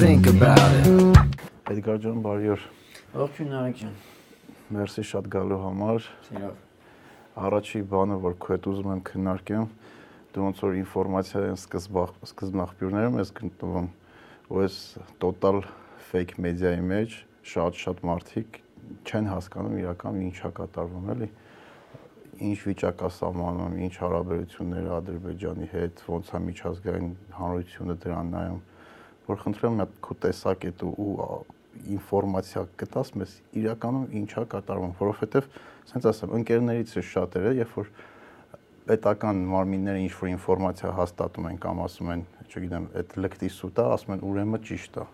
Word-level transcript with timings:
think 0.00 0.26
about 0.32 0.72
it. 0.80 0.86
Էդգար 1.68 1.98
ջան, 2.00 2.20
բարի 2.24 2.46
օր։ 2.54 2.62
Ողջույն 3.20 3.50
Արեգ 3.58 3.74
ջան։ 3.80 3.96
Մերսի 4.72 5.02
շատ 5.10 5.26
գալու 5.34 5.58
համար։ 5.60 6.06
Սիրով։ 6.28 7.42
Առաջի 7.44 7.82
բանը, 7.90 8.16
որ 8.22 8.36
քո 8.40 8.54
հետ 8.54 8.68
ուզում 8.70 8.88
եմ 8.94 9.02
քննարկեմ, 9.10 9.66
դու 10.32 10.46
ոնց 10.46 10.62
որ 10.64 10.78
ինֆորմացիայի 10.80 11.52
սկզբախ 11.58 12.14
սկզբնաղբյուրներում 12.30 13.20
ես 13.20 13.34
գտնվում, 13.40 13.90
ու 14.48 14.62
այս 14.64 14.78
total 15.20 15.60
fake 16.08 16.34
մեդիայի 16.48 16.82
մեջ 16.94 17.20
շատ-շատ 17.52 18.02
մարդիկ 18.08 18.58
չեն 19.04 19.30
հասկանում 19.34 19.78
իրական 19.84 20.24
ինչա 20.30 20.52
կատարվում, 20.56 21.12
էլի 21.12 21.30
ինչ 22.40 22.58
վիճակա 22.64 23.12
սահմանում, 23.20 23.78
ինչ 23.84 23.94
հարաբերություններ 24.00 24.92
Ադրբեջանի 24.96 25.72
հետ, 25.76 26.04
ոնց 26.08 26.30
է 26.32 26.44
միջազգային 26.48 27.10
հանրությունը 27.36 27.96
դրան 28.00 28.30
նայում, 28.40 28.60
որ 29.30 29.42
խնդրեմ 29.44 29.80
հատ 29.80 29.96
քո 30.04 30.16
տեսակետ 30.26 30.84
ու 30.90 31.10
ինֆորմացիա 31.96 32.62
կտաս 32.80 33.12
մեզ 33.20 33.34
իրականում 33.60 34.06
ինչա 34.20 34.42
կատարվում, 34.54 34.94
որովհետև 35.00 35.46
ասենց 35.86 36.08
ասեմ, 36.10 36.32
ընկերներից 36.40 36.94
է 36.98 37.04
շատերը, 37.10 37.52
երբ 37.60 37.76
որ 37.78 37.92
պետական 38.90 39.40
մարմինները 39.50 40.02
ինչ 40.06 40.12
որ 40.18 40.30
ինֆորմացիա 40.34 40.90
հաստատում 40.98 41.48
են 41.50 41.60
կամ 41.62 41.82
ասում 41.84 42.10
են, 42.14 42.24
չգիտեմ, 42.50 42.88
այդ 43.00 43.14
լկտի 43.24 43.50
սուտա, 43.54 43.86
ասում 43.94 44.14
են 44.16 44.24
ուրեմն 44.30 44.64
ճիշտ 44.66 44.98
է։ 45.00 45.06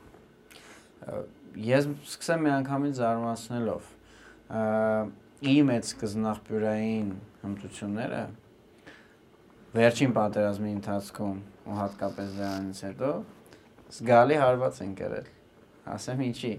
Ես 1.67 1.89
սկսեմ 2.07 2.43
մի 2.47 2.51
անգամից 2.57 2.99
զարմացնելով 3.03 3.93
իմ 5.53 5.73
այդ 5.77 5.89
սկզբնաղբյուրային 5.91 7.09
հմտությունները 7.45 8.25
վերջին 9.77 10.13
պատերազմի 10.17 10.71
ընթացքում 10.77 11.41
ու 11.67 11.79
հատկապես 11.81 12.37
դրանից 12.37 12.79
հետո 12.87 13.11
զգալի 13.95 14.39
հարված 14.43 14.81
են 14.87 14.95
կրել 14.99 15.29
ասեմ 15.97 16.23
ինչի, 16.27 16.53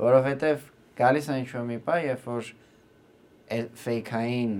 որովհետև 0.00 0.64
գալիս 0.98 1.28
է 1.30 1.36
ինչ-որ 1.42 1.66
մի 1.70 1.76
պահ, 1.86 2.00
երբ 2.06 2.24
որ 2.26 2.48
ֆեյքային 3.82 4.56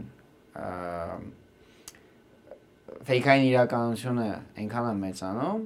ֆեյքային 3.07 3.47
իրականությունը 3.47 4.29
այնքան 4.63 4.87
է 4.91 4.95
մեծանում, 5.01 5.65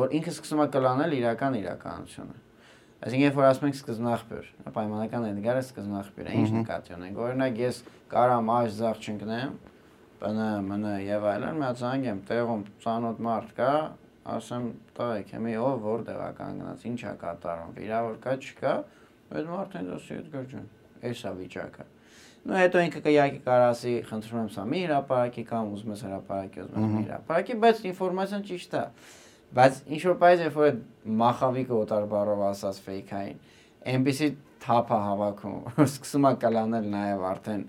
որ 0.00 0.16
ինքը 0.18 0.34
սկսում 0.34 0.62
է 0.64 0.66
կլանել 0.74 1.14
իրական 1.20 1.56
իրականությունը։ 1.60 2.36
Այսինքն 2.96 3.22
երբ 3.26 3.36
որ 3.36 3.46
ասում 3.46 3.66
ենք 3.66 3.76
սկզբնաղբյուր, 3.76 4.46
պայմանական 4.74 5.26
Էդգարը 5.30 5.62
սկզբնաղբյուր 5.66 6.26
է, 6.26 6.36
ինչ 6.40 6.50
նկատի 6.56 6.94
ունենք։ 6.96 7.18
Օրինակ 7.26 7.58
ես 7.60 7.80
կարամ 8.10 8.50
աշ 8.56 8.70
զախ 8.78 9.02
չընկնեմ, 9.06 9.52
բնը, 10.22 10.48
մնը 10.66 10.94
եւ 11.06 11.26
այլն, 11.32 11.60
մի 11.60 11.66
հատ 11.66 11.82
զանգեմ, 11.82 12.22
տեղում 12.30 12.62
ծանոթ 12.86 13.20
մարդ 13.26 13.52
կա, 13.58 13.72
ասեմ 14.34 14.64
տղեկ, 14.96 15.34
հիմի 15.36 15.54
ով 15.62 15.84
որտեղ 15.86 16.22
է 16.26 16.30
կանգնած, 16.40 16.86
ինչ 16.90 17.00
է 17.06 17.12
կատարում, 17.22 17.74
վիրավոր 17.76 18.16
կա, 18.26 18.34
չկա, 18.46 18.72
այդ 19.36 19.52
մարդն 19.52 19.92
ասի 19.96 20.16
այդ 20.16 20.32
գրջուն, 20.34 20.66
էս 21.10 21.22
է 21.26 21.32
վիճակը։ 21.36 21.86
Ну 22.46 22.54
հետո 22.54 22.82
ինքը 22.86 23.00
կյակի 23.02 23.40
կարասի, 23.42 23.92
խնդրում 24.06 24.40
եմ 24.42 24.50
սա 24.54 24.64
մի 24.70 24.80
հրապարակի 24.86 25.42
կամ 25.50 25.70
ուզում 25.76 25.94
ես 25.96 26.02
հրապարակի, 26.06 26.60
ուզում 26.66 26.84
ես 26.86 26.92
մի 26.96 27.06
հրապարակի, 27.06 27.56
բայց 27.64 27.80
ինֆորմացիան 27.90 28.44
ճիշտ 28.50 28.76
է։ 28.76 28.82
Բայց 29.56 29.80
ինչ 29.96 30.02
որ 30.06 30.16
բայց 30.22 30.44
երբ 30.46 30.60
որ 30.60 30.76
մախավիկը 31.22 31.74
օտար 31.76 32.06
բառով 32.12 32.44
ասած 32.46 32.78
ֆեյքային, 32.86 33.40
այնպեսի 33.86 34.28
թափա 34.62 34.98
հավաքում, 35.06 35.58
որ 35.76 35.90
սկսում 35.90 36.26
է 36.26 36.32
կլանել 36.46 36.88
նաև 36.94 37.26
արդեն 37.30 37.66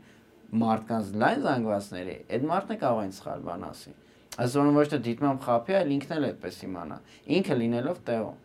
մարդկանց 0.62 1.10
լայն 1.22 1.42
զանգվածների, 1.48 2.18
այդ 2.38 2.46
մարդը 2.48 2.78
կարող 2.82 3.02
է 3.02 3.10
սխալ 3.18 3.42
բան 3.48 3.66
ասի։ 3.68 3.94
Այսօր 4.38 4.68
ոչ 4.78 4.86
թե 4.92 5.00
դիտմամբ 5.08 5.46
խափի, 5.48 5.76
այլ 5.78 5.94
ինքն 5.98 6.14
էլ 6.18 6.28
այդպես 6.28 6.60
իմանա։ 6.68 6.98
Ինքը 7.38 7.58
լինելով 7.58 8.02
տեղում։ 8.08 8.44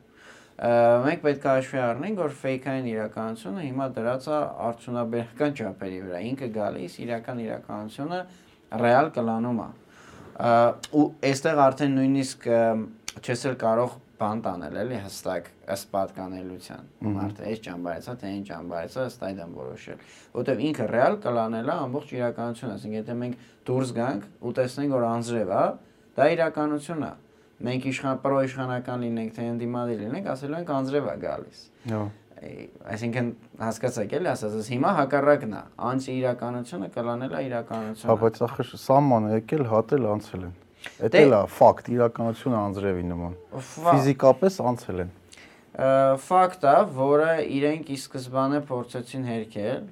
Մենք 0.63 1.23
պետք 1.27 1.45
է 1.45 1.49
հաշվի 1.53 1.81
առնենք, 1.83 2.19
որ 2.23 2.35
ֆեյքային 2.43 2.89
իրականությունը 2.93 3.63
հիմա 3.67 3.87
դրած 3.97 4.27
է 4.29 4.39
արդյունաբերական 4.69 5.57
չափերի 5.59 6.01
վրա։ 6.07 6.21
Ինքը 6.33 6.49
գալիս 6.57 6.97
իրական 7.03 7.43
իրականությունը 7.43 8.21
ռեալ 8.83 9.11
կլանում 9.17 9.61
է։ 9.63 9.69
Ու 10.93 11.07
այստեղ 11.33 11.63
արդեն 11.67 11.97
նույնիսկ 11.99 12.49
չես 13.23 13.45
էլ 13.51 13.57
կարող 13.61 13.97
բան 14.23 14.43
տանել, 14.45 14.77
էլի 14.83 14.99
հստակ 15.03 15.49
ըստ 15.75 15.89
պատկանելիության։ 15.93 16.91
Մարդը 17.17 17.47
այս 17.49 17.63
ճամբարից 17.67 18.07
է, 18.07 18.15
թե 18.23 18.29
այն 18.33 18.45
ճամբարից 18.49 18.95
է, 18.95 19.07
ըստ 19.11 19.25
այդմ 19.29 19.57
որոշել։ 19.59 20.05
Որտեվ 20.37 20.63
ինքը 20.69 20.87
ռեալ 20.93 21.17
կլանել 21.27 21.73
է 21.73 21.75
ամբողջ 21.83 22.13
իրականությունը, 22.17 22.77
ասենք 22.79 22.97
եթե 23.01 23.17
մենք 23.23 23.43
դուրս 23.67 23.93
գանք 23.99 24.29
ու 24.43 24.55
տեսնենք, 24.63 24.95
որ 24.95 25.07
անձրև 25.11 25.53
է, 25.53 25.65
դա 26.17 26.29
իրականություն 26.37 27.05
է։ 27.07 27.13
Մենք 27.63 27.85
իշխան 27.93 28.19
պրոիշխանական 28.25 29.05
լինենք, 29.07 29.31
թե 29.37 29.47
ընդդիմադիր 29.53 30.03
լինենք, 30.03 30.33
ասելու 30.33 30.59
ենք 30.63 30.73
անձրև 30.79 31.09
է 31.13 31.17
գալիս։ 31.23 31.63
Հա 31.93 32.03
այսինքն 32.43 33.27
հասկացաք 33.63 34.15
էլի 34.19 34.29
ասածս 34.33 34.71
հիմա 34.73 34.91
հակառակն 34.97 35.53
է 35.55 35.61
անցի 35.93 36.15
իրականությունը 36.19 36.89
կլանել 36.97 37.37
է 37.39 37.43
իրականությունը 37.47 38.11
հա 38.11 38.17
բայց 38.19 38.41
ախր 38.49 38.73
սահմանը 38.83 39.31
եկել 39.37 39.63
հատել 39.71 40.09
անցել 40.17 40.47
են 40.49 40.57
Դա 40.83 41.21
էլ 41.23 41.35
է 41.37 41.41
ֆակտ, 41.57 41.89
իրականությունը 41.95 42.59
անձրևի 42.59 43.05
նման։ 43.09 43.35
Ֆիզիկապես 43.67 44.57
անցել 44.71 45.03
են։ 45.05 45.11
Ֆակտ 46.27 46.65
է, 46.69 46.75
որը 46.97 47.29
իրենք 47.59 47.93
ի 47.95 47.99
սկզբանե 48.03 48.61
փորձեցին 48.71 49.29
հերքել։ 49.31 49.85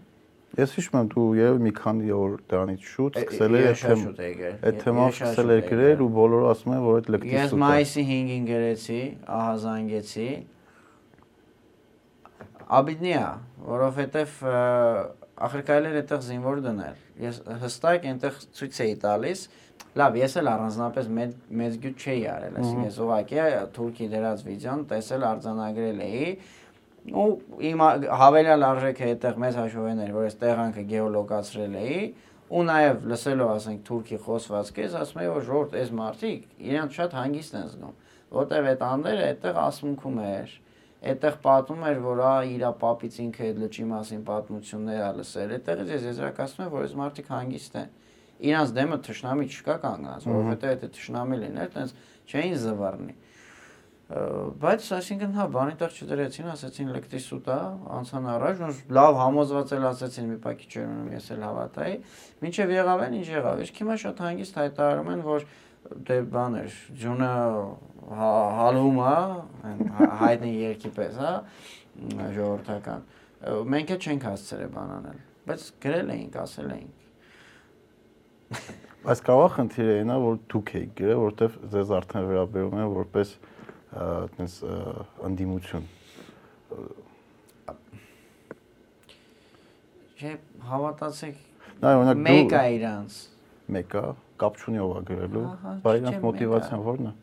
Ես 0.58 0.72
հիշում 0.74 0.96
եմ 0.98 1.08
դու 1.12 1.24
երևի 1.38 1.62
մի 1.62 1.72
քանի 1.76 2.08
օր 2.16 2.32
դրանից 2.50 2.86
շուտ 2.90 3.18
սկսել 3.20 3.56
ես 3.60 3.84
այդ 3.90 4.40
այդ 4.66 4.80
թեման 4.80 5.12
սկսել 5.14 5.52
ես 5.54 5.68
գրել 5.70 6.02
ու 6.02 6.08
բոլորը 6.16 6.48
ասում 6.50 6.74
են 6.74 6.82
որ 6.86 6.98
այդ 7.00 7.10
լկտի 7.14 7.36
Ես 7.36 7.54
մայիսի 7.62 8.04
5-ին 8.10 8.48
գրեցի, 8.50 8.98
ահա 9.36 9.54
զանգեցի։ 9.64 10.28
Աբիդնի 12.80 13.14
է, 13.20 13.24
որովհետև 13.70 14.34
ախր 15.40 15.64
կարելի 15.70 15.90
է 15.90 16.00
այդտեղ 16.02 16.26
զինվոր 16.26 16.60
դնել։ 16.66 17.00
Ես 17.20 17.40
հստակ 17.62 18.10
այնտեղ 18.10 18.42
ցույց 18.58 18.80
էի 18.84 18.96
տալիս, 19.06 19.46
Լավ, 19.98 20.16
ես 20.20 20.36
էլ 20.38 20.48
առանձնապես 20.52 21.06
մեծ 21.16 21.30
մեծ 21.60 21.76
գյուտ 21.82 22.02
չէի 22.04 22.20
արել, 22.30 22.58
այսինքն 22.60 22.84
ես 22.86 22.98
ուղղակի 23.02 23.38
թուրքի 23.74 24.06
դրած 24.12 24.42
վիդեոն 24.46 24.84
տեսել 24.92 25.24
արձանագրել 25.30 26.02
էի 26.04 26.28
ու 27.00 27.28
իմ 27.70 27.82
հավելյալ 28.20 28.66
արժեքը 28.70 29.06
այդտեղ 29.10 29.38
մեծ 29.44 29.58
հաշվովներ, 29.60 30.10
որ 30.16 30.26
այս 30.30 30.36
տեղանքը 30.40 30.84
գեոլոկացրել 30.90 31.76
էի 31.80 32.00
ու 32.50 32.64
նաև 32.70 33.04
լսելով 33.10 33.52
ասենք 33.56 33.84
թուրքի 33.88 34.18
խոսվածքից 34.26 34.96
ասում 35.00 35.20
էի 35.20 35.30
որ 35.30 35.44
ժողովուրդ 35.48 35.76
այս 35.80 35.92
մարդիկ 36.00 36.66
իրանք 36.70 36.96
շատ 36.98 37.14
հանգիստ 37.20 37.56
են 37.60 37.68
զգում, 37.70 37.94
որտեղ 38.40 38.68
այդ 38.70 38.84
անդերը 38.90 39.24
այդտեղ 39.30 39.60
ասմունքում 39.70 40.20
էր 40.30 40.56
այդտեղ 41.00 41.36
պատմում 41.40 41.84
էր, 41.88 42.00
որ 42.04 42.18
ա 42.20 42.32
իրա 42.50 42.70
պապից 42.80 43.14
ինքը 43.24 43.44
այդ 43.46 43.60
լճի 43.60 43.84
մասին 43.88 44.24
պատմություններ 44.26 45.00
ա 45.00 45.12
լսել։ 45.16 45.54
Այդտեղից 45.56 45.92
ես 45.94 46.02
եզրակացնում 46.10 46.66
եմ, 46.66 46.72
որ 46.74 46.84
այս 46.84 46.96
մարդիկ 47.00 47.30
հանգիստ 47.32 47.78
են 47.80 47.94
իրանց 48.40 48.74
դեմը 48.76 48.98
թշնամի 49.06 49.46
չկա 49.48 49.76
կանգնած, 49.80 50.26
որովհետեւ 50.28 50.70
եթե 50.74 50.90
թշնամի 50.96 51.38
լիներ, 51.40 51.72
տենց 51.76 51.94
չէին 52.30 52.54
զվարնի։ 52.60 53.16
Բայց 54.10 54.87
այսինքն 54.97 55.34
հա 55.38 55.44
բանի 55.54 55.75
տեղ 55.78 55.93
չդրեցին, 56.00 56.47
ասեցին 56.50 56.88
լեկտի 56.97 57.21
սուտա, 57.22 57.59
անցան 57.94 58.25
առաջ, 58.32 58.62
ու 58.66 58.71
լավ 58.97 59.19
համոզված 59.21 59.75
էլ 59.76 59.87
ասեցին 59.91 60.26
մի 60.31 60.38
պակի 60.47 60.66
չէր 60.71 60.87
ունում, 60.88 61.10
ես 61.15 61.28
էլ 61.31 61.44
հավատայի։ 61.47 61.94
Մինչև 62.43 62.72
եղավ 62.75 63.04
են, 63.06 63.15
ինչ 63.21 63.28
եղավ։ 63.31 63.62
Իսկ 63.66 63.81
հիմա 63.81 63.97
շատ 64.03 64.22
հանգիստ 64.26 64.59
հայտարարում 64.60 65.10
են, 65.15 65.22
որ 65.31 65.47
դե 66.10 66.19
բաներ, 66.34 66.78
ջունը 67.00 67.32
հալվում 68.60 69.00
է, 69.06 69.16
հայտնի 70.27 70.53
երկի 70.59 70.91
պես, 70.98 71.21
հա, 71.22 71.34
ժողովրդական։ 72.34 73.06
Մենք 73.77 73.94
էլ 73.94 74.10
չենք 74.10 74.27
հասցրել 74.31 74.75
բան 74.75 74.91
անել, 74.98 75.22
բայց 75.47 75.69
գրել 75.87 76.12
էինք, 76.19 76.41
ասել 76.41 76.75
էինք 76.75 76.98
Բայց 79.00 79.21
կարող 79.25 79.53
խնդիրը 79.54 79.92
այնա, 80.00 80.15
որ 80.21 80.38
դուք 80.53 80.71
եք 80.81 80.88
գրել, 80.98 81.19
որովհետև 81.21 81.54
ձեզ 81.72 81.92
արդեն 81.97 82.25
վերաբերում 82.31 82.80
են 82.83 82.89
որպես 82.97 83.30
այտենց 83.91 84.57
անդիմություն։ 85.27 85.89
Չէ, 90.21 90.34
հավատացեք։ 90.69 91.41
Նա 91.81 91.92
օրինակ 91.97 92.21
դու 92.21 92.25
մեկ 92.27 92.54
է 92.54 92.63
իրանց։ 92.77 93.19
Մեկ 93.77 93.97
է, 93.97 94.04
կապ 94.42 94.60
չունի 94.60 94.81
ով 94.84 94.92
է 94.92 95.03
գրելու, 95.10 95.45
բայց 95.87 96.01
իրանց 96.01 96.22
մոտիվացիան 96.27 96.84
ո՞րն 96.91 97.10
է։ 97.10 97.15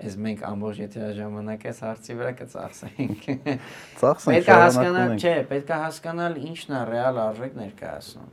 Այս 0.00 0.14
մենք 0.24 0.44
ամբողջ 0.48 0.78
եթերաժամանակ 0.80 1.64
այս 1.70 1.80
հարցի 1.84 2.14
վրա 2.20 2.30
կծախսենք։ 2.38 3.26
Ծախսենք։ 4.00 4.36
Պետք 4.36 4.48
է 4.48 4.60
հասկանալ, 4.60 5.10
չէ, 5.20 5.34
պետք 5.50 5.72
է 5.74 5.80
հասկանալ 5.80 6.38
ինչն 6.40 6.76
է 6.78 6.84
ռեալ 6.90 7.20
արժեք 7.24 7.58
ներկայացնում 7.60 8.30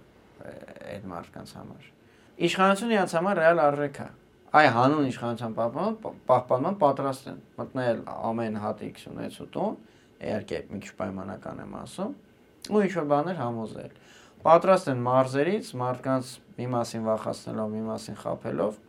այդ 0.48 1.10
մարդկանց 1.12 1.52
համար։ 1.58 1.90
Իշխանությունը 2.48 2.96
իրանց 2.98 3.16
համար 3.18 3.42
ռեալ 3.42 3.62
արժեք 3.68 4.00
է։ 4.00 4.08
Այ 4.56 4.70
հանուն 4.72 5.08
իշխանության 5.12 5.56
պահպանման 5.58 6.20
պահպանման 6.30 6.78
պատրաստ 6.84 7.26
են 7.32 7.40
մտնել 7.58 7.98
ամեն 8.32 8.60
հատ 8.64 8.84
X 8.88 9.10
ունեցու 9.12 9.48
տուն, 9.58 9.74
իհարկե 10.24 10.62
մի 10.72 10.80
քիչ 10.86 10.94
պայմանական 11.02 11.60
եմ 11.66 11.74
ասում, 11.82 12.14
ու 12.72 12.84
ինչ 12.88 12.94
որ 12.98 13.10
բաներ 13.12 13.42
համոզել։ 13.44 13.98
Պատրաստ 14.48 14.92
են 14.94 15.04
մարզերից 15.08 15.74
մարդկանց 15.84 16.32
մի 16.58 16.70
մասին 16.78 17.04
վախացնելով, 17.12 17.76
մի 17.76 17.84
մասին 17.92 18.18
խափելով 18.24 18.80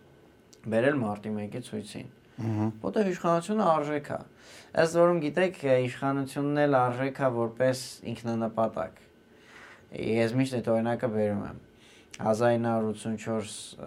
բերել 0.69 1.03
մարտի 1.03 1.35
1-ի 1.35 1.65
ցույցին 1.69 2.09
Որտեղ 2.39 3.09
իշխանությունը 3.11 3.65
արժեք 3.67 4.09
է։ 4.15 4.19
Ըստ 4.79 4.99
որում 5.01 5.17
գիտեք, 5.25 5.57
իշխանությունն 5.89 6.61
էլ 6.65 6.77
արժեք 6.79 7.17
է 7.19 7.31
որպես 7.35 7.81
ինքնանպատակ։ 8.13 9.01
Ես 10.07 10.37
միշտ 10.39 10.59
այդ 10.61 10.71
օրինակը 10.75 11.11
բերում 11.17 11.43
եմ 11.49 11.59
1984 12.19 13.79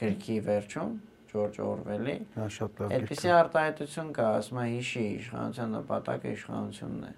գրքի 0.00 0.36
վերջում 0.46 0.92
Ջորջ 1.30 1.58
Օրվելի։ 1.62 2.14
Դա 2.34 2.46
շատ 2.54 2.80
լավ։ 2.80 2.92
Այդպեսի 2.96 3.30
արտահայտություն 3.36 4.08
կա, 4.16 4.26
ասում 4.40 4.58
է 4.60 4.64
հիշի 4.70 5.04
իշխանության 5.20 5.68
նպատակը 5.76 6.28
իշխանությունն 6.34 7.02
է։ 7.06 7.12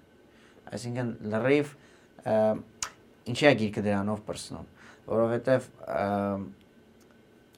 Այսինքն 0.73 1.09
լրիվ 1.33 1.67
ինչի 3.33 3.45
է 3.49 3.53
գիրքը 3.61 3.81
դրանով 3.87 4.19
պրսնում, 4.27 4.67
որովհետև 5.13 5.69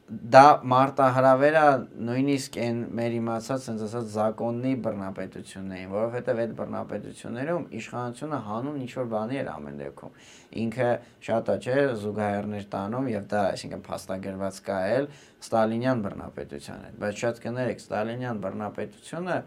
դա 0.05 0.41
մարտահրավերա 0.69 1.61
նույնիսկ 2.05 2.57
այն 2.61 2.81
մեր 2.97 3.13
իմացած 3.17 3.63
sense 3.65 3.85
ասած 3.87 4.09
զակոննի 4.13 4.73
բռնապետությունն 4.85 5.71
էին, 5.77 5.87
որովհետև 5.95 6.41
այդ 6.43 6.51
բռնապետություններում 6.59 7.65
իշխանությունը 7.79 8.39
հանուն 8.49 8.75
ինչ 8.83 8.91
որ 8.99 9.07
բանի 9.15 9.39
էր 9.41 9.49
ամեն 9.55 9.79
դեպքում։ 9.81 10.19
Ինքը 10.65 10.89
շատ 11.25 11.49
է, 11.49 11.55
չէ, 11.65 11.79
զուգահեռներ 12.03 12.67
տանում 12.75 13.09
եւ 13.15 13.25
դա, 13.33 13.41
այսինքն 13.55 13.81
փաստագրված 13.89 14.61
կա 14.69 14.77
էլ 14.93 15.09
ստալինյան 15.41 16.05
բռնապետության 16.05 16.85
հետ, 16.85 17.01
բայց 17.01 17.25
շատ 17.25 17.41
կներեք, 17.47 17.81
ստալինյան 17.85 18.43
բռնապետությունը 18.45 19.39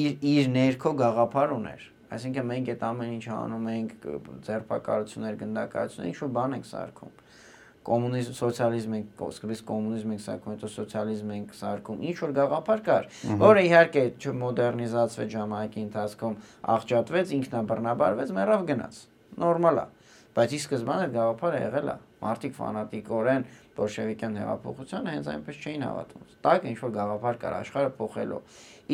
իր 0.00 0.28
իր 0.34 0.52
ներքո 0.60 0.94
գաղափար 1.00 1.56
ուներ 1.56 1.88
Այսինքն 2.10 2.46
մենք 2.50 2.68
այդ 2.72 2.80
ամեն 2.82 3.10
ինչ 3.16 3.26
անում 3.30 3.66
ենք, 3.70 3.92
ձերբակալություններ, 4.46 5.36
գնդակացություններ, 5.44 6.08
ինչ 6.10 6.22
որ 6.24 6.32
բան 6.36 6.56
ենք 6.58 6.66
սարքում 6.66 7.19
կոմունիզմ, 7.90 8.34
սոցիալիզմ 8.38 8.92
ենք, 8.96 9.22
սկզբից 9.34 9.62
կոմունիզմ 9.66 10.12
ենք 10.14 10.22
սարքում, 10.24 10.52
հետո 10.54 10.68
սոցիալիզմ 10.74 11.30
ենք 11.36 11.54
սարքում, 11.58 12.02
ինչ 12.10 12.16
որ 12.20 12.34
գաղափար 12.38 12.82
կար, 12.86 13.08
որը 13.40 13.64
իհարկե 13.66 14.04
չմոդեռնիզացվեց 14.20 15.32
ժամանակի 15.34 15.80
ընթացքում, 15.90 16.36
աղճատվեց, 16.74 17.32
ինքնաբռնաբարվեց, 17.40 18.34
մեռավ 18.38 18.62
գնաց։ 18.70 19.00
Նորմալ 19.40 19.80
է։ 19.80 19.86
Բայց 20.30 20.52
ի 20.54 20.58
սկզբանե 20.60 21.06
գաղափարը 21.10 21.60
եղել 21.60 21.88
է։ 21.90 21.96
Մարտիկ 22.20 22.52
ֆանատիկորեն 22.54 23.46
բոլշևիկյան 23.80 24.36
հեղափոխությանը 24.40 25.14
հենց 25.16 25.30
այնպես 25.32 25.58
չէին 25.60 25.84
հավատում։ 25.88 26.28
Տակ 26.46 26.68
ինչ 26.70 26.78
որ 26.84 26.92
գաղափար 27.00 27.40
կար 27.40 27.56
աշխարհը 27.60 27.90
փոխելու։ 27.98 28.40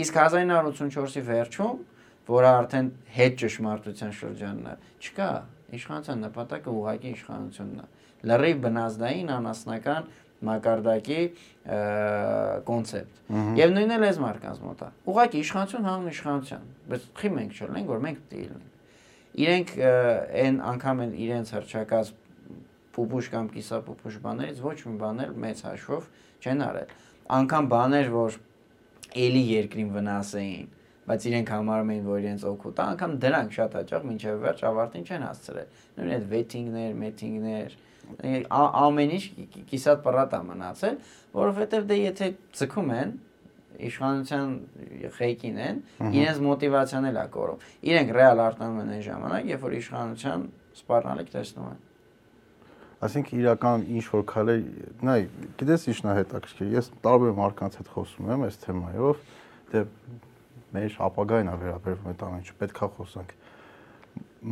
Իսկ 0.01 0.19
1984-ի 0.23 1.23
վերջում, 1.27 1.83
որը 2.27 2.51
արդեն 2.57 2.89
հետ 3.17 3.37
ճշմարտության 3.43 4.17
շրջանն 4.17 4.71
է, 4.71 4.75
չկա 5.03 5.29
իշխանության 5.77 6.25
նպատակը 6.27 6.75
ուղղակի 6.77 7.13
իշխանությունն 7.17 7.83
է 7.83 7.87
լրիվ 8.27 8.63
բնազդային 8.67 9.33
անասնական 9.37 10.09
մակարդակի 10.47 11.21
կոնցեպտ։ 12.67 13.21
Եվ 13.57 13.73
նույնն 13.77 13.95
էլ 13.97 14.07
էս 14.07 14.19
մարկանց 14.23 14.61
մոտ 14.67 14.83
է։ 14.87 14.89
Ուղղակի 15.11 15.41
իշխանություն 15.43 15.87
հանուն 15.87 16.11
իշխանության, 16.13 16.67
բայց 16.93 17.07
խի 17.21 17.31
մենք 17.37 17.57
չլինենք, 17.57 17.91
որ 17.93 18.03
մենք 18.07 18.21
պետք 18.27 18.37
է 18.37 18.47
լինենք։ 18.47 18.75
Իրենք 19.37 19.73
այն 20.43 20.61
անգամ 20.77 21.03
են 21.07 21.17
իրենց 21.27 21.53
հրճակած 21.57 22.13
պուպուշ 22.97 23.27
կամ 23.33 23.49
կիսապուպուշ 23.57 24.15
բաներից 24.25 24.61
ոչ 24.65 24.77
մի 24.87 24.95
բաներ 25.03 25.33
մեծ 25.45 25.59
հաշվով 25.67 26.07
չեն 26.47 26.63
արել։ 26.67 26.95
Անկամ 27.37 27.69
բաներ, 27.73 28.09
որ 28.15 28.39
էլի 29.27 29.43
երկրին 29.51 29.91
վնաս 29.97 30.31
էին, 30.41 30.71
բայց 31.07 31.27
իրենք 31.31 31.53
համարում 31.57 31.91
էին, 31.93 32.07
որ 32.07 32.23
իրենց 32.25 32.47
օգուտ 32.51 32.81
է, 32.81 32.87
անգամ 32.87 33.13
դրանք 33.27 33.53
շատ 33.57 33.77
հաճախ 33.77 34.07
մինչև 34.07 34.41
վերջ 34.47 34.63
ավարտին 34.71 35.05
չեն 35.07 35.27
հասցրել։ 35.27 35.69
Նույն 35.97 36.15
այդ 36.17 36.27
վեթինգներ, 36.33 36.97
մեթինգներ, 37.03 37.77
ամեն 38.27 39.15
ինչ 39.17 39.25
կիսատ 39.71 40.03
պռատ 40.05 40.37
է 40.37 40.41
մնացել, 40.51 40.99
որովհետև 41.37 41.89
դե 41.91 41.97
եթե 42.03 42.29
ցկում 42.61 42.93
են 42.97 43.17
իշխանության 43.87 44.53
խեյկին 45.17 45.59
են, 45.67 45.81
իրենց 46.17 46.39
մոտիվացիան 46.47 47.09
էլ 47.11 47.19
է 47.21 47.25
կորում։ 47.35 47.65
Իրենք 47.91 48.13
ռեալ 48.17 48.43
արտանում 48.47 48.79
են 48.83 48.93
այն 48.97 49.03
ժամանակ, 49.07 49.51
երբ 49.53 49.67
որ 49.67 49.75
իշխանության 49.77 50.47
սպառնալիք 50.81 51.33
տեսնում 51.35 51.67
են։ 51.73 51.83
Այսինքն 53.07 53.41
իրական 53.43 53.83
ինչ 53.93 54.05
որ 54.09 54.23
քալեր, 54.31 54.63
նայ, 55.05 55.19
գիտես 55.61 55.83
ինչն 55.93 56.09
է 56.09 56.15
հետաքրքիր։ 56.17 56.71
Ես 56.77 56.89
տարբեր 57.05 57.35
մարկանց 57.37 57.77
հետ 57.77 57.91
խոսում 57.93 58.31
եմ 58.33 58.47
այս 58.47 58.57
թեմայով, 58.63 59.21
դե 59.73 59.83
մեր 60.77 60.97
ապագային 61.07 61.51
է 61.53 61.57
վերաբերվում 61.61 62.09
այդ 62.13 62.25
ամեն 62.27 62.41
ինչը, 62.41 62.57
պետքա 62.63 62.89
խոսանք։ 62.97 63.35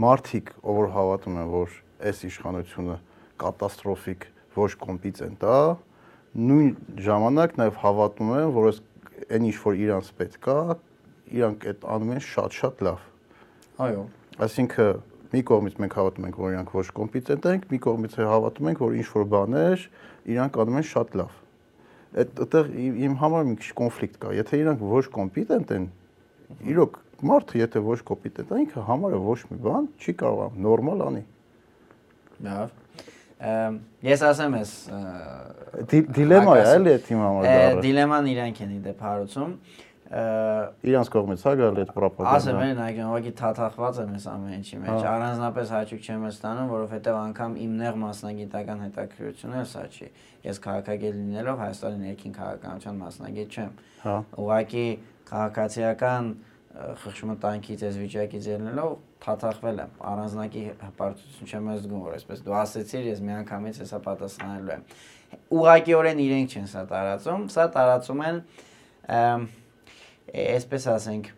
Մարդիկ, 0.04 0.52
ով 0.60 0.80
հավատում 0.94 1.40
են, 1.40 1.48
որ 1.54 1.78
այս 2.04 2.22
իշխանությունը 2.28 2.98
կատաստրոֆիկ 3.42 4.26
ոչ 4.54 4.70
կոմպետենտ 4.84 5.46
է, 5.50 5.58
նույն 6.34 6.70
ժամանակ 7.04 7.56
նաև 7.60 7.81
հավատում 7.84 8.31
եմ, 8.34 8.52
որ 8.54 8.69
այս 8.70 8.81
այն 9.31 9.48
ինչ 9.48 9.56
որ 9.62 9.81
իրանց 9.84 10.10
պետք 10.19 10.48
է, 10.50 10.76
իրանք 11.38 11.66
այդ 11.70 11.84
անում 11.94 12.12
են 12.14 12.22
շատ-շատ 12.28 12.82
լավ։ 12.86 13.04
Այո։ 13.84 14.02
Այսինքն 14.44 15.00
մի 15.34 15.42
կողմից 15.50 15.78
մենք 15.82 15.96
հավատում 15.98 16.26
ենք, 16.28 16.38
որ 16.44 16.54
իրանք 16.54 16.75
ոչ 16.75 16.86
կոմպետենտ 16.98 17.48
են, 17.50 17.64
մի 17.70 17.78
կողմից 17.86 18.16
հավատում 18.20 18.70
ենք, 18.70 18.82
որ 18.84 18.98
ինչ 19.00 19.08
որ 19.14 19.26
բաներ 19.34 19.86
իրանք 20.34 20.58
անում 20.64 20.78
են 20.78 20.86
շատ 20.90 21.16
լավ։ 21.20 21.40
Այդ 22.14 22.38
այդտեղ 22.44 22.70
իմ 23.04 23.16
համար 23.25 23.48
մի 23.48 23.56
քիչ 23.64 23.72
կոնֆլիկտ 23.81 24.19
կա։ 24.22 24.34
Եթե 24.38 24.60
իրանք 24.62 24.84
ոչ 24.94 25.04
կոմպետենտ 25.14 25.75
են, 25.75 25.88
իրոք 26.75 27.00
մարդը 27.25 27.60
եթե 27.64 27.82
ոչ 27.88 27.98
կոմպետենտ 28.10 28.54
է, 28.54 28.60
ինքը 28.64 28.86
համարը 28.90 29.20
ոչ 29.25 29.40
մի 29.50 29.58
բան 29.64 29.90
չի 29.98 30.14
կարող 30.22 30.58
նորմալ 30.66 31.04
անի։ 31.08 31.25
Լավ 32.44 32.83
ես 33.44 34.23
ասեմ 34.31 34.55
ես 34.61 34.70
դիլեմա 36.19 36.55
է 36.61 36.69
էլի 36.75 36.93
այդ 36.99 37.11
իմ 37.14 37.25
համար 37.25 37.49
դառը 37.49 37.82
դիլեման 37.85 38.31
իրանք 38.35 38.62
են 38.64 38.76
իդեպ 38.79 39.02
հարուցում 39.05 39.50
իրանց 40.14 41.08
կողմից 41.11 41.43
հա 41.44 41.52
գալի 41.58 41.82
այդ 41.82 41.93
ռոպագանդա 42.05 42.38
ասեմ 42.38 42.58
այն 42.64 42.81
այգին 42.85 43.06
ուղղակի 43.08 43.32
թաթախված 43.41 44.00
եմ 44.05 44.11
ես 44.14 44.26
ամեն 44.31 44.55
ինչի 44.55 44.79
մեջ 44.85 44.93
հա։ 44.94 45.12
առանձնապես 45.14 45.73
հաճույք 45.75 46.05
չեմ 46.05 46.26
ստանում 46.29 46.69
որովհետև 46.75 47.19
անգամ 47.25 47.56
իմ 47.64 47.73
նեղ 47.81 47.99
մասնագիտական 48.05 48.85
հետաքրքրությունը 48.85 49.58
էլ 49.64 49.69
սա 49.75 49.85
չի 49.91 50.08
ես 50.44 50.61
քաղաքագետ 50.64 51.19
լինելով 51.19 51.62
Հայաստանի 51.64 51.99
ներքին 52.05 52.37
քաղաքականության 52.38 53.00
մասնագետ 53.05 53.58
չեմ 53.58 53.73
հա 54.05 54.17
ուղղակի 54.44 54.87
քաղաքացիական 55.35 56.31
խղճմտանքից 56.74 57.82
այս 57.88 57.98
վիճակից 58.02 58.46
ելնելով 58.50 58.94
թաթախվել 59.24 59.82
եմ 59.84 59.92
առանձնակի 60.10 60.62
հպարտություն 60.80 61.50
չեմ 61.50 61.68
զգում 61.74 62.04
որ 62.04 62.16
այսպես 62.18 62.42
դու 62.44 62.56
ասեցիր 62.60 63.08
ես 63.10 63.20
միանգամից 63.28 63.78
հեսա 63.84 64.00
պատասխանելու 64.08 64.74
եմ 64.74 64.86
ուղղակիորեն 65.58 66.22
իրենք 66.24 66.56
չեն 66.56 66.68
սա 66.74 66.82
տարածում 66.90 67.46
սա 67.54 67.66
տարածում 67.78 68.24
են 68.31 68.40
այսպես 70.44 70.88
ասենք 70.94 71.31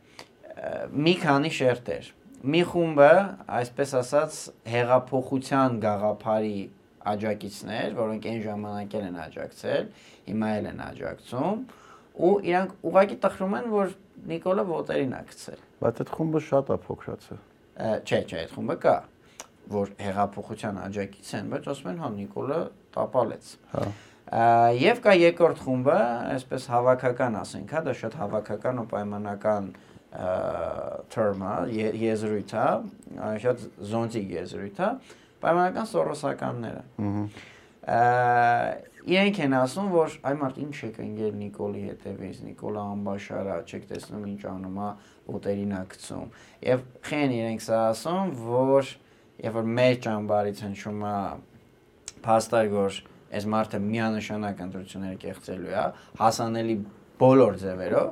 մի 1.07 1.14
քանի 1.26 1.52
շերտեր 1.61 2.11
մի 2.47 2.62
խումբը 2.71 3.12
այսպես 3.61 3.93
ասած 4.00 4.40
հեղափոխության 4.71 5.78
գաղափարի 5.83 6.59
աջակիցներ, 7.07 7.95
որոնք 7.97 8.26
այն 8.31 8.40
ժամանակ 8.45 8.97
են 8.99 9.19
աջակցել, 9.25 9.88
հիմա 10.26 10.50
էլ 10.59 10.69
են 10.73 10.83
աջակցում, 10.87 11.62
ու 12.26 12.33
իրանք 12.50 12.87
ուղակի 12.90 13.19
տխրում 13.25 13.57
են, 13.61 13.69
որ 13.73 13.95
Նիկոլը 14.26 14.64
ոտերին 14.71 15.14
է 15.16 15.21
գցել։ 15.30 15.61
Բայց 15.83 16.02
այդ 16.02 16.11
խումբը 16.16 16.40
շատ 16.47 16.73
է 16.73 16.78
փոքրացել։ 16.87 17.40
Չէ, 17.76 18.18
չէ, 18.26 18.40
այդ 18.42 18.52
խումբը 18.56 18.76
կա, 18.83 18.97
որ 19.76 19.92
հեղափոխության 20.00 20.80
աջակից 20.87 21.33
են, 21.37 21.49
բայց 21.52 21.68
ասում 21.73 21.90
են, 21.92 21.99
հա 22.02 22.11
Նիկոլը 22.16 22.61
տապալեց։ 22.97 23.50
Հա 23.76 23.87
Եվ 24.26 25.00
կա 25.04 25.12
երկրորդ 25.14 25.61
խումբը, 25.62 25.99
այսպես 26.35 26.64
հավաքական 26.73 27.37
ասենք, 27.38 27.75
հա, 27.76 27.83
դա 27.87 27.92
շատ 27.95 28.16
հավաքական 28.18 28.80
ու 28.83 28.87
պայմանական 28.90 29.68
term 31.14 31.45
է, 31.47 31.54
եզրույթ 32.00 32.54
է, 32.59 32.66
շատ 33.45 33.62
զոնտիկ 33.92 34.35
եզրույթ 34.35 34.80
է, 34.83 34.90
պայմանական 35.47 35.88
սորոսականները։ 35.92 36.83
Ահա 37.87 38.96
իրենք 39.07 39.39
են 39.47 39.55
ասում, 39.55 39.89
որ 39.95 40.15
այ 40.27 40.35
մարդ 40.41 40.57
ինչ 40.65 40.77
եք 40.87 40.97
ընկել 41.05 41.35
Նիկոլի 41.41 41.83
հետևից, 41.87 42.39
Նիկոլա 42.47 42.85
ամբաշարա, 42.97 43.59
չեք 43.71 43.85
տեսնում 43.93 44.25
ինչ 44.33 44.41
անում 44.51 44.81
է, 44.83 44.89
ոտերին 45.31 45.75
է 45.77 45.83
գցում։ 45.93 46.27
Եվ 46.67 46.83
խեն 47.07 47.35
իրենք 47.37 47.65
սա 47.67 47.81
ասում, 47.93 48.33
որ 48.51 48.91
երբ 49.47 49.59
որ 49.61 49.71
մեր 49.79 49.97
ճամբարից 50.07 50.63
հնչում 50.67 51.07
է 51.07 51.17
փաստար 52.27 52.71
որ 52.75 53.01
այս 53.37 53.49
մարդը 53.53 53.81
միանշանակ 53.87 54.63
ընտրությունները 54.67 55.19
կեղծելու 55.23 55.75
է, 55.77 55.87
հասանելի 56.21 56.77
բոլոր 57.21 57.59
ձևերով, 57.63 58.11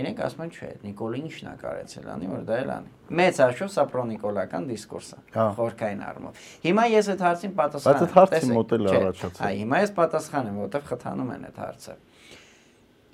իրենք 0.00 0.20
ասում 0.26 0.42
են, 0.44 0.50
չէ, 0.54 0.68
Նիկոլը 0.84 1.20
ինչն 1.20 1.48
է 1.50 1.54
կարեցել 1.60 2.08
անի, 2.14 2.28
որ 2.30 2.42
դա 2.46 2.58
էլ 2.60 2.70
անի։ 2.74 2.90
Մեծ 3.20 3.40
հաշվով 3.42 3.70
սա 3.74 3.84
պրոնիկոլական 3.90 4.68
դիսկուրս 4.70 5.10
է, 5.10 5.18
հա։ 5.34 5.46
խորքային 5.58 6.02
առումով։ 6.10 6.44
Հիմա 6.64 6.84
ես 6.90 7.10
այդ 7.10 7.24
հարցին 7.26 7.54
պատասխան 7.60 7.90
եմ։ 7.90 8.00
Բայց 8.00 8.10
այդ 8.10 8.16
հարցի 8.20 8.50
մոտ 8.54 8.74
էլ 8.76 8.90
առաջացել։ 8.90 9.44
Այ 9.50 9.60
հիմա 9.60 9.80
ես 9.80 9.92
պատասխան 10.00 10.50
եմ, 10.50 10.60
որովհետև 10.60 10.90
խթանում 10.90 11.32
են 11.34 11.46
այդ 11.50 11.60
հարցը։ 11.60 11.96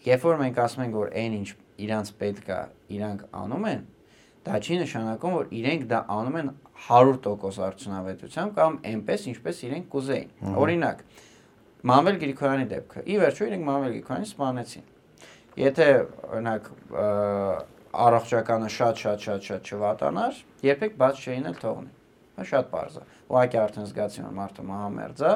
Երբ 0.07 0.27
որ 0.27 0.41
մենք 0.43 0.59
ասում 0.67 0.83
ենք, 0.87 0.97
որ 0.97 1.09
այն 1.17 1.37
ինչ 1.37 1.49
իրանց 1.87 2.11
պետք 2.21 2.51
է, 2.57 2.61
իրանք 2.97 3.23
անում 3.37 3.65
են, 3.67 3.81
դա 4.47 4.59
չի 4.63 4.77
նշանակում, 4.85 5.33
որ 5.37 5.49
իրենք 5.57 5.87
դա 5.91 6.01
անում 6.17 6.37
են 6.41 6.51
100% 6.87 7.65
արդյունավետությամբ 7.67 8.53
կամ 8.57 8.77
այնպես, 8.93 9.25
ինչպես 9.33 9.63
իրենք 9.67 9.89
կուզեին։ 9.97 10.55
Օրինակ, 10.63 11.01
Մանվել 11.87 12.17
Գրիգորյանի 12.23 12.67
դեպքը։ 12.71 13.03
Ի 13.07 13.17
վերջո 13.23 13.47
իրենք 13.47 13.67
Մանվել 13.67 13.93
Գրիգորյանին 13.97 14.31
սպանեցին։ 14.31 14.87
Եթե 15.57 15.89
օրինակ 16.27 16.71
առողջականը 18.07 18.71
շատ-շատ 18.77 19.23
շատ-շատ 19.27 19.71
չվատանար, 19.73 20.41
երբեք 20.67 20.97
բաց 21.01 21.23
չէին 21.23 21.49
էլ 21.51 21.57
թողնի։ 21.63 21.93
Դա 22.37 22.45
շատ 22.51 22.67
པարզ 22.73 22.97
է։ 23.01 23.05
Ուղղակի 23.33 23.61
արդեն 23.63 23.87
զգացին 23.91 24.27
որ 24.27 24.35
մարդը 24.37 24.65
մահամերձ 24.71 25.23
է, 25.25 25.33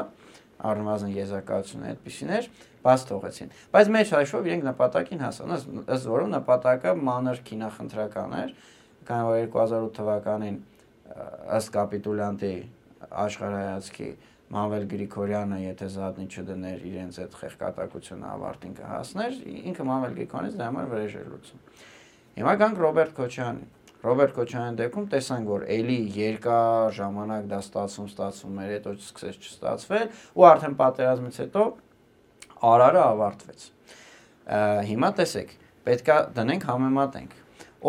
առնվազն 0.71 1.15
եզակացությունը 1.17 1.89
այդպեսին 1.91 2.33
էր, 2.37 2.49
բաց 2.85 3.05
թողեցին։ 3.11 3.55
Բայց 3.73 3.91
մեջ 3.97 4.13
հաշվով 4.17 4.51
իրենք 4.51 4.67
նպատակին 4.69 5.25
հասան, 5.25 5.55
ըստ 5.97 6.11
որում 6.11 6.35
նպատակը 6.37 6.93
մանր 7.09 7.41
քինախնդրական 7.49 8.37
էր, 8.41 8.53
քանի 9.09 9.25
որ 9.31 9.49
2008 9.57 9.95
թվականին 10.01 10.59
ըստ 11.57 11.73
կապիտուլյանտի 11.81 12.55
աշխարհայացքի 13.25 14.11
Մանվել 14.51 14.87
Գրիգորյանը 14.91 15.59
եթե 15.63 15.89
զատնի 15.95 16.25
չդներ 16.31 16.81
իրենց 16.91 17.19
այդ 17.23 17.35
խեղկատակությունը 17.41 18.31
ավարտին 18.31 18.73
կհասներ, 18.81 19.37
ինքը 19.71 19.85
Մանվել 19.91 20.17
Գրիգորյանից 20.17 20.57
դրա 20.59 20.71
համար 20.71 20.89
վրեժ 20.91 21.15
էր 21.21 21.29
լուծում։ 21.31 21.61
Հիմա 22.41 22.55
գանք 22.61 22.81
Ռոբերտ 22.81 23.15
Քոչյանին։ 23.21 23.69
Ռոբերտ 24.01 24.33
Քոչյանի 24.33 24.79
դեպքում 24.81 25.07
տեսանք, 25.13 25.49
որ 25.51 25.65
էլի 25.75 25.97
երկար 26.17 26.95
ժամանակ 26.97 27.49
դա 27.51 27.59
ստացում, 27.61 28.07
ստացում 28.09 28.61
էր, 28.65 28.71
հետո 28.75 28.95
սկսեց 28.97 29.45
չստացվել 29.45 30.07
ու 30.41 30.47
արդեն 30.51 30.77
պատերազմից 30.81 31.41
հետո 31.43 31.65
արարը 32.71 33.03
ավարտվեց։ 33.05 33.67
Հիմա 34.89 35.11
տեսեք, 35.21 35.53
պետքա 35.91 36.17
դնենք 36.41 36.67
համեմատենք։ 36.71 37.37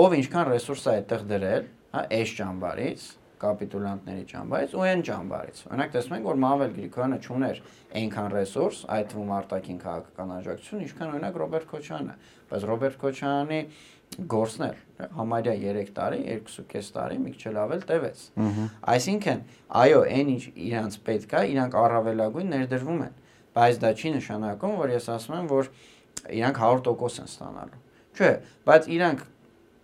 Ով 0.01 0.18
ինչքան 0.20 0.51
ռեսուրս 0.51 0.84
է 0.84 0.91
այդտեղ 0.91 1.24
դրել, 1.32 1.65
հա, 1.96 2.03
այս 2.20 2.36
ճամբարից, 2.41 3.08
կապիտուլյանտների 3.41 4.25
ճամբարից 4.31 4.75
ու 4.77 4.83
այն 4.88 5.01
ճամբարից։ 5.07 5.62
Օրինակ 5.71 5.93
տեսնում 5.95 6.15
ենք, 6.17 6.27
որ 6.31 6.39
Մավել 6.41 6.75
Գրիգորյանը 6.77 7.17
ճուներ 7.25 7.62
այնքան 8.01 8.29
ռեսուրս, 8.36 8.81
այդ 8.95 9.10
թվում 9.12 9.31
արտաքին 9.38 9.79
քաղաքական 9.81 10.33
աջակցություն, 10.38 10.83
ինչքան 10.86 11.12
օրինակ 11.12 11.39
Ռոբերտ 11.41 11.65
Քոչյանը։ 11.71 12.15
Բայց 12.51 12.67
Ռոբերտ 12.71 13.00
Քոչյանի 13.01 13.60
գործներ 14.12 14.79
համարյա 15.15 15.53
3 15.62 15.91
տարի, 15.95 16.19
2.5 16.27 16.89
տարի 16.95 17.19
մի 17.21 17.31
քիչ 17.31 17.53
ավել 17.62 17.83
տևեց։ 17.91 18.24
Այսինքն, 18.91 19.43
այո, 19.81 20.01
այն 20.12 20.31
ինչ 20.36 20.43
իրանց 20.67 20.98
պետք 21.07 21.36
է, 21.39 21.43
իրանք 21.51 21.77
առավելագույն 21.81 22.51
ներդրվում 22.51 23.05
են, 23.07 23.15
բայց 23.55 23.79
դա 23.81 23.91
չի 23.95 24.12
նշանակում, 24.17 24.75
որ 24.81 24.93
ես 24.98 25.07
ասում 25.15 25.38
եմ, 25.39 25.48
որ 25.51 25.71
իրանք 26.41 26.62
100% 26.67 27.24
են 27.24 27.31
ստանալու։ 27.31 27.79
Չէ, 28.12 28.31
բայց 28.67 28.89
իրանք 28.91 29.24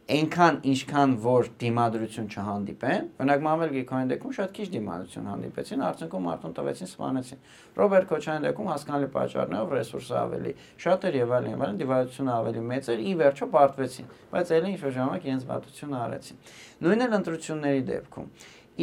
այնքան 0.07 0.57
ինչքան 0.71 1.13
որ 1.19 1.47
դիմադրություն 1.59 2.27
չհանդիպեն, 2.31 3.07
օրինակ 3.19 3.41
Մամել 3.43 3.71
Գիքոյանի 3.73 4.11
դեպքում 4.13 4.35
շատ 4.37 4.51
քիչ 4.55 4.67
դիմադրություն 4.71 5.25
հանդիպեցին, 5.27 5.81
արդյունքում 5.87 6.27
մարդուն 6.27 6.53
տվեցին 6.57 6.89
սպանեցին։ 6.91 7.41
Ռոբերտ 7.77 8.07
Քոչյանի 8.11 8.45
դեպքում 8.47 8.69
հասկանալի 8.71 9.09
պատճառներով 9.17 9.73
ռեսուրսը 9.77 10.15
ավելի 10.21 10.53
շատ 10.85 11.07
էր 11.07 11.17
եւ 11.17 11.33
այլն 11.37 11.51
եւ 11.51 11.65
այլն, 11.67 11.81
դիմադրությունը 11.83 12.31
ավելի 12.37 12.63
մեծ 12.71 12.87
էր, 12.87 13.03
ի 13.03 13.13
վերջո 13.19 13.49
պարտվեցին, 13.57 14.07
բայց 14.31 14.53
ելին 14.55 14.71
ինչ-որ 14.77 14.95
ժամանակ 14.95 15.27
իրենց 15.27 15.43
վատությունը 15.51 15.99
արեցին։ 16.07 16.39
Նույնն 16.87 17.05
էլ 17.07 17.17
ընտրությունների 17.17 17.83
դեպքում։ 17.91 18.31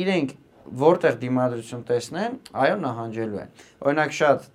Իրենք 0.05 0.37
որտեղ 0.85 1.19
դիմադրություն 1.25 1.83
տեսնեն, 1.89 2.39
այո 2.65 2.77
նահանջելու 2.85 3.41
են։ 3.45 3.51
Օրինակ 3.85 4.15
շատ 4.21 4.47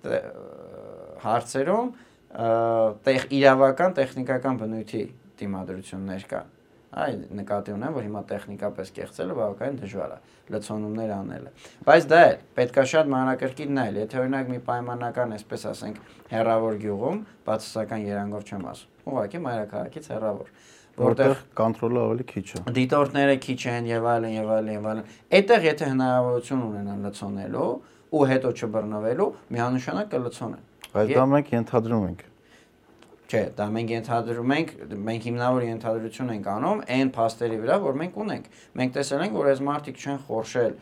հարցերում 1.26 1.92
տեղ 3.10 3.28
իրավական 3.40 3.98
տեխնիկական 4.00 4.64
բնույթի 4.64 5.04
դիմադրություններ 5.40 6.26
կան 6.30 6.56
Այ 6.90 7.12
նկատի 7.38 7.70
ունեմ, 7.76 7.92
որ 7.94 8.06
հիմա 8.06 8.20
տեխնիկապես 8.30 8.88
կեղծելը 8.96 9.34
բավականին 9.38 9.76
դժվար 9.78 10.14
է, 10.14 10.16
լցոնումներ 10.50 11.12
անելը։ 11.14 11.52
Բայց 11.86 12.06
դա 12.10 12.18
է, 12.26 12.32
պետքա 12.58 12.84
շատ 12.90 13.12
մանրակրկիտ 13.14 13.70
նայել, 13.76 14.00
եթե 14.00 14.18
օրինակ 14.20 14.50
մի 14.50 14.58
պայմանական, 14.66 15.34
այսպես 15.38 15.66
ասենք, 15.70 16.00
հերավոր 16.34 16.80
գյուղում, 16.82 17.20
բացասական 17.46 18.02
երանգով 18.10 18.50
չեմ 18.50 18.66
ասում, 18.74 18.90
ուղղակի 19.10 19.42
մայրաքաղաքից 19.46 20.10
հերավոր 20.10 20.50
որտեղ 21.00 21.36
կոնտրոլը 21.60 22.00
ավելի 22.00 22.26
քիչ 22.30 22.46
է։ 22.50 22.62
Դիտորդները 22.76 23.36
քիչ 23.46 23.60
են 23.70 23.86
եւ 23.90 24.08
այլն 24.10 24.34
եւ 24.34 24.50
այլն 24.56 24.72
եւ 24.74 24.88
այլն։ 24.90 25.12
Այդտեղ 25.38 25.68
եթե 25.70 25.90
հնարավորություն 25.94 26.64
ունենան 26.66 27.06
լցոնելու 27.06 27.68
ու 28.10 28.24
հետո 28.34 28.52
չբռնվելու, 28.58 29.28
միանշանակ 29.54 30.10
կլցոնեն։ 30.16 30.66
Բայց 30.90 31.14
դա 31.14 31.28
մենք 31.30 31.54
ենթադրում 31.54 32.06
ենք 32.10 32.29
Չէ, 33.30 33.42
դա 33.54 33.66
մենք 33.70 33.90
ենթադրում 33.94 34.52
ենք, 34.56 34.70
մենք 35.06 35.26
հիմնավոր 35.28 35.64
ենթադրություն 35.68 36.30
ենք 36.34 36.46
անում 36.50 36.80
այն 36.96 37.10
փաստերի 37.14 37.58
վրա, 37.62 37.76
որ 37.84 37.98
մենք 38.00 38.16
ունենք։ 38.24 38.48
Մենք 38.80 38.94
տեսել 38.96 39.22
ենք, 39.26 39.36
որ 39.38 39.50
այս 39.50 39.60
մարդիկ 39.68 40.00
չեն 40.00 40.18
խորշել 40.26 40.74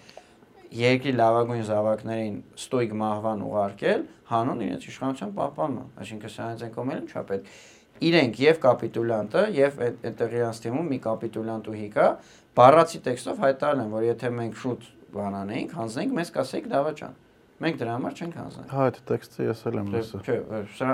երկրի 0.78 1.12
լավագույն 1.19 1.67
զավակներին 1.69 2.38
ստույգ 2.62 2.95
մահվան 3.02 3.45
ուղարկել, 3.49 4.02
հանուն 4.33 4.64
իրենց 4.64 4.88
իշխանության 4.88 5.31
պահպանման։ 5.38 5.93
Այսինքն 5.99 6.33
սրանից 6.38 6.64
են 6.69 6.73
կողմել 6.78 6.99
ինչա 7.05 7.23
պետք։ 7.28 7.52
Իրենք 8.09 8.40
եւ 8.49 8.59
կապիտուլյանտը 8.64 9.45
եւ 9.59 9.81
այդտեղ 9.88 10.35
իրանց 10.38 10.61
թիմում 10.64 10.90
մի 10.93 10.99
կապիտուլյանտ 11.09 11.69
ու 11.69 11.78
հիկա 11.78 12.09
բառացի 12.59 13.00
տեքստով 13.09 13.40
հայտարարել 13.49 13.83
են, 13.85 13.90
որ 13.97 14.05
եթե 14.09 14.31
մենք 14.38 14.61
շուտ 14.62 14.87
բանանեինք, 15.19 15.75
հանձնենք, 15.78 16.14
մեզ 16.19 16.31
կասեիք 16.37 16.69
դավաճան։ 16.78 17.17
Մենք 17.59 17.81
դրա 17.83 17.97
համար 17.99 18.19
չենք 18.23 18.38
հանձնել։ 18.38 18.69
Հա, 18.71 18.85
այդ 18.88 19.00
տեքստը 19.09 19.49
ես 19.49 19.64
էլ 19.67 19.78
եմ 19.83 19.88
լսել։ 19.97 20.28
Չէ, 20.28 20.38
սա 20.78 20.93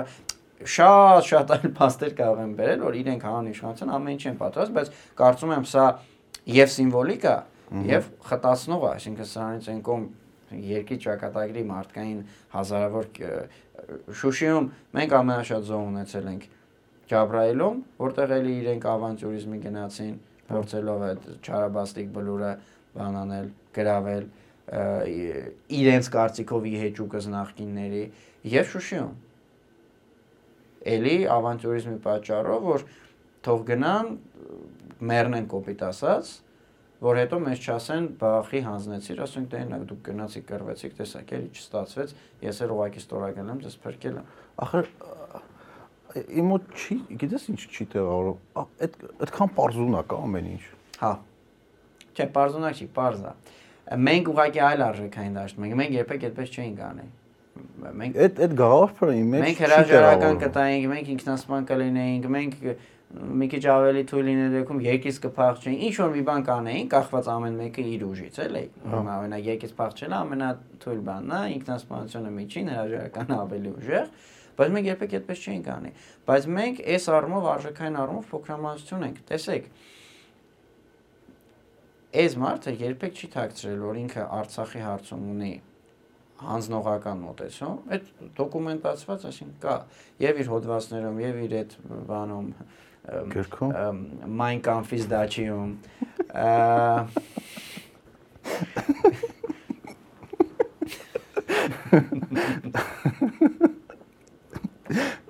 շատ-շատ 0.65 1.53
այլ 1.55 1.71
փաստեր 1.77 2.13
կարող 2.19 2.41
են 2.45 2.53
բերել, 2.59 2.83
որ 2.85 2.97
իրենք 3.01 3.25
հանուն 3.25 3.49
իշխանության 3.51 3.93
ամեն 3.95 4.15
ինչ 4.15 4.23
են 4.25 4.37
պատրաստ, 4.41 4.75
բայց 4.75 4.91
կարծում 5.21 5.53
եմ 5.55 5.65
սա 5.71 5.85
եւ 6.55 6.71
սիմվոլիկ 6.75 7.25
է, 7.25 7.35
եւ 7.89 8.09
խտացնող 8.29 8.85
է, 8.85 8.89
այսինքն 8.95 9.29
սրանից 9.31 9.69
են 9.75 9.81
կողմ 9.85 10.05
երկրի 10.65 10.97
ճակատագրի 11.05 11.63
մարդկային 11.71 12.19
հազարավոր 12.55 13.07
Շուշիում 14.15 14.67
մենք 14.95 15.15
ամենաշատ 15.19 15.65
զոհ 15.65 15.81
ունեցել 15.89 16.29
ենք 16.31 16.45
Ջաբրայելում, 17.05 17.81
որտեղ 18.01 18.31
էլի 18.35 18.53
իրենք 18.61 18.85
ավանտյուրիզմի 18.91 19.59
գնացին, 19.65 20.13
փորձելով 20.49 21.03
այդ 21.05 21.27
չարաբաստիկ 21.45 22.07
բլուրը 22.15 22.53
բանանել, 22.95 23.51
գրավել 23.75 24.25
իրենց 24.65 26.09
կարծիքով 26.15 26.65
ի 26.65 26.73
հեճուկս 26.85 27.29
նախկինների 27.35 28.03
եւ 28.55 28.71
Շուշիում 28.73 29.13
էլի 30.93 31.17
ավանտյուրիզմի 31.35 31.99
պատճառով, 32.05 32.65
որ 32.65 32.85
թող 33.45 33.63
գնան 33.69 34.11
մեռնեն 35.05 35.47
կոպիտ 35.51 35.83
ասած, 35.89 36.31
որ 37.05 37.19
հետո 37.19 37.39
մեզ 37.45 37.65
չասեն 37.65 38.05
բախի 38.21 38.61
հանձնեցիր, 38.65 39.19
ասենք 39.25 39.49
«Դե 39.51 39.57
դա 39.57 39.65
այնա 39.65 39.87
դուք 39.89 39.99
գնացիք, 40.05 40.45
կռվեցիք, 40.49 40.93
տեսակ 40.99 41.33
էլի 41.35 41.49
չստացվեց, 41.55 42.13
ես 42.45 42.61
էլ 42.65 42.73
ուղակի 42.75 43.01
ստորագրել 43.03 43.51
եմ, 43.51 43.59
ձեզ 43.65 43.75
փրկել 43.83 44.15
եմ։ 44.21 44.29
Ախր 44.65 44.89
իմ 46.15 46.49
մոտ 46.53 46.71
չի, 46.79 46.97
գիտես 47.21 47.45
ինչ 47.51 47.59
չի 47.65 47.85
տեղավորում։ 47.91 48.63
Այդ 48.63 48.97
այդքան 49.25 49.53
parzunak 49.59 50.15
է 50.15 50.19
ամեն 50.25 50.49
ինչ։ 50.55 50.63
Հա։ 51.01 51.11
Չէ, 52.15 52.27
parzunak 52.37 52.79
չի, 52.79 52.87
parza։ 52.95 53.35
Մենք 54.05 54.31
ուղղակի 54.31 54.61
այլ 54.65 54.83
արժեքային 54.85 55.35
դաշտ 55.35 55.59
մենք 55.61 55.75
մենք 55.81 55.95
երբեք 55.99 56.23
այդպես 56.29 56.53
չենք 56.55 56.79
անի 56.85 57.07
մենք 57.55 58.17
այդ 58.25 58.41
այդ 58.45 58.53
գաղափարը 58.59 59.15
իմ 59.15 59.31
մեջ 59.35 59.43
մենք 59.45 59.61
հրաժարական 59.65 60.37
կտայինք, 60.41 60.85
մենք 60.91 61.09
ինքնասպան 61.15 61.65
կլինեինք, 61.69 62.27
մենք 62.35 62.55
մի 63.15 63.47
քիչ 63.51 63.61
ավելի 63.71 64.01
թույլ 64.09 64.25
լինել 64.27 64.53
դեպքում 64.55 64.79
երկից 64.85 65.17
կփախչեին, 65.23 65.75
ինչ 65.87 65.93
որ 66.01 66.09
մի 66.15 66.23
բան 66.27 66.45
կանեին, 66.49 66.87
կախված 66.91 67.27
ամեն 67.31 67.59
մեկը 67.61 67.85
իր 67.95 68.05
ուժից, 68.05 68.39
էլի։ 68.45 68.63
Հիմա 68.91 69.17
օրինակ 69.21 69.45
երկից 69.45 69.75
փախչելը 69.79 70.17
ամենաթույլ 70.19 71.03
բանն 71.05 71.35
է, 71.35 71.41
ինքնասպանությունը 71.55 72.31
միջին, 72.35 72.71
հրաժարականը 72.75 73.37
ավելի 73.45 73.71
ուժեղ, 73.75 74.09
բայց 74.55 74.73
մենք 74.75 74.89
երբեք 74.89 75.15
այդպես 75.15 75.45
չէինք 75.45 75.69
անի։ 75.75 75.93
Բայց 76.25 76.49
մենք 76.55 76.81
այս 76.95 77.07
առումով 77.15 77.47
արժեքային 77.55 77.99
առումով 78.03 78.27
փոքրամասնություն 78.35 79.05
ենք։ 79.05 79.21
Տեսեք, 79.31 79.69
այս 82.25 82.37
մարդը 82.45 82.75
երբեք 82.83 83.15
չի 83.15 83.31
թաքցրել, 83.35 83.79
որ 83.85 84.03
ինքը 84.05 84.27
Արցախի 84.39 84.83
հարցում 84.85 85.25
ունի 85.35 85.53
հանձնողական 86.41 87.17
մոտեցում, 87.25 87.75
այդ 87.95 88.03
դոկումենտացված, 88.39 89.19
այսինքն 89.29 89.59
կա 89.63 89.75
եւ 90.25 90.33
իր 90.43 90.47
հոդվածներում, 90.51 91.17
եւ 91.23 91.35
իր 91.45 91.53
այդ 91.61 91.71
բանում 92.09 92.47
գրքում 93.35 93.71
Mein 94.41 94.59
Kampf-ից 94.65 95.03
դաչիում 95.11 95.71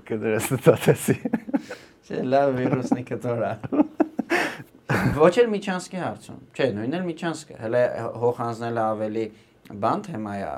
Կդրես 0.05 0.47
տատեսի։ 0.65 1.15
Չէ, 2.05 2.21
լավ 2.29 2.51
վիրուսնի 2.59 3.03
կտորա։ 3.09 3.51
Ոչ 5.17 5.33
էլ 5.41 5.49
Միչանսկի 5.53 6.01
հարցում։ 6.01 6.39
Չէ, 6.53 6.67
նույնն 6.77 6.97
էլ 6.99 7.05
Միչանսկը։ 7.09 7.57
Հələ 7.63 7.81
հող 8.21 8.35
հանձնելը 8.41 8.83
ավելի 8.85 9.25
բան 9.85 10.05
թեմա 10.05 10.33
է, 10.37 10.49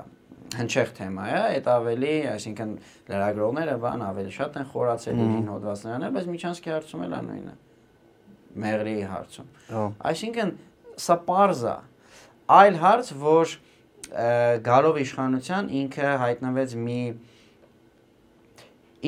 հնչեղ 0.56 0.92
թեմա 0.98 1.28
է, 1.28 1.38
այդ 1.58 1.70
ավելի, 1.74 2.16
այսինքն 2.32 2.74
լրագրողները 3.12 3.76
բան 3.84 4.04
ավելի 4.08 4.34
շատ 4.38 4.58
են 4.62 4.68
խորացել 4.72 5.22
իր 5.24 5.50
հոդվածներն, 5.52 6.08
բայց 6.18 6.30
Միչանսկի 6.34 6.74
հարցում 6.74 7.04
էլ 7.08 7.16
է 7.18 7.22
նույնը։ 7.28 7.56
Մեղրի 8.64 8.96
հարցում։ 9.12 9.50
Այսինքն 10.12 10.54
սա 11.08 11.18
parza 11.28 11.76
այլ 12.58 12.80
հարց, 12.82 13.12
որ 13.22 13.56
գալով 14.68 15.02
իշխանության 15.04 15.72
ինքը 15.82 16.12
հայտնվեց 16.24 16.76
մի 16.88 17.02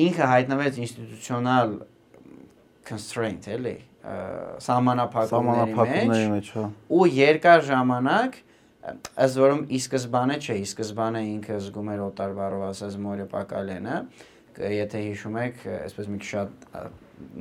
ինքը 0.04 0.26
հայտնվեց 0.30 0.80
ինստիտուցիոնալ 0.84 1.72
constraint 2.90 3.48
էլի 3.50 3.76
սահմանափակումների 4.64 5.30
Սահմանափակումների 5.30 6.28
մեջ, 6.34 6.52
հա։ 6.56 6.66
ու 6.96 7.08
երկար 7.16 7.64
ժամանակ 7.68 8.38
ըստ 8.80 9.38
որում 9.40 9.62
ի 9.68 9.78
սկզբանե 9.84 10.36
չէ, 10.40 10.56
ի 10.56 10.66
սկզբանե 10.70 11.22
ինքը 11.30 11.56
զգում 11.66 11.90
էր 11.94 12.02
օտար 12.06 12.34
բառով 12.38 12.66
ասած 12.70 12.96
մորը 13.04 13.26
Պակալենը, 13.34 13.96
եթե 14.60 15.02
հիշում 15.04 15.36
եք, 15.40 15.62
այսպես 15.84 16.10
մի 16.10 16.20
քիչ 16.20 16.28
շատ 16.30 16.68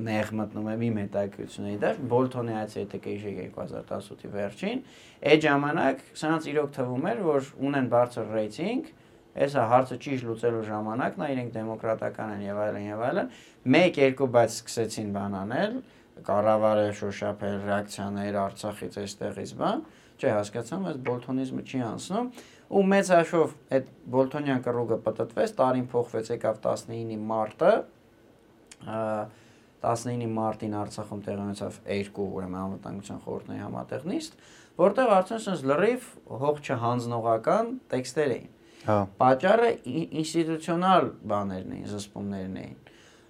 նեղ 0.09 0.31
մտնում 0.39 0.67
եմ 0.73 0.81
իմ 0.89 0.97
հետաքրությունների 0.99 1.79
դեր, 1.83 1.99
Բոլթոնի 2.11 2.55
այցը 2.59 2.79
եթե 2.83 2.99
կհիշեք 3.05 3.37
2018-ի 3.55 4.31
վերջին, 4.35 4.81
այդ 5.31 5.45
ժամանակ 5.45 6.03
սրանց 6.19 6.49
իրոք 6.51 6.73
թվում 6.75 7.07
էր, 7.09 7.21
որ 7.29 7.49
ունեն 7.69 7.87
բարձր 7.93 8.33
ռեյտինգ, 8.35 8.91
Էսա 9.39 9.63
հարցը 9.69 9.95
ճիշտ 10.03 10.25
լուծելու 10.25 10.61
ժամանակ 10.67 11.17
նա 11.21 11.27
իրենք 11.31 11.51
դեմոկրատական 11.53 12.31
են 12.33 12.41
եւ 12.43 12.57
այլն 12.63 12.85
եւ 12.87 13.03
այլն 13.07 13.27
1-2 13.77 14.27
բայց 14.35 14.55
սկսեցին 14.57 15.11
բան 15.15 15.35
անել 15.39 15.75
կառավարը 16.27 16.87
շոշափել 16.99 17.59
ռեակցիաներ 17.69 18.39
Արցախից 18.41 18.97
այստեղից 19.03 19.53
բան 19.61 19.83
չէ 20.19 20.33
հասկացամ 20.35 20.87
այս 20.89 20.99
բոլթոնիզմը 21.09 21.63
չի 21.69 21.81
անցնում 21.89 22.29
ու 22.69 22.83
մեծ 22.93 23.11
հաշվով 23.15 23.55
այդ 23.77 23.89
բոլթոնյան 24.15 24.63
կռուգը 24.67 24.97
պատտվեց 25.07 25.53
տարին 25.59 25.87
փոխվեց 25.93 26.31
եկավ 26.35 26.61
19-ի 26.65 27.17
մարտը 27.31 27.73
19-ի 29.79 30.29
մարտին 30.35 30.77
Արցախում 30.83 31.25
տեղի 31.25 31.43
ունեցավ 31.45 31.81
երկու 31.95 32.29
ուրեմն 32.39 32.61
անվտանգության 32.65 33.19
խորհրդների 33.25 33.63
համատեղնիստ 33.63 34.39
որտեղ 34.79 35.11
արդեն 35.17 35.43
sense 35.45 35.67
լրիվ 35.71 36.07
հող 36.43 36.63
չհանձնողական 36.67 37.75
տեքստեր 37.93 38.33
էին 38.35 38.49
Հա։ 38.85 38.99
Պատճառը 39.19 39.69
ինստիտուցիոնալ 40.21 41.09
բաներն 41.29 41.73
էին, 41.75 41.87
զսպումներն 41.91 42.59
էին։ 42.61 42.77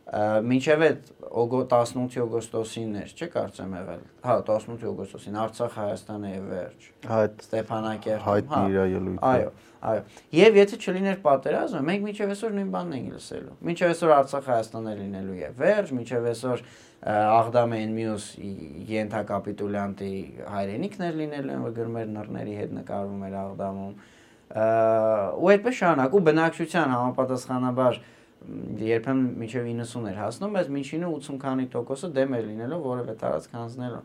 Մինչև 0.09 0.83
այդ 0.87 1.09
18-ի 1.29 2.21
օգոստոսին 2.23 2.93
էր, 2.97 3.11
չէ՞ 3.13 3.27
կարծեմ 3.35 3.73
եղել։ 3.77 3.99
Հա, 4.25 4.35
18-ի 4.41 4.87
օգոստոսին 4.89 5.37
Արցախ 5.43 5.75
Հայաստանը 5.77 6.31
եւ 6.31 6.47
վերջ։ 6.49 6.87
Հա, 7.05 7.19
այդ 7.19 7.43
Ստեփանակերտում, 7.45 8.25
հայտնի 8.25 8.73
իր 8.73 8.79
ելույթը։ 8.89 9.29
Այո, 9.29 9.51
այո։ 9.89 10.03
Եւ 10.39 10.59
եթե 10.59 10.79
չլիներ 10.79 11.19
պատերազմը, 11.29 11.81
մենք 11.89 12.05
մինչև 12.09 12.33
այսօր 12.33 12.55
նույն 12.57 12.71
բանն 12.73 12.97
ենք 12.97 13.09
լսելու։ 13.19 13.57
Մինչև 13.69 13.93
այսօր 13.93 14.13
Արցախ 14.17 14.49
Հայաստանը 14.49 14.93
լինելու 14.99 15.37
է 15.39 15.51
վերջ, 15.59 15.93
մինչև 15.99 16.29
այսօր 16.33 16.63
Աղդամեն 16.99 17.91
մյուս 17.95 18.23
ենթակապիտուլյանտի 18.89 20.13
հայրենիքներ 20.51 21.13
լինելու 21.19 21.53
են, 21.53 21.61
որ 21.63 21.75
գրմեր 21.77 22.09
նռների 22.17 22.55
հետ 22.59 22.73
նկարվում 22.79 23.21
էր 23.29 23.37
Աղդամում 23.39 23.93
ու 24.49 25.49
այդպես 25.53 25.75
շարունակ 25.79 26.15
ու 26.17 26.21
բնակչության 26.25 26.93
համապատասխանաբար 26.95 27.99
երբեմն 28.79 29.25
մինչև 29.39 29.67
90 29.69 30.09
էր 30.09 30.19
հասնում, 30.19 30.53
բայց 30.57 30.69
միջինը 30.75 31.09
80 31.15 31.39
քանի 31.43 31.65
տոկոսը 31.73 32.09
դեմ 32.15 32.35
էր 32.39 32.45
լինելով 32.49 32.85
որևէ 32.89 33.15
տարածք 33.23 33.55
հանձնելու։ 33.59 34.03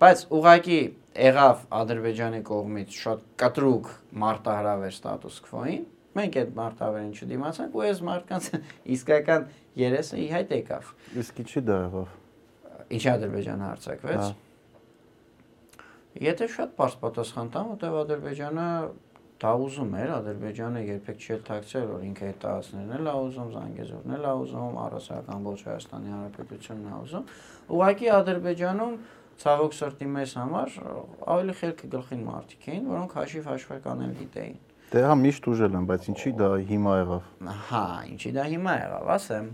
Բայց 0.00 0.22
ուղղակի 0.36 0.78
եղավ 1.20 1.64
Ադրբեջանի 1.80 2.40
կողմից 2.50 3.00
շատ 3.00 3.24
կտրուկ 3.42 3.90
մարտահրավեր 4.22 4.94
ստատուս 4.94 5.40
քվոին։ 5.50 5.82
Մենք 6.20 6.38
այդ 6.40 6.54
մարտահրավերին 6.60 7.10
չդիմացանք 7.20 7.74
ու 7.76 7.84
այս 7.86 8.00
մարդկանց 8.08 8.46
իսկական 8.94 9.44
երեսը 9.80 10.16
ի 10.20 10.28
հայտ 10.30 10.54
եկավ։ 10.56 10.94
Իսկ 11.20 11.42
ինչի 11.44 11.62
դա 11.66 11.76
եղավ։ 11.80 12.16
Ինչի 12.96 13.10
Ադրբեջանը 13.10 13.68
հարցակվեց։ 13.70 14.24
Հա։ 14.24 14.30
Եթե 16.20 16.48
շատ 16.50 16.72
པարզ 16.74 16.94
պատասխան 17.04 17.50
տամ, 17.54 17.68
որտեղ 17.70 17.96
Ադրբեջանը 18.00 18.66
դա 19.40 19.52
ուզում 19.64 19.94
էր, 20.00 20.10
Ադրբեջանը 20.16 20.80
երբեք 20.84 21.22
չէր 21.24 21.40
ཐակցել, 21.48 21.84
որ 21.90 22.02
ինքը 22.10 22.26
հետացներն 22.30 22.90
էլ 22.96 23.06
ա 23.08 23.14
ուզում, 23.24 23.48
Զանգեզուրն 23.54 24.14
էլ 24.16 24.26
ա 24.28 24.34
ուզում, 24.40 24.76
առասարական 24.84 25.46
ոչ 25.48 25.60
Հայաստանի 25.70 26.12
Հանրապետությունն 26.14 26.90
ա 26.90 26.98
ուզում։ 27.00 27.24
Ուղղակի 27.70 28.10
Ադրբեջանում 28.20 28.94
ցավոք 29.40 29.76
սրտի 29.80 30.08
մեզ 30.20 30.34
համար 30.36 30.74
ավելի 31.32 31.54
խելքը 31.60 31.90
գլխին 31.96 32.24
մարդիկ 32.28 32.68
էին, 32.70 32.84
որոնք 32.90 33.16
հաշիվ 33.16 33.48
հաշվարկանել 33.50 34.12
գիտեին։ 34.20 34.58
Դե 34.90 35.02
հա 35.06 35.16
միշտ 35.22 35.44
ուժել 35.54 35.76
են, 35.80 35.84
բայց 35.88 36.06
ինչի 36.10 36.30
դա 36.40 36.48
հիմա 36.70 36.94
եղավ։ 37.00 37.26
Հա, 37.70 37.84
ինչի 38.10 38.32
դա 38.36 38.44
հիմա 38.50 38.72
եղավ, 38.80 39.10
ասեմ։ 39.16 39.46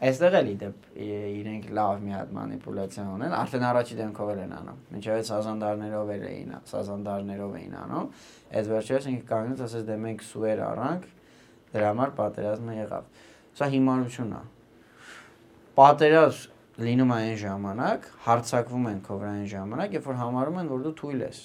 Այստեղ 0.00 0.34
էլի 0.38 0.52
դեպ 0.60 0.84
իրենք 1.04 1.66
լավ 1.76 1.98
մի 2.00 2.12
հատ 2.14 2.30
մանիպուլյացիա 2.36 3.02
ունեն, 3.14 3.34
արդեն 3.36 3.64
առաջի 3.68 3.96
դեմքով 3.98 4.30
են 4.32 4.54
անում։ 4.56 4.78
Մինչև 4.94 5.18
սազանդարներով 5.28 6.12
էլ 6.14 6.24
էին, 6.30 6.54
սազանդարներով 6.70 7.58
էին 7.60 7.74
անում։ 7.80 8.06
Այդ 8.60 8.70
վերջերս 8.70 9.08
ինքը 9.10 9.26
կանգնեց, 9.28 9.60
ասես 9.66 9.84
դե 9.90 9.98
մենք 10.06 10.24
սուեր 10.30 10.62
առանք, 10.70 11.04
դրա 11.74 11.90
համար 11.90 12.14
պատերազմը 12.20 12.78
եղավ։ 12.80 13.12
Սա 13.60 13.68
հիմարություն 13.76 14.32
է։ 14.40 14.42
Պատերազմ 15.80 16.58
լինում 16.80 17.10
է 17.12 17.16
այն 17.20 17.38
ժամանակ, 17.44 18.04
հարցակվում 18.24 18.86
են 18.90 19.00
քո 19.04 19.16
վրա 19.20 19.30
այն 19.36 19.48
ժամանակ, 19.52 19.96
երբ 19.98 20.06
որ 20.08 20.18
համարում 20.20 20.60
են, 20.60 20.70
որ 20.70 20.84
դու 20.86 20.92
թույլ 21.00 21.24
ես։ 21.26 21.40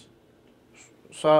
Սա 1.16 1.34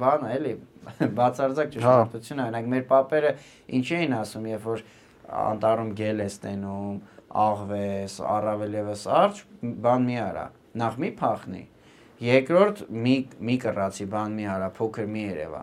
բան 0.00 0.26
է, 0.26 0.30
էլի, 0.36 0.52
բացարձակ 1.18 1.72
ճշմարտություն 1.74 2.40
է, 2.40 2.44
օրինակ 2.46 2.70
մեր 2.74 2.84
papերը 2.90 3.32
ինչ 3.78 3.86
էին 3.98 4.16
ասում, 4.20 4.48
երբ 4.50 4.68
որ 4.70 4.84
անտառում 5.30 5.90
գել 6.00 6.22
ես 6.24 6.36
տենում, 6.44 7.00
աղվես, 7.30 8.14
առավել 8.34 8.76
եւս 8.80 9.04
արջ, 9.20 9.42
բան 9.84 10.06
մի 10.10 10.16
արա։ 10.24 10.46
Նախ 10.80 10.96
մի 11.04 11.10
փախնի։ 11.20 11.62
Երկրորդ 12.20 12.80
մի 12.90 13.14
մի 13.48 13.56
կռացի 13.64 14.06
բան 14.12 14.34
մի 14.36 14.46
արա, 14.54 14.70
փոքր 14.76 15.06
մի 15.14 15.22
երևա։ 15.30 15.62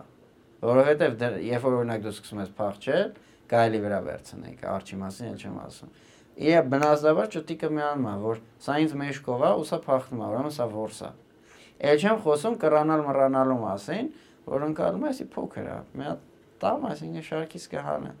Որովհետեւ 0.58 1.24
երբ 1.48 1.66
որ 1.68 1.76
օրինակ 1.78 2.04
դու 2.04 2.12
սկսում 2.16 2.40
ես 2.42 2.52
փախչել, 2.58 3.10
գայլի 3.52 3.80
վրա 3.84 3.98
վերցնենք, 4.08 4.64
արջի 4.72 4.96
մասին 5.02 5.28
էլ 5.28 5.38
չեմ 5.38 5.58
ասում։ 5.68 5.92
Իա 6.38 6.58
բնազդաբար 6.72 7.30
ճտիկը 7.34 7.68
միանում 7.78 8.08
է, 8.08 8.14
որ 8.24 8.40
սա 8.62 8.74
ինձ 8.82 8.92
մեջքով 8.98 9.44
է, 9.48 9.52
ու 9.58 9.66
սա 9.68 9.78
փախնում 9.86 10.20
է, 10.22 10.28
ուրեմն 10.28 10.54
սա 10.58 10.66
որս 10.74 11.00
է։ 11.02 11.10
Էլ 11.88 12.04
չեմ 12.04 12.20
խոսում 12.26 12.58
կրանալ 12.62 13.02
մռանալու 13.06 13.58
մասին, 13.64 14.10
որ 14.48 14.66
ընկալում 14.68 15.06
է, 15.08 15.12
էսի 15.14 15.26
փոքր 15.34 15.68
է։ 15.68 15.78
Մի 15.98 16.08
հատ 16.08 16.24
տամ, 16.62 16.86
այսինքն 16.88 17.26
շարքից 17.28 17.66
կհանը։ 17.74 18.12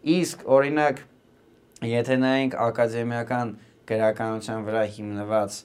Իսկ 0.00 0.46
օրինակ 0.48 1.02
եթե 1.90 2.16
նայենք 2.20 2.56
ակադեմիական 2.66 3.52
գրականության 3.90 4.64
վրա 4.68 4.84
հիմնված 4.96 5.58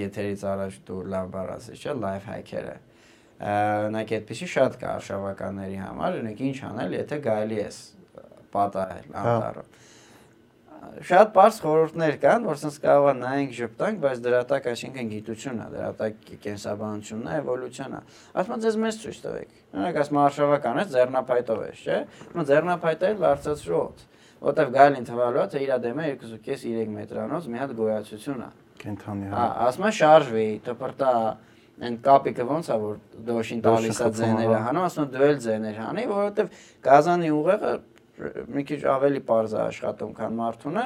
եթերից 0.00 0.44
առաջ 0.52 0.78
դու 0.86 1.00
լավ 1.10 1.32
բառ 1.34 1.52
ասես, 1.56 1.82
չէ՞, 1.82 1.96
life 2.04 2.28
hack-երը։ 2.30 2.76
Օրինակ 3.50 4.14
այդպեսի 4.20 4.48
շատ 4.54 4.78
կա 4.80 4.94
արշավականների 5.00 5.78
համար, 5.80 6.18
օրինակ 6.20 6.42
ինչ 6.50 6.58
անել, 6.70 6.96
եթե 7.00 7.20
գալի 7.26 7.60
ես 7.60 7.78
պատահել 8.54 9.14
հա։ 9.16 9.24
անտառում 9.34 9.79
շատ 11.06 11.30
པարզ 11.34 11.58
խորհուրդներ 11.64 12.16
կան, 12.22 12.46
որ 12.48 12.58
sense 12.60 12.80
կարող 12.82 13.08
է 13.10 13.14
նայենք 13.20 13.52
ճպտանք, 13.56 14.00
բայց 14.04 14.22
դրա 14.24 14.40
տակ 14.50 14.68
այսինքն 14.70 15.10
գիտությունն 15.10 15.60
է, 15.64 15.66
դրա 15.74 15.90
տակ 16.00 16.30
կենսաբանությունն 16.44 17.30
է, 17.30 17.34
էվոլյուցիան 17.40 17.96
է։ 17.96 18.00
Ասում 18.40 18.54
եմ 18.56 18.64
ձեզ 18.64 18.78
մեծ 18.84 19.00
ցույց 19.04 19.20
տվեք։ 19.24 19.52
Օրինակ 19.70 20.00
ասում 20.00 20.20
արշավական 20.24 20.80
է, 20.80 20.84
ձեռնափայտով 20.94 21.60
է, 21.60 21.70
չէ՞։ 21.80 21.98
Ու 22.30 22.46
ձեռնափայտել 22.50 23.20
վարձածրոտ, 23.20 24.02
որտեվ 24.40 24.74
գալին 24.80 25.06
թվալու 25.10 25.40
է, 25.40 25.46
թե 25.50 25.62
իր 25.66 25.72
դեմը 25.84 26.08
2.5-3 26.24 26.90
մետրանոց 26.96 27.48
մի 27.50 27.60
հատ 27.60 27.76
գոյացություն 27.80 28.40
է։ 28.40 28.50
Կենթանի 28.80 29.30
Հա, 29.30 29.46
ասում 29.68 29.86
է 29.86 29.92
շարժվի, 30.00 30.48
տպրտա 30.64 31.12
այն 31.80 31.96
կապիկը 32.04 32.44
ոնց 32.44 32.66
է 32.70 32.76
որ 32.80 32.96
դոշին 33.24 33.60
տալիս 33.64 34.00
է 34.04 34.08
ձեները 34.18 34.52
հա։ 34.52 34.62
հանում, 34.66 34.86
ասում 34.88 35.06
դու 35.14 35.26
էլ 35.26 35.38
ձեներ 35.44 35.78
հանի, 35.80 36.04
որովհետև 36.10 36.58
գազանի 36.84 37.30
ուղեղը 37.36 37.70
մի 38.54 38.64
քիչ 38.70 38.80
ավելի 38.94 39.22
པարզ 39.26 39.56
է 39.56 39.60
աշխատում, 39.64 40.12
քան 40.20 40.38
մարդունը, 40.40 40.84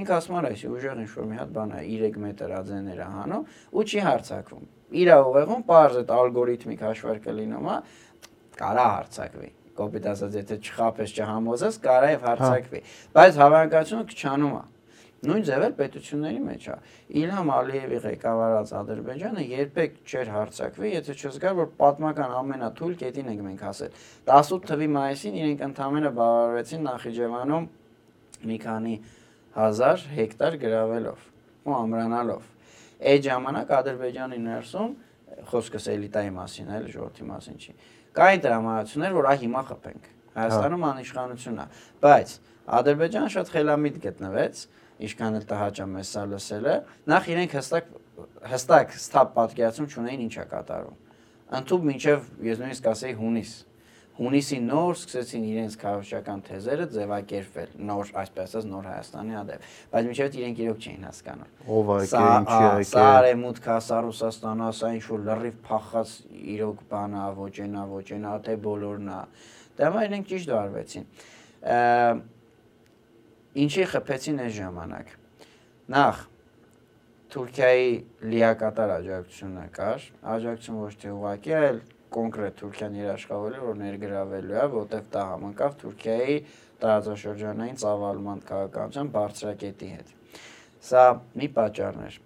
ինքը 0.00 0.14
ասում 0.18 0.38
է, 0.38 0.44
այսի 0.50 0.70
ուժեղ 0.74 1.02
ինչ 1.04 1.10
որ 1.14 1.28
մի 1.30 1.40
հատ 1.40 1.52
բան 1.54 1.74
է 1.74 1.82
3 1.88 2.20
մետր 2.24 2.54
է 2.54 2.62
ձեները 2.70 3.08
հանում 3.14 3.44
ու 3.74 3.84
չի 3.84 4.04
հարցակվում։ 4.04 4.64
Իր 4.94 5.12
ուղեղում 5.14 5.66
པարզ 5.68 5.98
այդ 6.04 6.14
ալգորիթմիկ 6.14 6.86
հաշվարկը 6.88 7.36
լինում 7.40 7.68
է, 7.74 7.76
կարա 8.60 8.86
հարցակվի 8.94 9.50
կոպիտ 9.74 10.04
ասած, 10.12 10.36
եթե 10.38 10.58
չխափես, 10.62 11.14
չհամոզես, 11.18 11.78
կարա 11.82 12.10
եւ 12.14 12.26
հարցակվի։ 12.28 12.80
Բայց 13.16 13.38
հավանականությունը 13.42 14.04
քչանում 14.12 14.54
է։ 14.54 14.62
Նույն 15.24 15.44
ձև 15.48 15.64
էլ 15.64 15.74
պետությունների 15.78 16.40
մեջ 16.44 16.64
է։ 16.68 16.76
Իլհամ 17.20 17.50
Ալիևի 17.54 17.98
ղեկավարած 18.04 18.72
Ադրբեջանը 18.80 19.44
երբեք 19.50 19.94
չէր 20.04 20.30
հարցակվի, 20.34 20.90
եթե 20.94 21.16
չզգար, 21.16 21.54
որ 21.60 21.68
պատմական 21.80 22.34
ամենաթույլ 22.40 22.94
կետին 23.04 23.30
ենք 23.32 23.44
մենք 23.44 23.64
հասել։ 23.64 23.98
18 24.34 24.68
թվի 24.70 24.88
մայիսին 24.94 25.38
իրենք 25.40 25.64
ընդամենը 25.68 26.12
բավարարեցին 26.18 26.84
Նախիջևանում 26.88 27.68
մի 28.44 28.58
քանի 28.64 28.94
հազար 29.54 30.06
հեկտար 30.18 30.58
գրավելով 30.64 31.26
ու 31.64 31.74
ամրանալով։ 31.78 32.48
Այդ 33.04 33.24
ժամանակ 33.24 33.72
Ադրբեջանի 33.74 34.38
ներսում 34.44 34.90
խոսքս 35.50 35.86
էլիտայի 35.94 36.32
մասին, 36.34 36.68
այլ 36.74 36.88
ժողովրդի 36.94 37.24
մասին 37.30 37.56
չի։ 37.64 37.72
Կային 38.14 38.42
տրամադրություններ, 38.44 39.14
որ 39.14 39.28
ահ 39.30 39.38
հիմա 39.44 39.62
խփենք։ 39.70 40.08
Հայաստանում 40.34 40.84
անիշխանություն 40.90 41.58
է, 41.64 41.66
բայց 42.04 42.34
Ադրբեջանը 42.78 43.30
շատ 43.34 43.50
խելամիտ 43.54 43.98
գտնվեց, 44.04 44.62
ինչքան 45.04 45.38
էլ 45.40 45.46
տհաճ 45.50 45.82
է 45.84 45.86
մեզ 45.94 46.14
սա 46.14 46.24
լսելը, 46.30 46.74
նախ 47.10 47.30
իրենք 47.34 47.56
հստակ 47.58 47.92
հստակ 48.54 48.96
ստապ 49.00 49.30
պատկերացում 49.34 49.88
չունեին 49.90 50.24
ինչա 50.28 50.44
կատարում։ 50.54 50.98
Ընթուբ 51.58 51.86
մինչև 51.90 52.28
ես 52.46 52.60
նույնիսկ 52.62 52.90
ասեի 52.94 53.16
հունիս, 53.18 53.54
հունիսի 54.14 54.58
նոր 54.62 54.92
սկսեցին 54.94 55.46
իրենց 55.50 55.76
քաղաքական 55.80 56.42
թեզերը 56.46 56.84
ձևակերպվել 56.94 57.70
նոր 57.88 58.10
այսպես 58.20 58.44
ասած 58.44 58.68
նոր 58.70 58.84
Հայաստանի 58.90 59.34
հանդեպ 59.34 59.64
բայց 59.94 60.06
միջև 60.10 60.36
իրենք 60.38 60.60
իրոք 60.64 60.84
չէին 60.84 61.06
հասկանում 61.08 61.72
ով 61.78 61.90
է 61.94 61.96
եկել 62.04 62.28
ինչի 62.34 62.58
է 62.58 62.68
եկել 62.68 62.86
սա 62.90 63.06
արեմուտքա 63.14 63.78
սա 63.88 63.98
Ռուսաստանա 64.06 64.68
սա 64.78 64.92
ինչ 64.94 65.02
որ 65.08 65.24
լրիվ 65.30 65.56
փախած 65.66 66.12
իրոք 66.54 66.84
բանա 66.94 67.24
ոչենա 67.42 67.82
ոչենա 67.90 68.36
թե 68.46 68.56
բոլորն 68.68 69.10
է 69.10 69.18
դա 69.82 69.90
մա 69.98 70.06
իրենք 70.06 70.30
ճիշտ 70.30 70.54
վարվեցին 70.54 71.10
ինչի 73.54 73.84
խփեցին 73.94 74.40
այս 74.44 74.54
ժամանակ 74.58 75.12
նախ 75.94 76.22
Թուրքիայի 77.34 77.86
լիակատար 78.30 78.90
աջակցությունը 78.94 79.62
կար, 79.74 80.04
աջակցություն 80.34 80.76
ոչ 80.78 80.90
թե 81.02 81.08
ուղղակի, 81.14 81.54
այլ 81.58 81.78
կոնկրետ 82.14 82.58
Թուրքիան 82.60 82.98
երաշխավորել 83.00 83.64
որ 83.64 83.78
ներգրավելու 83.80 84.54
է, 84.54 84.66
որտեղ 84.74 85.08
դա 85.14 85.24
համընկավ 85.30 85.74
Թուրքիայի 85.80 86.36
տարածաշրջանային 86.84 87.80
ծավալման 87.82 88.44
քաղաքականության 88.50 89.10
բարձրակետի 89.16 89.88
հետ։ 89.94 90.12
Սա 90.84 91.04
մի 91.42 91.48
պատճառն 91.58 92.06
էր։ 92.10 92.20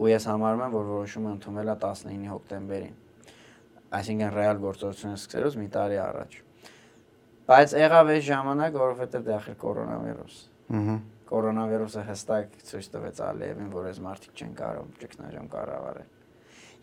Ու 0.00 0.08
ես 0.12 0.28
համարում 0.32 0.64
եմ, 0.68 0.76
որ 0.78 0.88
որոշումը 0.92 1.34
ընդունվել 1.36 1.72
է 1.72 1.76
19 1.84 2.32
հոկտեմբերին։ 2.32 2.96
Այսինքն 4.00 4.32
ռեալ 4.38 4.64
գործողությունը 4.64 5.20
սկսելուց 5.20 5.60
մի 5.60 5.68
տարի 5.76 6.00
առաջ։ 6.06 6.41
Բայց 7.48 7.72
եղավ 7.82 8.12
այս 8.12 8.24
ժամանակ, 8.28 8.76
որովհետև 8.82 9.26
դա 9.26 9.34
ախր 9.40 9.56
կորոնավիրուս։ 9.62 10.36
Ահա 10.78 10.96
կորոնավիրուսը 11.32 12.02
հստակ 12.04 12.56
ցույց 12.68 12.88
տվեց 12.92 13.20
Ալիևին, 13.24 13.68
որ 13.72 13.86
այս 13.88 13.98
մարդիկ 14.04 14.40
չեն 14.42 14.50
կարող 14.58 14.88
ճգնաժամ 15.00 15.46
կառավարել։ 15.52 16.10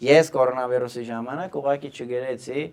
Ես 0.10 0.32
կորոնավիրուսի 0.34 1.04
ժամանակ 1.10 1.58
ուղակի 1.60 1.92
չգերեցի 1.94 2.64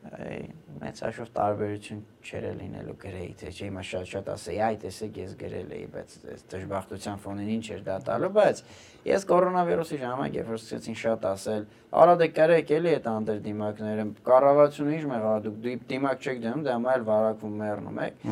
մեծ 0.00 1.00
հաշվով 1.04 1.30
տարբերություն 1.36 1.98
չէր 2.24 2.44
լինելու 2.56 2.94
գրեի, 3.02 3.32
թե 3.40 3.50
չէ 3.52 3.66
հիմա 3.68 3.82
շատ-շատ 3.84 4.28
ասեի, 4.32 4.60
այ 4.64 4.76
տեսեք 4.84 5.18
ես 5.20 5.34
գրել 5.40 5.74
էի, 5.76 5.88
բայց 5.92 6.14
այս 6.32 6.44
դժբախտության 6.54 7.20
ֆոնին 7.20 7.50
ինչ 7.56 7.66
էր 7.76 7.82
դա 7.84 7.96
տալու, 8.08 8.30
բայց 8.38 8.62
ես 9.10 9.26
կորոնավիրուսի 9.30 9.98
ժամանակ 10.00 10.38
երբ 10.40 10.48
որ 10.50 10.60
սկսեցին 10.60 10.96
շատ 11.00 11.26
ասել, 11.30 11.66
արա 12.00 12.14
դե 12.20 12.28
կարեք 12.40 12.72
էլի 12.80 12.94
այդ 12.96 13.10
անդր 13.12 13.42
դիմակները, 13.44 14.06
կառավարությունը 14.30 14.96
ինչ 14.96 15.04
մեղա 15.10 15.34
դուք 15.44 15.60
դիմակ 15.90 16.24
չեք 16.24 16.40
դնում, 16.48 16.64
դա 16.64 16.78
այլ 16.90 17.06
վարակվում 17.10 17.60
մեռնում 17.60 18.02
եք։ 18.08 18.24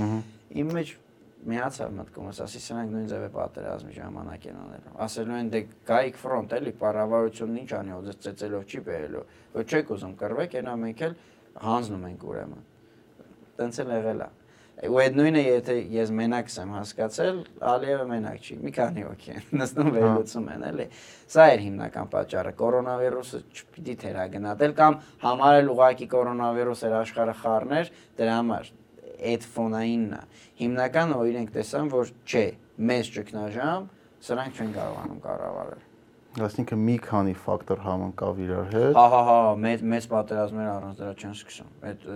Իմ 0.59 0.73
մեջ 0.79 0.97
միացավ 1.49 1.93
մտքումս, 1.95 2.39
ասի 2.45 2.61
սրանք 2.65 2.91
նույն 2.93 3.07
ձևը 3.13 3.29
պատերազմի 3.35 3.93
ժամանակ 3.95 4.47
են 4.49 4.57
անելու։ 4.59 4.95
Ասելու 5.05 5.37
են 5.39 5.51
դե 5.53 5.61
գայիք 5.89 6.17
ֆրոնտ 6.19 6.55
էլի, 6.59 6.73
կառավարությունն 6.83 7.61
ինչ 7.63 7.71
անի, 7.79 7.95
ոձ 7.95 8.19
ծեծելով 8.27 8.65
չի 8.69 8.83
բերելու։ 8.89 9.23
Ոչ 9.55 9.67
չեք 9.69 9.93
ուզում 9.95 10.17
կռվեք, 10.19 10.57
այնա 10.59 10.75
մենք 10.83 11.05
էլ 11.09 11.15
հանձնում 11.65 12.05
ենք 12.09 12.27
ուրեմն։ 12.29 12.67
Տենց 13.59 13.81
էլ 13.83 13.95
եղել 13.99 14.23
է։ 14.27 14.29
Ու 14.79 14.99
այդ 15.03 15.17
նույնը 15.19 15.41
եթե 15.43 15.75
ես 15.91 16.11
մենակ 16.15 16.51
եմ 16.55 16.75
հասկացել, 16.77 17.39
Ալիևը 17.67 18.05
մենակ 18.13 18.45
չի, 18.47 18.57
մի 18.63 18.73
քանի 18.77 19.07
հոգի 19.09 19.33
են 19.35 19.49
նստում 19.63 19.89
վերլուծում 19.97 20.47
են, 20.55 20.67
էլի։ 20.69 20.87
Սա 21.35 21.47
էր 21.55 21.65
հիմնական 21.65 22.13
պատճառը։ 22.13 22.53
Կորոնավիրուսը 22.63 23.41
չպիտի 23.59 23.97
թերագնահատել 24.05 24.77
կամ 24.79 25.01
համարել 25.27 25.73
ուղակի 25.75 26.09
կորոնավիրուսը 26.15 26.93
աշխարհը 27.03 27.37
խառներ, 27.43 27.93
դրա 28.23 28.39
համար 28.39 28.73
այդ 29.19 29.51
ֆոնայինն 29.59 30.15
է։ 30.15 30.23
Հիմնականը 30.63 31.21
իրենք 31.33 31.55
տեսան, 31.59 31.93
որ 31.99 32.15
չէ, 32.23 32.47
մեծ 32.79 33.13
ճգնաժամ, 33.19 33.93
սրանք 34.29 34.63
չեն 34.63 34.75
կարողանում 34.79 35.23
կառավարել։ 35.27 35.88
Այսինքն 36.37 36.85
մի 36.85 36.95
քանի 37.09 37.33
ֆակտոր 37.41 37.81
համընկավ 37.87 38.41
իրար 38.45 38.69
հետ։ 38.75 38.99
Հա, 38.99 39.07
հա, 39.15 39.21
հա, 39.29 39.39
մեծ 39.65 39.85
մեծ 39.95 40.07
պատերազմներ 40.13 40.69
առանց 40.75 41.01
դրա 41.01 41.13
չեն 41.19 41.35
սկսում։ 41.39 41.71
Այդ 41.89 42.07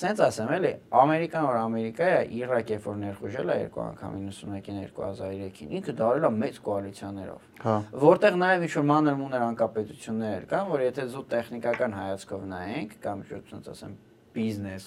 Սենց 0.00 0.20
ասեմ 0.24 0.50
էլի, 0.54 0.68
Ամերիկան 0.96 1.46
որ 1.46 1.56
Ամերիկա 1.60 2.06
է, 2.08 2.20
Իրաք 2.40 2.70
երբ 2.72 2.84
որ 2.88 2.94
ներխուժել 3.00 3.50
է 3.52 3.56
երկու 3.60 3.82
անգամ 3.84 4.14
91-ին 4.20 4.78
2003-ին, 4.96 5.72
ինքը 5.80 5.94
դարել 6.00 6.28
է 6.28 6.30
մեծ 6.40 6.60
կոալիցիաներով։ 6.68 7.48
Հա։ 7.64 7.74
Որտեղ 8.06 8.38
նաև 8.40 8.64
ինչ 8.64 8.72
որ 8.78 8.86
մանր 8.90 9.18
մուներ 9.20 9.44
անկապետություններ 9.50 10.46
կան, 10.54 10.70
որ 10.70 10.84
եթե 10.86 11.08
զուտ 11.10 11.28
տեխնիկական 11.34 11.98
հայացքով 12.00 12.46
նայենք, 12.54 12.96
կամ 13.04 13.26
ինչ-որ 13.26 13.74
ասեմ 13.74 13.98
բիզնես, 14.34 14.86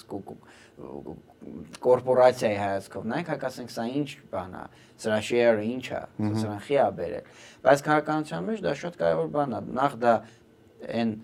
կորպորացիայի 1.84 2.56
հայացքով 2.60 3.04
նայենք, 3.10 3.28
հակասենք 3.34 3.74
սա 3.74 3.84
ինչ 4.00 4.08
բան 4.32 4.56
է, 4.58 4.64
սրա 5.04 5.18
share-ը 5.28 5.66
ինչ 5.74 5.84
է, 5.84 6.00
սրան 6.40 6.62
խի 6.64 6.78
է 6.80 6.88
բերել։ 6.98 7.28
Բայց 7.64 7.84
քաղաքականության 7.88 8.48
մեջ 8.48 8.64
դա 8.64 8.74
շատ 8.80 8.98
կարևոր 9.04 9.28
բան 9.34 9.54
է։ 9.54 9.62
Նախ 9.78 9.96
դա 10.04 10.14
այն 10.94 11.14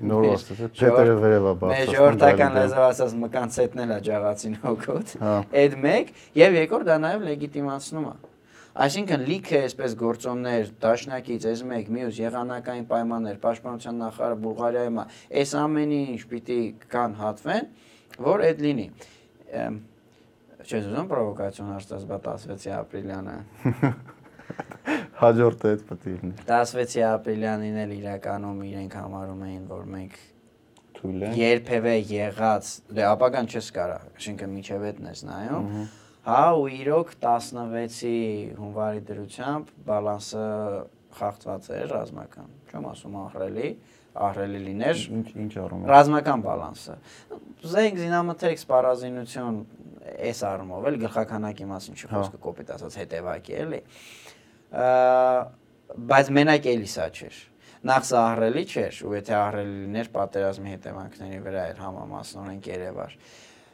նոր 0.00 0.26
ասած, 0.30 0.60
չետերը 0.80 1.14
վերևա 1.20 1.52
բարձրացնում։ 1.60 1.76
Մեր 1.76 1.94
ժողովրդական 1.94 2.54
լեզվով 2.56 2.86
ասած 2.86 3.14
մկանցետնել 3.20 3.90
է 3.92 3.98
ջաղացին 4.06 4.54
հոգոտ։ 4.64 5.14
Այդ 5.60 5.76
մեկ 5.84 6.12
եւ 6.40 6.56
երկրորդ 6.60 6.88
դա 6.88 6.96
նաեւ 7.04 7.26
լեգիտիմացնում 7.28 8.06
է։ 8.08 8.14
Այսինքն 8.70 9.24
լիքը 9.26 9.60
այսպես 9.66 9.94
գործոններ, 9.98 10.68
դաշնակից 10.82 11.46
այս 11.50 11.62
մեկ 11.70 11.88
մյուս 11.90 12.18
եղանակային 12.22 12.84
պայմաններ, 12.90 13.38
պաշտպանության 13.42 13.96
նախարարը 14.04 14.36
Բուլղարիայում 14.44 15.00
այս 15.02 15.54
ամենի 15.60 15.98
ինչ 16.14 16.20
պիտի 16.30 16.58
կան 16.94 17.16
հատվեն, 17.18 17.66
որ 18.30 18.44
այդ 18.46 18.62
լինի։ 18.66 18.86
Չես 20.60 20.86
ուզում 20.86 21.10
պրովոկացիոն 21.10 21.72
հարցած 21.74 22.06
բա 22.10 22.18
16 22.30 22.74
ապրիլյանը։ 22.78 23.36
Հաջորդը 25.20 25.70
այդ 25.74 25.82
պետք 25.90 26.06
է 26.06 26.12
լինի։ 26.14 26.34
16 26.46 27.02
ապրիլյանին 27.10 27.80
էլ 27.84 27.94
իրականում 27.96 28.60
իրենք 28.70 28.94
համարում 29.00 29.42
էին, 29.50 29.64
որ 29.70 29.88
մենք 29.96 30.20
թույլ 31.00 31.24
են։ 31.26 31.34
Երբևէ 31.40 31.96
եղած, 32.12 32.70
դե 32.96 33.08
ապական 33.10 33.50
չես 33.50 33.72
կարա, 33.76 33.98
այսինքն 34.20 34.54
միջև 34.60 34.86
էտն 34.90 35.10
ես 35.10 35.24
նայում։ 35.30 35.68
Հա, 36.20 36.40
ու 36.52 36.66
իրոք 36.76 37.14
16-ի 37.16 38.16
հունվարի 38.58 39.00
դրությամբ 39.08 39.70
բալանսը 39.86 40.42
խախտված 41.16 41.68
էր 41.78 41.94
ռազմական։ 41.94 42.50
Չեմ 42.68 42.88
ասում 42.90 43.16
ահրելի, 43.22 43.70
ահրելի 44.26 44.60
լիներ։ 44.66 45.00
Ինչ 45.16 45.32
ինչ 45.44 45.52
առում 45.64 45.86
է։ 45.86 45.90
Ռազմական 45.90 46.44
բալանսը։ 46.44 46.96
Զենք 47.72 48.00
զինամթերք 48.04 48.60
սպառազինություն 48.60 49.60
այս 50.28 50.42
առումով 50.50 50.88
էլ 50.90 51.00
գլխականակի 51.06 51.68
մասին 51.72 52.00
չի 52.00 52.10
խոսքը 52.12 52.36
հա։ 52.36 52.44
կոպիտ 52.44 52.74
ասած 52.76 52.98
հետևակի 53.00 53.56
էլի։ 53.64 53.80
Բայց 56.10 56.34
մենակ 56.36 56.68
էլի 56.74 56.90
սա 57.00 57.08
չէր 57.16 57.44
նախ 57.80 58.02
սա 58.04 58.22
ահրելի 58.30 58.62
չէր 58.68 58.96
ու 59.08 59.12
եթե 59.16 59.32
ահրելի 59.40 59.76
լիներ 59.80 60.08
պատերազմի 60.12 60.72
հետևանքների 60.74 61.38
վրա 61.46 61.62
էր 61.70 61.78
համամասնորեն 61.80 62.58
կերևար 62.66 63.14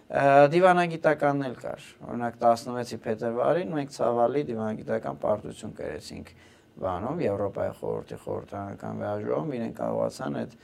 դիվանագիտականն 0.07 1.47
էլ 1.49 1.55
կար 1.59 1.87
օրինակ 2.07 2.37
16-ի 2.39 2.99
փետրվարին 3.03 3.73
մենք 3.75 3.95
ցավալի 3.97 4.43
դիվանագիտական 4.51 5.17
պարտություն 5.25 5.73
կրեցինք 5.81 6.29
բանում 6.77 7.23
Եվրոպայի 7.25 7.73
խորհրդի 7.81 8.19
խորհրդանական 8.23 9.01
վեաժողում 9.03 9.55
իրեն 9.57 9.73
կարողացան 9.81 10.39
այդ 10.43 10.55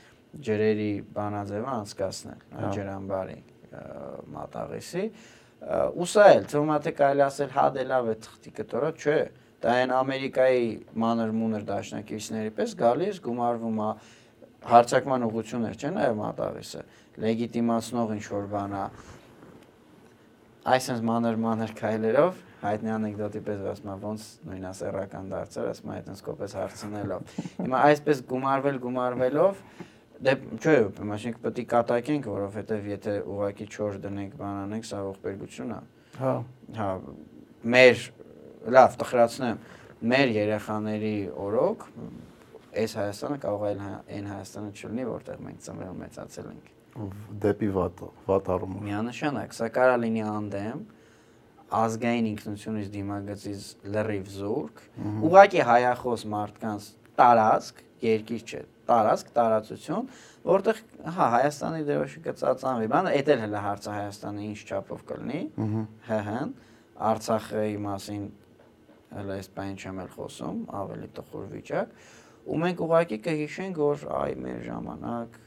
ջրերի 0.46 0.92
բանաձևը 1.16 1.72
անցկացնել 1.72 2.44
հա։ 2.62 2.70
ջրամբարի 2.76 3.38
մատաղիսի 4.36 5.04
ու 6.02 6.06
սա 6.12 6.26
էլ 6.36 6.46
թվում 6.52 6.70
է 6.72 6.78
թե 6.86 6.92
կարելի 7.02 7.24
ասել 7.26 7.50
հա 7.56 7.66
դե 7.74 7.84
լավ 7.90 8.10
է 8.12 8.14
թղթի 8.26 8.52
կտորա 8.60 8.90
չէ 9.02 9.18
դա 9.62 9.74
այն 9.82 9.94
ամերիկայի 9.98 10.70
մանր 11.02 11.34
մուներ 11.38 11.66
դաշնակիցների 11.72 12.54
պես 12.58 12.76
գալիս 12.82 13.20
գումարվում 13.26 13.82
է 13.82 13.90
հարցակման 14.72 15.26
ուղություններ 15.28 15.76
չէ 15.78 15.90
նաև 15.98 16.16
մատաղիսը 16.22 16.82
լեգիտիմացնող 17.22 18.14
ինչ 18.16 18.26
որ 18.32 18.48
բան 18.52 18.74
է 18.78 18.84
այսպես 20.62 21.00
մանր 21.02 21.38
մանր 21.42 21.72
քայլերով 21.78 22.36
հայտնի 22.62 22.90
անեկդոտի 22.94 23.40
պես 23.46 23.62
ասում 23.72 23.88
եմ 23.92 24.02
ոնց 24.06 24.26
նույնասեռական 24.46 25.30
դարձել, 25.32 25.68
ասում 25.72 25.88
եմ 25.88 25.94
այդպես 25.96 26.20
կոպես 26.26 26.52
հարցնելով։ 26.58 27.32
Հիմա 27.58 27.80
այսպես 27.88 28.20
գումարվել 28.30 28.76
գումարվելով 28.84 29.62
դե 30.22 30.34
չէ, 30.62 30.76
մաշինք 31.10 31.40
պետք 31.42 31.58
է 31.58 31.64
կատակենք, 31.72 32.28
որովհետև 32.30 32.86
եթե 32.92 33.14
ուղակի 33.32 33.66
4 33.74 33.98
դնենք 34.04 34.36
բանանենք, 34.38 34.86
սա 34.86 35.00
ողբերգություն 35.08 35.72
է։ 35.74 35.80
Հա։ 36.22 36.34
Հա, 36.78 36.90
մեր 37.74 38.04
լավ 38.76 38.94
տխրացնեմ, 39.02 39.64
մեր 40.12 40.36
երեխաների 40.36 41.16
օրոք 41.42 41.88
այս 42.82 42.94
Հայաստանը 43.02 43.40
կարող 43.42 43.66
է 43.66 43.74
այն 43.82 44.30
Հայաստանը 44.30 44.70
չլինի, 44.78 45.08
որտեղ 45.10 45.42
մենք 45.48 45.66
ծնվել 45.66 45.98
մեծացել 46.04 46.48
ենք 46.52 46.70
դեպի 46.92 47.68
վատ 47.72 48.02
վատ 48.28 48.50
առումով։ 48.52 48.82
Միանշանակ, 48.86 49.54
սա 49.56 49.68
կարա 49.72 49.94
լինի 50.02 50.24
անդեմ, 50.28 50.82
ազգային 51.72 52.26
ինքնությունից 52.32 52.90
դիմագծից 52.92 53.68
լրիվ 53.94 54.26
զուրկ, 54.36 54.82
ուղակի 55.28 55.62
հայախոս 55.68 56.24
մարդկանց 56.32 56.88
տարածք, 57.16 57.80
երկիր 58.02 58.42
չէ, 58.44 58.60
տարածք, 58.92 59.32
տարածություն, 59.38 60.10
որտեղ 60.52 60.82
հա 61.16 61.26
Հայաստանի 61.32 61.82
դերոշի 61.88 62.22
կծածանվի, 62.26 62.88
բանը 62.92 63.12
էդ 63.22 63.30
էլ 63.32 63.42
հələ 63.46 63.62
հարցը 63.66 63.92
Հայաստանը 63.96 64.46
ինչ 64.50 64.60
չափով 64.68 65.04
կլինի, 65.12 65.42
ՀՀ-ն, 66.12 66.54
Արցախի 67.02 67.76
մասին 67.82 68.24
հələ 69.12 69.38
այս 69.38 69.48
բան 69.56 69.78
չեմ 69.80 70.02
էլ 70.02 70.10
խոսում, 70.16 70.58
ավելի 70.82 71.08
տխուր 71.16 71.46
վիճակ, 71.52 71.96
ու 72.42 72.58
մենք 72.62 72.82
ուղակի 72.86 73.18
կհիշենք, 73.26 73.80
որ 73.82 74.04
այ 74.18 74.36
մեր 74.42 74.60
ժամանակ 74.66 75.41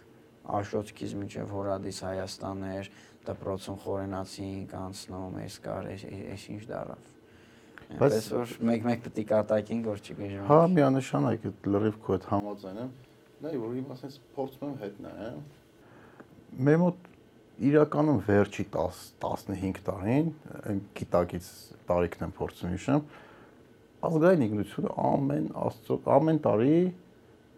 Աշոտկից 0.45 1.15
մինչև 1.21 1.51
Հորադից 1.55 1.99
Հայաստաններ, 2.05 2.89
դպրոցում 3.25 3.79
խորենացին 3.85 4.61
կանցնում, 4.69 5.39
այս 5.45 5.57
կար, 5.65 5.89
այս 6.35 6.45
ինչ 6.55 6.61
դարավ։ 6.69 7.11
Բայց 7.85 8.29
որ 8.33 8.53
մեկ-մեկ 8.69 9.03
պետք 9.05 9.19
է 9.21 9.25
կատակին 9.29 9.81
որ 9.85 9.99
չգժում։ 10.05 10.47
Հա, 10.49 10.61
միանշանակ 10.75 11.45
է 11.45 11.51
լրիվ 11.69 11.99
քո 12.05 12.15
հետ 12.15 12.29
համաձայն 12.31 12.79
եմ։ 12.85 12.93
Նայ 13.45 13.57
որ 13.61 13.75
հիմա 13.75 13.95
ասես 13.95 14.15
փորձում 14.35 14.71
եմ 14.71 14.79
հետ 14.85 15.01
նայեմ։ 15.05 15.43
Մեր 16.65 16.79
մոտ 16.81 17.09
իրականում 17.55 18.17
վերջի 18.27 18.65
10 18.73 18.97
15 19.23 19.77
տարին 19.85 20.31
այն 20.71 20.79
գիտակից 20.97 21.45
տարիքն 21.87 22.25
եմ 22.25 22.33
փորձում 22.39 22.73
հիշեմ 22.75 23.05
ազգային 24.09 24.43
ինքնությունը 24.45 24.95
ամեն 25.05 25.45
աստծո 25.65 25.97
ամեն 26.15 26.41
տարի 26.45 26.75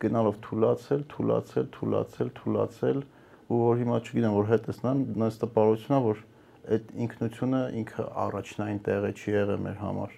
գնալով 0.03 0.39
թուլացել, 0.47 1.05
թուլացել, 1.13 1.69
թուլացել, 1.77 2.31
թուլացել 2.39 2.99
ու 3.47 3.59
որ 3.63 3.81
հիմա 3.81 3.97
չգիտեմ 4.03 4.37
որ 4.37 4.49
հետեսնան 4.51 5.03
նույնս 5.17 5.39
տպարությունա 5.43 5.99
որ 6.07 6.23
այդ 6.67 6.89
ինքնությունը 7.07 7.61
ինքը 7.81 8.05
առաջնային 8.27 8.79
տեղը 8.87 9.11
չի 9.15 9.35
եղել 9.37 9.61
մեր 9.67 9.77
համար։ 9.81 10.15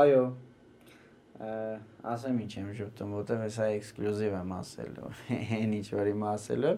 Այո, 0.00 0.24
ասեմ 2.12 2.42
ինչ 2.44 2.50
եմ 2.60 2.66
ժպտում, 2.80 3.14
որտեղ 3.16 3.40
հեսա 3.46 3.68
էքսկլյուզիվ 3.78 4.34
եմ 4.40 4.52
ասել, 4.58 4.98
այն 5.56 5.72
ինչ 5.80 5.86
որ 5.96 6.10
իմ 6.10 6.26
ասելը, 6.30 6.72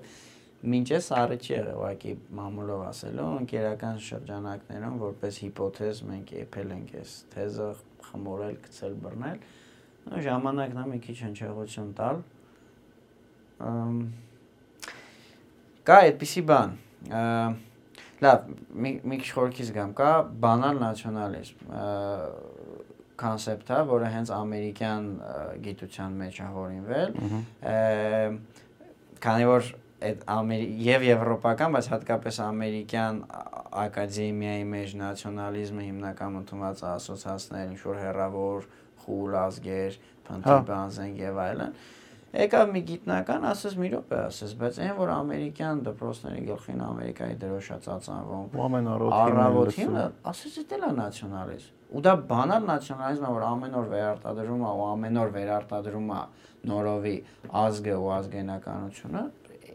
մինչես 0.73 1.09
առը 1.19 1.39
չի 1.43 1.53
եղել, 1.53 1.81
ուղղակի 1.83 2.15
մամուլով 2.39 2.85
ասելու, 2.87 3.27
ընկերական 3.43 3.99
շրջանակներում 4.07 5.01
որպես 5.03 5.41
հիպոթեզ 5.43 6.03
մենք 6.13 6.33
եփել 6.39 6.75
ենք 6.77 6.95
այս 7.03 7.17
թեզը 7.35 7.69
խմորել, 8.07 8.57
գցել, 8.69 8.95
բռնել, 9.03 9.43
ժամանակն 10.11 10.81
է 10.83 10.87
մի 10.93 10.99
քիչ 11.07 11.17
հնչեղություն 11.27 11.91
տալ։ 11.99 12.23
Կա 15.89 15.99
այդպիսի 16.07 16.43
բան։ 16.51 16.75
Լավ, 18.23 18.51
մի 18.83 18.91
մի 19.11 19.17
քիչ 19.23 19.31
խորքից 19.37 19.71
գամ, 19.77 19.95
կա 19.99 20.11
բանալ 20.43 20.77
նացիոնալիզմ 20.83 21.71
կոնցեպտը, 23.23 23.79
որը 23.91 24.11
հենց 24.17 24.33
ամերիկյան 24.37 25.09
գիտության 25.65 26.19
մեջ 26.23 26.39
է 26.43 26.51
հորինվել։ 26.57 27.09
Քանի 29.23 29.49
որ 29.51 29.73
այդ 30.03 30.23
եւ 30.83 31.05
եվրոպական, 31.07 31.75
բայց 31.77 31.89
հատկապես 31.93 32.39
ամերիկյան 32.47 33.19
ակադեմիայի 33.83 34.65
մեջ 34.73 34.95
նացիոնալիզմը 35.03 35.85
հիմնական 35.89 36.39
ընդունված 36.43 36.83
ասոցիացիաներ, 36.93 37.69
ինչ 37.73 37.81
որ 37.87 38.01
հերավոր 38.03 38.67
խուլ 39.03 39.37
ազգեր, 39.43 39.99
փնթի 40.29 40.53
հա։ 40.53 40.61
բանզեն 40.71 41.13
եւ 41.23 41.43
այլն։ 41.43 41.75
Եկավ 42.33 42.71
մի 42.73 42.81
գիտնական, 42.89 43.43
ասես 43.45 43.75
մի 43.77 43.89
րոպե, 43.93 44.19
ասես, 44.31 44.53
բայց 44.57 44.77
այն 44.81 44.95
որ 44.97 45.11
ամերիկյան 45.13 45.83
դպրոցների 45.85 46.45
գլխին 46.47 46.79
Ամերիկայի 46.87 47.37
դրոշա 47.43 47.77
ծածանվում։ 47.85 48.47
Ու 48.57 48.63
ամեն 48.67 48.89
առավոտին, 48.93 49.99
ասես 50.33 50.57
դա 50.71 50.79
է 50.89 50.93
նացիոնալիզմ։ 50.97 51.83
Ու 51.93 52.03
դա 52.09 52.15
բանալ 52.33 52.65
նացիոնալիզմը, 52.71 53.35
որ 53.37 53.45
ամեն 53.51 53.77
օր 53.83 53.93
վերարտադրում 53.93 54.65
է 54.65 54.73
ու 54.73 54.87
ամեն 54.89 55.21
օր 55.23 55.35
վերարտադրում 55.37 56.09
է 56.17 56.23
նորովի 56.73 57.17
ազգը 57.63 57.97
ու 58.01 58.11
ազգայնականությունը, 58.17 59.25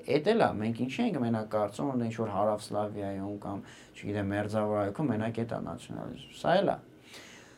էդ 0.08 0.28
էլ 0.32 0.44
է 0.46 0.48
մենք 0.58 0.78
ինչի 0.88 1.02
ենք 1.04 1.18
մենակ 1.20 1.48
կարծում 1.52 1.90
որ 1.92 2.04
ինչ 2.08 2.16
որ 2.18 2.30
հարավ 2.32 2.62
Սլավիայում 2.64 3.34
կամ 3.44 3.64
չգիտեմ 3.98 4.30
Մերձավոր 4.32 4.78
մենակ 5.12 5.40
էդ 5.44 5.56
է 5.58 5.60
նացիոնալիզմ 5.68 6.38
սա 6.42 6.54
էլ 6.62 6.72
է 6.72 6.78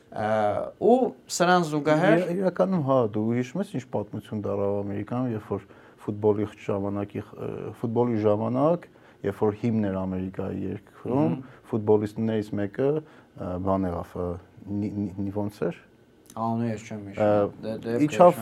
ու 0.09 1.13
սրան 1.29 1.65
զուգահեռ 1.69 2.23
իրականում 2.33 2.83
հա 2.87 2.97
դու 3.13 3.25
հիշում 3.37 3.61
ես 3.61 3.73
ինչ 3.77 3.85
պատմություն 3.93 4.39
դարավ 4.45 4.73
Ամերիկայում 4.79 5.29
երբ 5.35 5.51
որ 5.53 5.61
ֆուտբոլի 6.05 6.47
ժամանակի 6.65 7.21
ֆուտբոլի 7.81 8.17
ժամանակ 8.25 8.87
երբ 9.29 9.37
որ 9.45 9.53
հիմն 9.61 9.83
էր 9.89 9.95
Ամերիկայի 9.99 10.59
երկրում 10.65 11.33
ֆուտբոլիստներից 11.69 12.49
մեկը 12.59 12.89
բան 13.69 13.81
եղավ 13.89 14.09
ոնց 15.37 15.61
էր? 15.69 15.75
Անունը 16.39 16.65
ես 16.69 16.81
չեմ 16.89 17.01
հիշում 17.09 17.53
դե, 17.61 17.71
դե 17.83 17.91
իջավ 18.09 18.35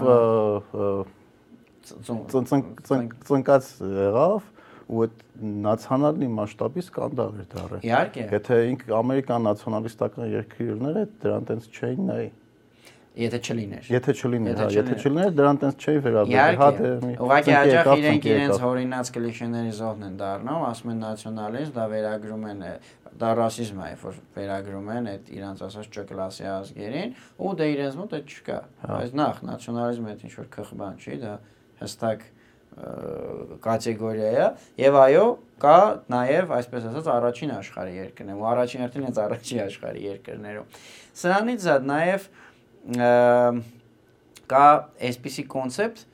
ծնկած 3.28 3.66
եղավ 3.98 4.42
ու 4.88 5.04
այդ 5.04 5.24
նացիոնալի 5.68 6.28
մասշտաբի 6.38 6.84
սկանդալ 6.88 7.40
էր 7.44 7.48
դառը։ 7.54 7.80
Իհարկե։ 7.88 8.26
Եթե 8.38 8.60
ինք 8.72 8.84
ամերիկան 8.98 9.48
նացիոնալիստական 9.48 10.30
երկիրներ 10.34 11.00
է, 11.02 11.08
դրան 11.24 11.48
տենց 11.52 11.72
չէին 11.78 12.06
նայի։ 12.08 12.30
Եթե 13.18 13.38
չլիներ։ 13.42 13.88
Եթե 13.90 14.14
չլիներ, 14.14 14.58
հա, 14.62 14.66
եթե 14.78 14.96
չլիներ, 15.02 15.32
դրան 15.38 15.60
տենց 15.64 15.86
չէի 15.88 16.02
վերաբերել։ 16.06 16.58
Հա 16.62 16.68
դե։ 16.78 16.90
Ուղղակի 17.18 17.54
հաճախ 17.58 17.88
իրենք 17.98 18.28
իրենց 18.30 18.60
հորինած 18.62 19.10
կլիշեների 19.16 19.72
զոհն 19.78 20.06
են 20.08 20.20
դառնում, 20.22 20.66
ասում 20.68 20.92
են 20.94 21.02
նացիոնալիզմ, 21.02 21.74
դա 21.78 21.86
վերագրում 21.98 22.46
են 22.52 22.62
դա 23.18 23.30
ռասիզմ 23.42 23.82
է, 23.82 23.90
որ 24.04 24.18
վերագրում 24.38 24.90
են 24.94 25.10
այդ 25.18 25.30
իրանց 25.34 25.62
ասած 25.66 25.88
Չ 25.98 26.06
կլասի 26.12 26.46
ազգերին, 26.54 27.14
ու 27.42 27.54
դե 27.58 27.68
իրենց 27.74 27.98
մոտ 27.98 28.16
այդ 28.18 28.34
չկա։ 28.38 28.58
հա։ 28.86 28.98
Բայց 29.02 29.16
նախ 29.18 29.40
նացիոնալիզմը 29.48 30.12
այդ 30.14 30.26
ինչ 30.28 30.34
որ 30.38 30.50
քխբան 30.54 31.02
չի, 31.02 31.18
դա 31.26 31.34
հստակ 31.82 32.28
կատեգորիա 33.64 34.32
է 34.38 34.48
եւ 34.84 34.98
այո 35.02 35.26
կա 35.64 35.78
նաեւ 36.14 36.52
այսպես 36.58 36.84
ասած 36.92 37.08
առաջին 37.14 37.54
աշխարհի 37.56 37.96
երկրներ 37.98 38.38
ու 38.38 38.50
առաջին 38.52 38.84
հերթին 38.86 39.08
հենց 39.08 39.22
առաջի 39.24 39.58
աշխարհի 39.64 40.04
երկրներում 40.08 40.68
սրանից 41.22 41.66
զատ 41.66 41.88
նաեւ 41.92 42.28
կա 44.54 44.68
այսպիսի 45.10 45.48
կոնցեպտ 45.56 46.06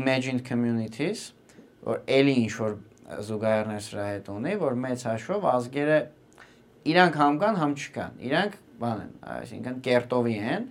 imagined 0.00 0.42
communities 0.48 1.30
որ 1.86 2.02
էլի 2.18 2.34
ինչ 2.42 2.52
որ 2.58 2.76
զուգահեռներ 3.28 3.82
սրա 3.84 4.08
հետ 4.10 4.28
ունի 4.34 4.54
որ 4.64 4.76
մեծ 4.82 5.06
հաշվով 5.10 5.46
ազգերը 5.54 5.98
իրանք 6.90 7.18
համ 7.20 7.38
կան 7.44 7.58
համ 7.60 7.74
չկան 7.78 8.22
իրանք 8.28 8.56
բան 8.80 9.02
են 9.04 9.12
այսինքն 9.34 9.80
կերտովի 9.84 10.36
են 10.54 10.66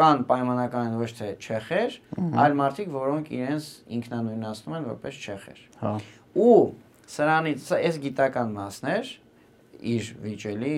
կան 0.00 0.22
պայմանական 0.28 0.94
ոչ 1.00 1.10
թե 1.18 1.28
չեխեր, 1.40 1.96
այլ 2.44 2.54
մարդիկ, 2.60 2.90
որոնք 2.94 3.30
իրենց 3.36 3.68
ինքնանույնացնում 3.96 4.76
են 4.78 4.86
որպես 4.90 5.20
չեխեր։ 5.24 5.62
Հա։ 5.80 5.92
Ու 6.40 6.58
սրանից 7.10 7.70
այս 7.80 8.00
գիտական 8.04 8.54
մասներ 8.54 9.12
իր 9.90 10.10
վիճելի 10.24 10.74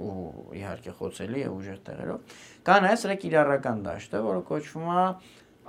ու 0.00 0.14
իհարկե 0.60 0.94
խոցելի 1.00 1.42
է 1.44 1.50
ուժեղ 1.52 1.80
տեղերով 1.86 2.38
կան 2.66 2.86
այս 2.90 3.04
սրա 3.04 3.16
կիրառական 3.24 3.82
դաշտը, 3.84 4.22
որը 4.24 4.42
կոչվում 4.50 4.88
է 4.90 5.04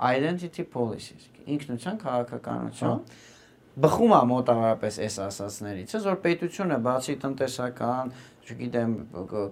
identity 0.02 0.64
policies, 0.72 1.28
ինքնության 1.52 2.00
քաղաքականություն։ 2.02 2.88
հա 2.88 2.96
բխում 3.72 4.12
է 4.12 4.20
մոտավորապես 4.28 4.98
այս 5.06 5.14
ասացներից, 5.26 5.94
որ 6.04 6.18
պետությունը 6.26 6.76
բացի 6.84 7.14
տնտեսական, 7.22 8.12
չգիտեմ, 8.42 8.92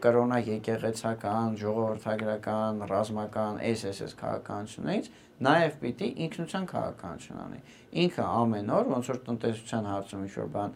կրոնա 0.03 0.39
եկեղեցական, 0.45 1.57
ժողովրդագրական, 1.61 2.85
ռազմական, 2.91 3.61
այս 3.65 3.85
այս 3.91 4.01
այս 4.05 4.15
քաղաքականությունից 4.21 5.11
նաև 5.41 5.77
պիտի 5.81 6.09
ինքնության 6.27 6.67
քաղաքականություն 6.69 7.41
անի։ 7.47 7.61
Ինքը 8.05 8.25
ամեն 8.41 8.73
օր 8.77 8.91
ոնց 8.91 9.11
որ 9.11 9.21
տնտեսության 9.31 9.89
հարցում 9.91 10.25
ինչ-որ 10.27 10.51
բան 10.57 10.75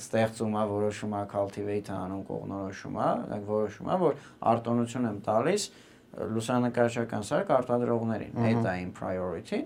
ստեղծում 0.00 0.54
է, 0.54 0.62
որոշում 0.70 1.16
է, 1.16 1.22
cultivate 1.32 1.90
անում, 1.96 2.22
կողնորոշում 2.30 3.00
է, 3.00 3.10
որոշում 3.50 3.90
է, 3.90 3.98
որ 4.04 4.22
արտոնություն 4.52 5.08
եմ 5.10 5.18
տալիս 5.26 5.66
լուսանկարչական 6.36 7.26
սարք 7.30 7.52
արտադրողներին։ 7.56 8.40
Այդ 8.46 8.70
է 8.70 8.74
իմ 8.84 8.94
priority։ 9.00 9.60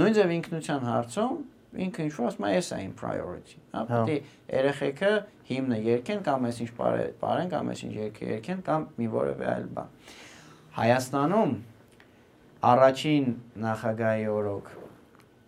Նույն 0.00 0.16
ձև 0.18 0.34
ինքնության 0.40 0.86
հարցում 0.90 1.38
ինքը 1.70 2.06
ինչ 2.06 2.14
որ 2.16 2.28
ասում 2.30 2.46
է, 2.46 2.50
էս 2.58 2.68
է 2.74 2.78
իմ 2.84 2.94
priority։ 2.98 3.58
Հա, 3.70 3.82
հա։ 3.90 4.00
պետք 4.10 4.10
է 4.10 4.56
երեխեքը 4.56 5.12
հիմնը 5.50 5.78
երկեն 5.86 6.24
կամ 6.26 6.48
էս 6.50 6.60
ինչ 6.64 6.70
բարեն 7.20 7.52
կամ 7.54 7.70
էս 7.74 7.84
ինչ 7.86 7.94
երկեն 8.00 8.64
կամ 8.66 8.86
մի 8.98 9.08
որևէ 9.14 9.48
այլ 9.50 9.68
բան։ 9.76 9.94
Հայաստանում 10.80 11.54
առաջին 12.70 13.30
նախագահի 13.64 14.28
օրոք 14.34 14.74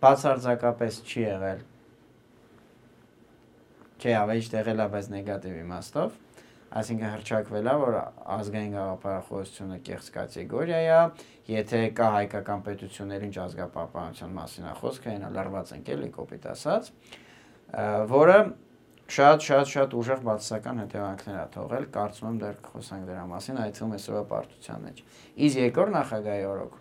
բացարձակապես 0.03 0.99
չի 1.03 1.21
եղել 1.23 1.61
չէ, 4.03 4.13
ավելի 4.19 4.47
տեղել 4.51 4.83
է, 4.83 4.87
բայց 4.93 5.09
նեգատիվ 5.13 5.59
իմաստով 5.63 6.15
այսինքն 6.73 7.09
հրճակվել 7.13 7.69
է, 7.69 7.73
որ 7.83 7.95
ազգային 8.33 8.73
գաղափարախոսությունը 8.73 9.77
կեղծ 9.87 10.07
կատեգորիա 10.17 10.79
է, 10.83 11.01
եթե 11.53 11.81
կա 11.97 12.07
հայկական 12.17 12.63
պետություններ 12.67 13.25
ինչ 13.29 13.35
ազգապահպանության 13.43 14.35
մասին 14.37 14.69
է 14.69 14.75
խոսքը, 14.81 15.13
այնա 15.13 15.31
լարված 15.37 15.73
ենք 15.77 15.91
էլի 15.93 16.09
կոպիտ 16.17 16.47
ասած, 16.53 16.89
որը 18.13 18.37
շատ 19.13 19.43
շատ 19.43 19.69
շատ 19.73 19.93
ուժեղ 19.99 20.21
բացասական 20.23 20.79
հետևանքներ 20.83 21.37
է 21.37 21.45
թողել, 21.53 21.85
կարծում 21.93 22.27
եմ 22.29 22.37
դեռ 22.43 22.57
խոսանք 22.71 23.07
դրա 23.09 23.23
մասին, 23.33 23.57
այդ 23.63 23.75
թվում 23.77 23.95
այսօրվա 23.97 24.23
պարտության 24.31 24.85
մեջ։ 24.87 25.01
Իսկ 25.43 25.59
երկրորդ 25.63 25.93
նախագահի 25.93 26.45
օրոք 26.53 26.77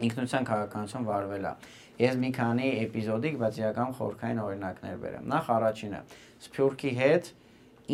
ինքնության 0.00 0.46
քաղաքականություն 0.50 1.06
վարվել 1.10 1.48
է։ 1.50 1.54
Ես 2.00 2.20
մի 2.20 2.30
քանի 2.36 2.68
էպիզոդիկ, 2.84 3.34
բայց 3.40 3.58
իրական 3.60 3.90
խորքային 3.98 4.38
օրինակներ 4.44 5.00
բերեմ։ 5.00 5.26
Նախ 5.32 5.50
առաջինը 5.56 6.00
Սփյուռքի 6.44 6.92
հետ 7.00 7.32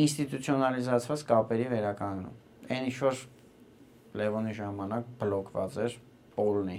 ինստիտուցիոնալիզացված 0.06 1.22
կապերի 1.30 1.66
վերականգնում։ 1.72 2.70
Այն 2.76 2.88
ինչ 2.90 2.96
որ 3.06 3.20
Լևոնի 4.16 4.54
ժամանակ 4.56 5.08
բլոկված 5.20 5.78
էր 5.86 5.96
Պոլնի։ 6.36 6.78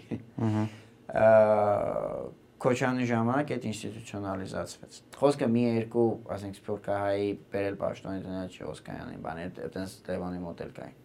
Քոչյանի 2.57 3.05
ժամանակ 3.11 3.51
այդ 3.53 3.65
ինստիտուցիոնալիզացվեց։ 3.69 4.95
Խոսքը 5.17 5.47
մի 5.53 5.63
երկու, 5.67 6.05
ասենք 6.33 6.57
Սփյուռքահայի 6.57 7.27
բերել 7.53 7.75
պաշտոնի 7.83 8.23
դնել 8.25 8.55
չի 8.57 8.63
Օսկանյանին, 8.71 9.19
բան 9.27 9.41
այդպես 9.43 9.93
Լևոնի 10.07 10.41
մոդել 10.47 10.71
կային։ 10.79 10.95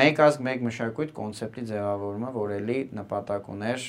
Մեկ 0.00 0.20
ազգ, 0.24 0.40
մեկ 0.48 0.64
մշակույթ 0.64 1.10
կոնցեպտի 1.18 1.64
ձևավորումը, 1.68 2.30
որ 2.34 2.54
էլի 2.54 2.78
նպատակ 2.96 3.50
ուներ 3.52 3.84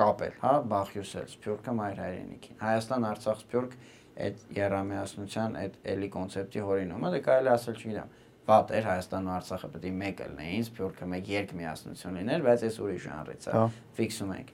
կապել, 0.00 0.36
հա, 0.40 0.52
Բախյուսել, 0.70 1.26
Սփյուռքը 1.34 1.72
մայր 1.80 1.98
հայրենիքին։ 2.00 2.60
Հայաստան, 2.60 3.06
Արցախ, 3.10 3.40
Սփյուռք 3.42 3.74
այդ 4.20 4.42
երամիասնության 4.56 5.56
այդ 5.60 5.78
էլի 5.94 6.08
կոնցեպտի 6.16 6.64
հորինումը, 6.70 7.12
դե 7.14 7.20
կարելի 7.26 7.50
ասել, 7.54 7.78
չգիտեմ, 7.80 8.12
վատ 8.50 8.72
էր 8.80 8.86
Հայաստանն 8.90 9.30
ու 9.30 9.34
Արցախը 9.36 9.70
պետք 9.70 9.86
է 9.86 9.92
մեկ 10.00 10.22
լինեին, 10.30 10.64
Սփյուռքը 10.70 11.08
մեկ 11.10 11.30
երկմիասնություն 11.30 12.18
լիներ, 12.20 12.44
բայց 12.46 12.64
այս 12.70 12.78
ուրիշ 12.80 13.04
ժանրից 13.06 13.48
է, 13.50 13.64
ֆիքսում 14.00 14.32
ենք։ 14.40 14.52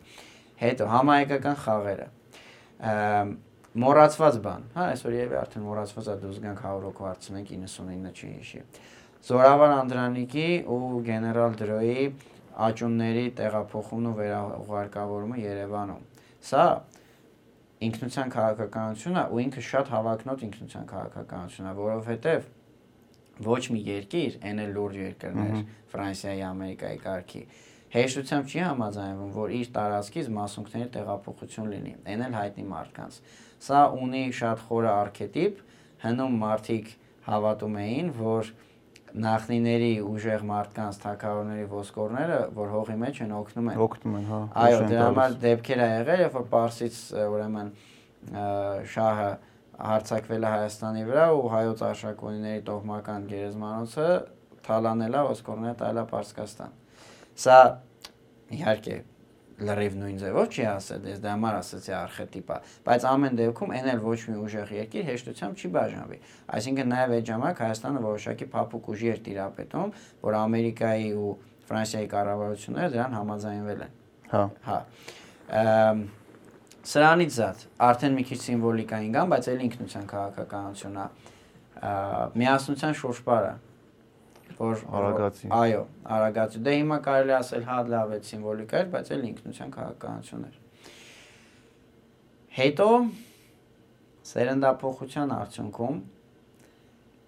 Հետո 0.56 0.88
համահայկական 0.96 1.56
խաղերը 1.66 2.08
մոռացված 3.76 4.36
բան, 4.46 4.62
հա, 4.72 4.84
այսօր 4.92 5.14
եւի 5.16 5.36
արդեն 5.36 5.64
մոռացված 5.66 6.06
է 6.08 6.14
դուզ 6.22 6.38
գանք 6.46 6.60
100 6.64 6.84
հոգու 6.86 7.06
հարցնենք 7.06 7.50
99 7.56 8.12
չի 8.16 8.28
հիշի։ 8.36 8.60
Զորավար 9.26 9.72
Անդրանիկի 9.76 10.46
ու 10.72 10.78
գեներալ 11.04 11.56
Դրոյի 11.60 12.06
աճունների 12.66 13.24
տեղափոխումն 13.36 14.08
ու 14.08 14.14
վերահարկավորումը 14.16 15.40
Երևանում։ 15.42 16.06
Սա 16.46 16.64
ինքնության 17.84 18.30
քաղաքականությունն 18.32 19.20
է 19.20 19.24
ու 19.36 19.40
ինքը 19.44 19.62
շատ 19.66 19.90
հավակնոտ 19.92 20.44
ինքնության 20.46 20.86
քաղաքականությունն 20.92 21.70
է, 21.70 21.74
որովհետև 21.76 22.46
ոչ 23.46 23.62
մի 23.74 23.80
երկիր, 23.86 24.36
այն 24.48 24.62
էլ 24.64 24.70
լուրջ 24.76 24.94
երկրներ, 25.02 25.56
Ֆրանսիայի, 25.92 26.42
Ամերիկայի 26.46 27.00
կարգի, 27.04 27.42
հեշտությամբ 27.96 28.52
չի 28.52 28.62
համաձայնվում, 28.66 29.32
որ 29.36 29.52
իր 29.56 29.68
տարածքից 29.76 30.30
մասունքների 30.36 30.88
տեղափոխություն 30.96 31.68
լինի։ 31.72 31.92
Այն 32.12 32.24
էլ 32.26 32.36
հայտնի 32.36 32.64
մարդկանց։ 32.72 33.18
Սա 33.66 33.82
ունի 33.96 34.22
շատ 34.40 34.64
խորը 34.66 34.90
արխետիպ, 34.96 35.60
հնում 36.06 36.40
մարդիկ 36.42 36.90
հավատում 37.26 37.78
էին, 37.82 38.10
որ 38.16 38.50
նախնիների 39.16 39.90
ուժեղ 40.04 40.42
մարդկանց 40.50 40.98
թակավորների 41.02 41.66
ոսկորները, 41.72 42.38
որ 42.56 42.72
հողի 42.74 42.96
մեջ 43.00 43.20
են 43.24 43.34
օգնում 43.36 43.70
են։ 43.72 43.80
Օգնում 43.86 44.16
են, 44.18 44.26
հա։ 44.30 44.40
Այո, 44.62 44.80
դրա 44.90 45.06
համար 45.06 45.36
դեպքեր 45.46 45.82
ա 45.82 45.88
եղել, 45.92 46.22
երբ 46.26 46.36
որ 46.36 46.46
Պարսից 46.52 46.98
ուրեմն 47.24 47.70
շահը 48.92 49.30
հարցակվել 49.86 50.46
է 50.46 50.52
Հայաստանի 50.56 51.02
վրա 51.10 51.26
ու 51.36 51.50
հայոց 51.56 51.82
արշակունիների 51.86 52.62
տոհմական 52.68 53.26
գերեզմանոցը 53.32 54.08
թալանել 54.66 55.16
է 55.16 55.24
ոսկորները 55.32 55.76
տալա 55.82 56.06
Պարսկաստան։ 56.12 56.78
Սա 57.46 57.58
իհարկե 58.56 58.96
լրիվ 59.56 59.94
նույն 59.96 60.16
ձևով 60.20 60.48
չի 60.52 60.64
ասել, 60.68 61.04
ես 61.08 61.20
դա 61.24 61.32
համար 61.32 61.54
ասացի 61.56 61.92
արխետիպա, 61.96 62.56
բայց 62.86 63.04
ամեն 63.08 63.38
դեպքում 63.40 63.70
այն 63.76 63.86
էլ 63.92 64.00
ոչ 64.04 64.18
մի 64.28 64.36
ուժեղ 64.44 64.72
երկիր 64.76 65.06
հեշտությամբ 65.08 65.62
չի 65.62 65.70
բաժանվի։ 65.76 66.18
Այսինքն 66.56 66.90
նաև 66.92 67.14
այդ 67.16 67.30
ժամանակ 67.30 67.62
Հայաստանը 67.64 68.02
որոշակի 68.06 68.48
փափուկ 68.52 68.90
ուժի 68.92 69.08
էր 69.16 69.22
տիրապետում, 69.26 69.94
որ 70.26 70.36
Ամերիկայի 70.44 71.08
ու 71.16 71.32
Ֆրանսիայի 71.66 72.10
կառավարությունները 72.12 72.92
դրան 72.96 73.16
համաձայնվել 73.16 73.80
են։ 73.86 73.96
Հա։ 74.36 74.42
Հա։ 74.66 74.78
Սրանից 76.86 77.32
զատ 77.36 77.64
արդեն 77.82 78.12
մի 78.14 78.24
քիչ 78.28 78.38
սիմվոլիկային 78.44 79.16
կան, 79.16 79.30
բայց 79.32 79.48
էլ 79.50 79.62
ինքնության 79.66 80.04
քաղաքականությունն 80.12 81.00
է։ 81.02 81.08
Միասնության 82.36 82.94
շոշպարը 83.00 83.54
որ 84.58 84.82
Արագացի։ 84.98 85.50
Այո, 85.56 85.80
արագացի։ 86.16 86.60
Դե 86.66 86.74
հիմա 86.76 86.98
կարելի 87.06 87.34
ասել 87.36 87.64
հա 87.66 87.78
լավ 87.92 88.12
է 88.16 88.20
սիմվոլիկա 88.30 88.78
էր, 88.80 88.90
բայց 88.94 89.10
էլ 89.16 89.24
ինքնության 89.30 89.72
քաղաքականություն 89.76 90.46
էր։ 90.46 90.60
Հետո 92.56 92.88
սերնդափոխության 94.26 95.34
արդյունքում 95.36 95.98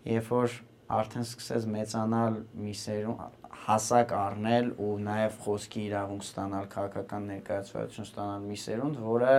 երբ 0.09 0.31
որ 0.33 0.55
արդեն 0.99 1.27
սկսեց 1.29 1.67
մեծանալ 1.75 2.39
մի 2.65 2.75
սերուն 2.81 3.19
հասակ 3.69 4.15
առնել 4.17 4.71
ու 4.81 4.93
նաև 5.05 5.37
խոսքի 5.45 5.83
իրավունք 5.89 6.25
ստանալ 6.25 6.69
քաղաքական 6.73 7.27
ներկայացվածություն 7.33 8.09
ստանալ 8.09 8.47
մի 8.49 8.59
սերունդ, 8.63 9.01
որը 9.05 9.35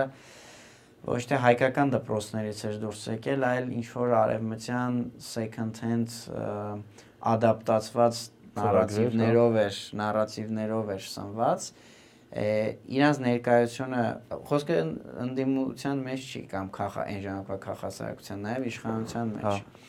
ոչ 1.10 1.20
թե 1.30 1.40
հայկական 1.42 1.92
դպրոցներից 1.96 2.62
էր 2.70 2.78
դուրս 2.84 3.04
եկել, 3.16 3.46
այլ 3.50 3.70
ինչ 3.80 3.86
որ 3.96 4.14
արևմտյան 4.20 4.98
second 5.26 5.82
hand 5.82 6.16
ադապտացված 7.34 8.20
նարատիվներով 8.60 9.58
էր, 9.64 9.78
նարատիվներով 10.00 10.92
էր 10.96 11.06
սնված 11.10 11.70
իրանց 13.00 13.20
ներկայությունը 13.26 14.02
խոսքը 14.50 14.76
ընդդիմության 15.24 16.02
մեջ 16.06 16.26
չի 16.30 16.42
կամ 16.50 16.68
քախա 16.76 17.06
այն 17.10 17.22
ժամանակվա 17.24 17.56
քախասարակության 17.64 18.44
նաև 18.46 18.68
իշխանության 18.70 19.32
մեջ։ 19.34 19.48
Հա 19.50 19.88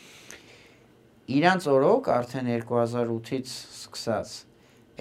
իրանց 1.32 1.68
օրոք 1.70 2.08
արդեն 2.12 2.48
2008-ից 2.50 3.52
սկսած 3.52 4.32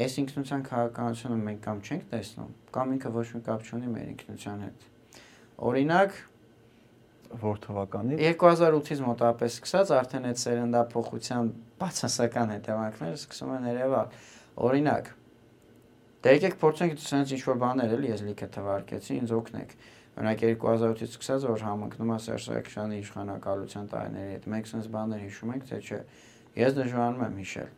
այս 0.00 0.16
ինքնության 0.20 0.60
քաղաքականությունը 0.66 1.38
մենք 1.46 1.62
կամ 1.64 1.80
չենք 1.80 2.04
տեսնում, 2.10 2.50
կամ 2.76 2.92
ինքը 2.96 3.12
ոչ 3.16 3.24
մի 3.34 3.40
կապ 3.48 3.64
չունի 3.66 3.90
մեր 3.94 4.04
ինքնության 4.10 4.62
հետ։ 4.66 4.86
Օրինակ 5.70 6.18
որ 7.40 7.58
թվականի 7.64 8.20
2008-ից 8.20 9.02
մոտավորապես 9.06 9.56
սկսած 9.58 9.92
արդեն 9.96 10.28
այդ 10.30 10.40
սերնդափոխության 10.44 11.50
բացասական 11.80 12.54
հետևանքները 12.56 13.20
սկսում 13.20 13.56
են 13.56 13.70
երևալ։ 13.70 14.14
Օրինակ 14.70 15.10
Դե 16.20 16.32
եկեք 16.36 16.56
փորձենք 16.60 16.98
ցենց 17.00 17.30
ինչ 17.32 17.44
որ 17.48 17.58
բաներ 17.62 17.92
էլի 17.96 18.08
ես 18.10 18.22
լիքը 18.26 18.46
թվարկեցի, 18.52 19.14
ինձ 19.22 19.30
օգնեք։ 19.38 19.70
Օրինակ 20.20 20.42
2008-ից 20.42 21.14
սկսած 21.16 21.46
որ 21.48 21.62
համընկնում 21.64 22.10
է 22.12 22.18
Սերժ 22.20 22.48
Սարգսյանի 22.50 22.98
իշխանակալության 23.00 23.88
տարիների 23.94 24.34
հետ։ 24.34 24.48
Մենք 24.52 24.68
sense 24.68 24.90
բաներ 24.92 25.22
հիշում 25.24 25.54
ենք, 25.54 25.64
թե 25.70 25.78
չէ։ 25.80 26.00
Ես 26.60 26.76
դժվարանում 26.76 27.24
եմ 27.24 27.40
հիշել։ 27.40 27.70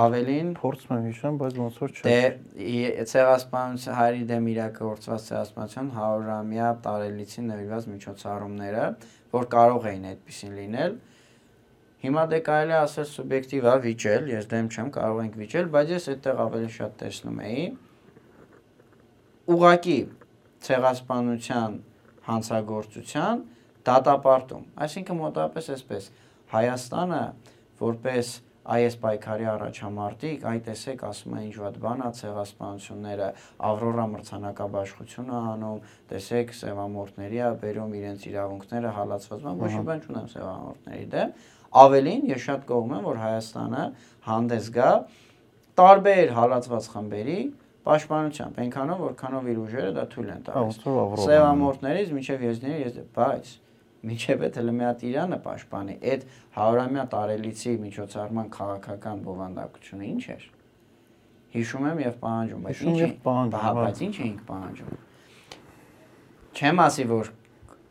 Ավելին 0.00 0.50
փորձում 0.60 0.92
եմ 0.98 1.06
հիշեմ, 1.08 1.38
բայց 1.40 1.56
ոնց 1.60 1.78
որ 1.80 1.94
չէ։ 1.96 2.04
Դե 2.10 3.06
ցեղասպանության 3.10 3.96
հայերի 4.00 4.26
դեմ 4.28 4.50
իրակորցված 4.50 5.24
ցեղասպանության 5.30 5.88
100-ամյա 5.96 6.68
տարելիցին 6.84 7.48
նվիրված 7.50 7.88
միջոցառումները, 7.96 8.84
որ 9.40 9.48
կարող 9.56 9.88
էին 9.90 10.06
այդպեսին 10.10 10.54
լինել, 10.60 10.94
Հիմա 12.00 12.22
դե 12.30 12.38
կարելի 12.46 12.76
ասել 12.80 13.06
սուբյեկտիվ 13.10 13.66
է 13.70 13.76
վիճել, 13.84 14.28
ես 14.32 14.50
դեմ 14.50 14.68
չեմ, 14.72 14.90
կարող 14.96 15.18
ենք 15.26 15.34
վիճել, 15.40 15.66
բայց 15.74 15.90
ես 15.94 16.06
այդտեղ 16.14 16.42
ավելի 16.46 16.70
շատ 16.76 16.94
տեսնում 17.00 17.40
էի 17.50 17.64
ուղակի 19.50 19.98
ցեղասպանության 20.64 21.76
հանցագործության 22.30 23.42
դատապարտում։ 23.90 24.64
Այսինքն 24.84 25.20
մոտավորապես 25.20 25.70
այսպես 25.74 26.08
Հայաստանը 26.50 27.24
որպես 27.80 28.30
այս 28.70 28.96
պայքարի 29.02 29.46
առաջամարտիկ, 29.50 30.42
այ 30.50 30.58
տեսեք, 30.66 31.04
ասում 31.08 31.36
են 31.38 31.44
ինչ 31.46 31.54
ված 31.62 31.76
բան 31.84 32.02
է 32.04 32.10
ցեղասպանությունները, 32.18 33.28
Ավրորա 33.70 34.04
մրցանակաբաշխությունը 34.14 35.38
անում, 35.50 35.80
տեսեք, 36.10 36.52
սևամորտների 36.60 37.40
է 37.40 37.48
բերում 37.62 37.94
իրենց 38.00 38.26
իրավունքները 38.30 38.92
հալածված, 39.00 39.40
բան 39.46 39.62
ոչ 39.64 39.72
մի 39.74 39.82
բան 39.90 40.04
չունեմ 40.04 40.28
սևամորտների 40.34 41.06
դեմ, 41.14 41.34
Ավելին 41.70 42.22
ես 42.30 42.44
շատ 42.46 42.62
կողմ 42.66 42.94
եմ, 42.96 43.04
որ 43.06 43.18
Հայաստանը 43.20 43.82
հանդես 44.26 44.70
գա 44.74 44.90
տարբեր 45.80 46.32
հալածված 46.36 46.88
խմբերի 46.90 47.40
պաշտպանությամբ, 47.86 48.58
այնքանով 48.64 49.02
որքանով 49.06 49.50
իր 49.50 49.60
ուժերը 49.64 49.92
դա 49.96 50.04
թույլ 50.10 50.30
են 50.34 50.42
տալիս։ 50.50 50.80
Սևամորտներից 51.24 52.10
միջև 52.16 52.42
եզների 52.50 52.80
ես 52.84 52.98
բայց 53.16 53.52
միջև 54.00 54.44
այդ 54.46 54.58
հələ 54.60 54.72
մի 54.76 54.84
հատ 54.86 55.02
Իրանը 55.10 55.38
պաշտպանի, 55.44 55.94
այդ 56.10 56.22
100-ամյա 56.56 57.02
տարելիցի 57.14 57.72
միջոցառման 57.84 58.46
քաղաքական 58.54 59.18
բովանդակությունը 59.26 60.06
ինչ 60.10 60.22
էր։ 60.34 60.46
Հիշում 61.50 61.86
եմ 61.90 62.00
եւ 62.00 62.14
պահանջում, 62.24 62.62
բայց 62.64 62.80
ինչ 62.90 63.00
պահանջում, 63.26 63.60
հա, 63.60 63.72
բայց 63.80 64.00
ինչ 64.06 64.14
էինք 64.24 64.42
պահանջում։ 64.50 64.96
Չեմ 66.60 66.82
ասի, 66.86 67.06
որ 67.10 67.32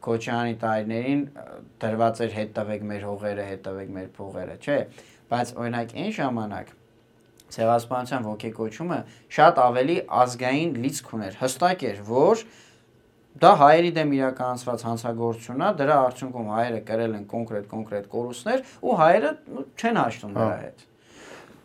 Քոչյանի 0.05 0.55
տարիներին 0.63 1.21
դրված 1.83 2.21
էր 2.25 2.35
հետ 2.39 2.51
տվեք 2.59 2.83
մեր 2.89 3.05
հողերը, 3.09 3.45
հետ 3.49 3.63
տվեք 3.67 3.89
մեր 3.97 4.09
փողերը, 4.19 4.57
չէ, 4.63 4.77
բայց 5.29 5.53
օրինակ 5.59 5.95
այն 5.99 6.13
ժամանակ 6.19 6.73
ցեղասպանության 7.49 8.25
ոգեկոչումը 8.29 8.99
շատ 9.35 9.61
ավելի 9.65 9.97
ազգային 10.23 10.73
լիցք 10.83 11.13
ուներ։ 11.17 11.37
Հստակ 11.39 11.85
էր, 11.89 12.01
որ 12.09 12.43
դա 13.39 13.51
հայերի 13.61 13.91
դեմ 13.95 14.13
իրականացված 14.19 14.85
հանցագործությունն 14.89 15.65
է, 15.65 15.71
դրա 15.79 15.97
արդյունքում 16.09 16.49
հայերը 16.53 16.79
կրել 16.89 17.13
են 17.19 17.25
կոնկրետ 17.33 17.67
կոնկրետ 17.73 18.07
կորուստներ 18.13 18.63
ու 18.83 18.95
հայերը 18.99 19.31
չեն 19.79 19.99
հաշտում 19.99 20.33
դրա 20.39 20.49
հա։ 20.49 20.57
հետ։ 20.63 20.85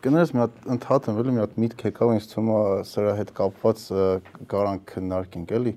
Կներես 0.05 0.31
մի 0.35 0.41
հատ 0.43 0.57
ընդհատեմ, 0.75 1.19
էլի 1.21 1.31
մի 1.35 1.41
հատ 1.41 1.53
միտք 1.65 1.83
եկավ 1.89 2.11
ինձ 2.15 2.25
թվում 2.31 2.49
է 2.55 2.59
սրա 2.85 3.13
հետ 3.19 3.31
կապված 3.39 3.85
կարանք 4.51 4.83
քննարկենք, 4.91 5.53
էլի։ 5.59 5.73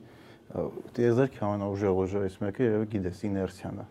Տիեզերքի 0.48 1.40
ամենաուժեղ 1.44 2.02
ուժերից 2.02 2.36
մեկը 2.42 2.68
երևի 2.68 2.86
գիտես 2.94 3.24
իներցիան 3.28 3.80
է 3.82 3.86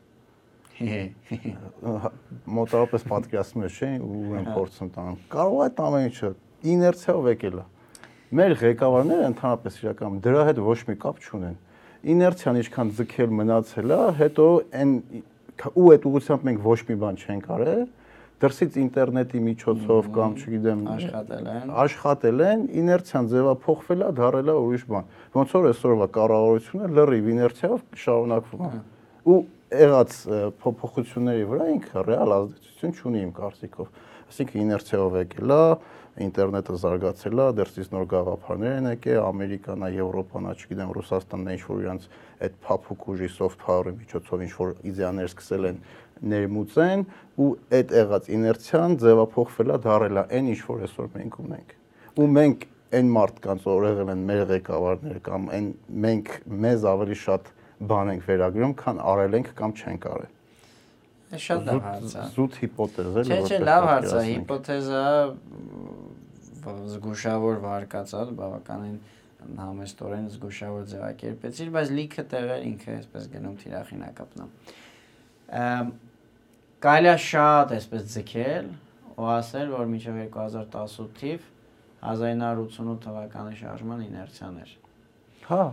մոտավորապես 2.58 3.06
պատկերացնում 3.10 3.64
ես, 3.66 3.78
չէ՞, 3.78 3.90
ու 4.06 4.36
են 4.38 4.46
փորձում 4.54 4.90
տան։ 4.94 5.16
Կարող 5.34 5.58
է 5.58 5.64
այդ 5.68 5.80
ամեն 5.88 6.06
ինչը 6.08 6.30
իներցիայով 6.74 7.30
եկել 7.32 7.58
է։ 7.58 7.64
Մեր 8.38 8.56
ղեկավարները 8.62 9.28
ընդհանրապես 9.32 9.80
իրական 9.82 10.20
դրա 10.28 10.44
հետ 10.48 10.62
ոչ 10.68 10.78
մի 10.88 10.96
կապ 11.02 11.22
չունեն։ 11.24 11.56
Իներցիան 12.14 12.60
ինչքան 12.62 12.92
ձգել 12.98 13.34
մնացել 13.38 13.94
է, 13.98 14.00
հետո 14.22 14.46
այն 14.78 14.92
ու 15.58 15.88
այդ 15.94 16.04
ուղղությամբ 16.08 16.48
մենք 16.48 16.60
ոչ 16.68 16.80
մի 16.88 16.96
բան 17.02 17.18
չենք 17.18 17.48
արել, 17.58 17.86
դրսից 18.38 18.76
ինտերնետի 18.84 19.40
միջոցով 19.48 20.10
կամ 20.18 20.34
չգիտեմ 20.38 20.82
աշխատել 20.94 21.48
են 21.54 21.72
աշխատել 21.84 22.44
են 22.48 22.66
իներցիան 22.82 23.30
ձևափոխվել 23.34 24.04
է 24.08 24.10
դարել 24.20 24.52
է 24.54 24.56
ուրիշ 24.62 24.84
բան 24.94 25.08
ոնց 25.38 25.56
որ 25.58 25.70
այսօրվա 25.72 26.08
կառավարությունը 26.18 26.90
լրիվ 26.98 27.30
իներցիայով 27.34 27.82
շարունակվում 28.04 28.68
է 28.68 28.82
ու 29.28 29.40
եղած 29.78 30.18
փոփոխությունների 30.62 31.48
վրա 31.50 31.66
ինքը 31.78 32.04
ռեալ 32.08 32.36
ազդեցություն 32.38 32.94
չունի 32.98 33.24
իմ 33.26 33.32
կարծիքով 33.42 33.90
այսինքն 34.28 34.62
իներցիայով 34.68 35.18
եկել 35.18 35.56
է 35.58 35.64
ինտերնետը 36.18 36.76
զարգացել 36.82 37.42
է, 37.42 37.46
դերսից 37.58 37.90
նոր 37.94 38.06
գաղափարներ 38.12 38.72
են 38.78 38.88
եկել, 38.90 39.20
Ամերիկան, 39.28 39.84
Եվրոպան, 39.94 40.48
չգիտեմ, 40.58 40.94
Ռուսաստանն 40.98 41.52
ինչ 41.54 41.62
որ 41.68 41.84
իրանց 41.84 42.08
այդ 42.48 42.56
փափուկ 42.66 43.06
ուժի 43.14 43.30
soft 43.36 43.62
power-ի 43.62 43.94
միջոցով 44.02 44.46
ինչ 44.48 44.54
որ 44.58 44.74
իդեաներ 44.92 45.30
սկսել 45.30 45.68
են 45.70 45.80
ներմուծեն 46.34 47.04
ու 47.38 47.50
այդ 47.78 47.94
եղած 47.98 48.30
իներցիան 48.38 48.98
ձևափոխվել 49.04 49.74
է, 49.74 49.78
դարել 49.88 50.22
է 50.22 50.24
այն 50.38 50.50
ինչ 50.54 50.62
որ 50.68 50.86
այսօր 50.88 51.12
մենք 51.18 51.38
ունենք։ 51.44 51.76
Ու 52.18 52.28
մենք 52.38 52.66
այն 52.98 53.12
մարդկանց 53.18 53.68
որ 53.68 53.86
եղել 53.88 54.12
են 54.14 54.24
մեր 54.28 54.44
ղեկավարները 54.54 55.22
կամ 55.28 55.48
այն 55.58 55.68
մենք 56.08 56.34
մեզ 56.66 56.88
ավելի 56.94 57.18
շատ 57.28 57.52
բան 57.88 58.12
ենք 58.16 58.24
վերագրում, 58.28 58.74
քան 58.82 59.02
արել 59.12 59.38
ենք 59.38 59.52
կամ 59.58 59.76
չենք 59.78 60.08
արել։ 60.08 60.34
Շատ 61.28 61.68
լավ 61.68 61.82
հարց 61.84 62.14
է։ 62.16 62.26
Զուտ 62.38 62.54
հիպոթեզ 62.62 63.18
է։ 63.18 63.24
Չէ, 63.28 63.40
չէ, 63.44 63.58
լավ 63.68 63.88
հարց 63.92 64.14
է, 64.16 64.22
հիպոթեզը 64.28 65.04
զգուշավոր 66.68 67.60
վարկածած, 67.64 68.32
բավականին 68.40 68.98
համեստորեն 69.58 70.26
զգուշավոր 70.34 70.88
ձևակերպեցիր, 70.92 71.70
բայց 71.76 71.92
լիքը 71.98 72.24
տեղեր 72.32 72.66
ինքը 72.68 72.96
այսպես 72.98 73.28
գնում 73.36 73.56
թիրախին 73.62 74.04
ակապնա։ 74.08 74.48
Կարելի 76.86 77.10
է 77.12 77.16
շատ 77.26 77.74
այսպես 77.78 78.04
ձգել 78.14 78.68
ու 79.18 79.30
ասել, 79.34 79.72
որ 79.74 79.88
մինչև 79.94 80.20
2018 80.38 81.08
թիվ 81.22 81.48
1988 82.08 83.00
թվականի 83.06 83.62
շարժման 83.62 84.04
իներցիան 84.08 84.60
էր։ 84.64 84.76
Հա։ 85.48 85.64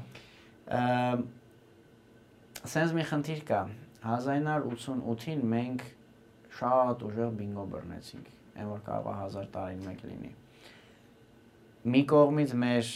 Սենց 2.75 2.95
մի 2.97 3.05
խնդիր 3.11 3.43
կա։ 3.51 3.61
1988-ին 4.05 5.45
մենք 5.53 5.85
շատ 6.61 7.05
ուժեղ 7.09 7.37
բինգո 7.43 7.69
բռնեցինք, 7.75 8.33
այն 8.57 8.73
որ 8.73 8.83
կարող 8.89 9.13
է 9.13 9.29
1000 9.29 9.53
տարին 9.59 9.87
մեկ 9.89 10.03
լինի 10.09 10.33
մի 11.85 12.01
կողմից 12.09 12.53
մեր 12.57 12.91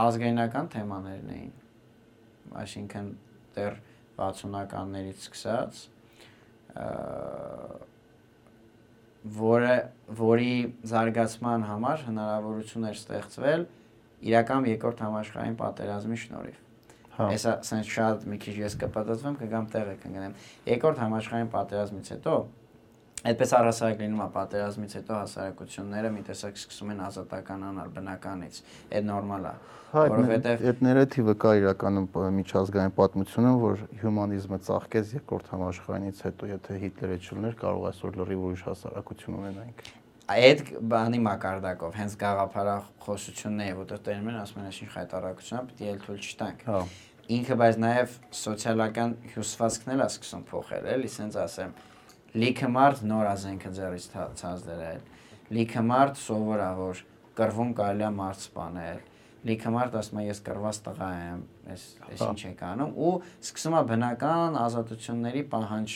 ազգայնական 0.00 0.68
թեմաներն 0.72 1.32
էին 1.34 1.50
այսինքն 2.60 3.10
դեռ 3.56 3.74
60-ականներից 4.20 5.26
սկսած 5.26 5.82
որը 9.40 9.74
որի 10.20 10.54
զարգացման 10.90 11.66
համար 11.68 12.04
հնարավորություն 12.08 12.88
էր 12.90 12.98
ստեղծվել 13.00 13.66
իրական 14.30 14.68
երկրորդ 14.70 15.02
համաշխարհային 15.04 15.58
պատերազմի 15.60 16.18
շնորհիվ։ 16.24 16.58
Հա։ 17.16 17.26
Հեսա 17.30 17.52
սենց 17.68 17.90
շատ 17.94 18.24
մի 18.30 18.38
քիչ 18.40 18.54
ես 18.60 18.76
կպատասխանեմ, 18.80 19.36
կգամ 19.40 19.68
տեղը 19.74 19.94
կընկնեմ։ 20.04 20.34
Երկրորդ 20.70 21.00
համաշխարհային 21.04 21.50
պատերազմից 21.52 22.10
հետո 22.14 22.34
Այդպես 23.20 23.50
առհասարակ 23.52 23.98
լինում 24.00 24.20
է 24.24 24.26
պատերազմից 24.32 24.92
հետո 24.96 25.16
հասարակությունները 25.20 26.10
մի 26.14 26.22
տեսակ 26.30 26.56
սկսում 26.56 26.92
են 26.94 27.02
ազատականանալ 27.04 27.90
բնականից։ 27.98 28.60
Այդ 28.96 29.06
նորմալ 29.10 29.44
է։ 29.50 29.52
Հա, 29.90 30.04
որովհետև 30.14 30.64
այդ 30.70 30.82
նարատիվը 30.86 31.34
կա 31.44 31.52
իրականում 31.60 32.06
միջազգային 32.40 32.94
պատմությունում, 32.96 33.58
որ 33.60 33.84
հյումանիզմը 34.00 34.58
ծաղկեց 34.70 35.14
երկրորդ 35.20 35.50
համաշխարհայինից 35.52 36.22
հետո, 36.30 36.50
եթե 36.54 36.78
Հիտլերը 36.80 37.18
չլներ, 37.20 37.56
կարող 37.60 37.88
այսօր 37.90 38.20
լրիվ 38.20 38.44
ուրիշ 38.48 38.64
հասարակություն 38.70 39.40
ունենայինք 39.40 39.88
այդ 40.30 40.60
բանի 40.86 41.18
մակարդակով 41.26 41.96
հենց 41.98 42.12
գաղափարախոսությունները, 42.20 43.76
որտեղ 43.80 44.02
տերմին 44.06 44.36
ասում 44.38 44.60
են 44.60 44.68
այսինչ 44.70 44.90
խայտարակությունը 44.94 45.62
պիտի 45.70 45.88
էլ 45.90 45.98
թույլ 46.04 46.20
չտանք։ 46.30 46.62
Հա։ 46.70 46.82
Ինքը 47.34 47.56
բայց 47.60 47.80
նաև 47.82 48.14
սոցիալական 48.40 49.16
հյուսվածքն 49.34 49.92
էլ 49.96 50.04
է 50.04 50.06
սկսում 50.10 50.44
փոխել, 50.50 50.86
էլի, 50.94 51.10
սենց 51.16 51.40
ասեմ, 51.50 51.74
լիքը 52.36 52.68
մարդ 52.76 53.04
նոր 53.10 53.30
ազենքը 53.30 53.70
ձեռից 53.78 54.08
ցած 54.40 54.66
դրել. 54.68 55.06
Լիքը 55.56 55.82
մարդ 55.90 56.20
սովորա 56.20 56.70
որ 56.78 57.04
կռվում 57.40 57.70
կարելի 57.80 58.06
է 58.06 58.10
մարդ 58.20 58.44
սպանել. 58.46 59.00
Լիքը 59.50 59.70
մարդ 59.72 59.94
ասում 59.96 60.18
է 60.20 60.24
ես 60.28 60.40
կռված 60.46 60.78
տղա 60.84 61.10
եմ 61.16 61.44
ես 61.70 61.84
ես 62.12 62.24
ինչ 62.26 62.40
եք 62.50 62.64
անում 62.70 62.90
ու 63.00 63.12
սկսում 63.40 63.76
է 63.78 63.82
բնական 63.90 64.58
ազատությունների 64.60 65.44
պահանջ 65.54 65.94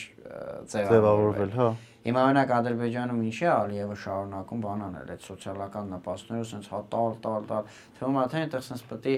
ձևավորվել 0.71 1.53
հա 1.59 1.67
Հիմա 2.05 2.23
օրինակ 2.29 2.51
Ադրբեջանում 2.53 3.21
ինչ 3.25 3.37
է 3.41 3.47
Ալիևը 3.49 3.95
շարունակում 4.01 4.59
բան 4.65 4.81
անել 4.85 5.13
այդ 5.13 5.23
սոցիալական 5.25 5.87
նպաստները 5.95 6.47
sense 6.49 6.69
հա 6.69 6.81
տալ 6.91 7.15
տալ 7.23 7.47
տալ 7.49 7.69
թվում 7.97 8.19
է 8.21 8.25
թե 8.33 8.41
այնտեղ 8.45 8.65
sense 8.65 8.85
պետք 8.91 9.07
է 9.09 9.15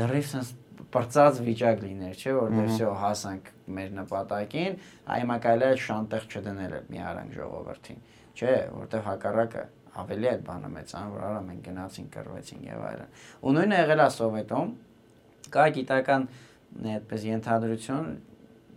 լրիվ 0.00 0.28
sense 0.30 0.54
բրծած 0.93 1.39
վիճակ 1.47 1.81
լիներ, 1.83 2.15
չէ, 2.17 2.33
որտեղ 2.37 2.69
всё 2.71 2.91
հասանք 3.01 3.49
մեր 3.77 3.89
նպատակին, 3.97 4.77
այմա 5.17 5.37
կարելի 5.45 5.67
է 5.67 5.79
շանտեղ 5.83 6.27
չդնել 6.31 6.75
այդ 6.77 6.91
մի 6.93 7.01
արանք 7.07 7.35
ժողովրդին, 7.37 7.99
չէ, 8.37 8.53
որտեղ 8.77 9.03
հակառակը 9.07 9.63
ավելի 9.97 10.29
այդ 10.31 10.43
բանը 10.47 10.71
մեծան, 10.77 11.11
որ 11.17 11.25
արա 11.27 11.41
մենք 11.47 11.61
գնացինք, 11.67 12.09
կռվեցինք 12.13 12.65
եւ 12.67 12.83
այլն։ 12.87 13.13
Ու 13.41 13.53
նույնը 13.57 13.79
եղել 13.81 14.03
է 14.03 14.07
Սովետում, 14.17 14.73
կա 15.57 15.65
գիտական 15.77 16.27
այդպես 16.97 17.25
ենթադրություն, 17.27 18.11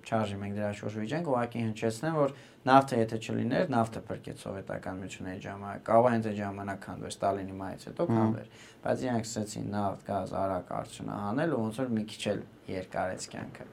չարժի 0.06 0.38
մենք 0.42 0.56
դրա 0.56 0.70
շուրջ 0.80 0.96
վիճենք, 1.02 1.30
ուղղակի 1.32 1.62
հնչեցնեմ, 1.66 2.16
որ 2.20 2.34
նավթը 2.66 3.00
եթե 3.02 3.18
չլիներ, 3.26 3.66
նավթը 3.74 4.02
փրկեց 4.06 4.44
սովետական 4.46 5.00
միությունների 5.02 5.42
ժամանակ։ 5.46 5.84
Կարող 5.90 6.08
հենց 6.16 6.30
այդ 6.30 6.38
ժամանակ 6.40 6.80
քանդվեր 6.86 7.14
Ստալինի 7.16 7.58
մայից 7.62 7.86
հետո 7.90 8.08
քանդվեր, 8.12 8.48
բայց 8.86 9.04
իրանք 9.06 9.26
սկսեցին 9.26 9.68
նավթ, 9.76 10.06
գազ, 10.06 10.34
արակ 10.46 10.72
արդյունահանել 10.80 11.56
ու 11.56 11.62
ոնց 11.66 11.80
որ 11.82 11.92
մի 11.96 12.06
քիչ 12.14 12.24
էլ 12.36 12.42
երկարեց 12.76 13.28
կյանքը։ 13.36 13.68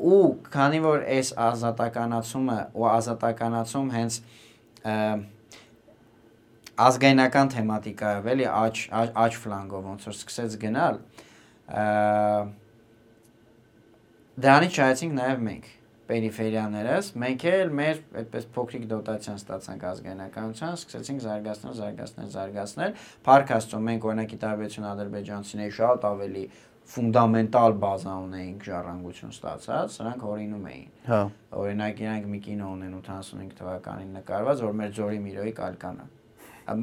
Ու 0.00 0.22
քանի 0.48 0.80
որ 0.80 1.04
այս 1.16 1.32
ազատականացումը 1.50 2.58
ու 2.80 2.86
ազատականացում 2.90 3.90
հենց 3.96 4.20
ազգայնական 6.80 7.50
թեմատիկայով 7.52 8.28
էլի 8.32 8.46
աճ 8.48 8.80
աճ 8.96 9.36
ֆլանգով 9.42 9.88
ոնց 9.90 10.06
որ 10.08 10.16
սկսեց 10.16 10.56
գնալ 10.62 11.00
դրանից 14.40 14.80
շահեցինք 14.80 15.14
նաև 15.20 15.44
մենք 15.50 15.68
պերիֆերիաներս, 16.10 17.08
մենք 17.22 17.44
էլ 17.50 17.68
մեր 17.80 18.00
այդպես 18.20 18.46
փոքրիկ 18.54 18.86
դոտացիան 18.90 19.38
ստացանք 19.40 19.84
ազգայնականության, 19.90 20.78
սկսեցինք 20.80 21.22
զարգացնել, 21.26 21.74
զարգացնել, 21.80 22.30
զարգացնել։ 22.34 22.96
Փառք 23.28 23.52
Աստծո, 23.56 23.80
մենք 23.86 24.08
օրինակի 24.10 24.38
տարբերություն 24.44 24.88
ադրբեջանցիների 24.90 25.74
շատ 25.78 26.06
ավելի 26.10 26.44
ֆունդամենտալ 26.90 27.76
բազա 27.84 28.14
ունեինք 28.24 28.64
ժառանգություն 28.66 29.34
ստացած, 29.36 29.92
սրանք 29.94 30.24
հորինում 30.26 30.64
էին։ 30.70 30.88
Հա։ 31.06 31.20
Օրինակ 31.60 32.00
իրանք 32.02 32.26
մի 32.30 32.40
կինո 32.48 32.70
ունեն 32.74 32.96
85 32.98 33.54
թվականին 33.60 34.16
նկարված, 34.18 34.64
որ 34.66 34.74
մեր 34.80 34.94
Ձորի 34.98 35.20
Միրոյի 35.28 35.54
կալկանը։ 35.60 36.08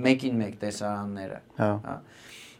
Մեկին 0.08 0.40
մեկ 0.44 0.56
տեսարանները։ 0.64 1.42
Հա։ 1.58 1.72
Հա 1.88 1.98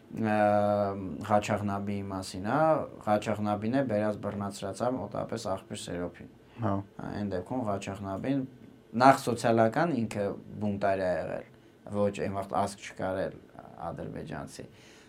Ղաչաղնաբի 0.08 1.96
մասին, 2.08 2.46
հա, 2.48 2.60
Ղաչաղնաբին 3.04 3.74
է 3.76 3.82
բերած 3.90 4.20
բռնացրածա 4.24 4.88
մոտապես 4.96 5.44
աղբյուր 5.52 5.80
Սերոփին։ 5.82 6.30
Հա։ 6.64 6.72
Այն 7.08 7.32
դեպքում 7.34 7.64
Ղաչախնաբին 7.68 8.40
նախ 9.04 9.20
սոցիալական 9.24 9.92
ինքը 9.98 10.24
բունտար 10.62 11.02
է 11.04 11.10
եղել, 11.12 11.50
ոչ 11.98 12.14
այն 12.24 12.38
վաղ 12.38 12.54
ասկ 12.62 12.86
չկարել 12.88 13.36
ադրբեջանցի։ 13.88 14.64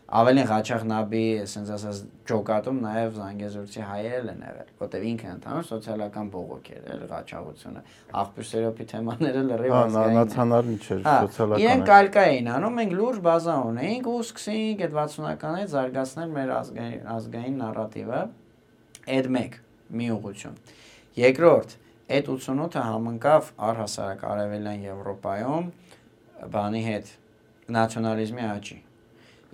Ավելին 0.09 0.47
Ղաչախնաբի, 0.49 1.23
ասենց 1.43 1.67
ասած, 1.75 1.97
ջոկատում 2.29 2.77
նաև 2.81 3.11
Զանգեզուրցի 3.19 3.83
հայերել 3.89 4.29
են 4.31 4.39
եղել, 4.47 4.69
որտեղ 4.79 5.03
ինքը 5.09 5.27
ընդհանուր 5.29 5.67
սոցիալական 5.69 6.31
բողոք 6.33 6.69
էր, 6.73 6.87
էլ 6.95 7.03
Ղաչաղությունը։ 7.11 7.83
Աղբյուր 8.21 8.47
Սերոփի 8.49 8.87
թեմաները 8.89 9.43
լրիվ 9.49 9.75
ազգային։ 9.79 10.17
Հա, 10.17 10.23
նացիոնալն 10.23 10.79
չէր, 10.79 11.03
սոցիալական։ 11.05 11.63
Իրեն 11.65 11.85
կալկա 11.89 12.23
էին 12.29 12.49
անում, 12.57 12.79
մենք 12.79 12.97
լուրջ 12.99 13.21
բազա 13.29 13.57
ունեինք 13.69 14.09
ու 14.09 14.17
սկսեինք 14.25 14.83
այդ 14.89 14.97
60-ականից 14.97 15.69
զարգացնել 15.77 16.33
մեր 16.39 16.53
ազգային 16.57 17.07
ազգային 17.13 17.61
նարատիվը։ 17.61 18.21
Այդ 19.13 19.31
մեկ 19.37 19.61
մի 19.99 20.09
ուղություն։ 20.17 20.59
Երկրորդ, 21.19 21.77
այդ 22.09 22.33
88-ը 22.33 22.83
համընկավ 22.89 23.53
առհասարակ 23.69 24.27
արևելյան 24.33 24.85
Եվրոպայում 24.89 25.71
բանի 26.57 26.85
հետ 26.89 27.17
նացիոնալիզմի 27.77 28.45
աճի։ 28.49 28.77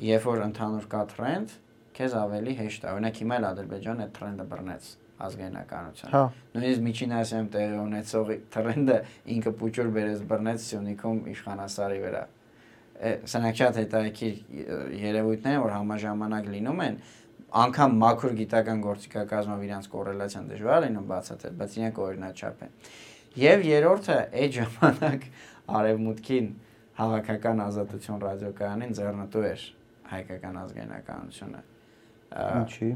Երբ 0.03 0.25
որ 0.27 0.41
ընդհանուր 0.49 0.85
կա 0.91 1.01
տրենդ, 1.15 1.51
քեզ 1.95 2.15
ավելի 2.19 2.53
հեշտ 2.59 2.85
է։ 2.85 2.93
Օրինակ 2.95 3.19
հիմա 3.21 3.35
էլ 3.39 3.45
Ադրբեջանը 3.49 4.05
այդ 4.05 4.15
տրենդը 4.15 4.45
բռնեց 4.51 4.87
ազգայնականության։ 5.25 6.11
Հա։ 6.15 6.23
Նույնիսկ 6.55 6.81
Միջին 6.85 7.13
Ասիայում 7.15 7.47
տեղի 7.55 7.77
ունեցող 7.85 8.31
տրենդը 8.55 8.97
ինքը 9.35 9.53
փուճուր 9.61 9.91
բերեց 9.95 10.25
բռնեց 10.31 10.65
Սյունիքում 10.65 11.21
իշխանասարի 11.35 11.99
վրա։ 12.05 12.23
սրանք 12.95 13.55
շատ 13.59 13.77
հետաքրքիր 13.79 14.35
երևույթներ 15.05 15.57
որ 15.63 15.71
համաժամանակ 15.75 16.45
լինում 16.55 16.83
են 16.85 16.99
անգամ 17.55 17.97
մաքուր 18.03 18.35
գիտական 18.39 18.83
գործիքակազմով 18.85 19.65
իրանց 19.65 19.89
կորելացիան 19.95 20.47
դժվար 20.51 20.79
լինում 20.85 21.09
բացատրել, 21.11 21.55
բայց 21.59 21.75
իրենք 21.75 21.99
օրինաչափ 22.05 22.63
են։ 22.65 22.71
Եվ 23.35 23.65
երրորդը 23.67 24.17
այդ 24.43 24.55
ժամանակ 24.55 25.27
արևմուտքին 25.75 26.47
հավաքական 26.95 27.63
ազատություն 27.65 28.23
ռադիոկայանին 28.25 28.95
ձեռնտու 28.95 29.45
էր 29.51 29.63
հայկական 30.11 30.59
ազգայնականությունը։ 30.61 31.61
Ինչի՞ 32.45 32.91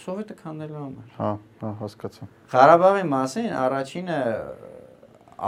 Սովետը 0.00 0.34
քանդելու 0.40 0.80
համար։ 0.80 1.14
Հա, 1.18 1.30
հա, 1.60 1.70
հասկացա։ 1.80 2.28
Ղարաբաղի 2.54 3.04
մասին 3.10 3.50
առաջինը 3.60 4.18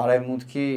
արևմուտքի 0.03 0.69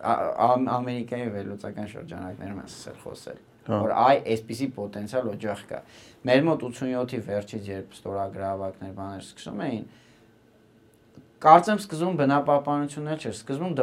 Ամերիկայի 0.00 1.32
վերլուծական 1.34 1.88
շրջանակներում 1.90 2.60
են 2.62 2.70
սկսել 2.70 3.00
խոսել 3.04 3.40
որ 3.70 3.92
այ 3.92 4.20
այսպիսի 4.32 4.68
պոտենցիալ 4.76 5.28
օջախ 5.34 5.64
կա։ 5.70 5.80
Մեր 6.26 6.44
մոտ 6.46 6.62
87-ի 6.66 7.18
վերջից 7.26 7.68
երբ 7.70 7.96
ստորագրավակներ 7.96 8.94
բաներ 8.96 9.26
սկսում 9.26 9.60
էին, 9.66 9.84
կարծեմ 11.44 11.82
սկզբում 11.84 12.18
բնապահպանություններ 12.20 13.20
չէր, 13.20 13.36
սկզբում 13.40 13.76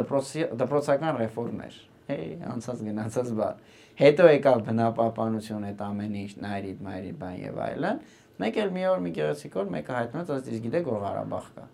դպրոցական 0.58 1.20
ռեֆորմներ։ 1.22 1.78
Հեյ, 2.08 2.28
անցած 2.52 2.82
գնացած 2.88 3.32
բան։ 3.38 3.62
Հետո 3.98 4.26
եկավ 4.30 4.60
բնապահպանություն 4.68 5.64
այդ 5.68 5.80
ամեն 5.88 6.12
ինչ, 6.18 6.32
նայրիդ, 6.44 6.82
մայրիդ 6.86 7.16
բան 7.18 7.38
եւ 7.42 7.56
այլն։ 7.64 8.02
Մեկ 8.38 8.58
էլ 8.62 8.68
մի 8.76 8.84
օր 8.92 9.00
մի 9.02 9.10
գեղեցիկ 9.16 9.56
օր 9.58 9.72
մեկը 9.74 9.94
հայտնեց, 9.98 10.28
ասես 10.34 10.52
իսկ 10.54 10.66
գիտեք 10.68 10.86
որ 10.92 11.00
Ղարաբաղ 11.02 11.48
կա։ 11.56 11.64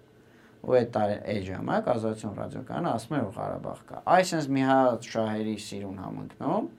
Ու 0.65 0.77
այդ 0.79 0.97
այդ 1.05 1.43
ժամանակ 1.51 1.91
ազատություն 1.95 2.39
ռադիոկանը 2.41 2.89
ասում 2.95 3.17
էր 3.19 3.25
որ 3.27 3.35
Ղարաբաղ 3.37 3.83
կա։ 3.91 4.01
Այսինքն 4.15 4.55
մի 4.57 4.65
հատ 4.71 5.09
շահերի 5.13 5.55
սիրուն 5.65 6.01
համընկնում 6.05 6.71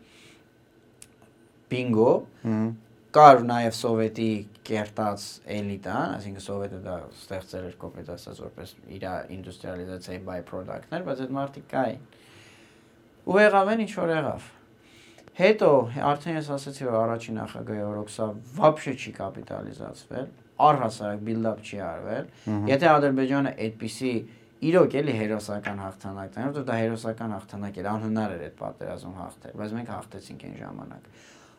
բինգո 1.75 2.09
կար 3.15 3.45
նաև 3.47 3.75
սովետի 3.77 4.31
կերտած 4.67 5.25
էլիտան, 5.55 6.15
այսինքն 6.17 6.43
սովետը 6.45 6.79
դա 6.83 6.95
ստեղծել 7.13 7.67
էր 7.69 7.77
կոպետ 7.85 8.09
ասած 8.15 8.41
որպես 8.43 8.73
իր 8.97 9.05
ինդուստրիալիզացիայի 9.35 10.21
by 10.25 10.41
product-ներ, 10.49 11.05
բայց 11.05 11.21
այդ 11.25 11.31
մարդիկ 11.37 11.69
կային։ 11.71 12.03
Ու 13.25 13.39
եղավ 13.45 13.71
են 13.75 13.83
ինչ 13.85 13.93
որ 14.01 14.13
եղավ։ 14.15 14.49
Հետո 15.40 15.68
արդեն 16.10 16.36
ես 16.36 16.48
ասացի 16.56 16.86
որ 16.86 16.96
առաջին 17.00 17.38
նախագահի 17.40 17.82
օրոքսա 17.86 18.26
вообще 18.58 18.92
չի 19.00 19.12
կապիտալիզացվել, 19.20 20.26
առհասարակ 20.66 21.22
build-up 21.28 21.62
չի 21.64 21.78
արվել։ 21.86 22.26
Եթե 22.70 22.88
Ադրբեջանը 22.90 23.52
այդպիսի 23.66 24.12
իրոք 24.60 24.96
էլի 25.00 25.14
հերոսական 25.16 25.78
հաղթանակներ, 25.80 26.48
որովհետև 26.50 26.66
դա 26.68 26.78
հերոսական 26.80 27.34
հաղթանակ 27.36 27.78
էր, 27.80 27.86
անհնար 27.90 28.34
էր 28.36 28.42
այդ 28.50 28.56
պատերազմում 28.60 29.14
հաղթել, 29.20 29.54
բայց 29.60 29.74
մենք 29.78 29.92
հաղթեցինք 29.94 30.44
այն 30.50 30.56
ժամանակ։ 30.60 31.06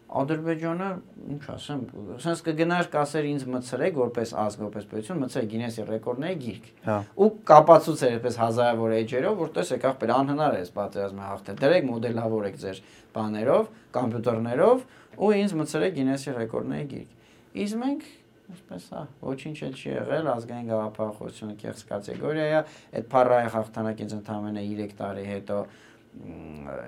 Ադրբեջանը, 0.07 0.89
ինչ 1.35 1.45
ասեմ, 1.51 1.81
sense 2.23 2.43
կգնար 2.47 2.89
կասեր 2.93 3.27
ինձ 3.27 3.47
մցրեք 3.51 3.97
որպես 3.99 4.33
ազգ, 4.43 4.61
որպես 4.63 4.85
պետություն, 4.93 5.19
մցրեք 5.25 5.49
Գինեսի 5.51 5.87
ռեկորդների 5.89 6.37
գիրք։ 6.45 6.69
Հա։ 6.87 6.99
Ու 7.27 7.29
կապացուցեր 7.51 8.15
այդպես 8.17 8.39
հազարավոր 8.43 8.95
էջերով, 9.01 9.35
որ 9.43 9.51
տեսեք 9.57 9.89
ախպեր 9.91 10.13
անհնար 10.17 10.55
է 10.57 10.63
պատերազմը 10.77 11.27
հաղթել։ 11.27 11.59
Դրեք 11.67 11.89
մոդելավորեք 11.91 12.61
ձեր 12.63 12.81
բաներով, 13.17 13.67
համբյուտերներով 13.97 14.87
ու 15.27 15.33
ինձ 15.43 15.59
մցրեք 15.67 15.99
Գինեսի 15.99 16.37
ռեկորդների 16.39 16.89
գիրք։ 16.95 17.19
Իսկ 17.67 17.83
մենք 17.83 18.09
Այսպես 18.47 18.85
է, 18.95 19.01
ոչինչ 19.27 19.57
էլ 19.67 19.73
չի 19.75 19.89
եղել, 19.91 20.29
ազգային 20.31 20.69
գաղափարախոսությունը 20.71 21.55
կեղծ 21.63 21.81
կատեգորիա 21.89 22.45
է, 22.47 22.61
այդ 23.01 23.09
փառայ 23.11 23.41
հաղթանակից 23.57 24.13
ընդամենը 24.17 24.63
3 24.67 24.95
տարի 25.01 25.25
հետո 25.27 25.57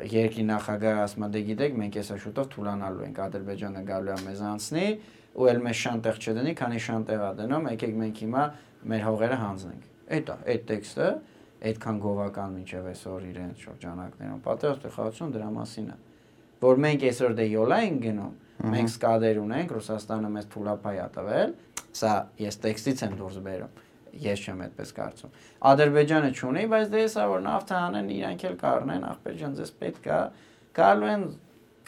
երկրի 0.08 0.44
նախագահը 0.48 1.02
ասում 1.04 1.24
է 1.24 1.28
դե 1.34 1.40
գիտեք 1.48 1.76
մենք 1.78 1.96
էսա 2.02 2.16
շուտով 2.24 2.46
թուլանալու 2.54 3.04
ենք 3.08 3.18
Ադրբեջանը 3.24 3.82
գալու 3.88 4.12
է 4.14 4.18
մեզ 4.26 4.40
անցնի 4.48 4.86
ու 5.38 5.48
էլ 5.52 5.60
մեզ 5.68 5.78
շանտեղ 5.84 6.18
չդնի 6.18 6.54
քանի 6.58 6.80
շանտեղ 6.88 7.24
է 7.28 7.30
դնում 7.38 7.68
եկեք 7.68 7.94
մենք 7.98 8.22
հիմա 8.24 8.44
մեր 8.88 9.04
հողերը 9.08 9.38
հանձնենք 9.42 9.86
այդ 10.18 10.32
է 10.32 10.36
այդ 10.54 10.66
տեքստը 10.68 11.08
այդքան 11.68 11.96
գովական 12.02 12.52
մինչև 12.58 12.88
այսօր 12.88 13.24
իրենց 13.28 13.64
շրջանակներում 13.68 14.42
պատերազմի 14.48 14.92
խաղացում 14.98 15.32
դրա 15.36 15.48
մասին 15.58 15.88
է 15.88 15.96
որ 16.62 16.80
մենք 16.84 17.04
այսօր 17.08 17.34
դե 17.38 17.46
յոլա 17.48 17.78
ենք 17.88 17.98
գնում 18.08 18.36
մենք 18.58 18.92
սկադեր 18.94 19.40
ունենք 19.42 19.74
Ռուսաստանը 19.78 20.30
մեզ 20.38 20.46
թուլապայ 20.54 20.94
է 20.98 21.08
տվել 21.18 21.52
սա 21.98 22.14
ես 22.42 22.58
տեքստից 22.64 23.02
եմ 23.06 23.14
դուրս 23.18 23.38
բերում 23.48 23.76
ես 24.24 24.44
չեմ 24.48 24.62
այդպես 24.66 24.92
կարծում։ 24.98 25.34
Ադրբեջանը 25.68 26.30
չունի, 26.38 26.64
բայց 26.72 26.88
դե 26.92 27.02
հեսա 27.04 27.26
որ 27.32 27.44
նավթը 27.48 27.76
անեն, 27.78 28.08
իրանք 28.18 28.44
էլ 28.48 28.56
կառնեն, 28.62 29.04
ախպերջան 29.08 29.58
ձեզ 29.58 29.72
պետք 29.78 30.08
է, 30.08 30.20
գալու 30.78 31.10
են 31.12 31.24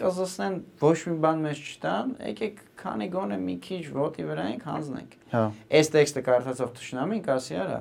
կզսնեն 0.00 0.58
ոչ 0.80 0.98
մի 1.10 1.14
բան 1.20 1.42
մեզ 1.44 1.62
չտան, 1.70 2.12
եկեք 2.30 2.60
քանի 2.80 3.08
գոնե 3.12 3.38
մի 3.44 3.56
քիչ 3.66 3.82
ոտի 3.96 4.26
վրա 4.30 4.44
ենք 4.50 4.62
հանձնենք։ 4.70 5.16
Հա։ 5.34 5.42
Այս 5.80 5.90
տեքստը 5.96 6.22
կարդացող 6.30 6.70
ճշնամին 6.80 7.24
կասի 7.26 7.58
արա։ 7.60 7.80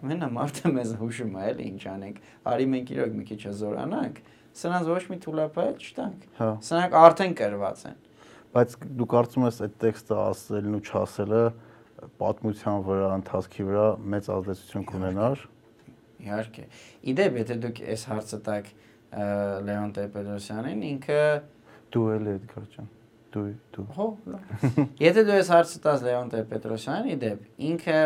Մենա 0.00 0.28
մարդը 0.32 0.70
մեզ 0.72 0.92
հուշում 1.00 1.34
է, 1.36 1.42
էլի 1.50 1.66
ինչ 1.70 1.82
անենք։ 1.90 2.20
Արի 2.48 2.68
մենք 2.72 2.92
իրոք 2.94 3.16
մի 3.20 3.24
քիչ 3.30 3.40
զորանանք, 3.60 4.20
սրանց 4.60 4.88
ոչ 4.90 5.02
մի 5.10 5.18
թուլապայ 5.26 5.66
չտանք։ 5.76 6.22
Հա։ 6.40 6.48
Սրանք 6.70 6.96
արդեն 7.00 7.34
կրված 7.40 7.82
են։ 7.90 7.98
Բայց 8.50 8.72
դու 9.00 9.08
կարծում 9.12 9.44
ես 9.46 9.60
այդ 9.66 9.74
տեքստը 9.84 10.16
ասելն 10.24 10.78
ու 10.80 10.82
չասելը 10.88 11.42
պատմության 12.20 12.84
վրա, 12.86 13.08
ընթացքի 13.20 13.66
վրա 13.70 13.86
մեծ 14.14 14.30
ազդեցություն 14.36 14.86
կունենար։ 14.90 15.44
Իհարկե։ 16.20 16.64
Իդեպ, 17.10 17.36
եթե 17.40 17.58
դուք 17.64 17.82
այս 17.94 18.06
հարցը 18.10 18.40
տակ 18.50 18.70
Լեոն 19.66 19.92
Տեր-Պետրոսյանին, 19.96 20.82
ինքը 20.90 21.20
դու 21.94 22.06
էլ 22.14 22.32
Էդգար 22.34 22.66
ջան։ 22.74 22.90
Դու 23.30 23.44
դու։ 23.74 23.84
Հո, 23.96 24.06
Եթե 25.00 25.24
դու 25.26 25.36
այս 25.36 25.50
հարցը 25.54 25.80
տաս 25.86 26.04
Լեոն 26.06 26.30
Տեր-Պետրոսյանին, 26.34 27.12
իդեպ, 27.16 27.44
ինքը 27.70 27.98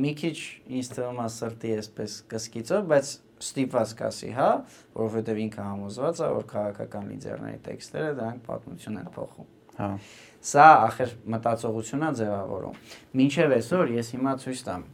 մի 0.00 0.12
քիչ 0.20 0.36
ինձ 0.80 0.90
թվում 0.96 1.20
է 1.20 1.28
սրտի 1.34 1.72
այսպես 1.80 2.16
կսկիծով, 2.30 2.84
բայց 2.90 3.12
ստիպված 3.40 3.94
կասի, 4.00 4.30
հա, 4.36 4.48
որովհետև 4.96 5.40
ինքը 5.44 5.64
համոզված 5.66 6.20
է, 6.20 6.28
որ 6.36 6.46
քաղաքական 6.50 7.08
լիդերների 7.10 7.60
տեքստերը 7.66 8.10
դրանք 8.20 8.44
պատմություն 8.50 9.00
են 9.00 9.08
փոխում։ 9.16 9.48
Հա։ 9.80 9.88
Սա 10.40 10.66
ախր 10.86 11.10
մտածողությունն 11.34 12.06
է 12.06 12.10
ձևավորում։ 12.16 12.76
Մինչև 13.20 13.54
այսօր 13.56 13.90
ես 13.92 14.10
հիմա 14.14 14.32
ցույց 14.40 14.60
տամ։ 14.66 14.84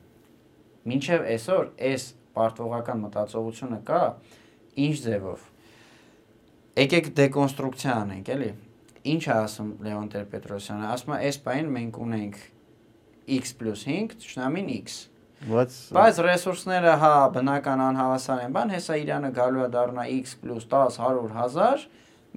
Մինչև 0.90 1.26
այսօր 1.36 1.68
այս 1.86 2.06
պարտվողական 2.36 3.04
մտածողությունը 3.06 3.78
կա 3.86 4.00
ինչ 4.86 4.96
ձևով։ 5.06 5.44
Եկեք 6.82 7.10
դեկոնստրուկցիա 7.20 7.94
անենք, 8.02 8.30
էլի։ 8.36 8.50
Ինչ 9.06 9.22
է 9.26 9.34
ասում 9.36 9.68
Լեոն 9.86 10.08
Տեր-Պետրոսյանը։ 10.16 10.88
Ասում 10.96 11.14
է, 11.14 11.18
այս 11.30 11.38
պայն 11.46 11.70
մենք 11.76 12.00
ունենք 12.06 12.40
x 13.36 13.54
+ 13.54 13.86
5, 13.86 14.16
ճշնամին 14.22 14.72
x։ 14.76 14.96
Բայց 15.46 15.76
Բայց 15.96 16.18
ռեսուրսները 16.26 16.92
հա 17.02 17.12
բնական 17.36 17.82
անհավասար 17.86 18.42
են, 18.46 18.52
բան 18.56 18.72
հեսա 18.76 18.98
Իրանը 19.02 19.30
գալու 19.36 19.62
է 19.62 19.68
դառնա 19.76 20.04
x 20.16 20.36
+ 20.42 20.42
10, 20.42 20.98
100 20.98 21.32
հազար, 21.36 21.86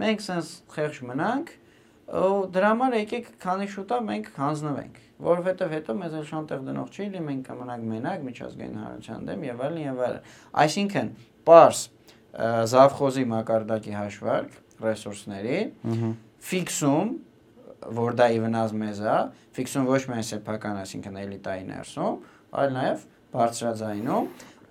մենք 0.04 0.24
sense 0.26 0.52
խեղճ 0.76 1.02
մնանք, 1.10 1.48
ու 1.50 1.69
դրա 2.10 2.70
համար 2.74 2.96
եկեք 3.04 3.28
քանի 3.44 3.68
շուտա 3.70 3.98
մենք 4.10 4.30
հանձնվենք 4.40 4.96
որովհետև 5.20 5.74
հետո 5.76 5.96
մեզ 6.00 6.16
էլ 6.20 6.26
շանտեղ 6.30 6.62
դնող 6.70 6.90
չի 6.96 7.06
լինի 7.06 7.22
մենք 7.28 7.44
կմնանք 7.50 7.86
մենակ 7.90 8.24
միջազգային 8.30 8.80
հանրության 8.80 9.28
դեմ 9.30 9.44
եւ 9.46 9.64
այլն 9.66 9.82
եւ 9.84 10.02
այլն 10.08 10.30
այսինքն 10.64 11.12
պարս 11.50 11.82
զավխոզի 12.74 13.26
մակարդակի 13.34 13.96
հաշվարկ 14.00 14.58
ռեսուրսների 14.86 15.60
ֆիքսում 16.50 17.14
որ 18.00 18.18
դա 18.20 18.28
ի 18.34 18.40
վնաս 18.46 18.76
մեզ 18.80 19.02
է 19.06 19.18
ֆիքսում 19.60 19.90
ոչ 19.90 20.02
միայն 20.10 20.28
սեփական 20.30 20.80
այսինքն 20.80 21.20
էլիտայի 21.24 21.66
ներսում 21.70 22.18
այլ 22.60 22.74
նաեւ 22.80 23.04
բարձրաձայնում 23.34 24.30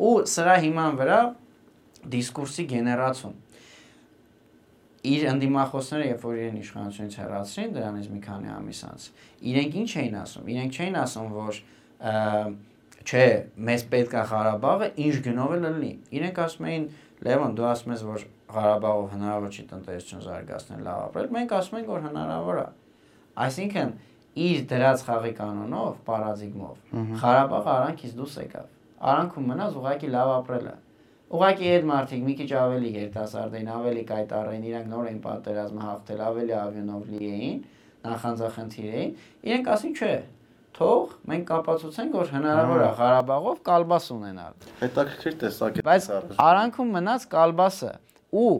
ու 0.09 0.15
սրա 0.33 0.57
հիման 0.65 0.99
վրա 0.99 1.21
դիսկուրսի 2.15 2.65
գեներացում 2.73 3.35
իր 5.09 5.27
ընդդիմախոսները 5.33 6.07
երբ 6.09 6.25
որ 6.29 6.39
իրեն 6.39 6.57
իշխանությունից 6.63 7.19
հեռացրին 7.19 7.75
դրանից 7.77 8.09
մի 8.15 8.21
քանի 8.29 8.51
ամիս 8.55 8.81
անց 8.89 9.05
իրենք 9.53 9.77
ինչ 9.83 9.91
էին 10.03 10.17
ասում 10.23 10.49
իրենք 10.55 10.79
չէին 10.79 10.99
ասում 11.03 11.31
որ 11.39 11.61
չէ 13.09 13.27
մեզ 13.69 13.85
պետք 13.93 14.17
է 14.19 14.25
Ղարաբաղը 14.33 14.89
ինչ 15.05 15.15
գնով 15.29 15.55
էլ 15.59 15.63
լինի 15.69 15.93
իրենք 16.19 16.41
ասում 16.45 16.67
էին 16.69 16.85
Լևոն 17.29 17.55
դու 17.59 17.69
ասում 17.69 17.95
ես 17.95 18.03
որ 18.09 18.27
Ղարաբաղով 18.49 19.07
հնարավոր 19.15 19.55
չի 19.55 19.65
տնտեսություն 19.71 20.25
զարգացնել 20.25 20.85
լավ 20.89 21.01
ապրել 21.09 21.33
մենք 21.37 21.55
ասում 21.59 21.79
ենք 21.79 21.89
որ 21.93 22.05
հնարավոր 22.09 22.59
է 22.59 22.67
այսինքն 23.45 23.95
իր 24.49 24.61
դրած 24.71 25.03
խաղի 25.09 25.33
կանոնով 25.39 25.99
պարադիգմով 26.09 26.77
Ղարաբաղը 27.23 27.73
արանքից 27.75 28.15
դուրս 28.19 28.37
եկավ 28.45 28.69
արանքում 29.09 29.49
մնաց 29.53 29.79
ուղղակի 29.79 30.13
լավ 30.15 30.33
ապրելը 30.39 30.75
Ուղղակի 31.29 31.67
այդ 31.69 31.87
մարդիկ 31.89 32.21
մի 32.25 32.35
քիչ 32.39 32.49
ավելի 32.57 32.91
երիտասարդ 32.95 33.57
էին, 33.59 33.67
ավելի 33.75 34.03
կայտառ 34.09 34.47
էին, 34.49 34.63
իրանք 34.69 34.87
նոր 34.89 35.09
էին 35.09 35.19
պատերազմը 35.27 35.83
հաղթել, 35.85 36.23
ավելի 36.29 36.55
ավյոնով 36.59 37.11
լի 37.13 37.29
էին, 37.29 37.59
նախանձախնդիր 38.09 38.95
էին։ 38.99 39.13
Իրենք 39.49 39.69
ասին 39.75 39.93
չէ, 39.99 40.15
թող 40.79 41.13
մենք 41.29 41.45
կապացուցենք, 41.51 42.17
որ 42.19 42.33
հնարավոր 42.33 42.81
է 42.81 42.89
Ղարաբաղով 43.03 43.61
կալբաս 43.69 44.09
ունենալ։ 44.17 44.67
հետաքրքիր 44.81 45.39
տեսակ 45.45 45.79
է։ 45.79 45.85
Բայց 45.89 46.09
արանքում 46.49 46.93
մնաց 46.97 47.29
կալբասը 47.37 47.93
ու 48.39 48.51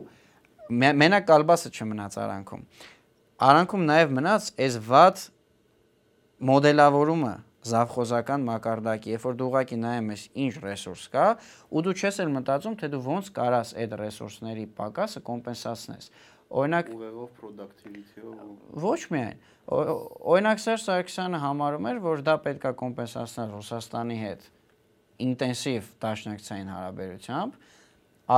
մենակ 0.69 1.27
կալբասը 1.29 1.73
չմնաց 1.73 2.17
արանքում։ 2.21 2.63
Արանքում 3.49 3.85
նաև 3.89 4.17
մնաց 4.19 4.49
այս 4.59 4.75
վատ 4.89 5.21
մոդելավորումը 6.49 7.35
զավխոզական 7.71 8.45
մակարդակի, 8.49 9.13
երբ 9.15 9.25
որ 9.29 9.37
դու 9.39 9.47
ուղակի 9.49 9.77
նայում 9.83 10.11
ես 10.13 10.25
ինչ 10.45 10.53
ռեսուրս 10.65 11.05
կա, 11.13 11.27
ու 11.69 11.83
դու 11.85 11.95
չես 11.99 12.19
էլ 12.23 12.33
մտածում, 12.35 12.75
թե 12.79 12.89
դու 12.93 13.01
ոնց 13.09 13.31
կարաս 13.39 13.73
այդ 13.79 13.95
ռեսուրսների 14.03 14.65
պակասը 14.79 15.23
կոմպենսացնես։ 15.29 16.11
Օրինակ 16.49 16.87
ուղեղով 16.89 17.33
productivity-ով 17.39 18.79
ոչ 18.81 19.01
միայն։ 19.13 19.41
Օրինակ 19.69 20.61
Սերժ 20.63 20.85
Սարգսյանը 20.87 21.41
համարում 21.43 21.89
էր, 21.89 21.99
որ 22.05 22.23
դա 22.25 22.35
պետքա 22.45 22.71
կոմպենսացնել 22.79 23.51
Ռուսաստանի 23.53 24.17
հետ 24.23 24.47
ինտենսիվ 25.29 25.91
դաշնակցային 26.05 26.71
հարաբերությամբ, 26.73 27.59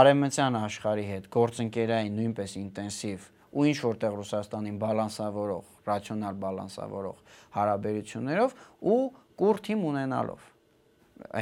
արևմտյան 0.01 0.57
աշխարհի 0.59 1.05
հետ 1.11 1.29
գործընկերային 1.35 2.17
նույնպես 2.19 2.57
ինտենսիվ 2.61 3.29
ու 3.51 3.67
ինչ 3.71 3.77
որտեղ 3.85 4.17
Ռուսաստանին 4.21 4.77
բալանսավորող, 4.81 5.70
ռացիոնալ 5.87 6.41
բալանսավորող 6.41 7.21
հարաբերություններով 7.57 8.57
ու 8.91 8.97
կուր 9.41 9.61
թիմ 9.67 9.85
ունենալով 9.91 10.49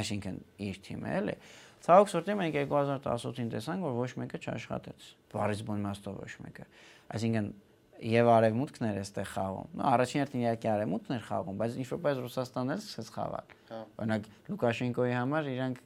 այսինքն 0.00 0.38
իր 0.70 0.78
թիմը 0.86 1.16
էլի 1.20 1.36
Ցավոք 1.80 2.10
սրտի 2.12 2.34
մենք 2.36 2.56
2018-ին 2.68 3.50
տեսանք 3.54 3.84
որ 3.86 3.94
ոչ 3.96 4.10
մեկը 4.20 4.40
չաշխատեց 4.44 5.04
բարից 5.32 5.62
բուն 5.64 5.80
իմաստով 5.80 6.18
ոչ 6.20 6.32
մեկը 6.44 6.66
այսինքն 7.16 7.46
եւ 8.00 8.28
արևմուտքն 8.32 8.86
էր 8.90 8.98
այստեղ 9.00 9.26
խաղում 9.30 9.72
նո 9.76 9.86
առաջին 9.90 10.20
հերթին 10.20 10.42
իհարկե 10.44 10.68
արևմուտքն 10.72 11.14
էր 11.16 11.24
խաղում 11.26 11.58
բայց 11.60 11.74
ինչ 11.80 11.88
որպես 11.90 12.20
Ռուսաստանն 12.24 12.74
էլ 12.74 12.80
սկսեց 12.80 13.10
խաղալ 13.16 13.50
հա։ 13.70 13.80
օրինակ 14.00 14.28
Լուկաշենկոյի 14.50 15.14
համար 15.16 15.50
իրանք 15.50 15.82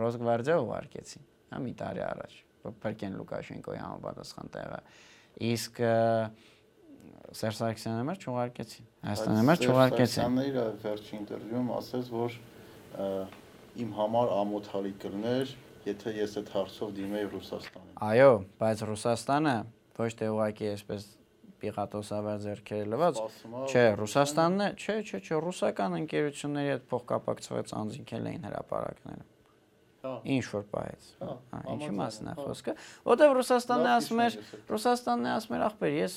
Ռոսգվարդիա 0.00 0.58
ուղարկեցին 0.60 1.26
հա 1.50 1.60
մի 1.66 1.74
տարի 1.80 2.04
առաջ 2.06 2.36
Պերկեն 2.84 3.18
Լուկաշենկոյի 3.18 3.80
համապատասխան 3.82 4.52
տեղը 4.54 4.80
իսկ 5.50 5.82
Սերժ 7.30 7.58
Սարգսյանը 7.60 8.00
համար 8.00 8.20
չուղարկեցին։ 8.24 8.86
Հայաստանը 9.06 9.38
համար 9.40 9.60
չուղարկեցին։ 9.66 10.10
Սարգսյանն 10.10 10.40
իր 10.50 10.56
վերջին 10.82 11.20
ինտերվյուում 11.20 11.68
ասաց, 11.76 12.10
որ 12.16 12.38
իմ 13.84 13.92
համար 14.00 14.32
ամոթալի 14.40 14.92
կլներ, 15.04 15.54
եթե 15.86 16.14
ես 16.18 16.36
այդ 16.40 16.50
հարցով 16.56 16.92
դիմեի 16.98 17.28
Ռուսաստանին։ 17.30 17.94
Այո, 18.10 18.32
բայց 18.60 18.84
Ռուսաստանը 18.90 19.56
ոչ 20.00 20.10
թե 20.20 20.30
ուղարկի 20.34 20.70
այսպես 20.74 21.06
պիղատոսավար 21.60 22.38
ձեռքերը 22.40 22.86
լված, 22.90 23.18
չէ, 23.68 23.84
Ռուսաստանն 24.00 24.64
է, 24.64 24.68
չէ, 24.80 24.96
չէ, 25.04 25.20
չէ, 25.20 25.40
ռուսական 25.44 25.96
ընկերությունների 26.00 26.72
հետ 26.72 26.86
փոխկապակցված 26.90 27.74
անձինքել 27.80 28.28
էին 28.30 28.46
հրաապարակները։ 28.48 29.26
Հա։ 30.00 30.12
Ինչ 30.32 30.44
որ 30.48 30.62
պահեց։ 30.72 31.08
Հա, 31.20 31.32
ինչի 31.74 31.90
մասն 32.00 32.30
է 32.30 32.32
հա։ 32.32 32.44
խոսքը։ 32.46 32.74
Որտեվ 33.10 33.34
Ռուսաստանն 33.36 33.88
է 33.90 33.92
ասում 34.00 34.22
էր, 34.24 34.38
Ռուսաստանն 34.70 35.28
է 35.28 35.32
ասում 35.36 35.56
էր, 35.58 35.64
ախպեր, 35.66 35.96
ես 36.00 36.14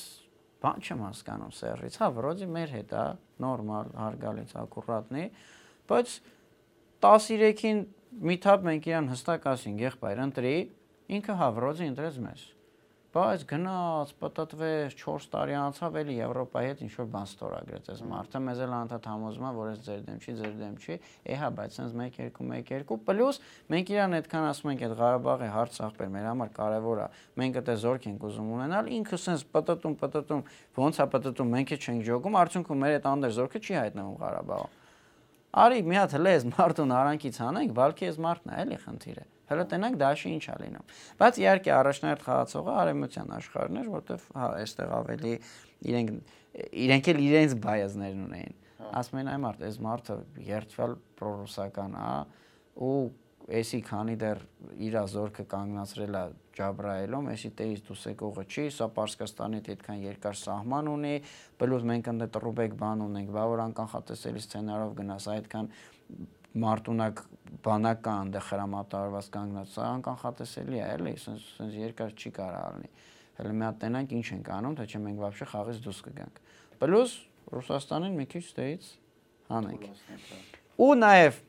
բան 0.64 0.84
չեմ 0.84 1.02
հասկանում 1.04 1.52
սերից, 1.58 1.98
հա, 2.00 2.08
վրոդի 2.16 2.48
մեր 2.54 2.74
հետ 2.74 2.94
է, 2.94 3.04
նորմալ, 3.44 3.92
հարգալից, 4.00 4.54
ակուրատնի, 4.64 5.24
բայց 5.90 6.14
13-ին 7.04 7.84
միտապ 8.30 8.66
մենք 8.68 8.88
իրան 8.90 9.10
հստակ 9.12 9.48
ասինք, 9.54 9.84
եղբայր, 9.84 10.22
ընտրի, 10.24 10.56
ինքը 11.18 11.38
հա 11.40 11.48
վրոդի 11.58 11.88
ընտրեց 11.92 12.20
մեզ։ 12.24 12.44
Բայց 13.14 13.42
գնաց, 13.46 14.12
պատտվեց, 14.18 14.94
4 14.98 15.26
տարի 15.30 15.54
անցավ 15.54 15.96
էլի 16.00 16.14
Եվրոպայի 16.18 16.70
հետ 16.70 16.80
ինչ 16.82 16.94
որ 16.98 17.06
բան 17.12 17.28
ստորագրեց 17.28 17.90
այս 17.92 18.00
մարդը, 18.10 18.40
մեզ 18.42 18.62
էլ 18.64 18.72
անդադ 18.74 19.04
համոզում 19.06 19.44
է, 19.46 19.52
որ 19.54 19.68
այս 19.70 19.84
ձեր 19.86 20.00
դեմ 20.08 20.16
չի, 20.18 20.34
ձեր 20.40 20.56
դեմ 20.58 20.74
չի։ 20.82 20.96
Էհա, 21.30 21.50
բայց 21.54 21.76
sense 21.78 21.94
1 21.94 22.18
2 22.34 22.48
1 22.58 22.88
2 22.90 22.98
պլյուս 23.06 23.38
մենք 23.70 23.92
իրան 23.94 24.18
այդքան 24.18 24.48
ասում 24.50 24.72
ենք 24.74 24.82
այդ 24.82 24.96
Ղարաբաղի 24.98 25.50
հարց 25.54 25.78
ախպեր 25.86 26.10
մեր 26.10 26.26
համար 26.32 26.50
կարևոր 26.58 27.02
է։ 27.04 27.06
Մենք 27.38 27.60
այդ 27.62 27.70
զորք 27.84 28.08
ենք 28.10 28.26
ուզում 28.34 28.50
ունենալ, 28.58 28.90
ինքը 28.98 29.20
sense 29.22 29.46
պատտում, 29.54 29.94
պատտում, 30.02 30.42
ոնց 30.74 30.98
է 30.98 31.06
պատտում, 31.14 31.54
մենք 31.54 31.74
էլ 31.78 31.84
չենք 31.84 32.08
ճոգում, 32.10 32.40
արդյունքում 32.42 32.82
մեր 32.82 32.96
այդ 32.98 33.08
անդեր 33.14 33.36
զորքը 33.38 33.62
չի 33.62 33.78
հայտնվում 33.78 34.18
Ղարաբաղում։ 34.24 34.80
Արի 35.54 35.84
մի 35.86 36.00
հատ 36.02 36.18
հլե 36.18 36.34
այս 36.34 36.48
մարդուն 36.50 36.96
արանքից 36.98 37.38
հանենք, 37.44 37.78
բալքի 37.78 38.10
այս 38.10 38.20
մարդն 38.26 38.50
է, 38.50 38.58
էլի 38.64 38.80
խնդիրը։ 38.88 39.33
Հələ 39.50 39.64
տենանք 39.70 39.98
դաշի 40.00 40.30
ինչ 40.34 40.44
է 40.44 40.56
լինում։ 40.64 40.92
Բայց 41.20 41.40
իհարկե 41.44 41.72
առաջնահերթ 41.78 42.24
խաղացողը 42.24 42.76
արեմության 42.84 43.34
աշխարհն 43.38 43.80
էր, 43.80 43.90
որտեվ 43.94 44.28
հա, 44.34 44.46
այստեղ 44.64 44.94
ավելի 44.98 45.34
իրենք 45.90 46.14
իրենք 46.84 47.10
էլ 47.12 47.20
իրենց 47.24 47.58
բայազներն 47.64 48.24
ունեին։ 48.24 48.56
Ասում 48.94 49.20
են 49.20 49.28
այ 49.34 49.38
մարդ, 49.44 49.62
այս 49.68 49.76
մարդը 49.84 50.16
երթվել 50.48 50.96
պրոռուսական 51.18 51.94
է 51.98 52.08
ու 52.84 52.96
էսի 53.44 53.80
քանի 53.84 54.14
դեռ 54.20 54.38
իր 54.86 54.94
զորքը 55.12 55.44
կանգնացրել 55.52 56.16
է 56.16 56.22
Ջաբրայելում, 56.54 57.26
էսի 57.34 57.50
տերից 57.58 57.82
դուս 57.88 58.04
եկողը 58.08 58.44
չի, 58.48 58.64
սա 58.72 58.86
Պարսկաստանից 58.94 59.68
այդքան 59.74 59.98
երկար 60.04 60.38
սահման 60.40 60.88
ունի, 60.94 61.12
բլուզ 61.60 61.84
մենք 61.90 62.10
ընդ 62.14 62.26
Տրուբեկ 62.36 62.76
բան 62.80 63.04
ունենք, 63.04 63.32
բա 63.34 63.44
որ 63.52 63.62
անկանխատեսելի 63.64 64.44
սցենարով 64.44 64.94
գնաս 65.00 65.28
այդքան 65.34 65.70
մարտունակ 66.54 67.22
բանական 67.64 68.30
դե 68.34 68.40
հրամատարված 68.48 69.28
կանգնած, 69.34 69.70
սա 69.74 69.86
անկանխատեսելի 69.94 70.78
է, 70.78 70.84
էլի, 70.94 71.14
սենց 71.24 71.46
սենց 71.58 71.78
երկար 71.80 72.12
չի 72.14 72.30
կարող 72.38 72.76
լինի։ 72.76 72.90
Հələ 73.38 73.54
մի 73.54 73.64
հատ 73.66 73.78
տենանք 73.84 74.14
ինչ 74.14 74.26
ենք 74.34 74.50
անում, 74.54 74.76
թե 74.78 74.86
չէ 74.86 75.00
մենք 75.04 75.18
բավարշե 75.24 75.48
խաղից 75.50 75.80
դուրս 75.84 76.00
կգանք։ 76.04 76.38
Պլյուս 76.84 77.14
Ռուսաստանին 77.54 78.14
մի 78.20 78.26
քիչ 78.34 78.44
դեից 78.58 78.90
հանենք։ 79.50 79.88
Ու 80.84 80.92
նաև 81.00 81.40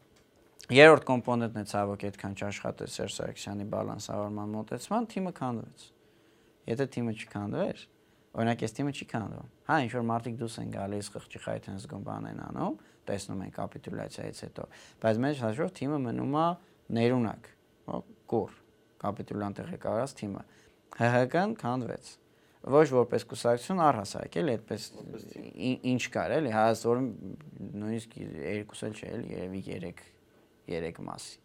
երրորդ 0.75 1.05
կոմպոնենտն 1.05 1.61
է 1.61 1.65
ցավոք 1.69 2.05
այդքան 2.09 2.37
չաշխատեց 2.41 2.95
Սերժ 2.95 3.15
Սարգսյանի 3.19 3.67
բալանսավորման 3.75 4.55
մոտեցման 4.55 5.07
թիմը 5.13 5.33
քանդվեց։ 5.39 5.85
Եթե 6.65 6.87
թիմը 6.95 7.13
չքանդվեր, 7.15 7.83
չք 7.85 8.04
օրինակ 8.35 8.65
այս 8.65 8.75
թիմը 8.75 8.93
չի 8.95 9.07
քանդվում։ 9.11 9.49
Հա, 9.69 9.77
ինչ 9.85 9.91
որ 9.95 10.05
մարդիկ 10.09 10.35
դուս 10.41 10.57
են 10.61 10.73
գալիս 10.75 11.09
խղճի 11.15 11.41
խայթ 11.45 11.69
են 11.71 11.79
զգում 11.85 12.03
բան 12.05 12.27
են 12.31 12.41
անում, 12.49 12.75
տեսնում 13.05 13.45
են 13.45 13.53
կապիտուլյացիայից 13.55 14.41
հետո, 14.45 14.67
բայց 15.05 15.21
մեր 15.25 15.39
հաշվով 15.45 15.73
թիմը 15.79 15.99
մնում 16.05 16.35
է 16.35 16.47
ներունակ, 16.99 17.49
կուր, 18.35 18.59
կապիտուլյանտ 19.05 19.63
ղեկավարած 19.71 20.15
թիմը։ 20.19 20.45
ՀՀԿ-ն 20.95 21.57
քանդվեց 21.59 22.13
ոչ 22.65 22.85
որպես 22.95 23.25
կուսակցություն 23.29 23.81
առհասարակ 23.85 24.35
էլի 24.41 24.53
այդպես 24.55 24.85
ինչ 25.91 26.03
կար 26.15 26.33
էլի 26.39 26.53
հայաստորը 26.55 27.03
նույնիսկ 27.81 28.15
երկուս 28.17 28.81
էլ 28.87 28.95
չէ 28.95 29.09
էլի 29.15 29.27
երևի 29.35 29.61
3 29.67 30.01
3 30.71 31.03
մասի 31.05 31.35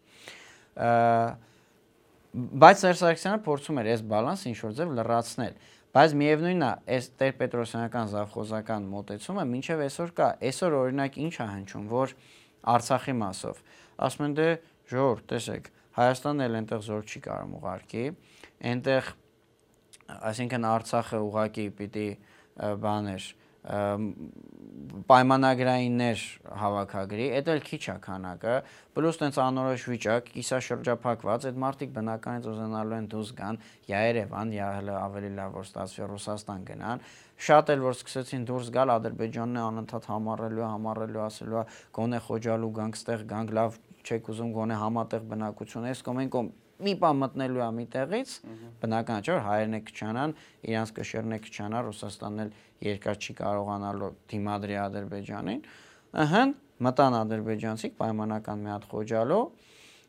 բայց 2.63 2.81
Սերժ 2.81 3.03
Սարգսյանը 3.03 3.43
փորձում 3.45 3.81
էր 3.81 3.91
այս 3.91 4.03
բալանսը 4.15 4.49
ինչ 4.51 4.59
որ 4.65 4.75
ձև 4.79 4.95
լրացնել 4.97 5.61
բայց 5.91 6.13
միևնույնն 6.21 6.63
է 6.63 6.71
այս 6.95 7.07
տերպետրոսյանական 7.19 8.11
զավխոզական 8.11 8.85
մոտեցումը 8.91 9.43
մինչև 9.51 9.81
այսօր 9.85 10.13
կա 10.19 10.27
այսօր 10.47 10.75
օրինակ 10.77 11.17
ինչ 11.25 11.33
է 11.35 11.47
հնչում 11.51 11.89
որ 11.91 12.13
Արցախի 12.71 13.15
մասով 13.21 13.59
ասում 14.07 14.25
են 14.27 14.35
դե 14.39 14.47
ժողովուրդ 14.91 15.25
տեսեք 15.31 15.67
Հայաստանն 15.97 16.45
էլ 16.45 16.57
այնտեղ 16.61 16.85
զոր 16.87 17.03
չի 17.11 17.21
կարող 17.27 17.55
ուղարկի 17.59 18.05
այնտեղ 18.71 19.11
այսինքն 20.31 20.67
Արցախը 20.71 21.19
ուղակի 21.27 21.65
պիտի 21.81 22.07
բաներ 22.85 23.27
պայմանագրայիններ 23.61 26.21
հավաքագրի, 26.61 27.25
դա 27.45 27.53
էլ 27.53 27.59
քիչ 27.67 27.81
է 27.93 27.95
քանակը, 28.01 28.53
պլյուս 28.97 29.19
տենց 29.21 29.37
անորոշ 29.43 29.83
վիճակ, 29.91 30.31
կիսա 30.33 30.59
շրջափակված, 30.65 31.45
այդ 31.51 31.59
մարդիկ 31.61 31.91
բնականից 31.97 32.47
ուզենալու 32.51 32.97
են 32.97 33.09
դուրս 33.11 33.33
գան, 33.37 33.59
յա 33.91 33.99
Երևան, 34.07 34.53
յա 34.57 34.69
հələ 34.79 34.95
ավելի 35.01 35.31
լավ 35.37 35.59
որ 35.61 35.67
ստացվի 35.69 36.09
Ռուսաստան 36.09 36.65
գնան։ 36.71 37.05
Շատ 37.41 37.71
էլ 37.75 37.85
որ 37.85 37.95
սկսեցին 38.01 38.47
դուրս 38.49 38.73
գալ 38.73 38.93
Ադրբեջանն 38.97 39.61
է 39.61 39.63
անընդհատ 39.67 40.09
համառելու, 40.11 40.65
համառելու, 40.71 41.23
ասելու 41.25 41.61
է, 41.61 41.63
գոնե 42.01 42.19
խոջալու 42.25 42.73
գանք, 42.81 42.99
ստեղ 43.01 43.25
գանք, 43.31 43.55
լավ 43.61 43.79
չեք 44.01 44.29
ուզում 44.33 44.51
գոնե 44.57 44.77
համատեղ 44.81 45.25
բնակություն, 45.31 45.87
այս 45.91 46.03
կողմ 46.05 46.21
այն 46.21 46.29
կողմ 46.35 46.51
մի 46.80 46.92
բան 47.00 47.20
մտնելու 47.22 47.62
է 47.64 47.68
մի 47.76 47.84
տեղից, 47.94 48.32
բնական 48.82 49.16
է, 49.16 49.24
չէ՞ 49.24 49.32
որ 49.36 49.44
հայերն 49.46 49.76
է 49.76 49.80
կչանան, 49.86 50.34
իրանց 50.66 50.90
կշերն 50.96 51.36
է 51.36 51.38
կչանա, 51.46 51.78
Ռուսաստանն 51.86 52.42
էլ 52.44 52.50
երկար 52.86 53.16
չի 53.16 53.36
կարողանալու 53.40 54.10
դիմադրի 54.32 54.76
Ադրբեջանին։ 54.86 55.62
Ահա 56.26 56.42
մտան 56.86 57.16
ադրբեջանցիք 57.16 57.96
պայմանական 57.96 58.60
մի 58.66 58.70
հատ 58.74 58.84
խոջալու 58.92 59.44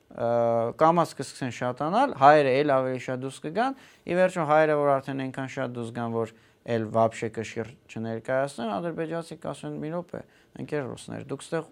կամաց 0.08 1.14
կսկսեն 1.20 1.54
շատանալ, 1.58 2.14
հայերը 2.20 2.52
էլ 2.58 2.74
ավելի 2.78 3.00
շատ 3.08 3.22
դուրս 3.24 3.40
կգան, 3.44 3.78
ի 4.08 4.18
վերջո 4.18 4.46
հայերը 4.52 4.76
որ 4.80 4.92
արդեն 4.98 5.24
այնքան 5.28 5.50
շատ 5.56 5.74
դուրս 5.78 5.92
գան, 5.98 6.16
որ 6.16 6.34
էլ 6.68 6.88
вообще 6.96 7.30
կշիռ 7.36 7.70
չներկայացնեն, 7.92 8.72
ադրբեջանցիք 8.78 9.48
ասեն՝ 9.52 9.78
«Մի 9.84 9.92
րոպե, 9.94 10.22
ընկեր 10.64 10.84
ռուսներ, 10.88 11.28
դուք 11.28 11.46
ստեղ 11.48 11.70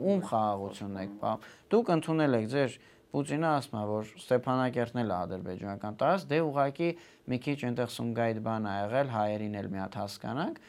ում 0.00 0.22
խաղաղությունն 0.28 1.00
եք, 1.00 1.12
բա 1.20 1.32
դուք 1.72 1.92
ընդունել 1.96 2.36
եք 2.40 2.46
ձեր 2.54 2.76
Պուտինը 3.15 3.51
ասում 3.55 3.77
է, 3.79 3.83
որ 3.87 4.09
Ստեփանակերտն 4.19 5.01
էլ 5.05 5.11
ադրբեջանական 5.15 5.99
տարածք, 6.01 6.27
դե 6.31 6.39
ուղակի 6.45 6.89
մի 7.31 7.37
քիչ 7.45 7.59
այնտեղ 7.69 7.93
Սումգայիթ 7.95 8.41
բան 8.43 8.67
ա 8.67 8.73
եղել, 8.75 9.13
հայերին 9.15 9.55
էլ 9.61 9.69
մի 9.71 9.79
հատ 9.85 9.97
հասկանանք։ 10.01 10.59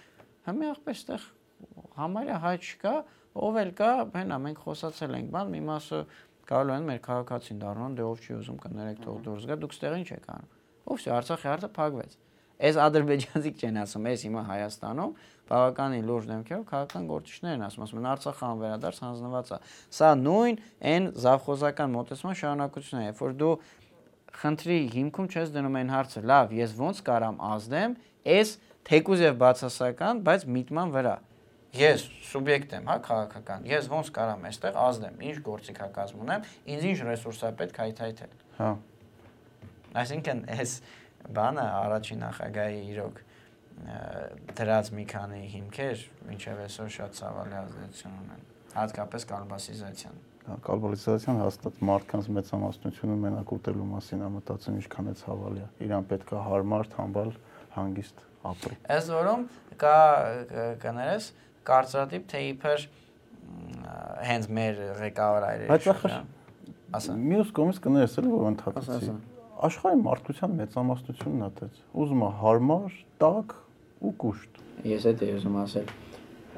Համի 0.47 0.69
ախպես 0.77 1.03
այդտեղ 1.07 1.27
համարյա 1.97 2.37
հայ 2.45 2.55
չկա, 2.61 2.95
ով 3.47 3.59
էլ 3.63 3.71
կա, 3.77 3.91
հենա 4.17 4.39
մենք 4.47 4.63
խոսացել 4.67 5.17
ենք, 5.17 5.31
բան 5.35 5.53
մի 5.57 5.61
մասը 5.67 6.01
գալու 6.47 6.75
են 6.77 6.87
մեր 6.91 7.01
քաղաքացին 7.07 7.63
դառնան, 7.65 7.97
դե 7.97 8.05
ով 8.07 8.23
չի 8.23 8.37
ուզում 8.37 8.59
կներեք 8.63 9.01
թող 9.07 9.19
դուրս 9.27 9.47
գա, 9.51 9.57
դուք 9.65 9.77
ստեղ 9.77 9.97
ինչ 9.97 10.09
եք 10.17 10.29
անում։ 10.37 10.53
ու 10.87 10.97
վсё 10.97 11.15
Արցախի 11.17 11.49
հարցը 11.51 11.71
փակվեց։ 11.77 12.13
Այս 12.57 12.77
ադրբեջանցիք 12.87 13.57
չեն 13.67 13.81
ասում, 13.83 14.07
այս 14.07 14.23
հիմա 14.27 14.43
Հայաստանում 14.47 15.17
բավականին 15.47 16.07
լուրջ 16.11 16.29
դեմքերով 16.31 16.65
քաղաքական 16.71 17.09
գործիչներ 17.11 17.57
են 17.57 17.65
ասում, 17.67 17.85
ասում 17.87 18.01
են 18.01 18.09
Արցախը 18.13 18.47
անվերադարձ 18.47 19.01
հանձնված 19.07 19.53
է։ 19.57 19.59
Սա 19.97 20.09
նույն 20.23 20.57
այն 20.91 21.09
զավխոզական 21.27 21.93
մոտեցման 21.97 22.39
շարունակությունն 22.41 23.03
է, 23.03 23.07
երբ 23.07 23.21
որ 23.23 23.37
դու 23.43 23.53
խնդրի 24.37 24.79
հիմքում 24.97 25.31
չես 25.33 25.53
դնում 25.55 25.79
այն 25.81 25.93
հարցը, 25.95 26.23
լավ, 26.31 26.53
ես 26.57 26.75
ոնց 26.77 26.99
կարամ 27.07 27.39
ազդեմ, 27.47 27.95
այս 28.37 28.51
թեկուզ 28.87 29.23
եւ 29.27 29.39
բացասական, 29.41 30.21
բայց 30.27 30.45
միտման 30.57 30.93
վրա։ 30.97 31.15
Ես 31.77 32.05
սուբյեկտ 32.31 32.75
եմ, 32.77 32.87
հա, 32.89 32.97
քաղաքական։ 33.07 33.65
Ես 33.69 33.89
ոնց 33.93 34.11
կարամ 34.17 34.45
այստեղ 34.49 34.77
ազդեմ, 34.81 35.17
ինչ 35.29 35.37
գործիքակազմ 35.47 36.21
ունեմ, 36.25 36.47
ինձ 36.73 36.87
ինչ 36.91 36.99
ռեսուրս 37.07 37.41
է 37.47 37.51
պետք 37.61 37.81
հայթայթել։ 37.83 38.37
Հա։ 38.57 38.71
Այսինքն 39.97 40.41
այս 40.57 40.73
բանը 41.37 41.67
առաջին 41.77 42.23
նախագահի 42.27 42.81
իրոք 42.93 43.21
դրած 44.57 44.91
մի 44.97 45.05
քանի 45.11 45.41
հիմքեր, 45.53 46.05
ինչև 46.33 46.63
այսօր 46.67 46.93
շատ 46.97 47.19
ցավալի 47.19 47.57
ազդեցություն 47.61 48.15
ունեն, 48.23 48.47
հատկապես 48.77 49.27
կալբասիզացիան։ 49.33 50.23
Կալբալիզացիան 50.67 51.41
հաստատ 51.43 51.81
մարդկանց 51.87 52.29
մեծամասնությունը 52.37 53.17
մենակ 53.25 53.53
ուտելու 53.57 53.87
մասին 53.93 54.21
է 54.23 54.29
մտածում, 54.37 54.77
ինչքան 54.81 55.11
է 55.11 55.15
ցավալի 55.21 55.63
է։ 55.65 55.69
Իրան 55.87 56.07
պետք 56.13 56.33
է 56.33 56.43
հարմար, 56.47 56.91
թամբալ, 56.95 57.33
հանգիստ 57.77 58.23
ապրի։ 58.47 58.79
Այս 58.97 59.11
որում 59.17 59.45
կա 59.83 59.99
կներես 60.87 61.29
կարծրատիպ 61.67 62.29
թե 62.31 62.43
իբր 62.47 62.87
հենց 64.31 64.49
մեր 64.57 64.83
ղեկավար 65.03 65.47
այրերի։ 65.51 65.71
Բայց 65.75 65.89
ախր 65.93 66.17
ասա։ 66.97 67.17
Մյուս 67.27 67.53
կողմից 67.59 67.81
կներես 67.87 68.17
էլ 68.23 68.29
որ 68.33 68.49
ընդհանրացի։ 68.55 69.17
Աշխարհի 69.67 70.01
մարդկության 70.07 70.57
մեծամասնությունն 70.61 71.45
է 71.47 71.51
դες։ 71.59 71.79
Ուզում 71.97 72.23
է 72.27 72.31
հարմար, 72.43 72.97
տաք 73.23 73.55
ու 74.03 74.13
կուշտ։ 74.23 74.61
Ես 74.87 75.07
այդ 75.11 75.23
եմ 75.27 75.39
ուզում 75.41 75.61
ասել։ 75.63 75.93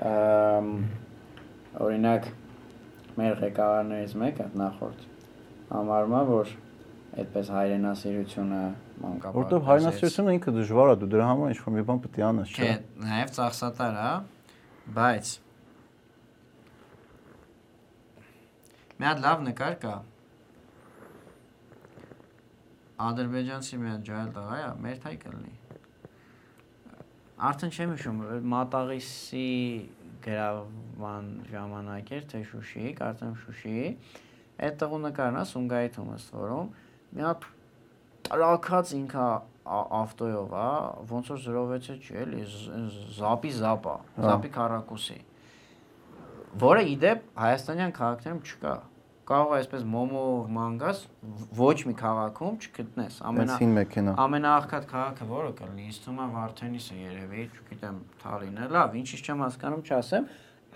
Ամ 0.08 0.72
օրինակ 1.88 2.30
մեր 3.18 3.36
ղեկավարներից 3.42 4.16
մեկը 4.22 4.46
նախորդ 4.58 5.04
համարում 5.68 6.16
է 6.18 6.22
որ 6.28 6.52
այդպես 7.18 7.50
հայրենասիրությունը 7.54 8.60
մանկապարտեզ 9.02 9.38
Որտեվ 9.38 9.66
հայրենասիրությունը 9.68 10.34
ինքը 10.38 10.54
դժվար 10.58 10.92
է, 10.92 10.96
դու 11.02 11.08
դրա 11.14 11.28
համար 11.28 11.52
ինչ-որ 11.54 11.74
մի 11.76 11.84
բան 11.88 12.02
պետք 12.04 12.18
է 12.18 12.24
անես, 12.28 12.52
չէ։ 12.54 12.68
Չէ, 12.68 12.76
նաև 13.04 13.32
ծախսատար 13.38 13.98
է, 13.98 14.12
բայց 14.98 15.32
մի 18.98 19.08
հատ 19.08 19.24
լավ 19.24 19.44
նկար 19.48 19.78
կա։ 19.84 19.96
Ադրբեջանցի 23.08 23.80
մի 23.82 23.90
հատ 23.94 24.06
ջահել 24.08 24.30
տղա 24.38 24.58
է, 24.58 24.68
մեր 24.84 25.02
թայ 25.04 25.16
կլինի։ 25.22 25.57
Արդեն 27.38 27.70
չեմ 27.70 27.90
հիշում, 27.94 28.16
մատաղիսի 28.50 29.48
գրավման 30.24 31.28
ժամանակ 31.52 32.10
էր 32.16 32.24
թե 32.32 32.40
Շուշիի, 32.48 32.94
կարծեմ 32.98 33.36
Շուշիի։ 33.44 33.92
Այդ 34.66 34.80
տղու 34.80 34.98
նկարն 35.04 35.38
է 35.38 35.44
Սումգայիթում 35.52 36.10
ըստ 36.16 36.34
որում 36.34 36.72
մի 37.14 37.26
հատ 37.28 37.46
տրակած 38.28 38.92
ինքա 38.98 39.28
ավտոյով, 39.68 40.52
հա, 40.58 40.68
ոնց 41.12 41.30
որ 41.34 41.40
06-ը 41.46 41.96
չի 42.02 42.18
էլի, 42.24 42.42
զապի 43.18 43.52
զապա, 43.62 43.96
զապի 44.26 44.50
քարակուսի։ 44.58 45.18
Որը 46.64 46.84
իդեպ 46.98 47.26
հայաստանյան 47.38 47.94
քաղաքներում 47.98 48.42
չկա 48.48 48.74
կարող 49.28 49.52
է 49.52 49.56
այսպես 49.58 49.84
մոմո 49.92 50.24
մանգաս 50.56 51.00
ոչ 51.58 51.76
մի 51.88 51.94
քաղաքում 52.00 52.54
չգտնես։ 52.64 53.18
Ամենա 53.28 53.56
Ամենաաղքատ 54.24 54.86
քաղաքը 54.92 55.28
որը 55.28 55.50
կլինի, 55.58 55.86
ինձ 55.88 55.98
թվում 56.04 56.20
է 56.24 56.28
Վարդենիսը 56.34 56.98
երևի, 57.02 57.44
չգիտեմ, 57.58 57.98
Թալինը։ 58.22 58.68
Լավ, 58.78 58.96
ինչի՞ 59.02 59.20
չեմ 59.28 59.42
հասկանում, 59.44 59.82
չասեմ։ 59.88 60.28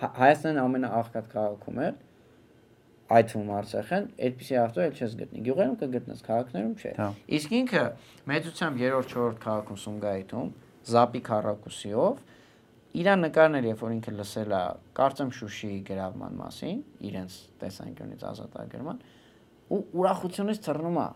Հայաստանը 0.02 0.62
ամենաաղքատ 0.62 1.30
քաղաքում 1.32 1.80
է, 1.82 1.88
այդ 3.12 3.30
թվում 3.32 3.50
Արցախեն, 3.56 4.04
այդպիսի 4.26 4.58
ավտո 4.62 4.82
էլ 4.82 4.94
չես 4.98 5.16
գտնի։ 5.20 5.42
Գյուղերում 5.46 5.74
կգտնես, 5.82 6.22
քաղաքներում 6.28 6.74
չէ։ 6.82 6.92
Իսկ 7.38 7.56
ինքը 7.58 7.82
մեծությամբ 8.32 8.82
3-րդ 8.82 9.12
4-րդ 9.12 9.42
քաղաքում 9.42 9.80
Սումգայիթում 9.82 10.52
Զապի 10.92 11.20
քարակուսիով 11.28 12.22
Իրան 12.92 13.24
նկարներ, 13.24 13.66
երբ 13.70 13.82
որ 13.82 13.92
ինքը 13.96 14.12
լսել 14.18 14.52
է, 14.52 14.62
կարծեմ 14.98 15.30
Շուշիի 15.38 15.76
գրավման 15.88 16.34
մասին, 16.42 16.80
իրենց 17.08 17.36
տեսանկյունից 17.62 18.24
ազատագրման, 18.30 18.98
ու 19.72 19.80
ուրախությունից 20.02 20.60
թռնում 20.66 20.98
է 21.00 21.06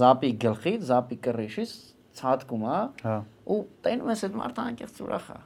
զապի 0.00 0.30
գլխից, 0.42 0.86
զապի 0.90 1.18
կռիշից 1.26 1.74
ցածկում 2.18 2.64
է, 2.66 2.78
հա։ 3.06 3.18
ու 3.54 3.60
տենում 3.86 4.10
ես 4.10 4.24
այդ 4.26 4.38
մարդը 4.40 4.64
անկեղծ 4.66 5.02
ուրախ 5.06 5.28
է։ 5.36 5.38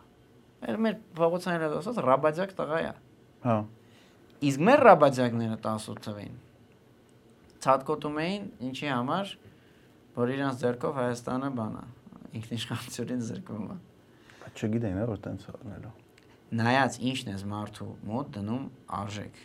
Մեր 0.60 0.78
մեր 0.86 0.96
փողոցային 1.20 1.66
ասած 1.80 2.00
ռաբաջակ 2.06 2.54
տղա 2.56 2.80
է։ 2.80 2.94
Հա։ 3.44 3.58
Իսկ 4.50 4.64
մեր 4.70 4.82
ռաբաջակները 4.88 5.58
18 5.60 6.00
թվին 6.06 6.38
ցածկոտում 7.60 8.18
էին 8.24 8.44
ինչի 8.70 8.88
համար, 8.88 9.32
որ 10.16 10.32
իրանց 10.36 10.62
ձեռքով 10.64 10.98
Հայաստանը 11.00 11.50
բանա, 11.60 11.84
ինքնիշխանությունին 12.40 13.24
զրկվում 13.28 13.66
է։ 13.74 13.76
Բայց 13.76 13.89
չգիտեին, 14.56 14.98
հա, 15.00 15.06
որ 15.10 15.20
տենց 15.26 15.46
առնելու։ 15.54 15.92
Նայած 16.60 16.98
ինչն 17.10 17.30
է 17.30 17.36
մարդու 17.50 17.88
մոտ 18.10 18.30
դնում 18.36 18.64
արժեք։ 19.00 19.40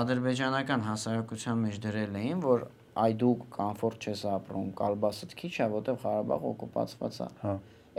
Ադրբեջանական 0.00 0.84
հասարակության 0.86 1.58
մեջ 1.66 1.80
դրել 1.86 2.16
էին, 2.20 2.38
որ 2.46 2.64
այ 2.96 3.16
դու 3.20 3.32
կոմֆորտ 3.56 4.06
չես 4.06 4.22
ապրում, 4.32 4.70
կալբասդ 4.80 5.34
քիչ 5.36 5.52
է, 5.60 5.66
որտեղ 5.76 5.98
Ղարաբաղը 6.06 6.48
օկուպացված 6.52 7.18
է։ 7.20 7.28
Հա։ 7.42 7.52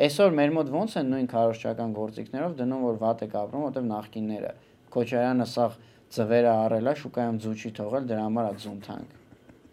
Այսօր 0.08 0.34
մեր 0.38 0.52
մոտ 0.58 0.72
ոնց 0.74 0.96
են 0.98 1.08
նույն 1.14 1.30
քարոշչական 1.32 1.94
գործիքներով 1.98 2.58
դնում, 2.58 2.82
որ 2.88 2.98
վատ 3.02 3.24
եք 3.28 3.38
ապրում, 3.42 3.64
որտեղ 3.68 3.86
նախկինները 3.92 4.52
Քոչարյանը 4.98 5.48
սաղ 5.54 5.78
ծվերը 6.18 6.52
առել 6.66 6.88
է, 6.88 6.94
շուկայում 7.02 7.40
ձու 7.44 7.56
չի 7.58 7.72
թողել, 7.78 8.06
դրա 8.12 8.26
համար 8.28 8.48
է 8.48 8.60
ձուն 8.64 8.78
թանկ։ 8.88 9.16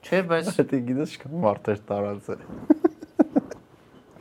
Չէ, 0.05 0.21
բայց 0.31 0.49
Դա 0.55 0.81
գիտես 0.89 1.13
չկա 1.15 1.31
մարդեր 1.45 1.79
տարածել։ 1.91 2.41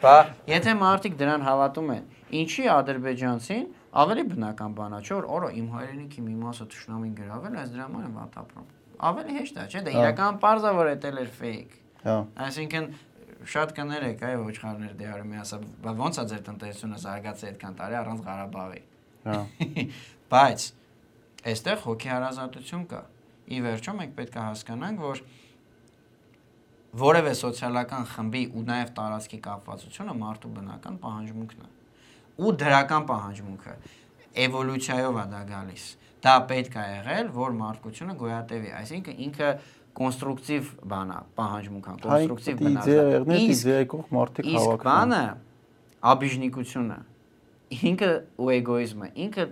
Բա, 0.03 0.17
եթե 0.51 0.76
մարդիկ 0.84 1.17
դրան 1.19 1.43
հավատում 1.47 1.89
են, 1.93 2.05
ինչի 2.40 2.66
ադրբեջանցին 2.74 3.66
ավելի 4.04 4.24
բնական 4.34 4.76
բան 4.78 4.96
է, 4.98 5.00
չէ՞ 5.04 5.16
որ 5.18 5.28
օրը 5.38 5.50
իմ 5.60 5.68
հայրենիքի 5.74 6.24
մի 6.28 6.36
մասը 6.44 6.68
ճշնամին 6.74 7.16
գրավել, 7.20 7.58
այս 7.62 7.74
դրա 7.74 7.88
համար 7.88 8.06
եմ 8.08 8.16
վատ 8.20 8.38
ապրում։ 8.44 8.70
Ավելի 9.10 9.36
հեշտ 9.38 9.58
է, 9.64 9.66
չէ՞, 9.74 9.82
դա 9.84 9.96
իրական 10.00 10.40
parza 10.44 10.72
որ 10.74 10.92
էտել 10.94 11.20
էր 11.24 11.32
fake։ 11.40 11.76
Հա։ 12.04 12.16
Այսինքն 12.48 12.88
շատ 13.54 13.74
կներեք, 13.78 14.24
այ 14.24 14.36
ոչխարներ 14.44 14.94
դեարը 15.00 15.26
մի 15.28 15.40
ասա, 15.44 15.60
բա 15.84 15.94
ո՞նց 16.08 16.20
է 16.24 16.26
ձեր 16.32 16.44
տնտեսությունը 16.48 17.00
զարգացել 17.04 17.50
այդքան 17.54 17.78
տարի 17.80 17.98
առանց 18.00 18.24
Ղարաբաղի։ 18.28 18.82
Հա։ 19.24 19.38
Բայց 20.34 20.68
այստեղ 21.54 21.82
հոգեհարազատություն 21.84 22.86
կա։ 22.94 23.02
Ի 23.44 23.60
վերջո 23.68 23.96
մենք 24.00 24.14
պետք 24.20 24.38
է 24.40 24.44
հասկանանք, 24.48 25.04
որ 25.04 25.24
որևէ 27.04 27.34
սոցիալական 27.44 28.10
խմբի 28.14 28.44
ու 28.54 28.66
նաև 28.70 28.92
տարածքի 29.00 29.40
կապվածությունը 29.48 30.14
մարդու 30.24 30.52
բնական 30.58 31.00
պահանջմունքն 31.04 31.64
է։ 31.68 31.72
Ու 32.34 32.54
դրական 32.64 33.08
պահանջմունքը. 33.10 33.76
Էվոլյուցիայով 34.44 35.20
է 35.22 35.26
դա 35.34 35.42
գալիս։ 35.54 35.86
Դա 36.24 36.36
պետք 36.50 36.76
է 36.80 36.86
եղել, 36.90 37.32
որ 37.36 37.56
մարդկությունը 37.60 38.14
գոյատևի, 38.24 38.70
այսինքն 38.80 39.18
ինքը 39.28 39.50
կոնստրուկտիվ 39.94 40.70
բան 40.94 41.12
է, 41.14 41.18
պահանջմունք 41.38 41.90
է, 41.90 41.96
կոնստրուկտիվ 42.04 42.62
բնավ։ 42.64 43.34
իդեայի 43.44 43.88
կողմ 43.94 44.16
մարդիկ 44.18 44.48
Իսկ 44.54 44.64
հավաքվում։ 44.64 44.88
բանը 44.88 45.24
աբիժնիկությունը 46.14 46.98
ինքը 47.74 48.10
ու 48.44 48.50
էգոիզմը, 48.54 49.10
ինքը 49.24 49.46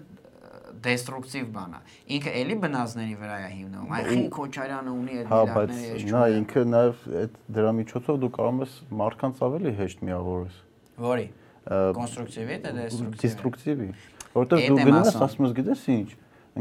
դեստրուկտիվ 0.81 1.45
բան 1.55 1.75
է։ 1.77 1.81
Ինքը 2.15 2.33
էլի 2.41 2.55
բնազների 2.61 3.15
վրա 3.21 3.37
է 3.41 3.49
հիմնվում։ 3.51 3.91
Այ 3.91 4.03
խին 4.07 4.25
Քոչարյանը 4.35 4.93
ունի 5.01 5.17
այդ 5.21 5.31
Հա, 5.31 5.41
բայց 5.51 5.71
միլիարդները 5.71 5.91
ես 5.91 6.05
նա 6.11 6.21
չունեմ։ 6.21 6.37
ինքը 6.41 6.63
նաև 6.71 7.03
այդ 7.21 7.35
դրա 7.57 7.71
միջոցով 7.81 8.19
դու 8.21 8.31
կարող 8.37 8.61
ես 8.61 8.75
մարդկանց 9.01 9.43
ավելի 9.47 9.73
հեշտ 9.81 10.03
միավորես։ 10.09 10.59
Որի։ 11.05 11.27
Կոնստրուկտիվի 11.69 12.55
թե 12.61 12.71
դեստրուկտիվի։ 12.77 13.21
Դեստրուկտիվի։ 13.21 13.89
Որտեղ 14.31 14.63
դու 14.65 14.77
գնում 14.81 15.01
ես 15.01 15.17
ասում։ 15.25 15.45
ես 15.45 15.53
գիտես 15.59 15.83
ինչ, 15.91 16.09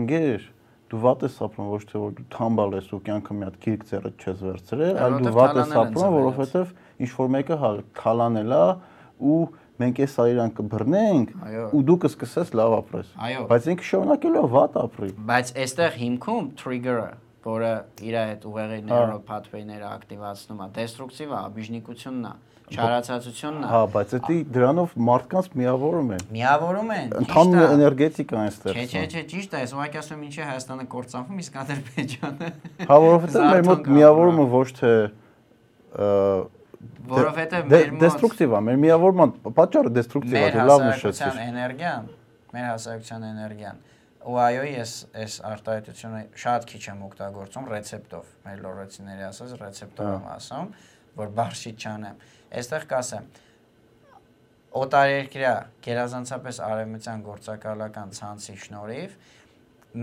ընկեր, 0.01 0.45
դու 0.91 1.01
վատ 1.05 1.25
ես 1.25 1.37
ապրում, 1.47 1.71
ոչ 1.71 1.83
թե 1.91 2.01
որ 2.03 2.13
դու 2.19 2.27
թամբալ 2.35 2.77
ես 2.77 2.91
ու 2.91 3.01
կյանքը 3.07 3.37
մի 3.41 3.47
հատ 3.47 3.59
գիրք 3.65 3.85
ձեռդ 3.91 4.25
չես 4.27 4.45
վերցրել, 4.45 4.97
այլ 5.01 5.17
դու 5.21 5.35
վատ 5.39 5.59
ես 5.61 5.75
ապրում, 5.81 6.17
որովհետև 6.21 6.73
ինչ 7.01 7.11
որ 7.17 7.31
մեկը 7.37 7.59
հա 7.61 7.71
քալանել 8.01 8.55
է 8.59 8.65
ու 9.31 9.41
մենք 9.81 10.01
էս 10.05 10.15
այրան 10.21 10.51
կբռնենք 10.59 11.31
ու 11.73 11.83
դու 11.89 11.99
կսկսես 12.05 12.51
լավ 12.61 12.75
ապրես։ 12.81 13.13
Բայց 13.51 13.69
ինքը 13.73 13.87
շարունակելու 13.91 14.41
է 14.41 14.51
վատ 14.57 14.79
ապրի։ 14.81 15.11
Բայց 15.31 15.53
այստեղ 15.65 15.97
հիմքում 16.01 16.51
trigger-ը, 16.61 17.13
որը 17.45 17.73
իր 18.05 18.17
այդ 18.21 18.47
ուղեղի 18.51 18.79
neural 18.91 19.21
pathway-ները 19.31 19.87
ակտիվացնում 19.91 20.61
է, 20.61 20.67
դեստրուկտիվ 20.77 21.31
է, 21.31 21.39
աբիժնիկությունն 21.41 22.27
է, 22.31 22.33
չարացածությունն 22.71 23.65
է։ 23.65 23.71
Հա, 23.71 23.81
բայց 23.95 24.13
դա 24.15 24.37
դրանով 24.55 24.93
մարդկանց 25.09 25.49
միավորում 25.61 26.11
են։ 26.17 26.21
Միավորում 26.37 26.93
են։ 26.97 27.15
Ընդհանուր 27.21 27.65
էներգետիկա 27.71 28.45
են 28.45 28.53
Չէ, 28.71 28.85
չէ, 28.91 29.03
չէ, 29.11 29.23
ճիշտ 29.33 29.57
է, 29.57 29.63
ես 29.65 29.75
ուղղակի 29.75 30.01
ասում 30.01 30.21
եմ 30.21 30.29
ինչի 30.31 30.45
Հայաստանը 30.51 30.87
կործանվում, 30.95 31.41
իսկ 31.41 31.59
Ադրբեջանը 31.65 32.51
Հա, 32.91 32.99
որովհետև 33.11 33.51
մեր 33.51 33.67
մոտ 33.71 33.91
միավորումը 33.91 34.47
ոչ 34.55 34.69
թե 34.81 34.93
որովհետև 37.11 37.67
դե- 37.67 37.81
մեր 37.81 37.91
մոտ 37.91 38.01
դեստրուկտիվ 38.05 38.51
է, 38.55 38.61
մեր 38.71 38.77
միավորման 38.85 39.31
պատճառը 39.59 39.91
դեստրուկտիվ 39.99 40.37
է, 40.37 40.41
մեր 40.41 40.53
դու 40.55 40.67
լավ 40.71 40.81
հասարակության 40.81 41.11
նշեցիր։ 41.11 41.41
էներգիան, 41.51 42.05
մեր 42.55 42.67
հասարակության 42.71 43.27
էներգիան 43.31 43.81
ու 44.21 44.37
այո, 44.37 44.65
ես 44.69 44.95
այս 45.17 45.35
արտահայտությունը 45.49 46.21
շատ 46.43 46.67
քիչ 46.71 46.81
եմ 46.91 47.05
օգտագործում 47.07 47.69
ռեցեպտով, 47.73 48.33
մեր 48.45 48.59
լորեցիների 48.67 49.25
ասած 49.31 49.55
ռեցեպտով 49.61 50.09
Հա։ 50.11 50.17
եմ 50.19 50.27
ասում, 50.35 50.75
որ 51.21 51.33
բարձրի 51.41 51.73
չանեմ։ 51.81 52.21
Այստեղ 52.61 52.85
կասեմ, 52.91 53.31
օտարերկրյա 54.81 55.55
գերազանցապես 55.87 56.61
արևմտյան 56.69 57.25
գործակալական 57.31 58.13
ցանցի 58.21 58.57
շնորհիվ 58.65 59.17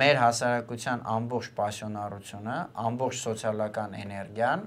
մեր 0.02 0.18
հասարակության 0.20 1.04
ամբողջ 1.08 1.50
պասիոնարությունը, 1.62 2.56
ամբողջ 2.88 3.20
սոցիալական 3.22 3.94
էներգիան, 4.02 4.66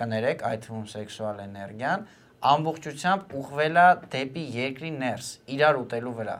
կներեք, 0.00 0.42
այդ 0.48 0.64
թվում 0.64 0.88
սեքսուալ 0.94 1.42
էներգիան, 1.44 2.08
ամբողջությամբ 2.48 3.32
ուղղվել 3.38 3.78
է 3.78 3.86
դեպի 4.14 4.44
երկրի 4.58 4.90
ներս, 4.98 5.30
իրար 5.54 5.78
ուտելու 5.84 6.14
վրա։ 6.18 6.36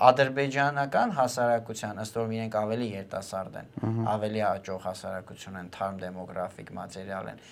Ադրբեջանական 0.00 1.10
հասարակության, 1.16 1.98
ըստ 2.00 2.18
որում 2.20 2.34
իրենք 2.36 2.54
ավելի 2.60 2.86
երիտասարդ 2.90 3.56
են, 3.60 3.66
ավելի 4.14 4.42
աճող 4.48 4.80
հասարակություն 4.86 5.58
են, 5.60 5.68
թարմ 5.76 5.98
դեմոգրաֆիկ 6.00 6.72
մատերիալ 6.78 7.30
են։ 7.30 7.42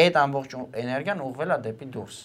Այդ 0.00 0.18
ամբողջ 0.20 0.56
էներգիան 0.80 1.22
ուղղվել 1.26 1.50
է 1.50 1.58
դեպի 1.66 1.88
դուրս։ 1.96 2.18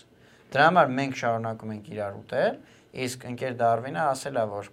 Դրա 0.55 0.65
համար 0.69 0.91
մենք 0.95 1.19
շարունակում 1.19 1.73
ենք 1.75 1.89
իրար 1.95 2.19
ուտել, 2.21 2.59
իսկ 3.05 3.25
ընկեր 3.35 3.55
Դարվինը 3.59 4.03
ասել 4.15 4.35
է, 4.35 4.45
որ 4.55 4.69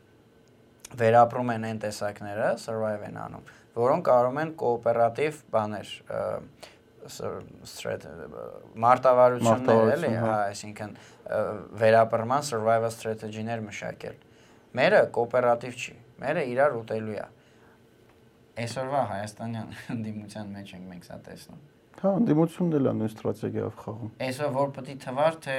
վերապրում 1.02 1.52
են 1.52 1.64
այն 1.72 1.78
տեսակները, 1.82 2.48
survive 2.62 3.06
են 3.08 3.16
անում, 3.22 3.46
որոնք 3.82 4.04
կարող 4.08 4.38
են 4.42 4.50
կոոպերատիվ 4.62 5.38
բաներ, 5.56 5.92
մարտավարություններ 8.84 9.92
էլի, 9.96 10.10
հա։ 10.12 10.26
հա, 10.26 10.36
այսինքն 10.52 10.92
վերապրման 11.80 12.46
survival 12.46 12.92
strategy-ներ 12.94 13.64
մշակել։ 13.64 14.20
Մերը 14.72 15.00
կոոպերատիվ 15.12 15.78
չի, 15.82 15.94
մերը 16.22 16.42
իրար 16.52 16.76
ուտելու 16.80 17.16
է։ 17.20 17.24
Այսօրվա 18.62 19.02
հայաստանյան 19.12 19.72
ընդդիմության 19.94 20.52
մեջ 20.56 20.72
ենք 20.76 20.86
մենք 20.92 21.08
սա 21.08 21.18
տեսնում։ 21.28 21.62
Հա, 22.02 22.12
ընդդիմությունն 22.22 22.76
էլ 22.78 22.88
է 22.88 22.94
նույն 22.98 23.12
ստրատեգիայով 23.12 23.74
խաղում։ 23.82 24.12
Այսօր 24.26 24.54
որ 24.56 24.72
պետք 24.76 24.92
է 24.92 24.96
թվար 25.02 25.36
թե 25.44 25.56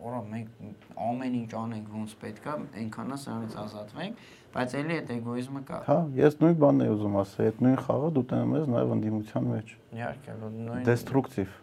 որա 0.00 0.20
մենք 0.30 0.84
ամեն 1.06 1.34
ինչ 1.40 1.50
անենք 1.60 1.88
ոնց 1.96 2.12
պետքա, 2.20 2.52
այնքանա 2.80 3.16
սրանից 3.20 3.56
ազատվենք, 3.64 4.22
բայց 4.54 4.76
ելի 4.80 4.94
այդ 5.00 5.10
էգոիզմը 5.16 5.62
կա։ 5.70 5.80
Հա, 5.88 5.98
ես 6.20 6.38
նույն 6.40 6.56
բանն 6.60 6.84
եմ 6.86 6.94
ուզում 6.94 7.18
ասել, 7.20 7.50
այդ 7.50 7.60
նույն 7.66 7.76
խաղը 7.84 8.12
դու 8.16 8.24
տենում 8.30 8.54
ես 8.56 8.70
նաև 8.76 8.94
ընդդիմության 8.96 9.50
մեջ։ 9.50 9.74
Իհարկե, 10.00 10.36
նույն 10.40 10.86
Դեստրուկտիվ։ 10.88 11.58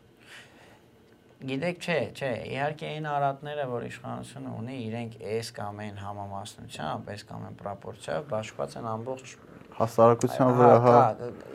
Գիտեք, 1.37 1.83
չէ, 1.85 1.97
չէ, 2.17 2.29
իհարկե 2.49 2.87
այն 2.97 3.07
արատները, 3.11 3.65
որ 3.69 3.83
իշխանությունը 3.91 4.53
ունի, 4.57 4.77
իրենք 4.87 5.17
այս 5.37 5.51
կամ 5.53 5.81
այն 5.83 5.99
համամասնությամբ, 6.01 7.11
այս 7.13 7.25
կամ 7.29 7.43
այն 7.47 7.59
պրոպորցիայով 7.61 8.25
բաշխված 8.31 8.77
են 8.81 8.87
ամբողջ 8.93 9.35
Հասարակության 9.77 10.51
վրա 10.57 10.77
հա 10.81 10.93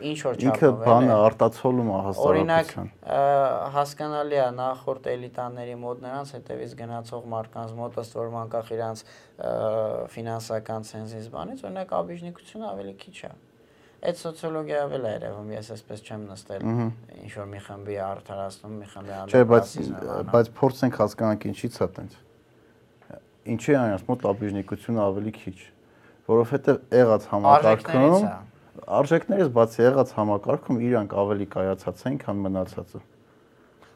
ինչ 0.07 0.19
որ 0.23 0.37
ինքը 0.47 0.67
չափով 0.69 0.77
բանը 0.87 1.15
արտացոլում 1.25 1.89
է 1.91 1.95
Օրինակ 1.99 2.69
հասարակության։ 2.71 2.91
ը, 3.03 3.17
հասկանալի 3.75 4.37
է 4.39 4.45
նախորդ 4.63 5.09
էլիտաների 5.13 5.75
մոտ 5.83 6.05
նրանց 6.07 6.31
հետևից 6.37 6.75
գնացող 6.79 7.27
մարդկանց 7.33 7.73
մոտ 7.83 7.99
ըստ 8.03 8.15
որ 8.23 8.31
մանկախ 8.37 8.71
իրանց 8.79 9.03
ֆինանսական 10.15 10.87
ցենզից 10.93 11.27
բանից 11.35 11.65
օրինակ 11.67 11.97
աբիժնիկությունը 11.99 12.69
ավելի 12.71 12.95
քիչ 13.03 13.17
է 13.27 13.33
այդ 14.03 14.19
սոցիոլոգիայով 14.19 14.93
էլ 14.97 15.05
է 15.07 15.11
երևում 15.13 15.51
ես 15.53 15.69
այսպես 15.73 16.01
չեմ 16.03 16.23
նստել 16.29 16.63
ինչ 17.23 17.31
որ 17.39 17.47
մի 17.53 17.59
խմբի 17.67 17.97
արդարացնում 18.03 18.73
մի 18.83 18.87
խմբի 18.93 19.19
Չէ, 19.33 19.43
բայց 19.53 19.75
բայց 20.33 20.49
փորձենք 20.59 20.97
հասկանանք 21.03 21.45
ինչի՞ց 21.53 21.77
է 21.83 21.87
տենց։ 21.97 22.17
Ինչի 23.53 23.73
է 23.73 23.77
այնպես 23.83 24.03
մոտ 24.09 24.25
աբիժնիկությունը 24.33 25.01
ավելի 25.03 25.33
քիչ, 25.39 25.55
որովհետև 26.33 26.83
եղած 26.99 27.29
համակարգում 27.33 28.27
արժեքներից 28.99 29.49
բացի 29.55 29.83
եղած 29.83 30.13
համակարգում 30.17 30.79
իրանք 30.83 31.15
ավելի 31.23 31.47
կայացած 31.53 32.05
են, 32.09 32.15
քան 32.23 32.39
մնացածը։ 32.43 33.01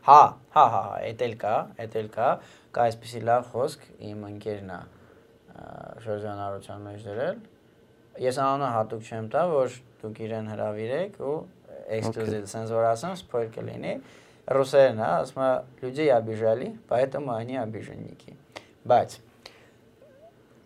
Հա, 0.07 0.19
հա, 0.55 0.65
հա, 0.71 0.81
հա, 0.87 0.97
էդ 1.07 1.23
էլ 1.27 1.33
կա, 1.41 1.55
էդ 1.83 1.95
էլ 1.99 2.09
կա, 2.13 2.27
կա 2.75 2.83
այսպեսի 2.87 3.21
լավ 3.27 3.47
խոսք 3.51 3.87
իմ 4.07 4.21
ընկերն 4.27 4.69
է 4.71 4.79
շրջանառության 6.05 6.85
մեջ 6.87 7.07
դրել 7.07 7.41
Ես 8.22 8.38
անունը 8.42 8.70
հատուկ 8.76 9.08
չեմ 9.08 9.28
տա, 9.32 9.42
որ 9.52 9.76
դուք 10.02 10.22
իրեն 10.26 10.52
հravirեք 10.52 11.18
ու 11.22 11.36
էքսկլյուզիվ 11.96 12.46
sense 12.52 12.76
որ 12.76 12.88
ասեմ, 12.92 13.18
spoil 13.22 13.50
կլինի։ 13.56 13.96
Ռուսերեն 14.52 15.02
է, 15.02 15.08
ասում 15.22 15.42
է, 15.42 15.50
люди 15.82 16.08
обижали, 16.12 16.72
поэтому 16.88 17.32
они 17.32 17.56
обиженники։ 17.62 18.34
Բայց 18.82 19.20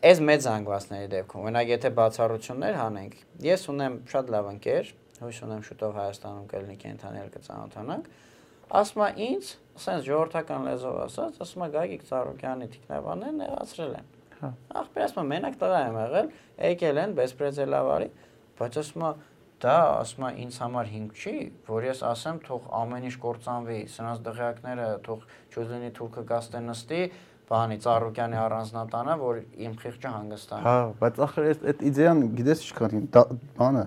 Այս 0.06 0.20
մեծ 0.22 0.42
զանգվածների 0.44 1.06
դեպքում, 1.12 1.44
օրինակ 1.48 1.70
եթե 1.72 1.90
բացառություններ 1.96 2.74
հանենք, 2.78 3.14
ես 3.42 3.62
ունեմ 3.72 3.94
շատ 4.12 4.28
լավ 4.34 4.48
ընկեր, 4.52 4.90
հույս 5.22 5.38
ունեմ 5.46 5.62
շուտով 5.66 5.96
Հայաստանում 5.96 6.44
կլինի 6.52 6.76
կենթանել 6.82 7.30
կծանոթանանք, 7.36 8.10
ասում 8.80 9.02
է 9.06 9.08
ինձ, 9.26 9.50
ասենց 9.80 10.06
ժողովրդական 10.06 10.68
լեզվով 10.68 11.00
ասած, 11.06 11.40
ասում 11.46 11.64
է 11.66 11.68
Գագիկ 11.76 12.06
Ծառուկյանի 12.10 12.68
թիկնաբաններն 12.76 13.42
եղացրել 13.46 13.96
են։ 13.96 14.12
Հա։ 14.41 14.49
Ախպեր 14.81 15.03
ասում 15.05 15.21
է 15.21 15.27
մենակ 15.31 15.57
տղա 15.61 15.79
եմ 15.87 15.97
եղել, 16.01 16.29
եկել 16.71 17.01
են 17.01 17.15
բեսպրեզելավարի, 17.21 18.07
բայց 18.61 18.77
ասում 18.81 19.03
է 19.05 19.11
դա 19.61 19.75
ասում 20.01 20.23
է 20.25 20.31
ինձ 20.41 20.55
համար 20.61 20.87
հիմք 20.91 21.19
չի, 21.21 21.33
որ 21.69 21.85
ես 21.91 21.99
ասեմ 22.11 22.37
թող 22.47 22.63
ամեն 22.81 23.03
ինչ 23.11 23.15
կործանվի, 23.21 23.79
սրանց 23.93 24.21
դղյակները 24.25 24.87
թող 25.05 25.25
չուզենի 25.53 25.91
թուրքը 26.01 26.23
գաստե 26.31 26.61
նստի, 26.65 27.01
բանի 27.51 27.77
Ծառուկյանի 27.83 28.37
առանձնատանը, 28.41 29.15
որ 29.21 29.39
իմ 29.61 29.73
խիղճը 29.81 30.11
հանգստանա։ 30.15 30.63
Հա, 30.71 30.75
բայց 31.01 31.17
ախր 31.25 31.47
այս 31.51 31.63
այդ 31.71 31.81
իդեան 31.91 32.21
գիտես 32.39 32.61
ինչքան 32.65 33.05
դա- 33.11 33.25
բանը 33.59 33.83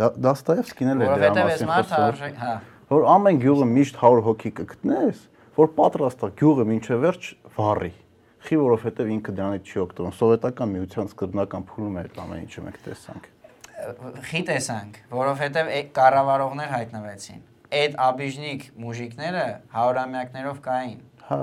դա- 0.00 0.12
Դաստայևսկին 0.24 0.92
էլ 0.94 1.02
է 1.04 1.08
դրա 1.14 1.44
մասին 1.44 1.70
խոսում, 1.74 2.38
հա։ 2.44 2.54
որ 2.94 3.06
ամեն 3.14 3.42
գյուղը 3.44 3.66
միշտ 3.74 4.00
100 4.02 4.24
հոգի 4.24 4.50
կգտնես, 4.58 5.20
որ 5.60 5.68
պատրաստ 5.78 6.24
է 6.24 6.30
գյուղը 6.40 6.64
մինչև 6.72 7.04
վերջ 7.04 7.22
վառի։ 7.58 7.92
Խի 8.44 8.56
որովհետև 8.60 9.10
ինքը 9.14 9.34
դրանից 9.38 9.70
չի 9.72 9.80
օգտվում։ 9.84 10.14
Սովետական 10.18 10.72
միության 10.74 11.10
սկզբնական 11.14 11.66
փուլում 11.70 11.94
է 11.96 12.00
այդ 12.04 12.18
ամեն 12.24 12.42
ինչը 12.44 12.64
մենք 12.64 12.78
տեսանք։ 12.84 13.28
Խի 14.28 14.42
տեսանք, 14.50 14.98
որովհետև 15.14 15.70
կառավարողներ 15.96 16.72
հայտնվեցին։ 16.74 17.44
Այդ 17.74 17.96
աբիժնիկ 18.04 18.66
մուժիկները 18.84 19.44
հարյուրամյակներով 19.74 20.60
կային։ 20.68 21.00
Հա, 21.24 21.40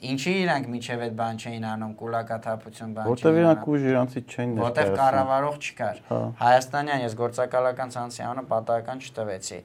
Ինչի 0.00 0.32
իրանք 0.40 0.68
միջև 0.72 1.02
այդ 1.04 1.16
բան 1.18 1.38
չէին 1.40 1.64
անում, 1.70 1.90
կուլակաթափություն 2.00 2.92
բան 2.96 3.08
որտեվ 3.10 3.34
չէին 3.34 3.40
իրանք 3.40 3.58
անում։ 3.60 3.74
ուժ 3.74 3.82
իրանցից 3.90 4.36
Որտեվ 4.40 4.54
ներկայացնում։ 4.60 4.96
կառավարող 5.00 5.58
չկար։ 5.60 5.98
Հա։ 6.08 6.20
Հայաստանյան 6.40 7.02
ես 7.04 7.16
գործակալական 7.20 7.92
ցանցի 7.96 8.24
անունը 8.30 8.44
պատահական 8.54 9.02
չտվեցի։ 9.04 9.58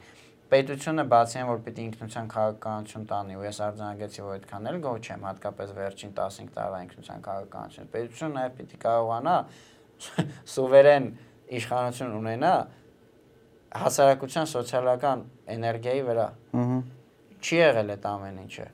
Պետությունը 0.55 1.03
բացի 1.11 1.37
այն 1.41 1.47
որ 1.51 1.57
պիտի 1.65 1.83
ինքնության 1.89 2.27
քաղաքականություն 2.31 3.05
տանի 3.09 3.33
ու 3.35 3.43
ես 3.45 3.57
արձանագրեցի 3.65 4.21
որ 4.23 4.33
այդքան 4.35 4.69
էլ 4.71 4.77
գոհ 4.85 4.99
չեմ, 5.03 5.23
հատկապես 5.27 5.73
վերջին 5.75 6.11
15 6.19 6.51
տարվա 6.55 6.77
ինքնության 6.85 7.23
քաղաքականություն։ 7.25 7.89
Պետությունը 7.95 8.35
նաև 8.39 8.53
պիտի 8.59 8.79
կարողանա 8.85 9.35
սուվերեն 10.55 11.07
իշխանություն 11.59 12.15
ունենա 12.21 12.53
հասարակության 13.83 14.49
սոցիալական 14.55 15.23
էներգիայի 15.55 16.03
վրա։ 16.09 16.27
Ահա։ 16.63 16.77
Չի 17.45 17.57
եղել 17.59 17.91
այդ 17.95 18.05
ամեն 18.15 18.37
ինչը։ 18.45 18.67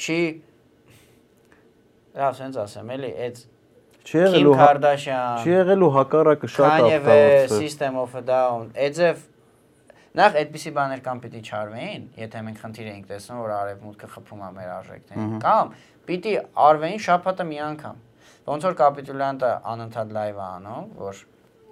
Չի 0.00 0.20
Լավ, 2.20 2.32
sense 2.40 2.58
ասեմ, 2.58 2.88
էլի, 2.96 3.10
այդ 3.26 3.42
Չի 4.00 4.16
եղելու 4.18 4.54
հա- 4.56 4.64
Kardashian, 4.66 5.42
չի 5.44 5.52
եղելու 5.52 5.90
հակառակը 5.94 6.48
շատ 6.54 6.70
Kanye 6.72 6.96
West, 7.04 7.52
System 7.60 7.98
of 8.00 8.14
a 8.18 8.22
Down, 8.30 8.72
Էձև 8.74 9.20
նախ 10.18 10.36
այդպիսի 10.40 10.70
բաներ 10.74 11.02
կամ 11.06 11.20
պիտի 11.24 11.40
չարվեին, 11.46 12.06
եթե 12.18 12.40
մենք 12.46 12.60
խնդիր 12.60 12.88
էինք 12.90 13.10
տեսնում, 13.10 13.40
որ 13.40 13.52
արևմուտքը 13.56 14.08
խփում 14.14 14.40
է 14.40 14.48
մեր 14.56 14.70
արժեքներին, 14.76 15.34
կամ 15.44 15.74
պիտի 16.10 16.32
արվեին 16.66 17.02
շփաթը 17.06 17.46
մի 17.50 17.60
անգամ։ 17.70 18.00
Ոնց 18.50 18.66
որ 18.66 18.76
կապիտուլյանտը 18.80 19.50
անընդհատ 19.70 20.14
լայվ 20.16 20.40
է 20.40 20.46
անում, 20.50 20.88
որ 21.00 21.20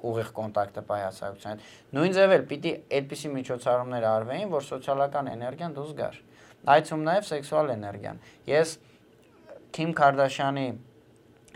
ուղիղ 0.08 0.28
կոնտակտը 0.38 0.82
պայ 0.88 0.98
հասարակության 1.02 1.58
հետ։ 1.58 1.96
Նույն 1.98 2.14
ձև 2.18 2.34
էլ 2.36 2.44
պիտի 2.52 2.72
այդպիսի 2.98 3.30
միջոցառումներ 3.34 4.06
արվեին, 4.08 4.52
որ 4.52 4.66
սոցիալական 4.68 5.30
էներգիան 5.32 5.74
դուրս 5.78 5.92
գար։ 5.98 6.20
Այցում 6.78 7.02
նաև 7.08 7.26
սեքսուալ 7.28 7.72
էներգիան։ 7.74 8.22
Ես 8.52 8.74
Kim 9.74 9.90
Kardashian-ի 9.98 10.68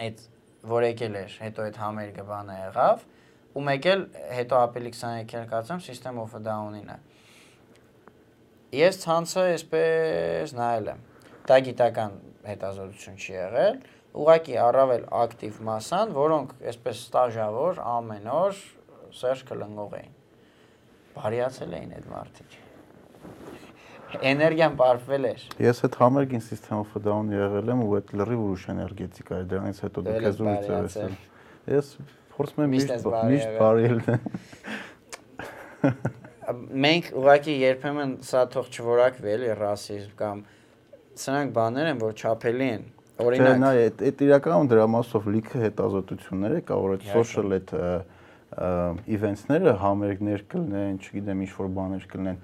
այդ 0.02 0.26
որ 0.72 0.86
եկել 0.88 1.16
էր, 1.22 1.36
հետո 1.42 1.66
այդ 1.68 1.78
համերգը 1.82 2.24
բանը 2.32 2.56
եղավ, 2.58 3.06
ու 3.52 3.62
մեկ 3.68 3.88
էլ 3.92 4.04
հետո 4.32 4.60
ապրիլի 4.66 4.92
23-ին 4.96 5.48
կարծեմ 5.50 5.80
System 5.84 6.20
of 6.22 6.36
a 6.36 6.40
Down-ին 6.42 6.92
է։ 6.92 6.98
Ես 8.78 9.00
ցանցը 9.02 9.42
այսպես 9.52 10.54
նայել 10.56 10.86
եմ։ 10.92 11.02
Դա 11.50 11.58
գիտական 11.66 12.14
հետազոտություն 12.48 13.18
չի 13.20 13.34
եղել, 13.36 13.78
ուղղակի 14.22 14.56
առավել 14.62 15.04
ակտիվ 15.22 15.60
մասան, 15.68 16.16
որոնք 16.16 16.56
այսպես 16.72 17.04
ստաժավոր 17.06 17.80
ամեն 17.92 18.28
օր 18.32 18.58
սերժ 19.20 19.44
կլնգող 19.52 19.96
էին։ 20.00 20.18
Բարիացել 21.12 21.76
էին 21.78 21.94
այդ 21.98 22.06
մարդիկ։ 22.12 22.58
Էներգիան 24.32 24.74
բարվել 24.76 25.28
էր։ 25.28 25.44
Ես 25.64 25.78
այդ 25.86 25.94
համերգին 26.02 26.42
System 26.44 26.80
of 26.82 26.96
a 26.96 27.04
Down 27.04 27.30
եղել 27.32 27.70
եմ 27.72 27.84
ու 27.84 27.92
այդ 27.98 28.10
լրիվ 28.20 28.42
ուրիշ 28.46 28.64
էներգետիկա 28.72 29.38
էր, 29.38 29.46
դրանից 29.52 29.78
հետո 29.86 30.02
դու 30.02 30.12
Դու 30.12 30.24
քեզ 30.24 30.32
ես 30.32 30.42
ուրիշ 30.42 30.66
բարի 30.68 30.82
ես։ 30.82 30.96
ացել։ 30.96 31.14
Ես 31.72 31.92
փորձում 32.36 32.64
եմ 32.64 32.70
Միշտ 32.72 32.90
միշտ 33.32 33.50
ելնեմ։ 33.82 34.20
Մենք 36.86 37.12
ուղղակի 37.16 37.54
երբեմն 37.62 38.10
սա 38.26 38.42
թող 38.52 38.66
չորակվի 38.72 39.30
էլի 39.32 39.52
ռասիզմ 39.60 40.16
կամ 40.18 40.42
սրանք 41.22 41.54
բաներ 41.56 41.90
են, 41.92 42.02
որ 42.02 42.12
չափելի 42.18 42.68
են։ 42.72 42.84
Օրինակ, 43.22 43.56
նա 43.62 43.70
այդ 43.82 44.22
իրականում 44.26 44.68
դրա 44.72 44.86
մասով 44.92 45.28
լիքը 45.36 45.62
հետազոտություններ 45.62 46.56
է 46.56 46.60
կա, 46.66 46.78
որ 46.82 46.94
այդ 46.96 47.06
social 47.12 47.56
այդ 47.58 47.74
events-ները 49.16 49.74
համերգներ 49.80 50.44
կլինեն, 50.52 50.96
չգիտեմ, 51.02 51.44
ինչ 51.46 51.52
որ 51.56 51.68
բաներ 51.78 52.06
կլինեն, 52.12 52.38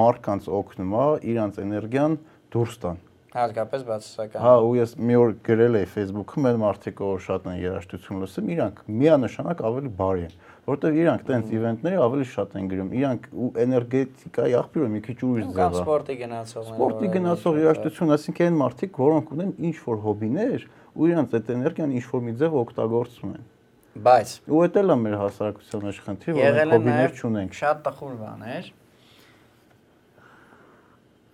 մարդկանց 0.00 0.48
օգնում 0.58 0.94
է 1.02 1.04
իրանց 1.32 1.60
էներգիան 1.62 2.16
դուրս 2.54 2.78
տան։ 2.82 3.02
հատկապես 3.32 3.84
բացասական։ 3.88 4.42
Հա, 4.44 4.52
ու 4.60 4.72
ես 4.76 4.90
մի 5.00 5.14
օր 5.16 5.30
գրել 5.46 5.76
էի 5.80 5.86
Facebook-ում, 5.92 6.48
այդ 6.50 6.58
մարդիկ 6.62 6.98
որ 7.02 7.22
շատ 7.26 7.46
են 7.48 7.56
երաժշտություն 7.62 8.18
լսում, 8.22 8.50
իրանք 8.52 8.82
միանշանակ 9.02 9.62
ավելի 9.68 9.92
բարի 10.02 10.26
են, 10.26 10.34
որովհետև 10.68 10.98
իրանք 11.02 11.24
տենց 11.30 11.54
իվենտները 11.56 12.02
ավելի 12.02 12.26
շատ 12.32 12.52
են 12.60 12.68
գրում, 12.72 12.90
իրանք 13.00 13.24
ու 13.32 13.48
էներգետիկայի 13.62 14.56
աղբյուրը 14.60 14.90
մի 14.92 15.00
քիչ 15.06 15.16
ուրիշ 15.32 15.48
կամ 15.48 15.72
ձև 15.72 15.80
է։ 15.80 15.82
սպորտի 15.82 16.18
գնացող 16.22 16.68
Սպորտի 16.72 17.10
գնացող 17.16 17.58
երաժշտություն, 17.62 18.12
այսինքն 18.18 18.46
այն 18.52 18.60
մարդիկ, 18.62 19.00
որոնք 19.02 19.32
ունեն 19.32 19.56
ինչ 19.72 19.76
որ 19.88 19.98
հոբիներ, 20.06 20.68
ու 20.92 21.08
իրանք 21.12 21.34
այդ 21.40 21.50
էներգիան 21.56 21.96
ինչ 21.96 22.06
որ 22.12 22.22
մի 22.28 22.36
ձև 22.42 22.60
օգտագործում 22.62 23.32
են։ 23.32 23.50
Բայց 23.92 24.30
Ու 24.48 24.60
դա 24.72 24.80
էլ 24.82 24.92
է 24.92 24.94
մեր 25.02 25.16
հասարակության 25.20 25.82
մեջ 25.84 25.98
խնդիր, 26.06 26.36
որ 26.38 26.60
է 26.62 26.66
հոբիներ 26.72 27.10
չունենք։ 27.12 27.58
շատ 27.58 27.82
տխուր 27.88 28.14
բաներ։ 28.22 28.70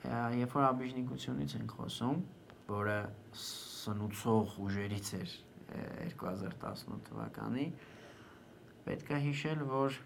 Երբ 0.07 0.53
որ 0.55 0.65
աբիժնիկությունից 0.69 1.55
ենք 1.59 1.73
խոսում, 1.79 2.19
որը 2.69 2.99
սնուցող 3.43 4.53
ուժերից 4.63 5.09
էր 5.19 5.33
ε, 5.75 6.11
2018 6.13 7.01
թվականի, 7.09 7.65
պետք 8.87 9.11
է 9.11 9.21
հիշել, 9.25 9.65
որ 9.69 9.97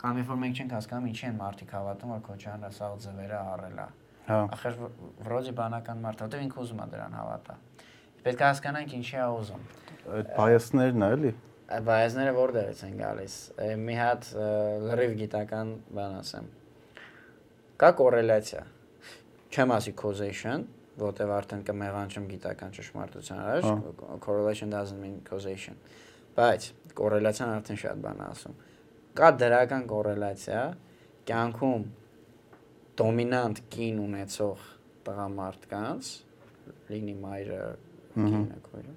կամ 0.00 0.20
երբ 0.20 0.30
որ 0.32 0.38
մենք 0.44 0.60
չենք 0.60 0.76
հասկանում 0.76 1.08
ինչի 1.10 1.26
են 1.26 1.40
մարդիկ 1.40 1.74
հավատում, 1.76 2.12
որ 2.14 2.22
Քոչարյանը 2.28 2.70
սա 2.76 2.90
ձևերը 3.06 3.40
առել 3.56 3.80
է։ 3.80 3.88
Հա։ 4.26 4.38
Ախր 4.56 4.78
վրոդի 5.26 5.56
բանական 5.56 6.00
մարդ, 6.06 6.22
որտեղ 6.26 6.46
ինքը 6.46 6.62
ուզում 6.62 6.80
է 6.82 6.86
դրան 6.94 7.16
հավատա։ 7.16 7.58
Պետք 8.26 8.40
է 8.42 8.46
հասկանանք 8.46 8.94
ինչի 8.96 9.16
է 9.16 9.26
ուզում։ 9.36 9.66
Այդ 10.16 10.30
բայասներն 10.36 11.06
է, 11.06 11.10
էլի։ 11.16 11.34
Բայազները 11.86 12.32
որտեղից 12.36 12.80
են 12.86 12.96
գալիս։ 13.00 13.36
Մի 13.86 13.94
հատ 13.98 14.30
լրիվ 14.86 15.14
գիտական 15.22 15.72
բան 15.96 16.16
ասեմ։ 16.20 16.50
Կա 17.82 17.90
կորելացիա։ 18.00 18.62
Չեմ 19.56 19.72
ասի 19.72 19.92
causation, 19.96 20.66
որտեվ 21.00 21.30
արդեն 21.32 21.62
կմեղանչում 21.64 22.24
գիտական 22.28 22.74
ճշմարտության 22.76 23.38
առաջ, 23.40 23.68
correlation 24.20 24.68
doesn't 24.68 25.00
mean 25.00 25.14
causation։ 25.24 25.78
Բայց 26.36 26.66
կորելացիան 26.98 27.52
արդեն 27.54 27.80
շատ 27.80 28.02
բան 28.04 28.20
ասում։ 28.26 28.58
Կա 29.16 29.30
դրական 29.40 29.86
կորելացիա 29.92 30.64
կյանքում 31.30 31.86
դոմինանտ 33.00 33.62
կին 33.72 34.02
ունեցող 34.04 34.68
տղամարդկանց, 35.08 36.12
լինի 36.92 37.16
մայրը, 37.24 37.64
կինը, 38.16 38.60
քույրը, 38.68 38.94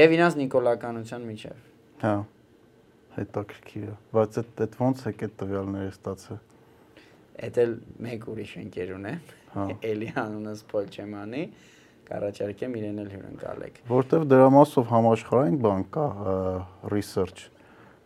եւ 0.00 0.16
իրանց 0.18 0.38
նիկոլականության 0.42 1.30
միջև։ 1.30 1.64
Հա։ 2.02 2.16
Հետաքրքիր 3.16 3.86
է։ 3.86 3.96
Բայց 4.18 4.38
այդ 4.42 4.62
այդ 4.66 4.78
ո՞նց 4.86 5.06
է 5.06 5.12
այդ 5.14 5.36
տվյալները 5.40 5.92
ստացել։ 5.94 6.40
Էդ 7.46 7.58
էլ 7.62 7.72
մեկ 8.06 8.26
ուրիշ 8.32 8.52
ընկերուն 8.66 9.06
է։ 9.06 9.14
Հա։ 9.14 9.45
Էլի 9.56 10.10
անունը 10.22 10.54
սփոյլ 10.60 10.90
չեմ 10.96 11.14
անի։ 11.22 11.42
Կարաճարկեմ 12.06 12.74
իրեն 12.78 12.98
էլ 13.02 13.08
հյուրընկալեք։ 13.12 13.78
Որտեվ 13.90 14.26
դրա 14.30 14.50
մասով 14.54 14.90
համաշխարհային 14.92 15.56
բան 15.64 15.86
կա 15.96 16.04
research, 16.92 17.46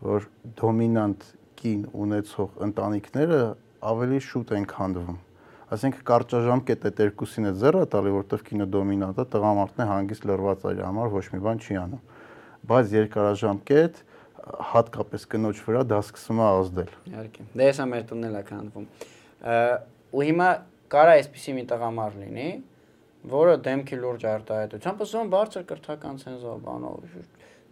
որ 0.01 0.29
դոմինանտ 0.61 1.27
կին 1.61 1.83
ունեցող 2.05 2.63
ընտանիքները 2.71 3.41
ավելի 3.91 4.21
շուտ 4.31 4.55
են 4.57 4.65
քանդվում։ 4.71 5.19
Այսինքն 5.71 6.07
կարճաժամկետ 6.09 6.87
այդ 6.89 7.03
երկուսին 7.05 7.47
է 7.47 7.53
ձեռը 7.61 7.83
տալի, 7.93 8.13
որտեվ 8.17 8.41
կինը 8.49 8.67
դոմինանտ 8.75 9.21
է, 9.21 9.25
տղամարդն 9.35 9.83
է 9.85 9.87
հանգիստ 9.91 10.25
լրված 10.31 10.65
իր 10.71 10.81
համար 10.87 11.13
ոչ 11.15 11.25
մի 11.31 11.41
բան 11.45 11.61
չի 11.61 11.77
անում։ 11.81 12.01
Բայց 12.71 12.95
երկարաժամկետ 12.97 14.01
հատկապես 14.71 15.27
կնոջ 15.31 15.63
վրա 15.69 15.85
դա 15.91 16.01
սկսում 16.09 16.41
է 16.41 16.47
ազդել։ 16.49 16.91
Իհարկե։ 17.11 17.47
Դե 17.55 17.69
հեսա 17.71 17.87
մեր 17.91 18.05
տունն 18.11 18.29
էլ 18.31 18.37
է 18.41 18.43
քանդվում։ 18.51 18.87
Ու 20.11 20.25
հիմա 20.27 20.49
կարա 20.96 21.16
այսպեսի 21.20 21.56
մի 21.58 21.64
տղամարդ 21.72 22.20
լինի, 22.22 22.50
որը 23.36 23.56
դեմքի 23.66 24.00
լուրջ 24.02 24.26
արտահայտությամբ 24.32 25.04
ասում 25.06 25.32
բարձր 25.36 25.66
կրթական 25.72 26.20
ցենզոր 26.26 26.60
բանով 26.66 27.16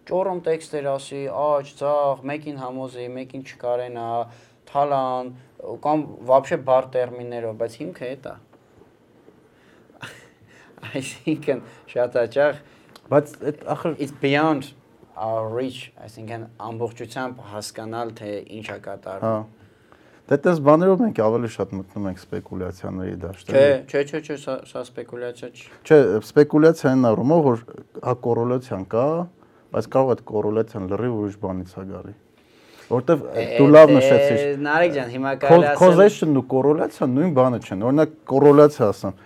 ճորոմ 0.03 0.39
տեքստեր 0.43 0.87
ասի, 0.91 1.21
աճ, 1.31 1.69
ցախ, 1.79 2.23
մեկին 2.27 2.57
համոզի, 2.59 3.05
մեկին 3.13 3.45
չկարենա, 3.47 4.07
թալան 4.67 5.29
կամ 5.85 6.03
вообще 6.27 6.57
բար 6.67 6.89
տերմիններով, 6.95 7.55
բայց 7.61 7.77
հիմքը 7.79 8.09
է 8.09 8.17
դա։ 8.25 8.33
Այսինքն 10.91 11.63
շատ 11.93 12.17
հաճախ 12.19 12.59
Բայց 13.13 13.33
այդ 13.43 13.63
ախր 13.73 13.95
it's 14.03 14.13
beyond 14.23 14.69
our 15.19 15.49
reach, 15.51 15.89
այսինքն 16.03 16.45
ամբողջությամբ 16.67 17.41
հասկանալ 17.51 18.13
թե 18.19 18.29
ինչ 18.59 18.67
է 18.73 18.77
կատարվում։ 18.87 19.27
հա 19.27 19.56
Դե 20.28 20.36
տես 20.44 20.58
բաներով 20.60 20.98
մենք 21.00 21.18
ավելի 21.24 21.48
շատ 21.54 21.70
մտնում 21.72 22.06
ենք 22.10 22.18
սպեկուլյացիաների 22.20 23.14
դաշտ։ 23.22 23.52
Չէ, 23.54 23.62
չէ, 23.88 24.00
չէ, 24.04 24.18
չէ, 24.28 24.56
սա 24.68 24.82
սպեկուլյացիա 24.84 25.48
չի։ 25.48 25.62
Չէ, 25.88 25.98
սպեկուլյացիան 26.28 27.08
առումով 27.08 27.40
որ 27.48 27.62
հա 28.04 28.14
կորելացիան 28.28 28.84
կա, 28.92 29.04
բայց 29.72 29.88
կարող 29.94 30.12
է 30.12 30.16
այդ 30.18 30.22
կորելացիան 30.28 30.90
լրիվ 30.92 31.16
ուրիշ 31.18 31.38
բանից 31.48 31.72
է 31.72 31.86
գալի։ 31.88 32.14
Որտեվ 32.88 33.24
դու 33.56 33.70
լավ 33.72 33.90
նշեցիր։ 33.96 34.44
Նարեկ 34.68 34.92
ջան, 34.98 35.08
հիմա 35.16 35.32
կարելի 35.42 35.66
ասել 35.68 35.80
Causation-ն 35.80 36.38
ու 36.40 36.44
correlation 36.52 37.10
նույն 37.16 37.32
բանը 37.36 37.58
չեն։ 37.64 37.82
Օրինակ 37.88 38.14
correlation 38.28 38.86
ասեմ, 38.88 39.18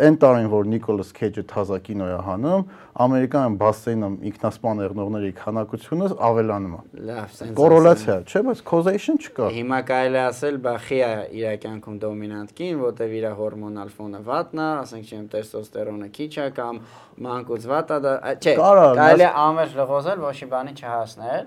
այն 0.00 0.16
տարին 0.22 0.46
որ 0.52 0.68
Նիկոլաս 0.72 1.10
Քեջը 1.16 1.42
թազա 1.50 1.78
կինո 1.84 2.06
է 2.08 2.18
հանում, 2.24 2.62
ամերիկյան 3.04 3.56
բասեյնում 3.60 4.14
ինքնասպան 4.30 4.80
եղնողների 4.82 5.30
քանակությունը 5.36 6.08
ավելանում 6.28 6.72
է։ 6.72 6.80
լավ, 7.08 7.28
սենց։ 7.36 7.52
Correlation, 7.58 8.24
չէ, 8.24 8.42
բայց 8.48 8.62
causation 8.70 9.20
չկա։ 9.20 9.50
Հիմա 9.56 9.80
կարելի 9.92 10.20
ասել 10.22 10.56
բախի 10.64 10.98
է 11.02 11.12
իր 11.42 11.58
կյանքում 11.62 11.96
դոմինանտ 12.02 12.54
կին, 12.56 12.74
որտեվ 12.82 13.14
իր 13.20 13.26
հորմոնալ 13.42 13.92
ֆոնը 13.92 14.20
վատն 14.32 14.62
է, 14.62 14.68
ասենք 14.82 15.12
չեմ 15.12 15.26
տեստոստերոնը 15.36 16.08
քիչ 16.16 16.32
է 16.32 16.48
կամ 16.56 16.80
մանկուց 17.28 17.68
վատ 17.72 17.92
է 17.92 18.34
չէ, 18.42 18.56
կարելի 18.62 19.28
է 19.28 19.32
ամեր 19.42 19.76
լղոզել, 19.82 20.24
ոչի 20.32 20.46
բանի 20.52 20.72
չհասնել։ 20.80 21.42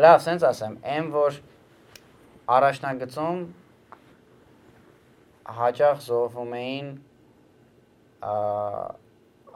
Լավ, 0.00 0.18
սենց 0.24 0.44
ասեմ, 0.50 0.74
այն 0.82 1.10
որ 1.14 1.36
առաջնագծում 2.50 3.42
հաճախ 5.58 6.02
զոհվում 6.06 6.52
էին 6.60 6.90
ա, 8.20 8.34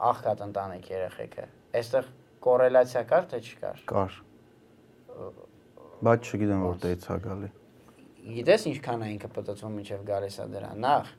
աղքատ 0.09 0.43
ընտանիք 0.45 0.89
երեխեքը։ 0.91 1.45
Այստեղ 1.79 2.09
կորելացիա 2.45 3.03
կար 3.11 3.29
թե 3.31 3.39
չկար։ 3.45 3.83
Կար։ 3.91 4.17
Բայց 6.05 6.31
չգիտեմ 6.31 6.65
որտեղից 6.65 7.05
է 7.05 7.19
գալի։ 7.25 7.51
Գիտես 8.35 8.65
ինչքան 8.71 9.05
է 9.05 9.09
ինքը 9.15 9.29
պատածվում 9.35 9.77
միջև 9.79 10.03
գալիս 10.09 10.37
է 10.41 10.47
դրան։ 10.55 10.83
Նախ 10.85 11.11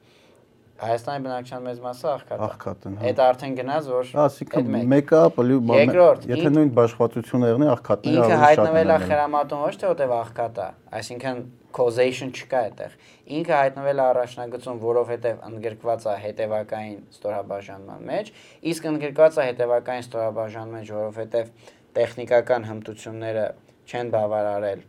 Հայաստանի 0.76 1.22
բնակչության 1.24 1.62
մեծ 1.66 1.78
մասը 1.80 2.08
աղքատ 2.12 2.36
է։ 2.36 2.46
Աղքատ 2.46 2.82
են, 2.86 2.96
հա։ 2.96 3.04
Այդ 3.08 3.20
արդեն 3.26 3.54
գնաց 3.56 3.86
որ 3.88 4.10
այդ 4.20 4.66
մեկ։ 4.74 4.88
մեկը 4.92 5.20
բլի 5.36 5.56
Երկրորդ, 5.76 6.26
եթե 6.32 6.50
նույն 6.52 6.72
բաշխվածությունը 6.76 7.48
եղնի 7.50 7.68
աղքատները 7.72 8.16
Ինքը 8.16 8.26
ավելի 8.26 8.36
շատ 8.36 8.44
հայտնվել 8.44 8.90
է 8.92 8.96
են։ 8.96 9.06
խրամատում 9.06 9.62
ոչ 9.66 9.72
թե 9.80 9.88
որտեվ 9.92 10.12
աղքատ 10.16 10.60
է, 10.60 10.68
այսինքն 11.00 11.40
causation 11.76 12.34
չկա 12.36 12.60
այդտեղ։ 12.66 12.92
Ինքը 13.36 13.54
հայտնվել 13.56 13.96
է 13.96 14.04
առաջնագծում, 14.06 14.78
որովհետև 14.84 15.40
ընդգրկված 15.48 16.06
է 16.06 16.14
հետևակային 16.26 17.00
ստորաբաժանման 17.16 18.06
մեջ, 18.10 18.30
իսկ 18.72 18.86
ընդգրկված 18.92 19.36
է 19.36 19.46
հետևակային 19.46 20.06
ստորաբաժանման 20.06 20.76
մեջ, 20.76 20.92
որովհետև 20.96 21.50
տեխնիկական 21.96 22.68
հմտությունները 22.70 23.46
չեն 23.86 24.12
բավարարել, 24.16 24.80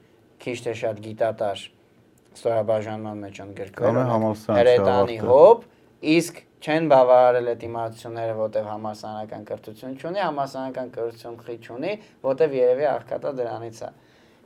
քիչ 0.43 0.57
թե 0.67 0.73
շատ 0.83 1.01
գիտատար 1.07 1.65
ստորաբաժանման 2.37 3.25
մեջ 3.25 3.41
ընդգրկվել։ 3.47 3.99
հրետանի 4.57 5.17
հոբ, 5.27 5.65
իսկ 6.01 6.41
չեն 6.57 6.89
բավարարել 6.91 7.49
այդ 7.53 7.63
իմացությունները, 7.67 8.35
որտեվ 8.37 8.67
համասանական 8.71 9.47
կրթություն 9.47 9.95
չունի, 9.97 10.21
համասանական 10.25 10.91
կրթություն 10.97 11.37
խի 11.47 11.57
չունի, 11.67 11.93
որտեվ 12.27 12.55
երևի 12.57 12.87
աղքատա 12.97 13.33
դրանից 13.37 13.81
է։ 13.87 13.89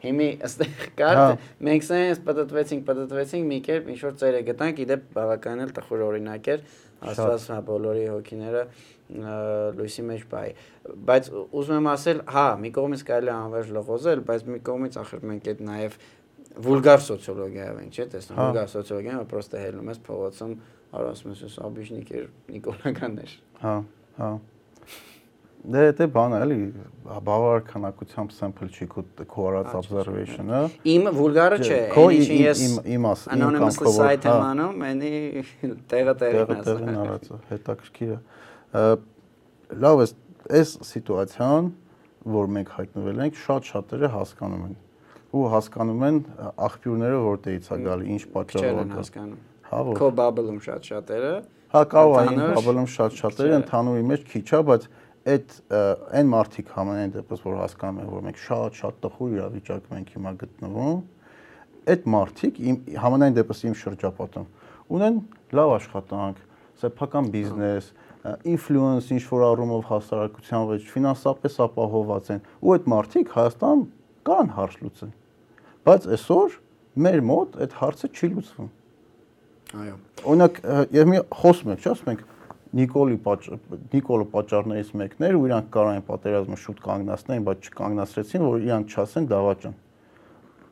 Հիմի 0.02 0.28
ըստեղ 0.47 0.86
կար 0.97 1.18
Հա։ 1.20 1.26
մենք 1.68 1.84
սենց 1.86 2.22
պատտվեցինք, 2.26 2.86
պատտվեցինք 2.88 3.45
մի 3.52 3.58
կերպ 3.68 3.89
ինչ 3.91 3.99
որ 4.02 4.16
ծերը 4.22 4.39
գտանք, 4.47 4.80
իդեպ 4.82 5.04
բավականին 5.14 5.62
էլ 5.62 5.74
տխուր 5.78 6.04
օրինակ 6.08 6.49
էր, 6.56 6.64
աստված 7.12 7.45
հա 7.52 7.60
բոլորի 7.70 8.08
հոգիները 8.10 8.64
լույսի 9.78 10.06
մեջ 10.10 10.26
բայ։ 10.32 10.41
Բայց 11.12 11.30
ուզում 11.62 11.78
եմ 11.78 11.89
ասել, 11.91 12.24
հա, 12.34 12.47
մի 12.66 12.74
կողմից 12.82 13.06
կարելի 13.12 13.32
է 13.32 13.36
անվերջ 13.38 13.72
լղոզել, 13.78 14.26
բայց 14.32 14.45
մի 14.49 14.60
կողմից 14.72 14.99
ախր 15.02 15.26
մենք 15.32 15.49
այդ 15.52 15.64
նաև 15.70 15.97
վուլգար 16.62 17.04
սոցիոլոգիայով 17.12 17.82
ենք, 17.82 17.91
չէ՞, 17.91 18.06
տեսնում, 18.12 18.38
Հա։ 18.38 18.45
վուլգար 18.47 18.72
սոցիոլոգիան 18.72 19.28
պրոստը 19.32 19.62
հելնում 19.62 19.91
ես 19.91 20.02
փողոցում, 20.08 20.56
արասում 20.92 21.36
ես, 21.36 21.58
«Աբիշնիկ 21.68 22.10
էր 22.20 22.26
Նիկոլականներ»։ 22.52 23.36
Հա, 23.62 23.76
հա։ 24.22 24.32
Դե 25.62 25.82
դե 25.94 26.06
բան 26.10 26.34
է, 26.34 26.38
էլի 26.42 26.56
բավարար 27.06 27.60
քանակությամբ 27.70 28.32
sample 28.34 28.70
չի 28.74 28.86
քո 29.30 29.44
արած 29.52 29.76
observation-ը։ 29.78 30.62
Իմ 30.89 31.10
վուլգարը 31.18 31.60
չէ, 31.62 31.78
իմ- 32.18 32.32
ես 32.42 32.64
իմ 32.66 32.74
իմ 32.96 33.06
աս 33.12 33.26
իմ 33.36 33.44
կամ 33.62 33.76
site 33.78 34.26
հա, 34.26 34.34
եմ 34.34 34.46
անում, 34.48 34.82
այնի 34.89 35.12
տեղը 35.92 36.16
տեղին 36.22 36.50
տեղը 36.50 36.58
տեղին 36.66 36.89
ասա։ 36.89 37.04
արածը 37.06 37.38
հետաքրքիր 37.52 38.16
է։ 38.16 38.20
Լավ 39.86 40.02
է, 40.02 40.08
այս 40.62 40.74
սիտուացիան, 40.89 41.70
որ 42.42 42.52
մենք 42.58 42.74
հայտնվել 42.82 43.22
ենք, 43.30 43.38
շատ 43.46 43.70
շատերը 43.72 44.10
հասկանում 44.18 44.66
են 44.66 44.76
ու 45.32 45.46
հասկանում 45.54 46.02
են 46.10 46.18
աղբյուրները 46.68 47.20
որտեղից 47.30 47.70
է 47.72 47.78
գալի, 47.86 48.10
ինչ 48.18 48.24
պատճառով 48.34 48.82
է։ 48.82 48.96
հասկանում։ 48.98 49.39
Հա, 49.72 49.82
որ 49.88 49.99
Քո 50.01 50.11
bubble-ում 50.19 50.61
շատ 50.67 50.91
շատերը 50.91 51.34
Հա 51.72 51.82
կարող 51.88 52.13
է 52.17 52.22
Ընդհանուր 52.28 52.55
բաբլում 52.57 52.88
շատ 52.91 53.13
շատերը 53.22 53.57
ընդհանուրի 53.61 54.01
մեջ 54.09 54.24
քիչ 54.32 54.47
է, 54.51 54.59
բայց 54.67 54.88
այդ 55.32 55.53
այն 56.19 56.32
մարդիկ 56.32 56.72
համենայն 56.76 57.13
դեպս 57.15 57.43
որ 57.45 57.55
հասկանում 57.61 58.01
են 58.01 58.09
որ 58.11 58.26
մենք 58.26 58.41
շատ-շատ 58.41 58.97
տխուր 59.05 59.36
իրավիճակում 59.38 59.97
ենք 60.01 60.11
հիմա 60.15 60.34
գտնվում, 60.41 60.99
այդ 61.93 62.09
մարդիկ 62.15 62.59
իմ 62.72 62.80
համենայն 63.05 63.38
դեպս 63.38 63.63
իմ 63.69 63.78
շրջապատում 63.82 64.49
ունեն 64.91 65.22
լավ 65.61 65.74
աշխատանք, 65.78 66.43
սեփական 66.82 67.32
բիզնես, 67.32 67.88
ինֆլուենս 68.51 69.07
ինչ 69.15 69.24
որ 69.32 69.45
առումով 69.47 69.88
հասարակության 69.91 70.67
մեջ 70.72 70.91
ֆինանսապես 70.91 71.57
ապահոված 71.65 72.30
են 72.36 72.43
ու 72.59 72.76
այդ 72.76 72.91
մարդիկ 72.91 73.34
Հայաստան 73.38 73.88
կան 74.28 74.51
հարց 74.57 74.76
լուծեն։ 74.82 75.15
Բայց 75.88 76.11
այսօր 76.17 76.59
մեր 77.07 77.26
մոտ 77.32 77.57
այդ 77.65 77.76
հարցը 77.82 78.11
չի 78.11 78.32
լուծվում։ 78.36 78.69
Այո։ 79.72 79.95
Օրինակ, 80.32 80.61
եւ 80.91 81.09
մի 81.11 81.19
խոսում 81.41 81.72
ենք, 81.72 81.82
չէ՞, 81.82 81.91
ասում 81.95 82.11
ենք 82.11 82.24
Նիկոլի 82.72 83.17
պատճ 83.26 83.47
Նիկոլը 83.91 84.26
պատճառներից 84.32 84.89
մեկն 85.01 85.26
էր 85.28 85.38
ու 85.38 85.43
իրանք 85.49 85.69
կարող 85.76 85.95
են 85.97 86.05
պատերազմը 86.07 86.59
շուտ 86.61 86.78
կանգնացնեն, 86.86 87.45
բայց 87.47 87.67
չկանգնացրեցին, 87.67 88.45
որ 88.47 88.65
իրանք 88.67 88.95
չասեն 88.95 89.28
դավաճան։ 89.32 89.76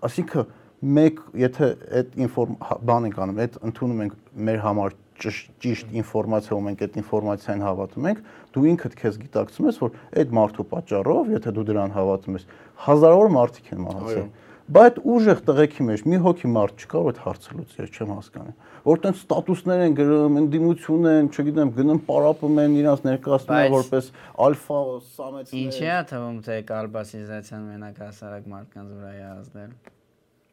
Այսինքն 0.09 0.53
մեկ 0.99 1.19
եթե 1.43 1.69
այդ 1.99 2.13
ինֆորմ 2.23 2.57
հա, 2.69 2.77
բան 2.87 3.07
ենք 3.09 3.19
անում, 3.19 3.41
այդ 3.43 3.57
ընդունում 3.69 4.03
ենք 4.05 4.13
մեր 4.47 4.61
համար 4.63 4.95
ճիշտ 5.19 5.89
ինֆորմացիա 5.99 6.55
ու 6.55 6.63
մենք 6.69 6.83
այդ 6.85 6.93
ինֆորմացիային 7.01 7.63
հավատում 7.67 8.05
ենք, 8.09 8.21
դու 8.55 8.67
ինքդ 8.69 8.93
քեզ 8.99 9.17
գիտակցում 9.25 9.67
ես, 9.67 9.79
որ 9.83 9.97
այդ 10.23 10.35
մարդու 10.39 10.65
պատճառով, 10.71 11.33
եթե 11.35 11.53
դու 11.57 11.65
դրան 11.67 11.95
հավատում 11.99 12.37
ես, 12.39 12.45
հազարավոր 12.87 13.33
մարդիկ 13.35 13.73
են 13.75 13.83
մահացել։ 13.89 14.23
Այո։ 14.23 14.48
Բայց 14.69 14.97
ուժեղ 15.01 15.39
տղեկի 15.47 15.83
մեջ 15.87 16.01
մի 16.05 16.17
հոգի 16.21 16.49
մարդ 16.53 16.81
չկա, 16.83 16.99
որ 17.01 17.07
այդ 17.09 17.19
հարցը 17.23 17.55
լուծի, 17.57 17.77
ես 17.79 17.93
չեմ 17.95 18.11
հասկանում։ 18.13 18.57
Որ 18.85 18.99
տենց 19.05 19.21
ստատուսներ 19.23 19.79
են 19.85 19.95
գրում, 19.97 20.35
ընդդիմություն 20.41 21.07
են, 21.09 21.29
չգիտեմ, 21.33 21.71
գնում 21.79 22.01
պարապում 22.05 22.59
են 22.63 22.75
իրանց 22.77 23.01
ներկայացնում 23.07 23.57
են 23.59 23.73
որպես 23.73 24.09
ալֆա 24.45 24.81
սամեցներ։ 25.09 25.63
Ինչի՞ 25.63 25.89
է 25.89 25.97
թվում 26.13 26.37
թե 26.45 26.57
կալբասիզացիան 26.69 27.63
մենակ 27.69 28.01
հասարակ 28.05 28.49
մարդկանց 28.53 28.93
վրա 28.99 29.09
է 29.09 29.25
ազդել։ 29.29 29.71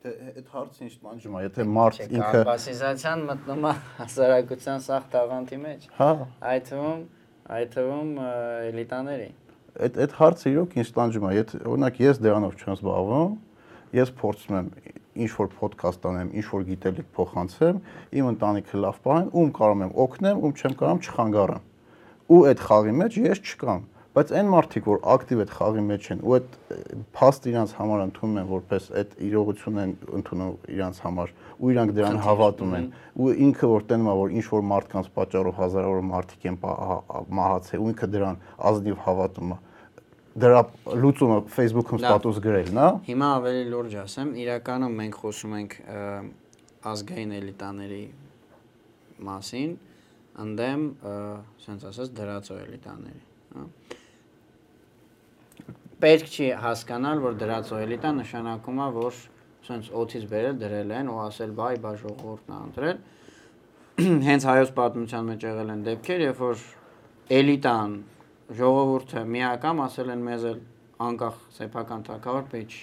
Դե 0.06 0.12
այդ 0.32 0.48
հարցը 0.56 0.86
ինչ 0.86 0.94
տանջում 1.04 1.36
է, 1.36 1.44
եթե 1.44 1.66
մարդ 1.76 2.00
ինքը 2.06 2.30
կալբասիզացիան 2.36 3.26
մտնում 3.26 3.66
է 3.66 3.72
հասարակության 4.00 4.84
սախ 4.86 5.10
տաղանդի 5.12 5.58
մեջ։ 5.66 5.88
հա, 6.00 6.10
Այդ 6.56 6.70
թվում, 6.72 7.00
այդ 7.56 7.74
թվում 7.76 8.12
էլիտաների։ 8.70 9.28
այդ 9.76 9.98
այդ 10.06 10.12
հարցը 10.16 10.52
իրոք 10.56 10.76
ինձ 10.80 10.90
տանջում 10.96 11.26
է, 11.26 11.32
եթե 11.36 11.58
օրինակ 11.68 11.98
ես 12.00 12.20
դրանով 12.24 12.54
չեմ 12.56 12.76
զբաղվում, 12.76 13.34
ես 13.96 14.12
փորձում 14.20 14.56
եմ 14.60 14.70
ինչ 15.16 15.32
որ 15.36 15.50
ոդքաստ 15.60 16.06
անեմ, 16.10 16.30
ինչ 16.36 16.46
որ 16.52 16.64
գիտելիք 16.70 17.10
փոխանցեմ, 17.16 17.82
իմ 18.20 18.30
ընտանիքը 18.32 18.80
լավ 18.84 18.96
պահեն, 19.06 19.28
ում 19.32 19.52
կարող 19.56 19.84
եմ 19.86 19.92
օգնեմ, 20.06 20.40
ում 20.44 20.56
չեմ 20.56 20.74
կարող 20.82 21.06
չխանգարեմ։ 21.06 21.68
Ու 22.26 22.40
այդ 22.50 22.64
խաղի 22.66 22.94
մեջ 23.00 23.18
ես 23.26 23.40
չկամ, 23.46 23.84
բայց 24.16 24.30
այն 24.32 24.46
մարդիկ, 24.48 24.86
որ 24.88 25.00
ակտիվ 25.12 25.40
այդ 25.44 25.50
խաղի 25.52 25.82
մեջ 25.86 26.06
են 26.14 26.20
ու 26.24 26.34
այդ 26.36 26.54
փաստ 27.16 27.48
իրանց 27.50 27.72
համար 27.76 28.04
ընդունում 28.06 28.38
են 28.40 28.46
որպես 28.48 28.86
այդ 28.96 29.10
իրողությունն 29.26 29.82
են 29.82 29.92
ընդունում 30.18 30.54
իրանց 30.72 31.00
համար 31.04 31.34
ու 31.60 31.72
իրանք 31.74 31.92
դրան 31.98 32.18
հավատում 32.24 32.72
են 32.78 32.86
ու 33.20 33.34
ինքը 33.46 33.70
որ 33.76 33.84
տենում 33.92 34.08
է 34.08 34.14
որ 34.16 34.32
ինչ 34.40 34.46
որ 34.56 34.64
մարդկանց 34.72 35.10
պատճառով 35.20 35.60
հազարավոր 35.60 36.08
մարդիկ 36.16 36.48
են 36.48 36.58
մահացել 37.36 37.84
ու 37.84 37.90
ինքը 37.92 38.08
դրան 38.16 38.40
ազնիվ 38.72 39.04
հավատում 39.04 39.52
է 39.52 39.60
դրա 40.36 40.62
լուծումը 41.00 41.36
Facebook-ում 41.54 42.00
ստատուս 42.02 42.40
գրելն 42.44 42.80
է 42.80 42.88
Հիմա 43.06 43.28
ավելի 43.38 43.62
լուրջ 43.72 43.94
ասեմ, 44.02 44.32
իրականում 44.42 44.96
մենք 45.00 45.20
խոսում 45.22 45.54
ենք 45.56 45.76
ազգային 46.92 47.32
էլիտաների 47.36 48.02
մասին, 49.26 49.70
ընդդեմ, 50.44 50.82
ասենց 51.06 51.86
ասած, 51.90 52.10
դրածո 52.18 52.58
էլիտաների, 52.66 53.22
հա։ 53.56 53.64
Պետք 55.96 56.26
չի 56.28 56.48
հասկանալ, 56.60 57.22
որ 57.24 57.36
դրածո 57.40 57.78
էլիտա 57.86 58.10
նշանակում 58.18 58.80
է, 58.84 58.88
որ 58.96 59.20
ասենց 59.64 59.86
օթից 60.02 60.26
բերել 60.32 60.58
դրել 60.60 60.92
են 60.98 61.08
ու 61.08 61.20
ասել 61.24 61.54
բայ 61.56 61.70
բա 61.80 61.92
ժողովուրդն 62.02 62.52
է 62.52 62.58
ընտրել։ 62.66 62.98
Հենց 64.26 64.46
հայոց 64.50 64.72
պատմության 64.76 65.30
մեջ 65.30 65.46
եղել 65.48 65.72
են 65.72 65.86
դեպքեր, 65.86 66.24
երբ 66.26 66.42
որ 66.44 66.66
էլիտան 67.36 67.96
ժողովուրդը 68.54 69.22
միակամ 69.36 69.80
ասել 69.86 70.12
են 70.14 70.20
մեզ 70.26 70.44
էլ 70.50 70.60
անկախ 71.06 71.38
սեփական 71.56 72.04
թակավոր 72.06 72.44
պետք 72.52 72.76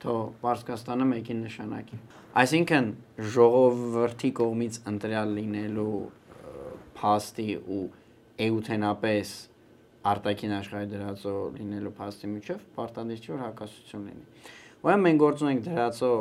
թող 0.00 0.20
Պարսկաստանը 0.40 1.06
մեկին 1.10 1.40
նշանակի։ 1.46 2.00
Այսինքն 2.40 2.90
ժողովրդի 3.34 4.30
կողմից 4.40 4.78
ընտրյալ 4.92 5.32
լինելու 5.38 5.94
փաստի 7.00 7.48
ու 7.76 7.82
էութենապես 8.46 9.32
արտաքին 10.10 10.54
աշխարհի 10.60 10.90
դրածո 10.94 11.34
լինելու 11.56 11.94
փաստի 11.98 12.30
միջև 12.34 12.62
պարտադիր 12.76 13.24
չի 13.24 13.32
որ 13.34 13.42
հակասություն 13.44 14.06
լինի։ 14.10 14.24
Ուրեմն 14.80 15.04
մենք 15.06 15.20
գործում 15.20 15.50
ենք 15.50 15.66
դրածո 15.66 16.12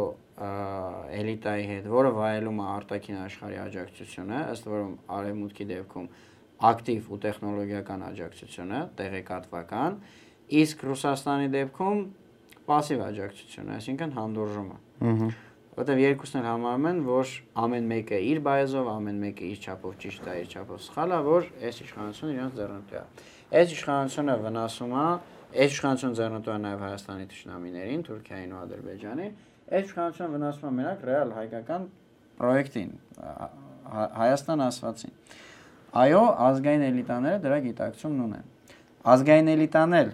էլիտայի 1.20 1.68
հետ, 1.70 1.86
որը 1.94 2.10
վայելում 2.16 2.60
է 2.60 2.66
արտաքին 2.74 3.20
աշխարհի 3.24 3.60
աջակցությունը, 3.64 4.42
ըստ 4.56 4.68
որում 4.74 4.94
արևմուտքի 5.20 5.68
դեպքում 5.70 6.10
ակտիվ 6.65 7.09
ու 7.15 7.19
տեխնոլոգիական 7.25 8.05
աջակցությունը, 8.09 8.81
տեղեկատվական, 8.99 9.97
իսկ 10.65 10.85
Ռուսաստանի 10.89 11.49
դեպքում 11.55 11.99
пассив 12.69 13.03
աջակցությունը, 13.05 13.75
այսինքն 13.81 14.15
հանդուրժումը։ 14.19 14.79
Ահա 15.15 15.29
Որտեւ 15.75 15.99
երկուսն 16.05 16.39
էլ 16.39 16.45
համարում 16.47 16.85
են, 16.87 16.99
որ 17.03 17.31
ամեն 17.65 17.87
մեկը 17.91 18.19
իր 18.31 18.41
բայազով, 18.47 18.89
ամեն 18.95 19.17
մեկը 19.25 19.47
իր 19.51 19.65
չափով 19.65 19.95
ճիշտ 20.05 20.29
է, 20.31 20.35
իր 20.45 20.53
չափով 20.55 20.79
սխալ 20.85 21.15
է, 21.15 21.19
որ 21.27 21.49
այս 21.67 21.81
իշխանությունը 21.85 22.35
իրենց 22.37 22.55
ձեռնտու 22.61 22.95
է։ 22.95 23.03
Այս 23.59 23.75
իշխանությունը 23.75 24.37
վնասում 24.45 24.95
է, 24.95 25.07
այս 25.65 25.75
իշխանությունը 25.75 26.19
ձեռնտու 26.21 26.55
է 26.55 26.59
նաև 26.63 26.85
Հայաստանի 26.85 27.27
ճշնամիներին, 27.35 28.05
Թուրքիային 28.07 28.55
ու 28.55 28.61
Ադրբեջանին։ 28.63 29.35
Այս 29.75 29.85
իշխանությունը 29.91 30.31
վնասում 30.35 30.71
է 30.71 30.73
մենակ 30.79 31.05
ռեալ 31.11 31.35
հայկական 31.43 31.83
պրոյեկտին, 32.39 32.91
Հա- 33.19 34.11
Հայաստան 34.15 34.65
ասվածին։ 34.71 35.13
Այո, 35.90 36.22
ազգային 36.50 36.84
էլիտաները 36.86 37.40
դրա 37.44 37.58
գիտակցումն 37.66 38.20
ունեն։ 38.26 38.76
Ազգային 39.10 39.50
էլիտան 39.54 39.96
էլ 40.00 40.12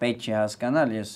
պետք 0.00 0.22
չի 0.22 0.32
հասկանալ, 0.38 0.94
ես 0.96 1.12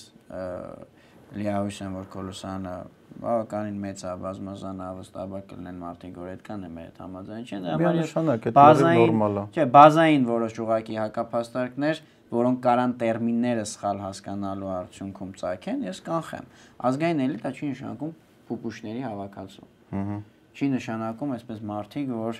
լիահույս 1.37 1.79
եմ, 1.87 1.95
որ 1.97 2.05
Կոլոսյանը 2.13 2.75
բավականին 3.17 3.79
մեծ 3.81 4.03
է, 4.05 4.11
բազմազան 4.21 4.83
է, 4.83 4.89
վստահաբար 4.97 5.41
կլինեն 5.49 5.79
մարդիկ, 5.81 6.19
որ 6.21 6.29
այդքան 6.35 6.67
է 6.67 6.69
մեր 6.77 7.01
համաձայն 7.01 7.47
չեն, 7.47 7.65
դրա 7.65 7.73
համար 7.73 7.97
Միանշանակ, 7.97 8.45
այդ 8.47 8.57
բազային, 8.57 9.01
նորմալ 9.01 9.41
է։ 9.41 9.45
չէ, 9.57 9.65
բազային 9.77 10.27
որոշ 10.27 10.59
ուղակի 10.67 10.99
հակափաստարկներ, 11.01 12.01
որոնք 12.37 12.63
կարան 12.67 12.95
տերմինները 13.01 13.65
սխալ 13.73 14.01
հասկանալու 14.05 14.71
արդյունքում 14.77 15.35
ծագեն, 15.41 15.83
ես 15.87 16.01
կանխեմ։ 16.07 16.49
Ազգային 16.87 17.21
էլիտա 17.25 17.53
չի 17.57 17.71
նշանակում 17.73 18.15
փուպուշների 18.47 19.05
հավաքածու։ 19.07 19.69
Ահա 19.97 20.17
Չի 20.57 20.67
նշանակում 20.73 21.33
այսպես 21.35 21.57
մարդիկ, 21.69 22.07
որ 22.17 22.37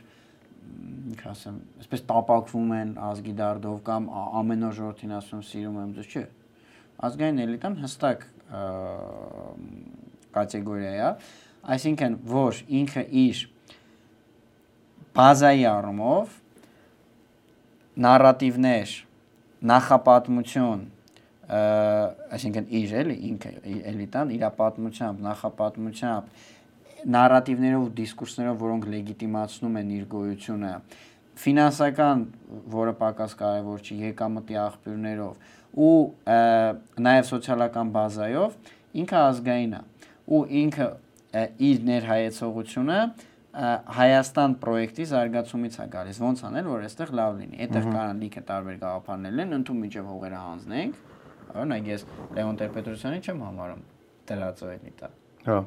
ինչ 1.08 1.20
ասեմ, 1.32 1.60
այսպես 1.82 2.04
տապակվում 2.10 2.74
են 2.78 2.90
ազգի 3.08 3.34
դարդով 3.38 3.78
կամ 3.88 4.10
ա- 4.12 4.28
ամեն 4.42 4.66
օր 4.68 4.76
ժողովրդին 4.78 5.14
ասում 5.18 5.44
սիրում 5.48 5.78
եմ 5.84 5.94
ձեզ, 5.98 6.10
չէ։ 6.14 6.24
Ազգային 7.08 7.42
էլիտան 7.46 7.78
հստակ 7.84 8.26
կատեգորիա 10.38 10.92
է, 10.98 11.12
այսինքն 11.78 12.20
որ 12.32 12.62
ինքը 12.80 13.04
իր 13.24 13.42
բազայի 15.18 15.66
առումով 15.72 16.36
նարատիվներ, 18.08 18.94
նախապատմություն, 19.72 20.84
այսինքն 21.48 22.68
իր 22.78 22.94
էլի 23.02 23.16
ինքը 23.32 23.52
էլիտան 23.94 24.34
իր 24.36 24.44
պատմությամբ, 24.58 25.24
նախապատմությամբ 25.28 26.46
նարատիվներով 27.06 27.84
ու 27.88 27.92
դիսկուրսներով, 27.98 28.58
որոնք 28.64 28.88
լեգիտիմացնում 28.94 29.78
են 29.82 29.92
իր 29.98 30.06
գոյությունը, 30.14 30.72
ֆինանսական, 31.38 32.24
որը 32.74 32.94
պակաս 32.98 33.36
կարևոր 33.38 33.84
չի, 33.86 33.98
եկամտի 34.08 34.58
աղբյուրներով 34.64 35.34
ու 35.78 35.98
նաև 37.08 37.28
սոցիալական 37.30 37.92
բազայով 37.98 38.56
ինքը 39.04 39.20
ազգային 39.28 39.76
է։ 39.78 39.82
ու 40.28 40.42
ինքը 40.62 40.88
իր 41.68 41.84
ներհայեցողությունը 41.92 43.00
Հայաստան 43.58 44.54
պրոյեկտի 44.62 45.06
զարգացումից 45.12 45.78
է 45.82 45.86
գալիս։ 45.94 46.18
Ոնց 46.22 46.42
անել, 46.46 46.68
որ 46.70 46.84
այստեղ 46.88 47.14
լավ 47.18 47.38
լինի։ 47.38 47.62
Այդտեղ 47.66 47.88
կարան 47.88 48.20
լիքը 48.22 48.44
տարբեր 48.52 48.78
գաղափարներ 48.84 49.42
են, 49.44 49.56
ընդու 49.58 49.78
միջև 49.82 50.12
հողերը 50.12 50.42
հանձնենք։ 50.44 51.00
Օրինակ 51.58 51.90
ես 51.94 52.06
Լեոն 52.38 52.62
Տեր-Պետրոսյանի 52.62 53.24
չեմ 53.26 53.44
համարում 53.48 53.84
դրածո 54.30 54.72
էլիտա 54.78 55.12
Հա։ 55.48 55.60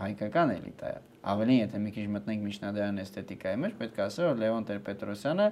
հայկական 0.00 0.52
էլիտա 0.56 0.90
է։ 0.90 0.98
Ավելին, 1.30 1.58
եթե 1.60 1.80
մի 1.84 1.90
քիչ 1.96 2.06
մտնենք 2.14 2.44
միջնադարյան 2.46 3.00
էսթետիկայի 3.04 3.60
մեջ, 3.60 3.74
պետք 3.80 4.00
է 4.00 4.02
ասել, 4.06 4.26
որ 4.30 4.40
Լևոն 4.40 4.66
Տեր-Պետրոսյանը 4.70 5.46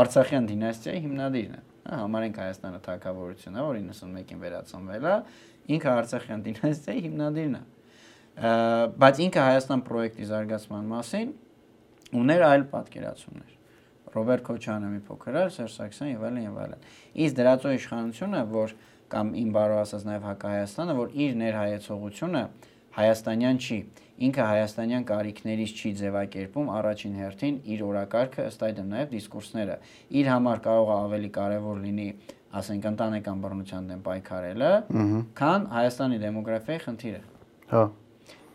Արցախյան 0.00 0.48
դինաստիայի 0.50 1.00
հիմնադիրն 1.06 1.54
է։ 1.58 1.62
Հա, 1.80 1.96
համարենք 2.00 2.36
Հայաստանը 2.40 2.80
թակավորություն 2.86 3.56
է, 3.58 3.62
որ 3.66 3.78
91-ին 3.80 4.42
վերածնվել 4.44 5.06
է, 5.10 5.14
ինքը 5.74 5.90
Արցախյան 5.90 6.44
դինաստիայի 6.46 7.02
հիմնադիրն 7.10 7.56
է։ 7.58 7.62
Բայց 9.00 9.22
ինքը 9.26 9.46
Հայաստան 9.50 9.82
պրոյեկտի 9.90 10.28
զարգացման 10.30 10.86
մասին 10.94 11.32
ուներ 12.20 12.44
այլ 12.46 12.64
պատկերացումներ։ 12.70 13.56
Ռոբերտ 14.10 14.44
Քոչյանը 14.46 14.88
մի 14.90 15.00
փոքր 15.06 15.36
էր, 15.40 15.50
Սերժ 15.54 15.74
Սարգսյանը 15.76 16.10
եւ 16.10 16.24
այլն 16.26 16.40
եւ 16.42 16.56
այլն։ 16.64 16.86
Իսկ 17.24 17.36
դրածո 17.40 17.74
իշխանությունը, 17.76 18.40
որ 18.50 18.72
կամ 19.10 19.30
իմ 19.40 19.52
բարո 19.54 19.76
ասած 19.80 20.06
նաեւ 20.08 20.26
Հակահայաստանը, 20.30 20.96
որ 21.00 21.14
իր 21.20 21.36
ներհայեցողությունը 21.40 22.42
հայաստանյան 23.00 23.60
չի։ 23.60 23.78
Ինքը 24.20 24.46
հայաստանյան 24.50 25.04
կարիքներից 25.08 25.70
չի 25.80 25.90
ձևակերպում 26.00 26.66
առաջին 26.76 27.14
հերթին 27.20 27.54
իր 27.72 27.84
օրակարգը, 27.86 28.44
ըստ 28.50 28.64
այդմ 28.68 28.90
նաև 28.90 29.14
դիսկուրսները։ 29.14 29.76
Իր 30.20 30.28
համար 30.30 30.60
կարող 30.66 30.90
է 30.90 30.96
ավելի 31.00 31.30
կարևոր 31.36 31.80
լինի, 31.86 32.08
ասենք, 32.60 32.88
ընտանեկան 32.90 33.40
բռնության 33.44 33.88
դեմ 33.90 34.02
պայքարելը, 34.10 34.72
քան 35.40 35.66
Հայաստանի 35.70 36.20
դեմոգրաֆիայի 36.20 36.82
խնդիրը։ 36.84 37.22
Հա։ 37.70 37.84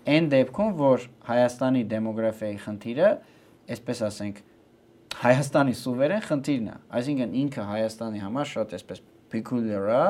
Այն 0.05 0.30
դեպքում, 0.35 0.72
որ 0.85 1.07
Հայաստանի 1.26 1.84
դեմոգրաֆիայի 1.95 2.57
խնդիրը, 2.65 3.11
այսպես 3.76 4.01
ասենք, 4.05 4.41
Հայաստանի 5.15 5.76
սուվերեն 5.80 6.23
խնդիրն 6.30 6.67
է։ 6.69 6.76
Այսինքն 6.99 7.35
ինքը 7.41 7.65
Հայաստանի 7.72 8.22
համար 8.26 8.49
շատ 8.51 8.73
այսպես 8.76 9.01
peculiar 9.31 9.88
է 9.95 10.01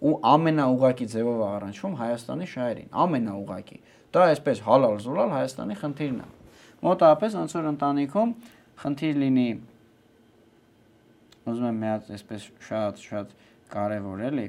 ու 0.00 0.14
ամենաուղակի 0.30 1.06
ձևով 1.12 1.40
է 1.40 1.48
առնչվում 1.50 1.96
Հայաստանի 2.00 2.46
շահերին, 2.50 2.88
ամենաուղակի։ 3.04 3.78
Դա 4.14 4.22
այսպես 4.30 4.62
հալալ 4.66 4.96
զուլալ 5.04 5.34
Հայաստանի 5.36 5.76
խնդիրն 5.80 6.20
է։ 6.20 6.28
Մոտավորապես 6.80 7.36
ոնց 7.40 7.54
որ 7.58 7.68
ընտանիքում 7.70 8.32
խնդիր 8.80 9.20
լինի 9.20 9.48
ուզում 11.50 11.66
եմ 11.70 11.78
մի 11.80 11.88
հատ 11.90 12.10
այսպես 12.16 12.46
շատ 12.66 13.02
շատ 13.04 13.34
կարևոր 13.74 14.22
էլի 14.30 14.46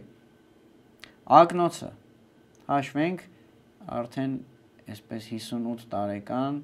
ակնոցը 1.41 1.89
հաշվենք 2.67 3.23
արդեն 3.97 4.33
այսպես 4.91 5.27
58 5.31 5.85
տարեկան 5.91 6.59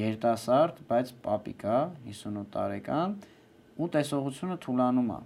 երիտասարդ, 0.00 0.82
բայց 0.90 1.12
պապիկա 1.24 1.78
58 2.06 2.44
տարեկան 2.54 3.16
ու 3.80 3.88
տեսողությունը 3.96 4.58
թուլանում 4.66 5.10
է 5.16 5.20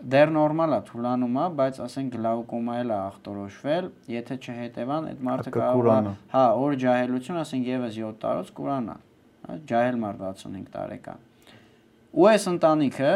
դեռ 0.00 0.32
նորմալ 0.34 0.74
է 0.76 0.80
թուլանում 0.88 1.36
է, 1.40 1.44
բայց 1.58 1.78
ասենք 1.84 2.14
գլաուկոմա 2.16 2.76
էլ 2.80 2.90
է 2.90 2.96
ախտորոշվել, 2.96 3.88
եթե 4.14 4.36
չհետևան 4.40 5.08
այդ 5.10 5.22
մարդը 5.28 5.52
կարող 5.56 5.88
է, 5.90 6.14
հա, 6.32 6.44
օր 6.64 6.76
ջահելություն, 6.84 7.40
ասենք 7.40 7.70
եւս 7.70 7.94
7 7.98 8.18
տարուց 8.24 8.52
կուրանա, 8.60 8.96
հա, 9.46 9.58
ջահել 9.70 10.00
մարդ 10.04 10.24
65 10.24 10.70
տարեկան։ 10.76 11.26
Ու 12.10 12.28
այս 12.30 12.46
ընտանիքը, 12.50 13.12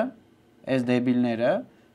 այս 0.74 0.88
դեբիլները, 0.90 1.52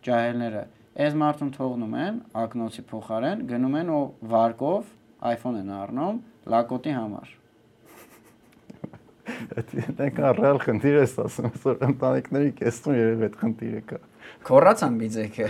ջահելները, 0.09 0.63
այս 0.99 1.19
մարդուն 1.23 1.51
թողնում 1.59 1.97
են 1.99 2.21
ակնոցի 2.43 2.85
փոխարեն, 2.89 3.43
գնում 3.49 3.77
են 3.79 3.91
ու 3.93 4.05
վարկով 4.33 4.95
iPhone 5.29 5.61
են 5.61 5.75
առնում 5.79 6.23
լակոտի 6.49 6.95
համար։ 6.97 7.35
Այդ 9.59 9.73
այնքան 10.03 10.37
ռեալ 10.39 10.59
խնդիր 10.63 10.97
է 10.99 11.03
ասում, 11.23 11.51
որ 11.63 11.83
ընտանիքների 11.85 12.53
կեսում 12.59 12.95
երևի 12.97 13.27
այդ 13.27 13.35
խնդիրը 13.39 13.81
կա։ 13.89 13.99
Քորացան 14.47 14.99
բիձեքը։ 14.99 15.47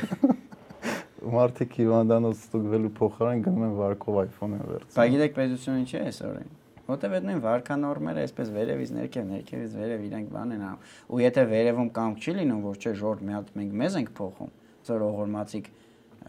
Մարդիկ 1.36 1.76
հիվանդանոց 1.80 2.40
ստուգվելու 2.46 2.92
փոխարեն 2.98 3.44
գնում 3.46 3.66
են 3.68 3.74
վարկով 3.78 4.18
iPhone-ը 4.24 4.60
վերցնում։ 4.70 4.96
Բայց 4.98 5.12
գիտեք 5.14 5.36
պետությունը 5.38 5.82
ինչի 5.84 5.98
է 6.00 6.02
այսօրին։ 6.10 6.56
Որտեվ 6.90 7.16
այդ 7.20 7.26
նույն 7.30 7.42
վարկանորմերը 7.44 8.22
այսպես 8.26 8.52
վերևից 8.56 8.94
ներքև, 8.98 9.28
ներքևից 9.30 9.76
վերև 9.78 10.06
իրենք 10.10 10.32
բան 10.34 10.54
են 10.56 10.64
անում։ 10.70 10.88
Ու 11.10 11.20
եթե 11.22 11.44
վերևում 11.54 11.92
կամք 12.00 12.24
չի 12.24 12.34
լինում, 12.40 12.64
որ 12.66 12.80
չէ 12.80 12.94
ժորտ 13.04 13.22
մի 13.30 13.36
հատ 13.38 13.52
մենք 13.60 13.76
մեզ 13.84 13.98
ենք 14.00 14.12
փոխում, 14.20 14.52
ծոր 14.90 15.06
օղորմացիկ 15.10 15.70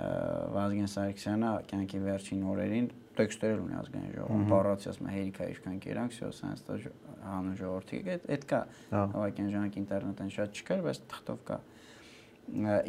Վազգեն 0.00 0.90
Սարգսյանը 0.90 1.48
կյանքի 1.70 1.98
վերջին 2.04 2.44
օրերին 2.50 2.86
տեքստերել 3.20 3.58
ունի 3.60 3.74
ազգային 3.80 4.12
ժողովում, 4.16 4.44
բառացիաս 4.50 5.00
մա 5.00 5.10
հերիքա 5.16 5.48
իշքան 5.50 5.80
կերանք, 5.84 6.14
սա 6.16 6.30
սենց 6.40 6.62
տա 6.68 6.76
հանուն 7.26 7.58
ժողովրդի, 7.60 8.00
այդ 8.14 8.28
այդ 8.36 8.46
կա։ 8.50 8.60
Հավաքյան 8.94 9.50
ժամանակ 9.50 9.78
ինտերնետն 9.80 10.32
շատ 10.36 10.60
չկար, 10.60 10.84
բայց 10.86 11.02
թղթով 11.10 11.42
կա։ 11.50 11.58
Ա 11.60 11.80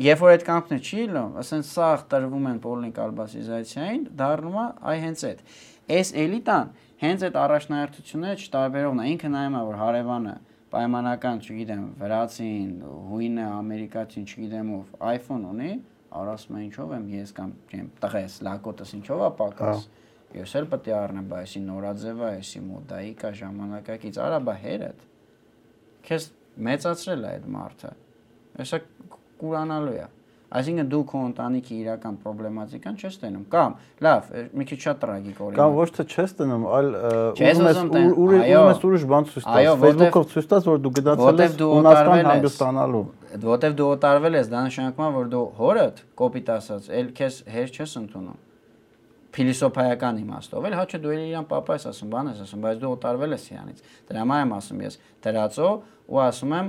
Երբ 0.02 0.22
որ 0.24 0.32
այդ 0.36 0.46
կամքն 0.48 0.80
չի 0.82 1.02
լինում, 1.12 1.34
ասեն 1.42 1.66
սաղ 1.70 2.06
տրվում 2.12 2.48
են 2.52 2.62
Պոլնիկ 2.64 3.02
ալբասիզացիային, 3.04 4.06
դառնում 4.18 4.56
է 4.58 4.64
այ 4.92 5.02
հենց 5.04 5.26
այդ։ 5.30 5.44
Այս 5.92 6.12
էլիտան 6.22 6.72
հենց 7.02 7.26
այդ 7.28 7.38
առաջնահերթությունները 7.42 8.42
չտարբերողն 8.42 9.02
է, 9.02 9.06
ինքը 9.12 9.32
նայում 9.36 9.58
է 9.60 9.64
որ 9.68 9.78
հարևանը 9.82 10.34
պայմանական, 10.72 11.42
չգիտեմ, 11.46 11.86
վրացին, 12.00 12.70
հույնը, 13.12 13.48
ամերիկացին, 13.62 14.28
չգիտեմ 14.32 14.70
ով, 14.78 14.94
iPhone 15.12 15.48
ունի, 15.52 15.72
արասում 16.22 16.58
է 16.58 16.62
ինչով 16.68 16.94
եմ 16.96 17.10
ես 17.12 17.34
կամ 17.38 17.52
չեմ, 17.72 17.90
տղես, 18.04 18.38
լակոտս 18.48 18.94
ինչով 18.98 19.24
է 19.26 19.30
պակաս։ 19.42 19.90
Ես 20.32 20.54
էլ 20.62 20.68
պետք 20.72 20.88
է 20.88 20.94
առնեմ, 20.96 21.28
բայց 21.32 21.50
էսի 21.52 21.62
նորաձև 21.66 22.22
է, 22.24 22.30
էսի 22.40 22.62
մոդայի 22.70 23.12
կա 23.20 23.32
ժամանակակից, 23.42 24.20
արա 24.26 24.40
բա 24.48 24.56
հերդ։ 24.62 25.02
Քեզ 26.08 26.28
մեծացրել 26.68 27.26
է 27.26 27.32
այդ 27.32 27.50
մարդը։ 27.52 27.92
Հեսա 28.62 28.80
կուրանալու 29.42 29.96
է։ 30.02 30.08
Այսինքն 30.52 30.88
դու 30.92 30.98
քո 31.08 31.20
ընտանիքի 31.32 31.76
իրական 31.82 32.16
պրոբլեմատիկան 32.22 32.96
չես 33.00 33.14
տենում 33.22 33.44
կամ 33.54 33.76
լավ, 34.04 34.26
մի 34.60 34.66
քիչ 34.68 34.80
շատ 34.84 34.98
տրագիկ 35.04 35.38
օրինակ։ 35.46 35.60
Կամ 35.62 35.76
ոչ 35.80 35.86
թե 35.96 36.04
չես 36.12 36.34
տնում, 36.42 36.66
այլ 36.76 36.90
ուզում 36.92 37.70
ես 37.72 37.72
ուզում 37.72 37.92
տեն- 37.96 38.12
ուր- 38.20 38.36
այո։ 38.42 38.60
ուզում 38.60 38.72
ես 38.72 38.84
ուրիշ 38.92 39.06
բան 39.12 39.24
ցույց 39.32 39.46
տաս։ 39.48 39.56
Facebook-ով 39.86 40.26
ցույց 40.34 40.46
տաս, 40.52 40.68
որ 40.72 40.78
դու 40.84 40.92
որտեվ 40.92 41.40
ես 41.48 41.56
ես։ 41.56 41.56
հանգստանալու։ 42.36 43.04
Որտեվ 43.48 43.72
դու 43.80 43.90
օտարվել 43.96 44.34
ես, 44.42 44.48
դա 44.52 44.60
նշանակում 44.68 45.08
է, 45.08 45.12
որ 45.22 45.26
դու 45.32 45.46
հորդ 45.62 45.96
կոպիտ 46.20 46.48
ասած, 46.60 46.84
ել 47.00 47.08
քեզ 47.16 47.34
հեր 47.56 47.68
չես 47.80 47.92
ընդունում։ 48.02 48.38
Փիլիսոփայական 49.32 50.18
իմաստով, 50.20 50.66
էլ 50.68 50.74
հա 50.76 50.84
չէ 50.92 50.98
դու 51.06 51.12
իրան 51.16 51.46
papa 51.48 51.78
ես 51.80 51.86
ասում, 51.88 52.10
բան 52.12 52.30
ես 52.36 52.40
ասում, 52.44 52.64
բայց 52.66 52.80
դու 52.82 52.90
օտարվել 52.98 53.32
ես 53.38 53.44
իրանից։ 53.56 53.78
Դրա 54.12 54.20
համար 54.26 54.42
եմ 54.44 54.52
ասում 54.60 54.82
ես 54.84 54.98
դրածո 55.24 55.68
ու 56.12 56.20
ասում 56.28 56.52
եմ 56.60 56.68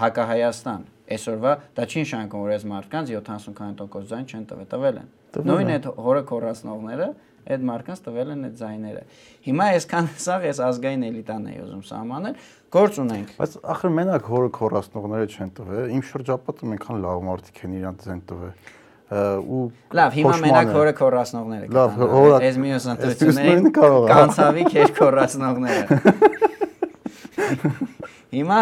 հակահայաստան։ 0.00 0.82
Այսօրվա 1.10 1.52
դա 1.76 1.82
չի 1.90 1.98
նշանակում, 2.04 2.40
որ 2.44 2.50
այս 2.54 2.64
մարդկանց 2.70 3.06
70% 3.16 4.04
ձայն 4.10 4.24
չեն 4.30 4.44
տվել, 4.50 4.66
տվել 4.70 4.96
են։ 5.00 5.08
Նույն 5.50 5.68
այդ 5.74 5.84
հորը 6.00 6.22
կորացնողները 6.30 7.08
այդ 7.50 7.62
մարդկանց 7.70 7.98
տվել 8.04 8.28
են 8.34 8.40
այդ 8.46 8.54
ձայները։ 8.60 9.02
Հիմա 9.46 9.64
այսքան 9.74 10.04
սաղ 10.20 10.40
ես 10.50 10.58
ազգային 10.70 11.02
էլիտան 11.10 11.42
էի 11.50 11.58
ուզում 11.64 11.82
սահմանել, 11.90 12.34
գործ 12.76 12.94
ունենք։ 13.00 13.28
Բայց 13.40 13.52
ախր 13.74 13.90
մենակ 13.96 14.22
հորը 14.30 14.50
քորացնողները 14.60 15.26
չեն 15.34 15.50
տվել։ 15.56 15.84
Իմ 15.96 16.02
շրջապատում 16.10 16.70
այնքան 16.76 16.96
լավ 17.06 17.18
մարդիկ 17.30 17.56
են 17.64 17.72
իրանց 17.80 17.98
ձեն 18.10 18.20
տվել։ 18.30 18.54
ու 19.10 19.64
Լավ, 19.98 20.10
հիմա 20.20 20.34
մենակ 20.44 20.68
է։ 20.70 20.72
հորը 20.76 20.92
քորացնողները 21.00 21.66
Լավ, 21.74 21.88
կտան, 21.96 22.10
հորը- 22.14 22.42
այս 22.46 22.56
մյուս 22.62 22.84
այս 22.86 22.86
է, 22.86 22.98
հա։ 23.80 23.88
կանցավի 24.10 24.62
քեր 24.70 24.88
քորացնողները։ 25.00 25.84
Հիմա 28.30 28.60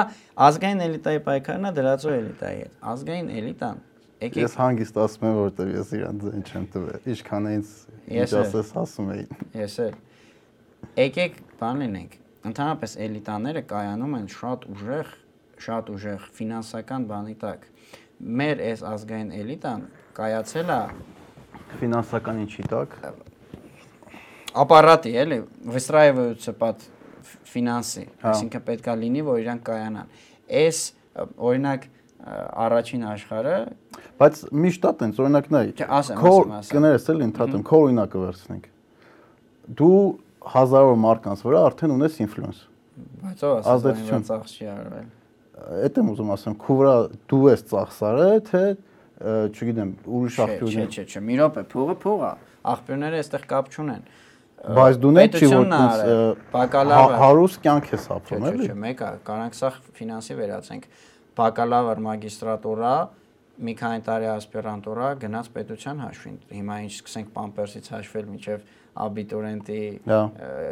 ազգային 0.48 0.82
էլիտայի 0.88 1.20
պայքարն 1.28 1.68
է 1.68 1.72
դրածո 1.78 2.14
էլիտայի 2.18 2.58
հետ։ 2.62 2.82
Ազգային 2.92 3.30
էլիտան 3.38 3.84
Եկեք 4.18 4.42
Ես 4.42 4.54
հանգիստ 4.58 4.96
ասում 4.98 5.26
եմ, 5.28 5.36
որտեվ 5.38 5.68
ես 5.76 5.90
իրանց 5.94 6.22
ձեն 6.26 6.40
չեմ 6.48 6.64
տվել։ 6.74 7.04
Ինչքան 7.12 7.44
էինց 7.48 7.68
ինչ 8.18 8.30
ասես 8.38 8.70
ասում 8.80 9.10
էին։ 9.14 9.44
Ես 9.60 9.76
էլ։ 9.84 9.92
Եկեք 10.98 11.36
բան 11.60 11.82
լինենք։ 11.84 12.16
Ընդհանրապես 12.48 12.96
էլիտաները 13.04 13.62
կայանում 13.70 14.16
են 14.18 14.26
շատ 14.34 14.66
ուժեղ, 14.74 15.12
շատ 15.68 15.92
ուժեղ 15.94 16.26
ֆինանսական 16.38 17.06
բանի 17.12 17.36
տակ։ 17.44 17.68
Մեր 18.42 18.62
այս 18.66 18.84
ազգային 18.90 19.30
էլիտան 19.38 19.86
կայացել 20.18 20.74
է 20.74 20.80
ֆինանսական 21.78 22.42
ինչի 22.42 22.68
տակ։ 22.74 22.98
Ապարատի, 24.58 25.10
էլի, 25.22 25.38
վստраиваются 25.78 26.54
под 26.58 26.82
ֆինանսի, 27.52 28.04
Հա։ 28.22 28.32
այսինքն 28.32 28.64
պետքա 28.68 28.94
լինի, 29.02 29.22
որ 29.28 29.40
իրանք 29.42 29.62
կայանան։ 29.68 30.12
Այս 30.58 30.80
օրինակ 31.48 31.86
առաջին 32.68 33.04
աշխարհը 33.08 33.56
Բայց 34.18 34.40
միշտ 34.64 34.86
է 34.88 34.92
տենց 34.98 35.20
օրինակ 35.22 35.46
նայ։ 35.54 35.62
Չէ, 35.78 35.86
ասեմ, 35.98 36.18
Քո 36.18 36.32
կներես 36.72 37.04
էլ 37.12 37.22
ընդհատեմ, 37.28 37.62
քո 37.68 37.78
օրինակը 37.84 38.22
վերցնենք։ 38.24 38.66
Դու 39.78 40.00
հազարավոր 40.48 40.98
մարկանց 41.04 41.44
վրա 41.46 41.62
արդեն 41.68 41.94
ունես 41.94 42.18
ինֆլուենս։ 42.24 42.60
բայց 43.22 43.44
ո՞վ 43.48 43.68
Ազդեցություն։ 43.74 44.26
ծախս 44.28 44.54
չի 44.58 44.68
արվել։ 44.74 45.06
Էդ 45.88 45.98
եմ 45.98 46.10
ուզում 46.12 46.32
ասեմ, 46.34 46.54
քո 46.62 46.76
վրա 46.78 46.94
դու 47.30 47.42
ես 47.48 47.62
ծախսարը, 47.72 48.28
թե 48.48 48.62
չգիտեմ, 49.18 49.90
ուրիշ 50.18 50.34
Չէ, 50.38 50.38
չէ, 50.38 50.46
աղբյուրներ։ 50.48 50.90
չէ, 50.94 51.04
չէ, 51.08 51.22
մի 51.28 51.38
րոպե, 51.38 51.62
փողը 51.72 51.96
փող 52.04 52.20
է։ 52.28 52.32
Աղբյուրները 52.72 53.18
այստեղ 53.18 53.46
կապ 53.50 53.70
չունեն։ 53.74 54.02
Բայց 54.58 54.98
դու 55.02 55.12
նե 55.14 55.24
չի 55.38 55.48
որ 55.52 55.68
բակալավր։ 56.52 57.14
հարուստ 57.22 57.60
կյանք 57.64 57.92
ես 57.94 58.06
ապրում 58.14 58.42
Չէ, 58.42 58.50
էլի։ 58.50 58.66
չէ, 58.68 58.76
մեկը 58.82 59.10
կարանք 59.28 59.58
սա 59.58 59.70
ֆինանսի 59.98 60.36
վերացենք։ 60.38 60.88
Բակալավր, 61.38 62.02
մագիստրատուրա, 62.08 62.94
մի 63.58 63.74
քանի 63.78 64.02
տարի 64.06 64.28
ասպիրանտուրա 64.34 65.06
գնաց 65.22 65.48
պետության 65.54 66.02
հաշվին։ 66.04 66.36
Հիմա 66.58 66.76
ինչ 66.88 66.92
սկսենք 66.98 67.30
պամպերսից 67.38 67.88
հաշվել 67.94 68.28
միջև 68.34 68.66
աբիտուրենտի 68.98 69.80
Հա։ 70.10 70.20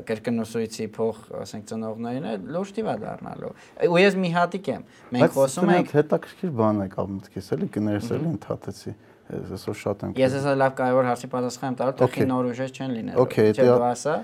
կրկնուսույցի 0.06 0.86
փող, 0.96 1.18
ասենք 1.42 1.66
ծնողներին 1.70 2.46
լուրջ 2.56 2.72
տիվա 2.78 2.94
դառնալու։ 3.02 3.50
Ու 3.86 4.00
ես 4.02 4.16
մի 4.22 4.30
հատիկ 4.36 4.70
եմ։ 4.74 4.86
Մենք 5.16 5.36
խոսում 5.36 5.72
ենք 5.76 5.92
հետաքրքիր 5.96 6.54
բան 6.62 6.82
է 6.82 6.88
կապ 6.96 7.12
մտքից 7.16 7.50
էլի 7.56 7.68
կներես 7.76 8.10
էլի 8.16 8.30
ընդհատեցի։ 8.34 8.94
Ես 9.26 9.52
այսօր 9.56 9.76
շատ 9.80 10.02
եմ։ 10.06 10.12
Ես 10.20 10.34
հեսա 10.36 10.52
լավ 10.60 10.74
կարևոր 10.78 11.06
հարցի 11.10 11.28
պատասխան 11.32 11.66
եմ 11.72 11.76
տալու, 11.80 11.94
թողի 11.98 12.26
նոր 12.30 12.48
ուժեր 12.52 12.70
չեն 12.76 12.92
լինելու։ 12.96 13.22
Okay, 13.24 13.54
դու 13.56 13.86
ասա։ 13.86 14.14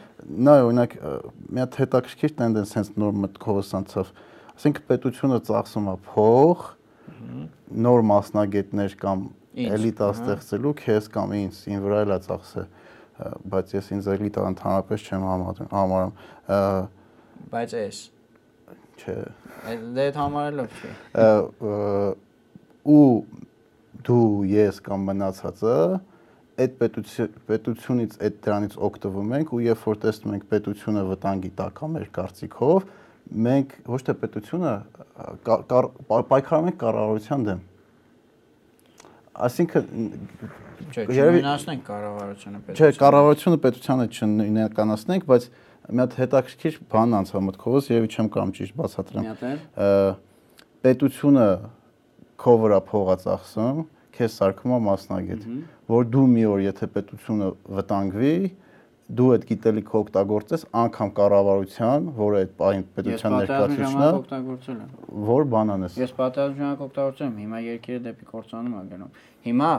Նա 0.46 0.54
օրինակ 0.62 0.94
մի 1.52 1.62
հատ 1.62 1.78
հետաքրքիր 1.82 2.34
տենդենս 2.38 2.74
հենց 2.78 2.90
նոր 3.02 3.16
մտքովս 3.22 3.72
անցավ։ 3.82 4.12
Ասենք 4.52 4.80
պետությունը 4.92 5.40
ծախսում 5.48 5.90
է 5.90 5.96
փող 6.12 6.64
նոր 7.82 8.04
մասնագետներ 8.12 8.96
կամ 9.02 9.26
էլիտա 9.52 10.08
ստեղծելու 10.16 10.74
քեզ 10.80 11.08
կամ 11.12 11.34
ինձ 11.42 11.60
ին 11.72 11.82
վրա 11.82 12.00
էլա 12.06 12.18
ծախսը 12.26 12.62
ը, 12.62 13.30
բայց 13.52 13.74
ես 13.76 13.90
ինձ 13.96 14.08
էլիտա 14.12 14.44
ընդհանրապես 14.52 15.06
չեմ 15.08 15.26
համարում 15.72 16.14
Բայց 17.52 17.74
էս 17.82 17.98
չէ 19.02 19.16
դե 19.96 20.06
այդ 20.06 20.18
համարելով 20.22 20.78
չի։ 20.78 20.90
ու 22.92 23.04
դու 24.06 24.26
ես 24.52 24.80
կամ 24.86 25.06
մնացածը 25.10 25.76
այդ 26.62 26.72
պետություն 26.82 27.36
պետությունից 27.48 28.16
այդ 28.26 28.38
դրանից 28.44 28.74
օգտվում 28.88 29.30
ենք 29.38 29.52
ու 29.56 29.60
երբ 29.66 29.84
որ 29.88 30.00
տեսնում 30.02 30.34
ենք 30.36 30.44
պետությունը 30.52 31.04
վտանգի 31.12 31.50
տակ 31.60 31.82
է 31.82 31.88
մեր 31.96 32.06
կարծիքով 32.18 32.86
մենք 33.46 33.74
ոչ 33.92 34.00
թե 34.08 34.14
պետությունը 34.22 34.72
պայքարում 36.32 36.70
ենք 36.72 36.78
կառավարության 36.82 37.46
դեմ 37.48 37.60
այսինքն 39.32 39.84
երևի- 40.92 41.40
չմենացնենք 41.40 41.84
կառավարությունը 41.88 42.58
պետք 42.66 42.80
չէ 42.82 42.90
կառավարությունը 43.02 43.58
պետությանը 43.64 44.06
չնույնականացնենք 44.12 45.28
բայց 45.32 45.46
մի 45.92 46.02
հատ 46.02 46.16
հետաքրքիր 46.20 46.74
բան 46.92 47.16
անցա 47.22 47.40
մտքովս 47.48 47.88
երևի 47.92 48.10
չեմ 48.12 48.28
կարող 48.34 48.52
ճիշտ 48.58 48.74
բացատրեմ 48.82 49.24
Մի 49.24 49.32
հատ 49.32 50.18
պետությունը 50.84 51.46
քո 52.42 52.56
վրա 52.62 52.80
փողա 52.88 53.16
ծախսում, 53.22 53.84
քեզ 54.16 54.34
սարքում 54.40 54.74
է 54.76 54.80
մասնագետ, 54.88 55.46
որ 55.92 56.10
դու 56.12 56.26
մի 56.32 56.44
օր 56.52 56.62
եթե 56.66 56.88
պետությունը 56.96 57.48
վտանգվի, 57.78 58.34
դու 59.12 59.28
այդ 59.34 59.42
գիտելիքը 59.48 59.96
օգտագործես 59.98 60.62
անգամ 60.82 61.10
կառավարության, 61.18 62.06
որը 62.16 62.42
այդ 62.42 62.52
Ես 62.62 62.86
պետության 62.96 63.34
ներկայացուցիչն 63.36 64.78
է, 64.78 64.86
որ 65.32 65.48
բան 65.52 65.72
անես։ 65.74 65.98
Ես 66.00 66.14
պատերազմի 66.16 66.62
ժամանակ 66.62 66.84
օգտագործել 66.86 67.26
եմ, 67.26 67.34
հիմա 67.42 67.60
երկիրը 67.66 68.00
դեպի 68.06 68.28
կործանում 68.32 68.78
է 68.78 68.84
գնում։ 68.92 69.10
Հիմա 69.48 69.70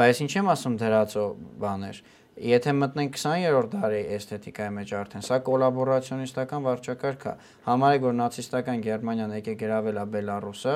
բայց 0.00 0.22
ինչ 0.26 0.32
եմ 0.36 0.50
ասում 0.56 0.78
դրածո 0.82 1.24
բաներ։ 1.62 2.00
Եթե 2.36 2.72
մտնենք 2.76 3.14
20-րդ 3.16 3.70
դարի 3.80 3.98
էսթետիկայի 4.12 4.72
մեջ 4.76 4.90
արդեն, 4.98 5.22
սա 5.24 5.36
կոլաբորացիոնիստական 5.46 6.66
վարչակարգ 6.66 7.22
է։ 7.30 7.32
Համարեք 7.64 8.02
որ 8.04 8.16
նացիստական 8.18 8.82
Գերմանիան 8.84 9.32
եկե 9.38 9.54
գրավել 9.62 10.00
է 10.02 10.04
Բելարուսը 10.12 10.74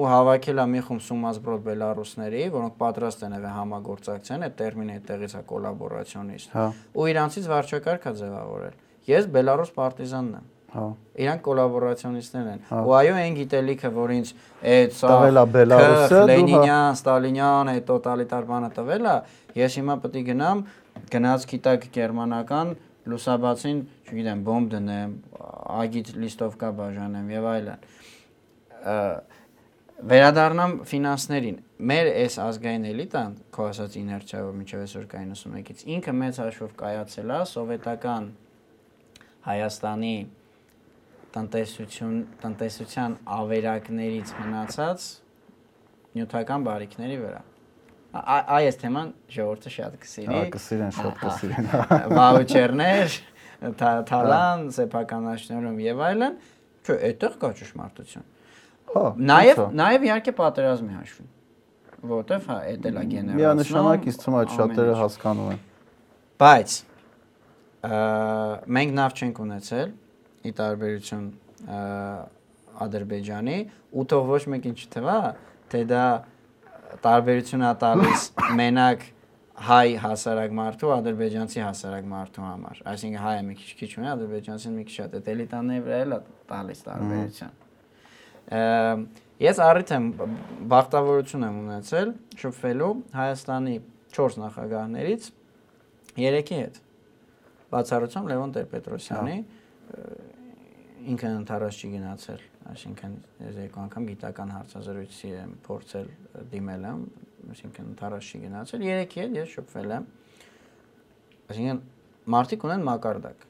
ու 0.00 0.06
հավաքել 0.08 0.62
է 0.64 0.66
մի 0.72 0.80
խումբ 0.88 1.04
սումազբրոդ 1.04 1.62
բելարուսների, 1.68 2.42
որոնք 2.56 2.74
պատրաստ 2.80 3.26
են 3.28 3.36
եղել 3.36 3.54
համագործակցեն, 3.58 4.46
այդ 4.48 4.56
տերմինը 4.64 4.96
այդտեղից 4.96 5.36
է 5.36 5.42
կոլաբորացիոնիստ։ 5.52 6.56
Հա, 6.56 6.66
Ու 6.96 7.06
իրանցից 7.12 7.46
վարչակարգ 7.52 8.08
է 8.08 8.12
ձևավորել։ 8.24 8.74
Ես 9.12 9.28
Բելարուս 9.36 9.70
պարտիզանն 9.76 10.34
եմ։ 10.40 10.50
հա։ 10.74 10.84
Իրանք 11.24 11.42
կոլաբորացիոնիստներ 11.46 12.46
են։ 12.50 12.62
Ու 12.74 12.94
այո, 12.98 13.12
այն 13.20 13.34
գիտելիքը, 13.38 13.90
որ 13.94 14.12
ինձ 14.14 14.30
այդ 14.74 14.94
սա 14.98 15.10
Տվել 15.12 15.38
ա 15.38 15.44
Բելարուսը, 15.54 16.16
հա- 16.18 16.24
Լենինյան, 16.30 16.96
Ստալինյան, 16.98 17.70
այդ 17.74 17.84
տոտալիտար 17.92 18.48
բանը 18.48 18.70
տվել 18.74 19.06
է, 19.06 19.14
ես 19.60 19.76
հիմա 19.78 19.94
պետք 20.02 20.18
է 20.18 20.24
գնամ, 20.34 20.64
գնաց 21.12 21.46
գիտակ 21.50 21.86
գերմանական 21.94 22.74
լուսաբացին, 23.10 23.80
չգիտեմ, 24.08 24.42
բոմբ 24.46 24.68
դնեմ, 24.74 25.14
ագիտ 25.84 26.12
լիստովկա 26.22 26.70
բաժանեմ 26.78 27.32
եւ 27.34 27.48
այլն։ 27.52 27.88
Վերադառնամ 30.14 30.72
ֆինանսներին։ 30.90 31.58
Մեր 31.90 32.08
այս 32.24 32.38
ազգային 32.44 32.86
էլիտան, 32.90 33.36
քո 33.54 33.66
ասած 33.70 33.98
իներցիա, 34.00 34.40
որ 34.44 34.56
մինչև 34.60 34.82
այսօր 34.84 35.04
կա 35.12 35.20
91-ից, 35.24 35.84
ինքը 35.94 36.14
մեծ 36.20 36.40
հաշվով 36.44 36.74
կայացել 36.80 37.34
է 37.34 37.38
սովետական 37.52 38.30
Հայաստանի 39.44 40.14
տնտեսություն 41.34 42.20
տնտեսության 42.42 43.16
ավերակներից 43.38 44.34
մնացած 44.40 45.08
նյութական 46.14 46.68
բարիկների 46.68 47.18
վրա։ 47.24 47.42
Այս 48.14 48.76
թեման 48.78 49.08
ժողովուրդը 49.34 49.70
շատ 49.74 49.94
Հա, 49.94 50.00
կսիրի։ 50.04 50.42
կսիրեն, 50.54 50.92
շատ 50.98 51.16
կսիրեն։ 51.24 51.66
Վաուչերներ, 52.14 53.16
թա- 53.80 54.04
թալան, 54.10 54.62
սեփականաշնորհում 54.76 55.78
եւ 55.84 56.02
այլն, 56.08 56.36
չէ, 56.84 56.96
այդտեղ 57.10 57.36
կա 57.42 57.50
ճշմարտություն։ 57.60 58.26
Հա, 58.94 59.04
Նաեւ 59.32 59.60
հա։ 59.60 59.66
նաեւ 59.82 60.06
իհարկե 60.08 60.34
պատերազմի 60.38 60.92
հաշվին։ 60.94 61.30
Որտեվ 62.14 62.48
հա, 62.52 62.56
այդ 62.70 62.86
էլ 62.90 62.96
է 63.00 63.04
գեներացիոն։ 63.14 63.38
Միանշանակ 63.40 64.06
ինձ 64.10 64.18
թվում 64.24 64.36
է 64.38 64.44
շատերը 64.54 64.94
հասկանում 65.00 65.50
են։ 65.54 65.60
Բայց 66.44 66.74
մենք 68.74 68.94
նավ 68.98 69.14
չենք 69.24 69.40
ունեցել 69.44 69.88
ի 70.44 70.52
տարբերություն 70.60 71.26
Ադրբեջանի, 72.84 73.56
ու 73.94 74.04
թող 74.10 74.24
ոչ 74.34 74.40
մեկին 74.54 74.74
չթվա, 74.84 75.16
թե 75.72 75.80
դա 75.90 76.04
տարբերություն 77.04 77.64
է 77.64 77.72
տալիս 77.82 78.20
մենակ 78.58 79.04
հայ 79.64 79.88
հասարակ 80.02 80.54
մարդու, 80.58 80.90
ադրբեջանցի 80.94 81.60
հասարակ 81.62 82.06
մարդու 82.10 82.44
համար։ 82.44 82.80
Այսինքն 82.90 83.20
հայը 83.24 83.42
մի 83.48 83.54
քիչ 83.60 83.70
քիչ 83.80 83.90
ունի, 84.00 84.08
ադրբեջանցին 84.14 84.72
մի 84.74 84.84
քիչ 84.88 84.94
շատ 84.94 85.14
է 85.14 85.20
էլիտաների 85.34 85.84
վրա 85.84 85.98
էլ 86.04 86.14
է 86.14 86.18
տալիս 86.50 86.80
տարբերություն։ 86.88 87.52
Ես 89.44 89.60
առիթ 89.64 89.92
եմ 89.94 90.04
բախտավորություն 90.74 91.46
եմ 91.48 91.56
ունեցել 91.64 92.08
շփվելու 92.42 92.90
Հայաստանի 93.14 93.76
4 94.14 94.36
նախագահներից 94.44 95.22
3-ի 96.18 96.58
հետ 96.60 96.76
բացառությամբ 97.74 98.30
Լևոն 98.30 98.52
Տեր-Պետրոսյանի 98.54 99.38
ը, 99.38 100.04
ինքը 101.14 101.32
ընթարած 101.40 101.80
չի 101.80 101.88
գնացել, 101.94 102.44
այսինքն 102.72 103.16
ես 103.44 103.58
երկու 103.60 103.80
անգամ 103.84 104.06
գիտական 104.10 104.52
հարցազրույցի 104.54 105.30
եմ 105.34 105.50
փորձել 105.66 106.08
դիմել 106.54 106.86
եմ, 106.90 107.02
այսինքն 107.54 107.90
ընթարած 107.94 108.30
չի 108.30 108.40
գնացել, 108.44 108.84
3-ի 108.84 109.20
հետ 109.24 109.36
ես 109.38 109.52
շփվել 109.54 109.94
եմ։ 109.94 110.06
Այսինքն 111.54 111.82
մարդիկ 112.34 112.64
ունեն 112.68 112.86
մակարդակ։ 112.88 113.44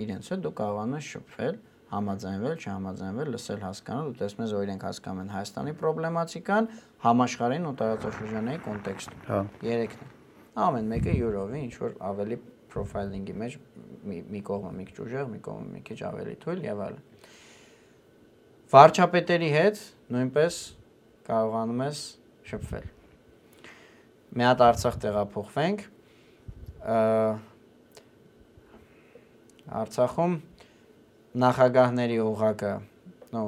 Իրենց 0.00 0.30
հետ 0.30 0.44
դու 0.46 0.54
կարողանում 0.60 0.96
ես 1.00 1.10
շփվել, 1.10 1.58
համաձայնվել, 1.90 2.54
չհամաձայնվել, 2.60 3.30
լսել, 3.34 3.60
հասկանալ, 3.66 4.10
ու 4.10 4.16
տեսնում 4.20 4.44
ես, 4.46 4.52
որ 4.54 4.66
իրենք 4.68 4.84
հասկանում 4.86 5.22
են 5.24 5.32
Հայաստանի 5.34 5.72
պրոբլեմատիկան, 5.80 6.68
համաշխարհային 7.02 7.66
ու 7.66 7.74
տարածաշրջանային 7.80 8.62
կոնտեքստում։ 8.70 9.24
Հա։ 9.30 9.40
Երեքն 9.66 10.04
է։ 10.06 10.10
Ամեն 10.60 10.88
մեկը 10.90 11.12
յուրովի 11.18 11.60
ինչ 11.66 11.74
որ 11.80 11.96
ավելի 12.10 12.38
պրոֆայլինգի 12.70 13.34
մեջ 13.40 13.56
մի, 14.10 14.18
մի 14.30 14.40
կողմը 14.50 14.70
մի 14.78 14.86
քիչ 14.90 14.96
ուժեղ, 15.04 15.26
մի 15.30 15.40
կողմը 15.46 15.68
մի 15.74 15.82
քիչ 15.90 15.98
ավելի 16.10 16.34
թույլ 16.44 16.62
եւ 16.66 16.82
այլն։ 16.86 17.02
Վարչապետերի 18.70 19.46
հետ 19.50 19.78
նույնպես 20.14 20.56
կարողանում 21.26 21.80
ես 21.82 22.00
շփվել։ 22.46 22.84
Մի 24.30 24.44
հատ 24.46 24.60
Արցախ 24.66 24.98
տեղափոխվենք։ 25.02 25.80
Արցախում 29.80 30.36
նախագահների 31.44 32.18
օղակը, 32.22 32.70
նո, 33.34 33.42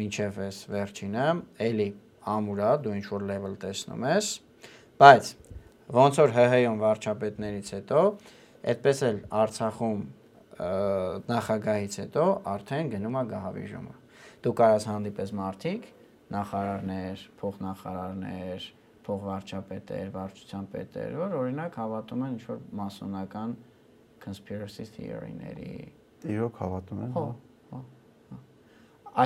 մինչև 0.00 0.40
էս 0.46 0.58
վերջինը, 0.74 1.26
էլի 1.66 1.86
ամուրա, 2.34 2.70
դու 2.82 2.94
ինչ 2.96 3.04
որ 3.12 3.26
level 3.30 3.54
տեսնում 3.62 4.06
ես, 4.10 4.30
բայց 4.98 5.30
ոնց 6.00 6.18
որ 6.24 6.34
ՀՀ-ում 6.42 6.80
վարչապետներից 6.82 7.70
հետո, 7.76 8.02
այդպես 8.74 9.04
էլ 9.10 9.22
Արցախում 9.44 10.02
նախագահից 11.30 12.00
հետո 12.02 12.26
արդեն 12.56 12.92
գնում 12.96 13.20
է 13.20 13.24
գահավիժումը։ 13.30 13.94
Դու 14.46 14.52
կարաս 14.54 14.84
հանդիպես 14.86 15.30
մարդիկ, 15.34 15.86
նախարարներ, 16.30 17.22
փոխնախարարներ, 17.40 18.66
փոխվարչապետեր, 19.06 20.12
վարչության 20.14 20.68
պետեր, 20.70 21.16
որ 21.18 21.34
օրինակ 21.40 21.78
հավատում 21.80 22.22
են 22.26 22.36
ինչ 22.36 22.44
որ 22.46 22.60
մասոնական 22.78 23.56
conspiracy 24.22 24.86
theory-ների, 24.94 25.74
Իրոք 26.30 26.62
հավատում 26.62 27.02
են։ 27.08 27.12
հա։ 27.16 27.26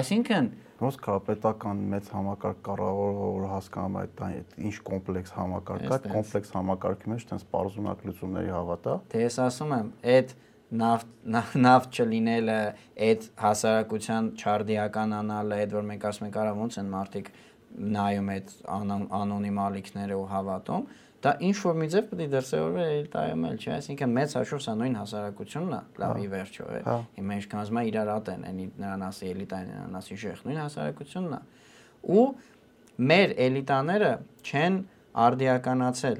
Այսինքն 0.00 0.50
ոնց 0.80 0.96
կա 1.04 1.14
պետական 1.28 1.80
մեծ 1.92 2.10
համակարգ 2.14 2.60
կառավարողը 2.66 3.30
որ 3.36 3.46
հասկանում 3.50 3.96
է 4.00 4.04
այդ 4.24 4.54
ինչ 4.70 4.76
կոմպլեքս 4.88 5.32
համակարգ 5.36 5.88
կա, 5.90 5.98
կոմպլեքս 6.14 6.52
համակարգի 6.56 7.10
մեջ 7.12 7.26
տես 7.30 7.44
պարզունակ 7.52 8.04
լուծումների 8.08 8.54
հավատա։ 8.54 8.94
Դե 9.12 9.24
ես 9.26 9.36
ասում 9.44 9.74
եմ, 9.76 9.90
այդ 10.14 10.34
նավթ 10.70 11.06
նավթ 11.64 11.98
չլինելը, 12.00 12.58
այդ 13.06 13.24
հասարակության 13.42 14.26
չարդիական 14.38 15.14
անալը, 15.18 15.60
այդ 15.64 15.72
որ 15.76 15.86
մենք 15.90 16.04
ասում 16.10 16.26
ենք, 16.28 16.36
արա 16.40 16.52
ոնց 16.60 16.76
են 16.80 16.90
մարդիկ 16.94 17.30
նայում 17.70 18.30
այդ 18.34 18.52
անոնիմ 19.20 19.58
ալիքները 19.66 20.18
ու 20.20 20.28
հավատում, 20.30 20.84
դա 21.20 21.32
ինչ 21.50 21.56
որ 21.60 21.74
մի 21.80 21.88
ձև 21.92 22.06
պետք 22.10 22.22
է 22.24 22.28
դրսևորվի 22.34 22.84
էլիտայում 22.90 23.42
էլ, 23.50 23.56
չէ՞, 23.60 23.72
այսինքն 23.76 24.14
մեծ 24.16 24.34
հաշվով 24.38 24.62
սա 24.64 24.74
նույն 24.80 24.94
հասարակությունն 25.00 25.74
է, 25.76 25.80
լավի 26.00 26.24
հա։ 26.24 26.32
վերջո 26.34 26.68
է։ 26.70 26.80
հա։ 26.86 26.96
Հիմա 27.18 27.36
ինչքան 27.40 27.60
ասում 27.60 27.80
է 27.80 27.84
իրար 27.90 28.10
ատեն, 28.14 28.46
այնի 28.50 28.66
նրան 28.80 29.04
ասի 29.10 29.30
էլիտային, 29.30 29.74
նրան 29.74 29.98
ասի 30.00 30.16
շեխ, 30.20 30.40
նույն 30.48 30.60
հասարակությունն 30.60 31.36
է։ 31.36 31.40
Ու 32.10 32.24
մեր 33.10 33.34
էլիտաները 33.50 34.12
չեն 34.48 34.80
արդիականացել 35.20 36.18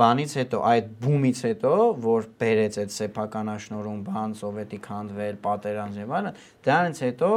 բանից 0.00 0.32
հետո 0.40 0.58
այդ 0.70 0.88
բումից 1.00 1.38
հետո 1.46 1.72
որ 2.04 2.26
բերեց 2.40 2.76
այդ 2.82 2.92
սեփականաշնորհում 2.96 4.00
բան 4.10 4.34
սովետի 4.40 4.78
քանդվել 4.86 5.38
պատերազմ 5.46 6.00
եւ 6.00 6.12
այլն 6.18 6.40
դրանից 6.66 7.00
հետո 7.06 7.30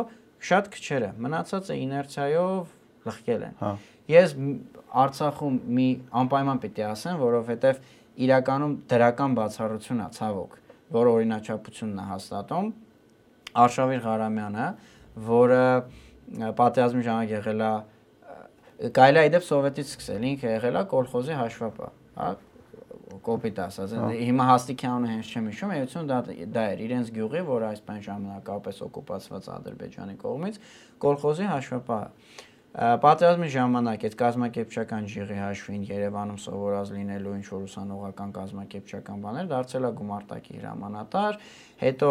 շատ 0.50 0.70
քչերը 0.74 1.10
մնացածը 1.24 1.78
իներցիայով 1.84 2.74
լղկել 3.08 3.46
են 3.48 3.56
հա 3.64 3.72
ես 4.12 4.36
Արցախում 5.04 5.56
մի 5.74 5.88
անպայման 6.20 6.60
պիտի 6.64 6.84
ասեմ 6.90 7.22
որովհետեւ 7.24 7.80
իրականում 8.28 8.74
դրական 8.92 9.38
բացառություն 9.40 10.04
է 10.04 10.10
ցավոք 10.18 10.58
որ 10.94 11.10
օրինաչափությունն 11.14 12.04
է 12.04 12.06
հաստատում 12.12 12.68
Արշավիր 13.64 14.04
Ղարամյանը 14.04 14.68
որը 15.32 15.64
պատերազմի 16.60 17.04
ժամանակ 17.08 17.34
եղել 17.38 17.66
է 19.24 19.26
իդեպ 19.32 19.48
սովետից 19.48 19.92
սկսել 19.94 20.30
ինքը 20.34 20.54
եղել 20.54 20.80
է 20.84 20.86
կոլխոզի 20.94 21.38
հաշվապահ 21.40 22.03
հա 22.18 22.32
կոպիտ 23.24 23.60
ասած 23.64 23.94
հա։ 23.98 24.08
հիմա 24.18 24.46
հաստիքյանը 24.50 25.10
հենց 25.14 25.30
չեմ 25.34 25.50
հիշում 25.52 25.74
էություն 25.78 26.10
դա 26.10 26.18
դա 26.56 26.64
էր 26.74 26.82
իրենց 26.88 27.12
գյուղի 27.18 27.44
որ 27.50 27.66
այս 27.70 27.84
բան 27.88 28.02
ժամանակապես 28.08 28.82
օկուպացված 28.88 29.50
ադրբեջանի 29.54 30.16
կողմից 30.24 30.60
կոլխոզի 31.04 31.50
հաշվապահը 31.54 32.10
Պատերազմի 32.74 33.48
ժամանակ 33.54 34.04
այդ 34.08 34.16
կազմակերպչական 34.18 35.04
ժիղի 35.14 35.36
հաշվին 35.38 35.82
Երևանում 35.86 36.38
սովորած 36.42 36.92
լինելու 36.96 37.34
ինչ 37.38 37.44
որ 37.52 37.66
ուսանողական 37.68 38.32
կազմակերպչական 38.34 39.20
բաներ 39.26 39.52
դարձել 39.52 39.86
է 39.86 39.92
գումարտակի 40.00 40.58
հրամանատար, 40.58 41.38
հետո 41.84 42.10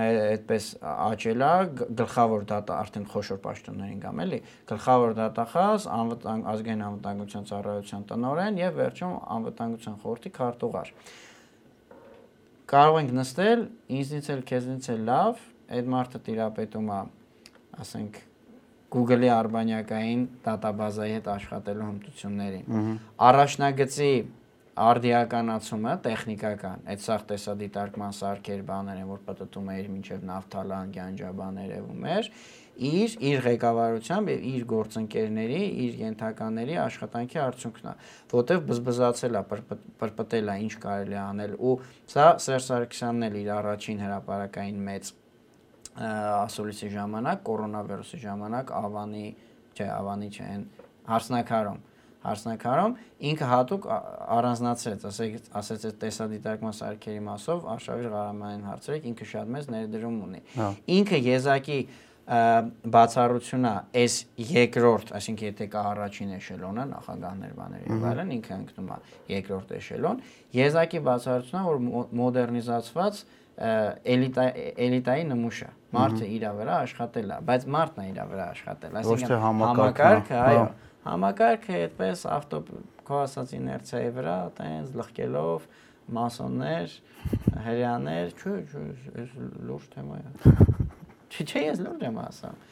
այդպես 0.00 0.68
աճել 0.88 1.44
է 1.44 1.52
գլխավոր 2.00 2.46
դատա 2.48 2.78
արդեն 2.80 3.06
խոշոր 3.12 3.40
պաշտոններին 3.44 4.00
գամ 4.06 4.24
էլի, 4.24 4.40
գլխավոր 4.72 5.14
դատախազ, 5.20 5.86
անվտանգ 6.00 6.48
ազգային 6.54 6.86
անվտանգության 6.88 7.46
ծառայության 7.50 8.08
տնօրեն 8.08 8.60
եւ 8.64 8.80
վերջում 8.80 9.14
անվտանգության 9.36 10.00
խորհրդի 10.00 10.34
քարտուղար։ 10.40 10.94
Կարող 12.70 12.98
ենք 13.04 13.14
նստել, 13.20 13.68
ինձնից 14.00 14.32
էլ 14.32 14.42
քեզնից 14.48 14.90
էլ 14.94 15.06
լավ, 15.10 15.46
այդ 15.76 15.94
մարդը 15.98 16.24
տիրապետում 16.30 16.92
է, 16.94 17.00
ասենք 17.84 18.20
Google-ի 18.90 19.30
արբանյակային 19.36 20.22
դատաբազայի 20.46 21.16
հետ 21.16 21.28
աշխատելու 21.34 21.88
հմտություններին։ 21.90 22.94
Առաջնագծի 23.30 24.12
արդիականացումը 24.80 25.92
տեխնիկական, 26.04 26.82
այդ 26.90 27.02
սաղ 27.04 27.24
տեսադիտարկման 27.30 28.14
սարքեր 28.16 28.62
բաներ 28.70 29.00
են, 29.00 29.08
որ 29.10 29.20
պատտում 29.26 29.70
է 29.70 29.76
իր 29.80 29.88
մինչև 29.94 30.26
նավթալան 30.30 30.92
գանջաբաներ 30.96 31.72
եւ 31.74 31.88
ու 31.90 31.96
մեր, 32.04 32.30
իր 32.90 33.16
իր 33.30 33.42
ղեկավարությամբ 33.44 34.30
եւ 34.32 34.44
իր 34.50 34.66
գործընկերների, 34.70 35.62
իր 35.84 35.98
ենթականների 36.00 36.76
աշխատանքի 36.80 37.40
արդյունքն 37.44 37.90
է, 37.90 37.94
որտեվ 38.32 38.62
բզբզացել 38.70 39.40
է, 39.40 39.42
պրպտել 40.00 40.52
է 40.54 40.56
ինչ 40.64 40.74
կարելի 40.86 41.18
է 41.18 41.22
անել 41.26 41.56
ու 41.60 41.74
սա 42.14 42.28
Սերժ 42.46 42.70
Սարգսյանն 42.70 43.26
էլ 43.28 43.40
իր 43.42 43.50
առաջին 43.60 44.00
հրաապարակային 44.06 44.80
մեծ 44.88 45.12
ասուլիսի 46.00 46.90
ժամանակ, 46.96 47.44
կորոնավիրուսի 47.50 48.20
ժամանակ 48.24 48.74
Ավանի, 48.80 49.28
չէ, 49.76 49.86
Ավանի 50.00 50.28
չէ, 50.30 50.50
այն 50.50 50.66
հարսնակարում 51.10 51.80
հարսնակարում 52.20 52.94
ինքը 53.30 53.46
հատուկ 53.48 53.86
առանձնացրեց, 54.36 55.04
ասեք, 55.08 55.36
ասեց 55.56 55.86
այդ 55.88 55.96
տեսադիտարկման 56.02 56.74
սարքերի 56.76 57.22
մասով 57.30 57.62
Արշավիր 57.74 58.08
Ղարամանյան 58.12 58.66
հարցրեք, 58.68 59.06
ինքը 59.10 59.28
շատ 59.30 59.52
մեծ 59.56 59.70
ներդրում 59.74 60.18
ունի։ 60.26 60.42
հա։ 60.56 60.68
Ինքը 61.00 61.20
եզակի 61.30 61.78
բացառությունա 62.30 63.72
այս 64.00 64.16
երկրորդ, 64.50 65.08
այսինքն 65.18 65.46
եթե 65.48 65.66
կա 65.72 65.80
առաջին 65.90 66.34
էշելոնը 66.36 66.84
նախագահներ 66.90 67.54
բաների 67.58 67.88
եւ 67.90 68.04
այլն, 68.10 68.30
ինքը 68.36 68.52
ընկնում 68.60 68.90
է 68.90 68.98
երկրորդ 69.32 69.72
էշելոն, 69.80 70.20
եզակի 70.60 71.00
բացառությունա 71.08 71.62
որ 71.66 71.80
մոդեռնիզացված 72.20 73.22
էլիտա 73.60 74.44
էլիտայի 74.86 75.24
նմուշ 75.30 75.58
է։ 75.66 75.70
Մարդը 75.90 76.28
իր 76.36 76.44
վրա 76.60 76.76
աշխատել 76.86 77.30
է, 77.34 77.38
բայց 77.50 77.66
մարդն 77.74 78.00
է 78.00 78.06
իր 78.10 78.20
վրա 78.30 78.46
աշխատել, 78.54 78.98
այսինքն 79.00 79.40
համակարգը, 79.44 80.38
այո, 80.40 80.64
համակարգը 81.10 81.78
այդպես 81.80 82.24
ավտո 82.30 82.60
քո 83.10 83.20
ասած 83.26 83.54
իներցիայի 83.58 84.10
վրա 84.16 84.36
տենց 84.60 84.94
լղկելով 85.00 85.66
մասոններ, 86.14 86.94
հрьяաներ, 87.66 88.32
չէ, 88.38 88.54
չէ, 88.70 88.84
այս 89.20 89.34
լուրջ 89.68 89.88
թեմա 89.94 90.20
է։ 90.20 90.54
Չի, 91.30 91.44
չէ, 91.46 91.60
ես 91.68 91.82
լուրջ 91.84 92.04
եմ 92.08 92.16
ասում։ 92.24 92.62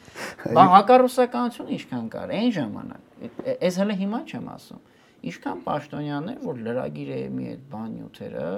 Բա 0.57 0.63
հակառուսականությունը 0.73 1.75
ինչքան 1.77 2.07
կար 2.15 2.33
այն 2.39 2.49
ժամանակ։ 2.57 3.29
Էս 3.69 3.79
հələ 3.79 3.95
հիմա 3.99 4.19
չեմ 4.27 4.49
ասում։ 4.55 4.81
Ինչքան 5.29 5.61
պաշտոնյաներ, 5.67 6.41
որ 6.47 6.59
լրագիր 6.65 7.09
է 7.15 7.21
մի 7.35 7.47
այդ 7.53 7.63
բանյութերը, 7.71 8.49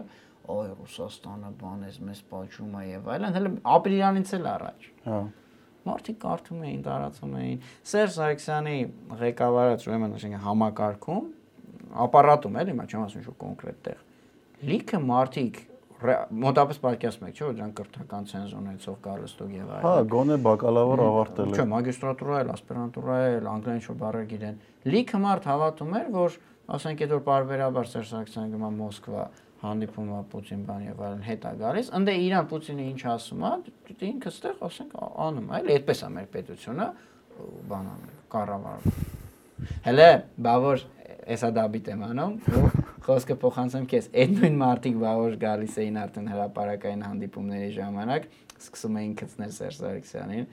այ 0.61 0.72
Ռուսաստանը 0.82 1.52
բանես 1.61 1.99
մեզ 2.07 2.22
պատժում 2.32 2.76
է 2.82 2.84
եւ 2.91 3.10
այլն, 3.15 3.36
հələ 3.38 3.52
ապրիլյանից 3.76 4.34
էլ 4.38 4.48
առաջ։ 4.52 4.88
Հա։ 5.07 5.19
Մարդիկ 5.82 6.18
կարդում 6.22 6.61
էին, 6.68 6.82
տարածում 6.86 7.36
էին։ 7.41 7.61
Սերժ 7.91 8.18
Սարգսյանի 8.19 8.78
ղեկավարած 9.22 9.86
ուրեմն 9.88 10.15
ասենք 10.19 10.40
համակարգում, 10.45 11.30
ապարատում 12.06 12.60
էլի, 12.61 12.76
մա 12.78 12.86
չեմ 12.91 13.06
ասում 13.07 13.26
շո 13.26 13.36
կոնկրետ 13.41 13.80
տեղ։ 13.88 14.03
Լիքը 14.72 14.99
մարդիկ 15.10 15.61
մոտապես 16.02 16.80
պատկերացնում 16.82 17.28
եք, 17.30 17.36
չէ՞ 17.38 17.45
որ 17.45 17.57
դրանք 17.57 17.73
կրթական 17.78 18.23
ցենզ 18.32 18.53
ունեցող 18.57 18.95
գալստուկ 19.06 19.52
եւ 19.53 19.68
այլն։ 19.72 19.86
Հա, 19.86 20.06
գոնե 20.14 20.38
բակալավր 20.48 21.03
ավարտել 21.06 21.52
է։ 21.52 21.57
Չէ, 21.60 21.65
մագիստրատուրա 21.72 22.40
էլ, 22.41 22.49
ասպիրանտուրա 22.56 23.18
էլ, 23.28 23.49
անգլերեն 23.52 23.82
ինչ-որ 23.82 23.99
բառեր 24.02 24.26
գիտեն։ 24.32 24.57
Լիքը 24.95 25.22
մարդ 25.22 25.48
հավատում 25.52 25.94
էր, 26.02 26.10
որ 26.18 26.38
ասենք 26.72 27.03
այդ 27.06 27.14
որ 27.14 27.22
բարբերաբար 27.30 27.91
Սերժ 27.91 28.11
Սարգսյանը 28.15 28.52
գնա 28.56 28.72
Մոսկվա, 28.82 29.26
հանդիպում 29.61 30.11
է 30.11 30.19
Պուտին 30.31 30.61
բան 30.67 30.85
եւ 30.88 31.01
այլն 31.05 31.23
հետ 31.27 31.43
է 31.45 31.51
գալիս, 31.61 31.89
ընդ 31.97 32.11
իրան 32.11 32.47
Պուտինը 32.51 32.85
ինչ 32.91 33.01
ասում 33.11 33.43
է, 33.45 33.51
ինքը 34.11 34.31
ստեղ 34.31 34.63
ասենք 34.67 34.95
անում 35.01 35.51
է, 35.51 35.57
այլ 35.57 35.71
այդպես 35.75 36.01
է 36.01 36.09
մեր 36.15 36.29
պետությունը 36.35 36.88
բան 37.71 37.91
անում, 37.91 38.15
կառավարում։ 38.31 39.19
Հələ, 39.85 40.07
բավոր 40.41 40.85
էսա 41.31 41.49
դաբիտ 41.53 41.89
եմ 41.91 42.03
անում, 42.07 42.33
ու 42.57 42.69
խոսքը 43.05 43.35
փոխանցեմ 43.41 43.85
քեզ։ 43.91 44.07
Այդ 44.21 44.33
նույն 44.38 44.57
մարտիկ 44.61 44.97
բավոր 45.01 45.38
գալիս 45.41 45.77
էին 45.81 45.99
արդեն 46.01 46.31
հրաապարակային 46.31 47.05
հանդիպումների 47.05 47.69
ժամանակ, 47.77 48.27
սկսում 48.61 48.97
էին 49.01 49.13
գծնել 49.21 49.53
Սերժ 49.57 49.79
Սարգսյանին, 49.81 50.47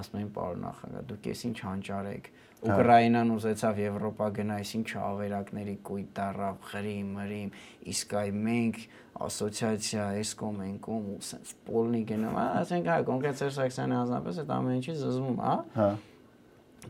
ասում 0.00 0.18
էին 0.20 0.30
պարոն 0.34 0.64
նախագահ, 0.64 1.04
դուք 1.12 1.28
էս 1.34 1.44
ինչ 1.48 1.58
հանճար 1.64 2.08
եք, 2.14 2.30
Ուկրաինան 2.64 3.30
ուզեցավ 3.34 3.80
Եվրոպա 3.82 4.26
գնա, 4.38 4.54
այսինչ 4.62 4.86
ավերակների 5.04 5.74
կույտ 5.84 6.06
դարավ, 6.16 6.54
խրիմ, 6.70 7.10
մրիմ, 7.18 7.50
իսկ 7.92 8.14
այ 8.20 8.30
մենք 8.44 8.78
ասոցիացիա, 9.24 10.06
էսկոմ 10.22 10.62
ենք 10.64 10.88
ու 10.94 11.00
սենց 11.28 11.52
պոլնի 11.68 12.02
գնում, 12.08 12.38
ասենք 12.64 12.88
հա, 12.88 12.96
կոնկրետ 13.10 13.42
Սերժ 13.42 13.58
Սարգսյանը 13.58 13.98
հանձնապես 14.00 14.40
այդ 14.44 14.54
ամեն 14.56 14.78
ինչի 14.80 14.96
զզվում, 15.04 15.42
հա։ 15.44 15.56
Հա։ 15.74 15.88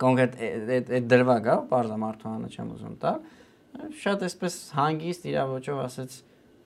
Կոնկրետ 0.05 0.39
այդ 0.45 0.93
այդ 0.95 1.11
դրվագ, 1.11 1.51
հա, 1.51 1.57
բարձա 1.75 1.99
մարդուանը 2.05 2.53
չեմ 2.55 2.73
ուզում 2.75 2.97
տալ։ 3.05 3.19
Շատ 4.05 4.25
էսպես 4.31 4.59
հանգիստ 4.79 5.29
իրավոճով 5.35 5.83
ասեց 5.85 6.19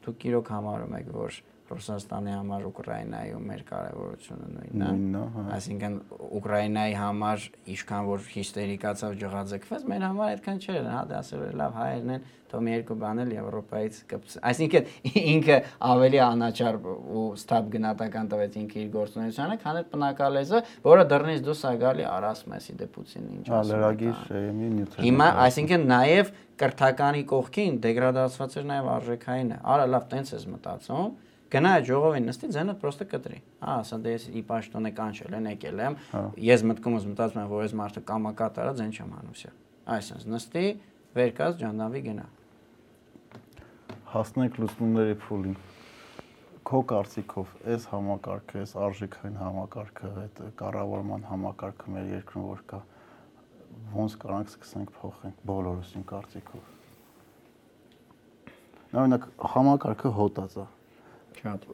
դուք 0.05 0.27
իրոք 0.29 0.53
համարում 0.53 0.97
եք, 0.99 1.11
որ 1.17 1.41
Ռուսաստանի 1.69 2.33
համար 2.33 2.65
Ուկրաինայում 2.69 3.45
մեր 3.49 3.63
կարևորությունը 3.69 4.49
նույնն 4.55 4.83
է։ 4.85 4.89
Նույնն 4.89 5.19
է, 5.19 5.23
հա։ 5.35 5.45
Այսինքն 5.59 5.97
Ուկրաինայի 6.39 6.97
համար 6.99 7.45
ինչքան 7.75 8.09
որ 8.09 8.27
հիստերիկացավ 8.33 9.17
ջղաձգվեց, 9.23 9.87
մեր 9.93 10.07
համար 10.09 10.33
այդքան 10.33 10.63
չէր, 10.65 10.89
հա, 10.89 11.03
դա 11.09 11.19
ասել 11.19 11.45
էր 11.49 11.59
լավ 11.59 11.77
հայերն 11.79 12.13
են, 12.17 12.27
թող 12.49 12.63
մի 12.65 12.73
երկու 12.73 12.97
բան 13.03 13.21
էլ 13.25 13.33
Եվրոպայից 13.37 13.99
կպս։ 14.09 14.37
Այսինքն 14.49 14.87
ինքը 15.35 15.57
ավելի 15.89 16.21
անաչար 16.25 16.79
ու 16.89 17.25
ստապ 17.37 17.69
գնահատական 17.75 18.31
տվեց 18.33 18.57
ինքը 18.63 18.81
իր 18.83 18.89
գործունեությանը, 18.97 19.59
քան 19.65 19.81
այդ 19.83 19.91
բնակալեզը, 19.93 20.63
որը 20.89 21.07
դռնից 21.13 21.45
դուրս 21.49 21.63
է 21.69 21.75
գալի 21.85 22.09
Արաս 22.09 22.43
Մեսի 22.49 22.77
դեպուցին 22.81 23.29
ինչ 23.37 23.45
ասում։ 23.49 23.69
Լրագիր 23.69 24.19
Շերեմի 24.25 24.71
նյութը։ 24.79 25.07
Հիմա, 25.09 25.29
այսինքն 25.45 25.89
նաև 25.93 26.33
կրթականի 26.59 27.25
կողքին 27.29 27.81
դեգրադացված 27.85 28.57
էր 28.59 28.69
նաև 28.73 28.93
արժեքայինը։ 28.97 29.59
Արա 29.77 29.89
լավ, 29.93 30.09
տենց 30.15 30.33
ես 30.39 30.47
մտածում 30.57 31.13
Գնա 31.49 31.71
այդ 31.79 31.87
ժողովին 31.89 32.27
նստի, 32.29 32.49
ձենը 32.53 32.73
պրոստը 32.83 33.05
կտրի։ 33.09 33.39
Ահա, 33.65 33.77
ասա 33.81 33.97
դե 34.05 34.11
ես 34.13 34.25
ի 34.37 34.43
պաշտոնե 34.49 34.91
կանչել 34.99 35.37
են, 35.39 35.47
եկել 35.49 35.81
եմ։ 35.81 35.95
Հա։ 36.11 36.21
Ես 36.45 36.65
մտքումս 36.69 37.07
մտածում 37.09 37.41
եմ, 37.41 37.49
որ 37.49 37.63
այս 37.65 37.75
մարդը 37.81 38.03
կամակատարա 38.11 38.75
ձեն 38.79 38.93
չեմ 38.99 39.15
վсё։ 39.33 39.53
Այսինքն 39.89 40.35
նստի, 40.35 40.65
վեր 41.17 41.33
կաց 41.39 41.57
ջանդավի 41.63 42.03
գնա։ 42.05 42.27
Հասնենք 44.13 44.61
լուսնումների 44.61 45.17
փուլին։ 45.25 45.57
Քո 46.69 46.79
կարծիքով 46.93 47.53
այս 47.73 47.89
համակարգը, 47.89 48.61
այս 48.61 48.73
արժեքային 48.85 49.37
համակարգը, 49.41 50.09
այդ 50.21 50.41
կառավարման 50.61 51.23
համակարգը 51.33 51.93
մեր 51.97 52.11
երկրում 52.13 52.45
որ 52.49 52.65
կա, 52.69 52.81
ոնց 53.97 54.17
կարանք 54.25 54.53
սկսենք 54.53 54.93
փոխենք 54.99 55.45
բոլորս 55.49 55.95
իմ 55.97 56.05
կարծիքով։ 56.13 56.75
Օրինակ 58.99 59.29
համակարգը 59.55 60.13
հոտած 60.19 60.59
է։ 60.61 60.67
Շատ։ 61.39 61.69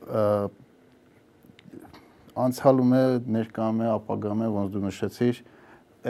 անցյալում 2.44 2.92
է, 2.98 3.04
ներկայում 3.36 3.80
է, 3.84 3.88
ապագայում 3.94 4.42
է, 4.44 4.50
ոնց 4.58 4.74
դու 4.74 4.82
նշեցիր, 4.84 5.40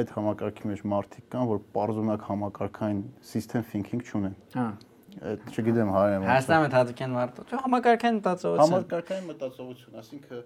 այդ 0.00 0.12
համակարգի 0.14 0.70
մեջ 0.70 0.82
մարդիկ 0.94 1.28
կան, 1.34 1.46
որ 1.52 1.62
պարզունակ 1.76 2.26
համակարգային 2.30 3.00
system 3.34 3.64
thinking 3.70 4.02
չունեն։ 4.02 4.36
Հա։ 4.56 4.66
Այդ 5.14 5.44
չգիտեմ 5.54 5.90
է։ 5.94 6.02
Հայաստանը 6.24 6.70
թաթիկեն 6.74 7.12
մարդը։ 7.14 7.44
Չէ, 7.44 7.58
համակարգային 7.64 8.16
մտածողություն։ 8.18 8.64
Համակարգային 8.64 9.28
մտածողություն, 9.30 9.98
ասինքն 10.00 10.42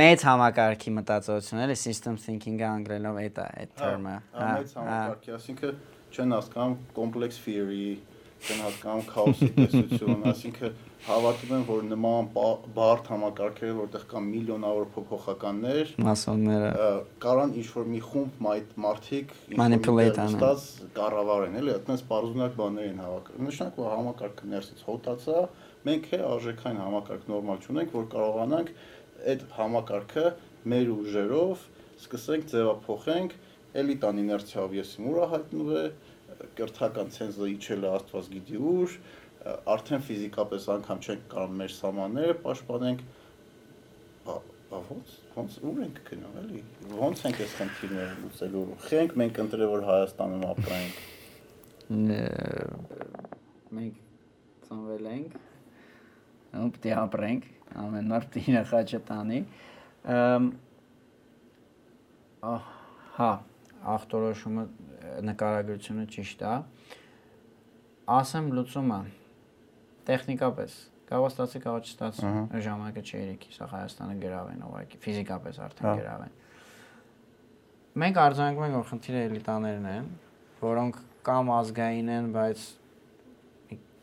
Մեծ 0.00 0.24
համակարգի 0.26 0.92
մտածողություն 0.96 1.62
էլի 1.64 1.76
system 1.80 2.16
thinking-ը 2.20 2.66
անգլերենով 2.66 3.20
այդ 3.22 3.38
է, 3.40 3.44
այդ 3.60 3.70
հա, 3.70 3.78
term-ը։ 3.82 4.14
հա, 4.36 4.48
մեծ 4.56 4.74
համակարգի, 4.76 5.32
ասինքն 5.36 5.76
չեն 6.16 6.34
հասկանում 6.36 6.74
complex 6.96 7.38
theory, 7.44 7.86
չեն 8.42 8.62
հասկանում 8.66 9.06
chaos-ի 9.12 9.48
տեսություն, 9.56 10.26
ասինքն 10.32 10.74
հավատում 11.06 11.52
են, 11.56 11.64
որ 11.68 11.82
նման 11.86 12.28
բա- 12.34 12.70
բարդ 12.76 13.08
համակարգերը, 13.12 13.74
որտեղ 13.78 14.04
կան 14.10 14.24
միլիոնավոր 14.32 14.86
փոփոխականներ, 14.96 15.92
Մասոնները։ 16.06 16.70
կարան 17.22 17.52
ինչ 17.60 17.66
որ 17.76 17.86
մի 17.92 18.00
խումբ 18.06 18.40
մայթ 18.46 18.72
մարդիկ 18.86 19.34
ինչ-որ 19.36 19.60
Manipulate 19.62 20.20
անեն։ 20.24 20.42
կառավարեն, 20.98 21.54
էլի, 21.60 21.72
այդպես 21.76 22.02
բարձունակ 22.10 22.56
բաներ 22.58 22.86
են 22.90 23.00
հավաք։ 23.06 23.30
Նշանք 23.46 23.78
որ 23.82 23.88
համակարգը 23.96 24.50
ներսից 24.56 24.80
հոտացա, 24.86 25.38
մենք 25.86 26.04
է 26.16 26.20
արժեքային 26.26 26.80
համակարգ 26.86 27.22
նորմալ 27.30 27.58
չունենք, 27.66 27.90
որ 27.96 28.06
կարողանանք 28.16 28.68
այդ 29.30 29.40
համակարգը 29.56 30.26
մեր 30.66 30.86
ուժերով 30.96 31.56
սկսենք 32.02 32.50
ձևափոխենք, 32.50 33.30
էլիտան 33.76 34.18
իներցիայով 34.26 34.74
ես 34.76 34.90
իմ 34.96 35.06
ուրա 35.12 35.26
հայտնվում 35.36 35.70
է, 35.76 35.84
կրթական 36.56 37.08
ցենզը 37.16 37.46
իջել 37.56 37.84
է 37.86 37.90
աստված 37.96 38.26
գիտի 38.34 38.58
ուր, 38.72 38.96
արդեն 39.74 40.02
ֆիզիկապես 40.06 40.68
անգամ 40.76 41.02
չենք 41.06 41.26
կարող 41.32 41.52
մեր 41.60 41.72
սահմանները 41.76 42.34
պաշտպանենք 42.46 43.00
բա 44.26 44.36
ոնց 44.90 45.12
ոնց 45.36 45.58
ուր 45.70 45.76
ենք 45.86 45.98
գնում 46.08 46.38
էլի 46.42 46.62
ոնց 47.00 47.20
ենք 47.28 47.42
այս 47.44 47.52
խնդիրները 47.60 48.14
լուծելու 48.22 48.64
խենք 48.86 49.12
մենք 49.22 49.34
ընտրել 49.44 49.70
որ 49.72 49.84
Հայաստանում 49.90 50.46
ապրենք 50.50 50.94
մենք 53.78 54.00
ծնվել 54.66 55.06
ենք 55.12 55.36
ու 56.56 56.70
պետք 56.76 56.88
է 56.90 56.96
ապրենք 57.02 57.46
ամեն 57.84 58.10
մարդ 58.10 58.38
իր 58.42 58.58
խաչը 58.72 59.00
տանի 59.10 59.40
հա 63.16 63.30
ախտորոշումը 63.94 64.64
նկարագրությունը 65.30 66.04
ճիշտ 66.16 66.42
է 66.46 66.56
ասեմ 68.16 68.50
լուծումը 68.58 69.00
տեխնիկապես 70.06 70.76
կարող 71.06 71.28
ստացի 71.30 71.60
կարող 71.66 71.86
չստացի 71.86 72.26
այդ 72.26 72.62
ժամանակը 72.66 73.02
չէր 73.06 73.28
սա 73.56 73.68
Հայաստանը 73.72 74.16
գրավեն 74.22 74.64
ուղղակի 74.66 74.98
ֆիզիկապես 75.06 75.60
Հա։ 75.60 75.66
արդեն 75.66 76.00
գրավեն 76.00 76.32
մենք 78.02 78.18
արձանագրում 78.22 78.66
ենք 78.66 78.76
որ 78.76 78.88
խնդիրը 78.90 79.20
էլիտաներն 79.26 79.86
են 79.92 80.08
որոնք 80.62 80.98
կամ 81.26 81.52
ազգային 81.56 82.10
են 82.16 82.26
բայց 82.36 82.66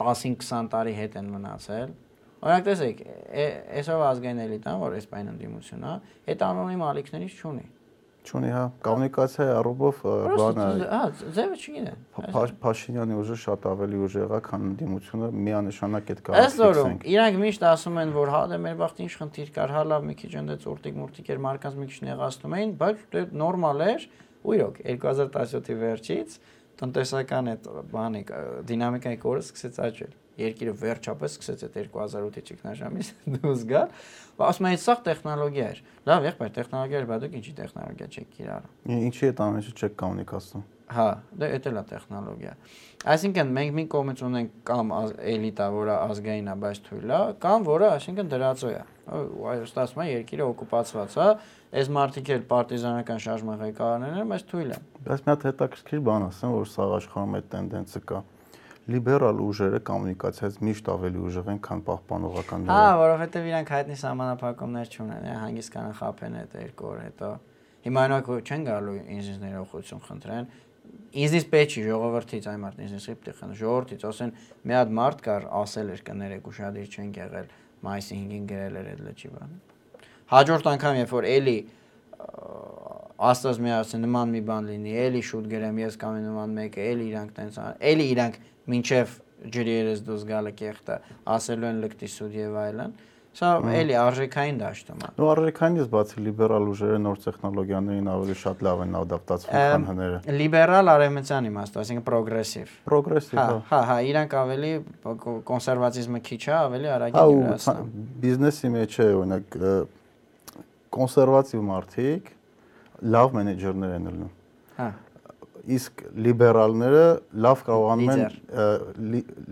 10-20 0.04 0.72
տարի 0.74 0.96
հետ 0.98 1.20
են 1.20 1.30
մնացել 1.34 1.94
օրինակ 2.44 2.66
տեսեք 2.68 3.04
այսօր 3.80 4.02
ազգային 4.10 4.42
էլիտան 4.44 4.82
որ 4.84 4.98
այս 4.98 5.06
բան 5.14 5.30
ընդդիմություն 5.34 5.86
է 5.88 5.94
այդ 6.34 6.44
անոնիմ 6.48 6.84
ալիքներից 6.88 7.38
չունի 7.44 7.68
Չունի 8.24 8.50
հա 8.56 8.64
կոմունիկացիայի 8.88 9.52
առումով 9.60 9.98
բանը 10.40 10.66
հա 10.94 11.00
ձևը 11.38 11.56
Փաշ- 12.34 12.54
Փաշինյանի 12.64 13.18
ուժը 13.20 13.38
շատ 13.44 13.68
ավելի 13.74 13.98
ուժեղ 14.08 14.32
է, 14.38 14.40
քան 14.48 14.62
ընդդիմությունը 14.70 15.28
միանշանակ 15.48 16.12
այդ 16.14 16.22
Ըստ 16.44 16.62
որում 16.64 16.94
իրանք 17.14 17.36
միշտ 17.44 17.66
ասում 17.74 18.00
են 18.04 18.14
որ 18.16 18.32
հա 18.34 18.41
դե 18.54 18.58
մեր 18.64 18.76
վաղտ 18.84 18.98
ինչ 19.04 19.12
խնդիր 19.20 19.50
կար 19.60 19.74
հա 19.76 19.84
լավ 19.91 20.02
մի 20.08 20.16
քիչ 20.24 20.32
ընդեց 20.44 20.68
ուրտիկ 20.74 20.95
մուրտիկ 21.04 21.28
էր 21.34 21.40
մարքանց 21.44 21.76
մի 21.84 21.88
քիչ 21.91 22.00
նեղացնում 22.08 22.54
էին 22.64 22.72
բայց 22.84 22.98
դե 23.14 23.22
նորմալ 23.44 23.84
էր 23.91 24.02
ու 24.44 24.56
իրոք 24.60 24.76
2017-ի 24.88 25.76
վերջից 25.84 26.30
տնտեսական 26.84 27.49
այդ 27.53 27.72
բանի 27.93 28.22
դինամիկայի 28.69 29.19
կորը 29.23 29.43
սկսեց 29.47 29.80
աճել 29.88 30.14
երկիրը 30.43 30.73
վերջապես 30.81 31.35
սկսեց 31.38 31.64
այդ 31.68 31.76
2008-ի 31.93 32.43
ճգնաժամից 32.49 33.10
դուրս 33.35 33.65
գալ 33.69 33.91
ու 34.34 34.45
ասում 34.49 34.69
են 34.72 34.80
սա 34.81 34.95
տեխնոլոգիա 35.07 35.68
էր 35.73 35.81
լավ 36.10 36.27
եղբայր 36.30 36.53
տեխնոլոգիա 36.57 37.01
էր 37.03 37.10
բայց 37.11 37.23
դուք 37.23 37.35
ինչի 37.39 37.53
տեխնոլոգիա 37.60 38.07
չեք 38.14 38.31
կիրառում 38.38 38.73
Ինչի 39.03 39.30
այդ 39.30 39.43
ամենը 39.43 39.73
չեք 39.77 39.93
կոմունիկացնում։ 40.01 40.64
Հա, 40.93 41.05
դե 41.39 41.47
դա 41.47 41.69
էլ 41.69 41.77
է 41.80 41.84
տեխնոլոգիա։ 41.89 42.53
Այսինքն 43.14 43.53
մենք 43.55 43.73
մի 43.77 43.84
կողմից 43.93 44.23
ունենք 44.27 44.57
կամ 44.68 44.91
էլիտա, 45.34 45.68
որը 45.73 45.95
ազգային 46.03 46.49
է, 46.51 46.55
բայց 46.64 46.81
թույլ 46.88 47.14
է, 47.14 47.22
կամ 47.45 47.65
որը, 47.69 47.88
այսինքն 47.93 48.31
դրածո 48.34 48.73
է։ 48.73 48.84
այո, 49.14 49.64
ստացվում 49.69 50.03
է 50.03 50.07
երկիրը 50.11 50.45
օկուպացված 50.53 51.18
է, 51.23 51.27
այս 51.74 51.90
մարդիկ 51.94 52.30
էլ 52.34 52.44
պարտիզանական 52.50 53.22
շարժման 53.24 53.62
ղեկավարներն 53.64 54.20
են, 54.22 54.30
բայց 54.34 54.44
թույլ 54.52 54.74
են։ 54.74 54.84
Բայց 55.08 55.24
մի 55.24 55.32
հատ 55.34 55.45
հետաքրքիր 55.48 56.02
բան 56.08 56.26
ասեմ, 56.28 56.54
որ 56.54 56.68
սաղ 56.74 56.94
աշխարհում 57.00 57.38
այդ 57.40 57.48
տենդենսը 57.54 58.02
կա։ 58.14 58.20
Լիբերալ 58.94 59.38
ուժերը 59.40 59.80
կոմունիկացիայից 59.88 60.56
միշտ 60.68 60.90
ավելի 60.94 61.20
ուժեղ 61.24 61.50
են, 61.54 61.60
քան 61.64 61.80
Հա, 61.80 61.86
պահպանողականները։ 61.88 62.98
որովհետև 63.00 63.48
իրանք 63.48 63.70
հայտնի 63.74 63.98
սահմանափակումներ 64.04 64.91
չունեն, 64.94 65.24
է, 65.24 65.36
հանգիստ 65.40 65.74
կանան 65.74 65.95
խափեն 66.04 66.38
այդ 66.44 66.58
երկու 66.60 66.90
օր 66.91 67.00
հետո։ 67.04 67.30
Հիմա 67.84 68.04
նույնակ 68.14 68.30
չեն 68.44 68.68
գալու 68.68 68.98
ինձ 69.18 69.32
ներողություն 69.44 70.04
խնդրեն։ 70.04 70.50
Ինձնից 71.24 71.45
պետք 71.54 71.74
չի 71.74 71.84
ժողովրդից 71.88 72.48
այ 72.52 72.58
մարդ 72.64 72.82
ինձնից 72.84 73.08
պետք 73.24 73.44
է 73.44 73.58
ժողովրդից, 73.64 74.08
ասեն 74.12 74.34
մի 74.68 74.78
հատ 74.80 74.95
մարդ 75.00 75.24
կար, 75.28 75.48
ասել 75.64 75.94
էր 75.94 76.04
կներեք 76.10 76.50
ուշադիր 76.54 76.98
չեն 76.98 77.14
եղել, 77.24 77.54
մայիսի 77.88 78.20
5-ին 78.24 78.50
գրել 78.52 78.82
էր 78.84 78.91
այդ 78.94 79.06
լճի 79.08 79.32
բան։ 79.38 79.56
Հաջորդ 80.34 80.69
անգամ 80.73 80.99
երբ 81.03 81.14
որ 81.14 81.27
էլի 81.34 81.57
աստված 83.23 83.60
մի 83.64 83.72
ասեն 83.77 84.03
նման 84.07 84.34
մի 84.34 84.41
բան 84.47 84.68
լինի, 84.72 84.93
էլի 85.03 85.22
շուտ 85.30 85.47
գրեմ, 85.53 85.80
ես 85.84 85.97
կամ 86.01 86.19
նման 86.26 86.57
մեկը, 86.57 86.88
էլի 86.93 87.05
իրանք 87.14 87.34
տենց 87.38 87.60
ան, 87.64 87.77
էլի 87.93 88.07
իրանք 88.14 88.38
մինչև 88.73 89.15
ջրի 89.53 89.73
երես 89.77 90.03
դուրս 90.07 90.27
գալը 90.34 90.53
կեղտը, 90.60 90.97
ասելու 91.34 91.68
են 91.69 91.81
լկտի 91.84 92.10
սուդ 92.14 92.38
եւ 92.39 92.57
այլն։ 92.64 92.95
Սա 93.34 93.47
էլի 93.73 93.95
արժեքային 93.97 94.57
դաշտում 94.61 94.99
է։ 95.03 95.07
Ու 95.18 95.30
առաքանից 95.34 95.88
բացի 95.93 96.23
լիբերալ 96.27 96.68
ուժերը 96.69 96.99
նոր 97.01 97.22
տեխնոլոգիաներին 97.23 98.10
ավելի 98.14 98.35
շատ 98.43 98.61
լավ 98.68 98.84
են 98.84 98.97
ադապտացվում, 98.99 99.64
քան 99.73 99.88
հները։ 99.89 100.19
Լիբերալ 100.38 100.91
արևմտյան 100.93 101.47
իմաստով, 101.49 101.81
այսինքն 101.81 102.05
պրոգրեսիվ։ 102.11 102.76
Պրոգրեսիվ, 102.93 103.39
Հա, 103.41 103.47
հա։ 103.49 103.57
հա, 103.73 103.81
հա, 103.89 103.97
իրանք 104.14 104.38
ավելի 104.43 104.72
կոնսերվատիզմը 105.49 106.22
քիչ 106.30 106.41
է, 106.43 106.53
ավելի 106.61 106.93
Հա 106.93 106.93
արագ 106.93 107.18
ու 107.18 107.34
յուրացնում։ 107.34 107.91
բիզնեսի 108.22 108.73
մեջ 108.77 108.99
է 109.01 109.10
օրինակ 109.18 109.60
կոնսերվատիվ 110.98 111.64
մարդիկ 111.70 112.30
լավ 113.14 113.34
մենեջերներ 113.38 113.94
են 113.98 114.07
լինում։ 114.10 114.32
Հա։ 114.78 114.88
իսկ 115.74 116.02
լիբերալները 116.26 117.03
լավ 117.44 117.60
կարողանում 117.68 118.10
են 118.14 118.24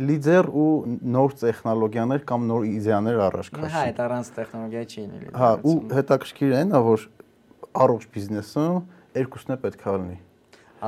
լիդեր 0.09 0.47
ու 0.61 0.65
նոր 1.15 1.35
տեխնոլոգիաներ 1.41 2.23
կամ 2.31 2.47
նոր 2.51 2.65
իդեաներ 2.72 3.19
առաջ 3.27 3.47
Հա, 3.51 3.55
քաշել։ 3.61 3.85
այդ 3.91 4.01
առանց 4.05 4.31
տեխնոլոգիա 4.38 4.84
չի 4.91 5.03
լինի։ 5.05 5.30
Հա, 5.41 5.51
ու 5.72 5.76
հետաքրքիր 5.95 6.51
է 6.51 6.63
նա, 6.72 6.81
որ 6.91 7.05
առողջ 7.85 8.07
բիզնեսում 8.11 8.76
երկուսն 9.22 9.55
է 9.55 9.57
պետք 9.63 9.85
է 9.88 9.93
լինի։ 10.01 10.18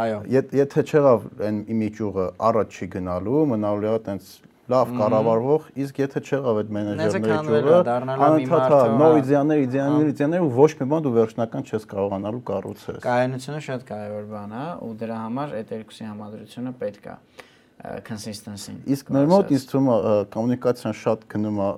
Այո։ 0.03 0.19
Եթ- 0.33 0.53
Եթե 0.59 0.83
չեղավ 0.89 1.25
այն 1.47 1.57
իմիջուղը 1.73 2.25
առաջ 2.49 2.77
չի 2.83 2.85
գնալու, 2.97 3.41
մնալու 3.53 3.93
է 3.93 3.99
տենց 4.07 4.23
լավ 4.71 4.91
կառավարվող, 4.95 5.63
իսկ 5.83 5.97
եթե 5.99 6.21
չեղավ 6.23 6.59
այդ 6.61 6.69
մենեջերների 6.77 7.39
ճյուղը, 7.47 7.79
անընդհատ 7.93 8.63
հա, 8.63 8.77
ով, 8.79 8.93
նոր 9.01 9.13
հա, 9.13 9.21
իդեաներ, 9.23 9.63
իդեաներ, 9.63 10.11
իդեաներ 10.13 10.43
ու 10.45 10.51
ոչ 10.55 10.69
մի 10.79 10.85
բան 10.93 11.03
դու 11.03 11.13
վերջնական 11.17 11.65
չես 11.67 11.87
կարողանալու 11.93 12.43
կառուցես։ 12.47 12.99
Կայունությունը 13.03 13.63
շատ 13.67 13.83
կարևոր 13.91 14.29
բան 14.31 14.53
է 14.55 14.67
ու 14.87 14.93
դրա 15.03 15.17
համար 15.23 15.57
այդ 15.59 15.73
երկուսի 15.75 16.07
համադրությունը 16.07 16.73
պետք 16.79 17.09
է 17.11 17.17
consistency։ 18.07 18.77
Իսկ 18.87 19.11
մեր 19.11 19.27
մոտ 19.33 19.51
ինձ 19.57 19.65
թվում 19.73 19.89
է 19.91 19.97
կոմունիկացիան 20.31 20.95
շատ 21.03 21.27
գնում 21.33 21.59
է 21.59 21.69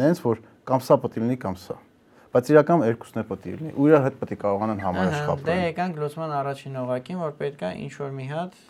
նենց 0.00 0.24
որ 0.26 0.42
կամ 0.66 0.82
սա 0.90 0.98
պետք 1.04 1.20
է 1.20 1.22
լինի 1.22 1.38
կամ 1.46 1.58
սա։ 1.62 1.76
Բայց 2.30 2.48
իրական 2.50 2.82
երկուսն 2.86 3.20
է 3.20 3.22
պետք 3.26 3.46
է 3.50 3.54
լինի։ 3.58 3.72
Ու 3.74 3.86
իրար 3.90 4.04
հետ 4.06 4.18
պետք 4.20 4.34
է 4.34 4.36
կարողանան 4.42 4.80
Դե 4.80 4.84
համաշխապել։ 4.86 5.62
եկանք 5.66 5.96
լուսման 5.98 6.34
առաջին 6.40 6.76
օղակին, 6.82 7.18
որ 7.20 7.32
պետք 7.40 7.64
է 7.66 7.70
ինչ 7.86 7.94
որ 8.00 8.12
մի 8.18 8.26
հատ 8.30 8.60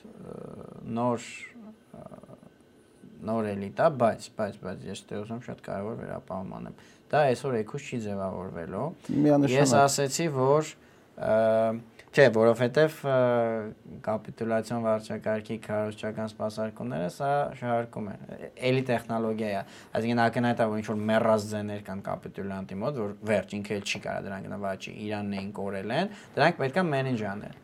նոր 0.97 1.27
նոր 3.29 3.49
էլիտա, 3.51 3.87
բայց 4.01 4.27
բայց 4.41 4.59
բայց 4.65 4.85
ես 4.91 5.03
դե 5.11 5.21
ուզում 5.21 5.41
շատ 5.47 5.63
կարևոր 5.67 5.97
վերապահում 6.01 6.53
անեմ։ 6.61 6.81
Դա 7.11 7.23
այսօր 7.31 7.57
եկուս 7.61 7.87
չի 7.91 7.99
ձևավորվելու։ 8.07 8.89
Ես 9.51 9.75
ասեցի, 9.81 10.27
որ 10.37 10.75
չէ, 12.11 12.25
որովհետև 12.35 12.95
կապիտուլյացիոն 14.07 14.81
վարչակարգի 14.87 15.57
քարոզչական 15.67 16.31
սպասարկումները 16.31 17.11
սա 17.15 17.29
շահարկում 17.61 18.09
է։ 18.11 18.15
Էլի 18.71 18.83
տեխնոլոգիա 18.89 19.51
է։ 19.51 19.61
Այսինքն 20.01 20.23
ակնհայտ 20.25 20.65
է, 20.65 20.69
որ 20.73 20.81
ինչ 20.81 20.89
որ 20.91 20.99
մեռած 21.11 21.47
ձեներ 21.53 21.85
կան 21.87 22.03
կապիտուլյանտի 22.09 22.81
մոտ, 22.81 23.01
որ 23.05 23.15
վերջ 23.31 23.55
ինքը 23.61 23.77
էլ 23.79 23.87
չի 23.87 24.03
կարա 24.07 24.25
դրանք 24.27 24.51
նվաճի, 24.55 24.97
Իրանն 25.07 25.39
էին 25.39 25.55
կորել 25.61 25.95
են, 26.01 26.13
դրանք 26.41 26.61
պետքա 26.65 26.87
մենեջ 26.91 27.25
անել։ 27.31 27.59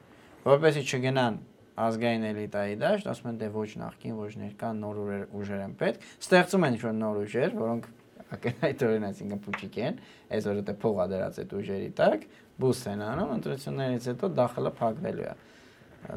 Որպեսզի 0.46 0.86
չգնան 0.86 1.40
ազգային 1.76 2.26
էլիտայի 2.30 2.76
դաշտ, 2.80 3.08
ասում 3.12 3.30
են 3.30 3.40
դե 3.40 3.48
ոչ 3.56 3.70
նախքին, 3.82 4.14
ոչ 4.16 4.32
ներկա 4.42 4.70
նոր 4.80 5.00
ուժեր 5.36 5.62
են 5.66 5.74
պետք, 5.80 6.06
ստեղծում 6.24 6.66
են 6.66 6.76
ինչ-որ 6.76 6.94
նոր 6.96 7.20
ուժեր, 7.26 7.56
որոնք 7.60 7.90
ակնհայտորեն 8.36 9.04
այսինքն 9.06 9.42
փուչիկ 9.46 9.76
են, 9.86 10.00
այսօր 10.36 10.62
դե 10.66 10.74
փողա 10.82 11.06
դրած 11.12 11.42
այդ 11.42 11.52
ուժերի 11.60 11.90
տակ, 12.00 12.24
բուս 12.56 12.80
են 12.90 13.04
անում, 13.06 13.34
ընտրություններից 13.36 14.08
հետո 14.10 14.32
դախլը 14.40 14.72
փակվելու 14.80 15.26
է 15.26 15.34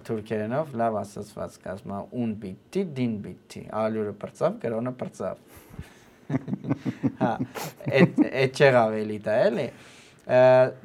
թուրքերենով 0.05 0.73
լավ 0.77 0.97
ասացված 1.01 1.55
կազմա 1.63 1.99
un 2.21 2.33
bitti 2.39 2.83
din 2.95 3.15
bitti 3.23 3.63
ալյուրը 3.73 4.13
բրծավ 4.21 4.57
կրոնը 4.63 4.93
բրծավ 4.99 5.37
հա 7.21 7.31
այդ 7.99 8.19
այդ 8.29 8.59
չեղավ 8.59 8.97
էլի 8.99 9.17
դա 9.25 9.37
էլի 9.47 9.67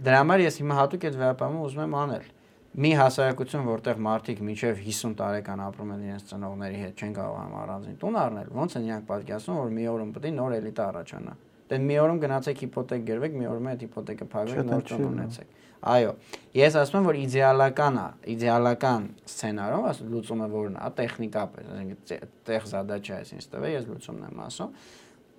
դրա 0.07 0.23
համար 0.23 0.45
ես 0.47 0.61
հիմա 0.63 0.79
հատուկ 0.81 1.07
այդ 1.11 1.19
վերապամը 1.21 1.65
ուզում 1.69 1.85
եմ 1.85 1.99
անել 2.01 2.31
մի 2.75 2.91
հասարակություն, 2.99 3.67
որտեղ 3.71 3.99
մարդիկ 4.03 4.41
մինչև 4.45 4.79
50 4.83 5.13
տարեկան 5.21 5.61
ապրում 5.65 5.91
են 5.95 6.01
իրենց 6.05 6.25
ծնողների 6.31 6.79
հետ, 6.83 7.03
չեն 7.05 7.13
կարողանում 7.19 7.59
առանձին 7.63 7.99
տուն 8.03 8.17
առնել, 8.25 8.49
ոնց 8.59 8.75
են 8.75 8.89
իրանք 8.89 9.05
պատկերացնում, 9.11 9.59
որ 9.63 9.75
մի 9.75 9.85
օրում 9.95 10.11
պետք 10.15 10.27
է 10.27 10.33
նոր 10.35 10.57
էլիտա 10.59 10.87
առաջանա։ 10.91 11.35
Դե 11.65 11.79
մի 11.85 11.95
օրում 12.05 12.19
գնացեք 12.25 12.59
հիպոթեկ 12.65 13.05
գրվեք, 13.09 13.37
մի 13.39 13.47
օրում 13.55 13.69
այդ 13.71 13.85
հիպոթեկը 13.85 14.27
փակվեք, 14.35 14.67
նոր 14.75 14.83
տուն 14.91 15.07
ունեցեք։ 15.15 15.55
Այո, 15.85 16.13
ես 16.57 16.77
ասում 16.81 16.99
եմ, 16.99 17.07
որ 17.09 17.17
իդեալական 17.21 17.97
է, 18.01 18.05
իդեալական 18.35 19.07
սցենարով, 19.29 19.87
ասում 19.91 20.13
լուծումը 20.15 20.47
որն 20.55 20.77
է, 20.81 20.91
տեխնիկապես, 21.01 21.67
այսինքն 21.75 22.31
տեղ 22.49 22.69
զադաչա 22.73 23.19
է, 23.21 23.27
ինձ 23.35 23.49
տվել, 23.55 23.75
ես 23.75 23.89
լուծումն 23.91 24.29
եմ 24.29 24.41
ասում 24.45 24.77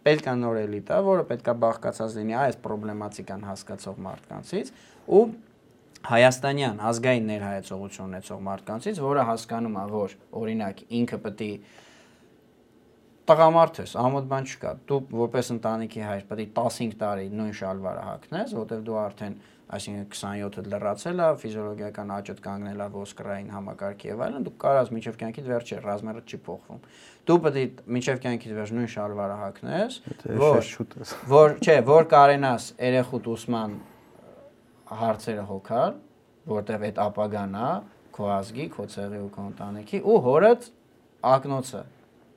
պետք 0.05 0.27
է 0.29 0.35
նոր 0.37 0.57
էլիտա, 0.61 0.97
որը 1.01 1.23
պետք 1.31 1.47
է 1.49 1.55
բաղկացած 1.65 2.15
լինի 2.19 2.35
այս 2.37 2.57
պրոբլեմատիկան 2.61 3.45
հասկացող 3.49 4.01
մարդկանցից 4.05 4.69
ու 5.17 5.23
հայաստանյան 6.09 6.83
ազգային 6.89 7.27
ներհայեցողություն 7.31 8.05
ունեցող 8.11 8.45
մարդկանցից, 8.49 9.01
որը 9.05 9.25
հասկանում 9.31 9.75
է, 9.75 9.85
որ 9.95 10.15
օրինակ 10.41 10.85
ինքը 10.99 11.19
պետք 11.25 11.43
է 11.45 11.51
տղամարդ 13.25 13.81
ես, 13.81 13.95
ամոթ 13.97 14.25
բան 14.29 14.47
չկա։ 14.51 14.71
Դու 14.85 14.99
որպես 15.17 15.47
ընտանիքի 15.55 16.01
հայր 16.05 16.25
պետք 16.29 16.43
է 16.43 16.49
15 16.59 16.97
տարի 17.01 17.29
նույն 17.33 17.55
շալվարը 17.57 18.03
հագնես, 18.05 18.53
որտեղ 18.59 18.83
դու 18.85 18.97
արդեն 19.01 19.37
այսինքն 19.75 20.09
27-ը 20.13 20.63
լրացել 20.69 21.21
է, 21.25 21.29
ֆիզիոլոգիական 21.41 22.11
աճդ 22.15 22.41
կանգնել 22.45 22.83
է 22.85 22.87
ոսկրային 22.95 23.47
համակարգի 23.55 24.11
եւ 24.11 24.21
այլն, 24.25 24.45
դու 24.45 24.53
կարաս 24.61 24.91
միջև 24.93 25.17
կյանքիդ 25.21 25.49
վերջը 25.49 25.79
ռազմերը 25.85 26.21
չի 26.29 26.39
փոխվում։ 26.45 26.83
Դու 27.25 27.39
պետք 27.45 27.57
է 27.57 27.95
միջև 27.97 28.21
կյանքիդ 28.25 28.55
վերջ 28.59 28.73
նույն 28.77 28.91
շալվարը 28.93 29.39
հագնես, 29.41 29.99
որ 30.45 30.69
որ 31.33 31.57
չէ, 31.65 31.77
որ 31.89 32.09
կարենաս 32.13 32.69
երեխուտ 32.85 33.29
ուսման 33.33 33.77
հարցերը 35.01 35.45
հոգալ, 35.49 35.97
որտեվ 36.51 36.85
այդ 36.89 37.01
ապագան 37.05 37.55
է 37.55 37.69
քո 38.15 38.29
ազգի, 38.35 38.65
քո 38.75 38.85
ցեղի 38.95 39.19
ու 39.25 39.29
քո 39.35 39.45
ընտանիքի 39.51 39.99
ու 40.05 40.17
հորդ 40.25 40.67
ակնոցը, 41.35 41.81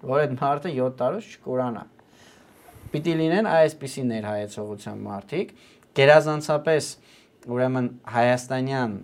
որ 0.08 0.22
այդ 0.24 0.34
մարդը 0.38 0.72
7 0.78 0.96
տարուց 0.98 1.28
չկորանա։ 1.38 1.84
Պիտի 2.88 3.14
լինեն 3.20 3.48
այսպիսի 3.52 4.04
ներհայեցողության 4.08 5.00
մարդիկ, 5.06 5.50
գերազանցապես 5.98 6.90
ուրեմն 7.52 7.88
հայաստանյան 8.16 8.94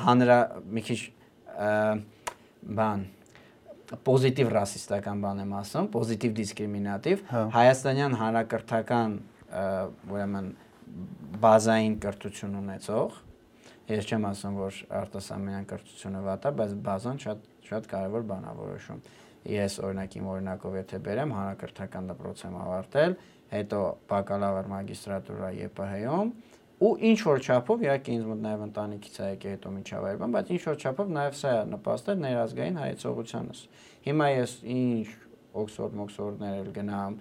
հանրա 0.00 0.38
մի 0.70 0.84
քիչ 0.86 1.00
բան 2.80 3.04
պոզիտիվ 4.06 4.50
ռասիստական 4.54 5.22
բան 5.24 5.40
եմ 5.44 5.54
ասում, 5.60 5.86
պոզիտիվ 5.90 6.34
դիսկրիմինատիվ 6.38 7.22
հա։ 7.30 7.40
հայաստանյան 7.56 8.12
հանրակրթական 8.20 9.16
ուրեմն 10.14 10.50
բազային 11.40 11.96
կրթություն 12.04 12.58
ունեցող 12.60 13.18
ես 13.90 14.06
չեմ 14.10 14.26
ասում 14.28 14.58
որ 14.60 14.76
արտասահմանյան 15.00 15.66
կրթությունը 15.70 16.20
վատ 16.26 16.46
է, 16.46 16.52
բայց 16.60 16.74
բազան 16.86 17.20
շատ 17.24 17.48
շատ 17.70 17.88
կարևոր 17.90 18.24
բան 18.30 18.46
է 18.50 18.52
որոշում։ 18.60 19.00
Ես 19.50 19.76
օրինակ 19.86 20.14
իմ 20.20 20.28
օրինակով 20.30 20.76
եթե 20.80 21.00
բերեմ 21.06 21.34
հանրակրթական 21.36 22.08
դպրոց 22.10 22.42
եմ 22.46 22.56
ավարտել, 22.60 23.14
հետո 23.50 23.80
բակալավր 24.10 24.70
մագիստրատուրա 24.74 25.50
ԵՊՀ-ում 25.60 26.32
ու 26.80 26.92
ինչ 27.10 27.18
որ 27.28 27.42
չափով 27.44 27.82
իհարկե 27.84 28.12
ինձ 28.16 28.28
մոտ 28.30 28.38
նաև 28.40 28.62
ընտանիքից 28.66 29.16
է 29.20 29.26
եկել 29.30 29.52
հետո 29.54 29.72
միջավայր 29.74 30.20
բան, 30.20 30.30
բայց 30.36 30.52
ինչ 30.54 30.62
որ 30.64 30.78
չափով 30.80 31.10
նաև 31.16 31.34
սա 31.40 31.50
է 31.50 31.64
նպաստել 31.70 32.22
ներազգային 32.24 32.78
հայեցողությանս։ 32.80 33.60
Հիմա 34.06 34.28
ես 34.32 34.54
ինչ 34.76 35.08
Օքսֆորդ, 35.60 35.96
Մոքսֆորդներ 36.00 36.54
էլ 36.60 36.70
գնամ, 36.78 37.18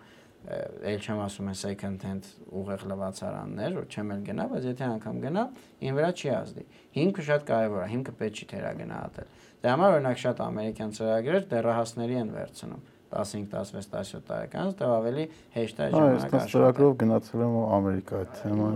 ել 0.49 1.01
չեմ 1.03 1.19
ասում 1.25 1.49
են 1.51 1.57
second 1.59 2.05
hand 2.07 2.27
ուղեղ 2.59 2.85
լվացարաններ, 2.89 3.73
որ 3.75 3.87
չեմ 3.89 4.13
էլ 4.15 4.21
գնա, 4.29 4.45
բայց 4.53 4.67
եթե 4.69 4.85
անգամ 4.89 5.19
գնա, 5.25 5.43
ին 5.83 5.97
վրա 5.99 6.11
չի 6.15 6.31
ազդի։ 6.35 6.63
Հիմքը 6.95 7.25
շատ 7.29 7.45
կարևոր 7.49 7.83
է, 7.83 7.89
հիմքը 7.93 8.13
պետք 8.19 8.39
չի 8.39 8.47
թերագնահատել։ 8.53 9.33
Դե 9.59 9.73
համար 9.73 9.95
օրինակ 9.99 10.21
շատ 10.23 10.41
ամերիկյան 10.47 10.95
ծրագրեր 10.99 11.47
դեռահասների 11.53 12.19
են 12.19 12.33
վերցնում 12.39 12.83
15, 13.09 13.49
16, 13.51 13.89
17 13.89 14.25
տարեկանից, 14.29 14.75
դա 14.79 14.89
ավելի 14.95 15.23
հեշտ 15.55 15.79
է 15.79 15.87
ժամանակ 15.89 16.19
աշխատել։ 16.19 16.39
Այս 16.39 16.51
ծրագրով 16.53 16.91
գնացել 17.03 17.43
եմ 17.45 17.55
Ամերիկա 17.79 18.19
այդ 18.19 18.35
թեման։ 18.39 18.75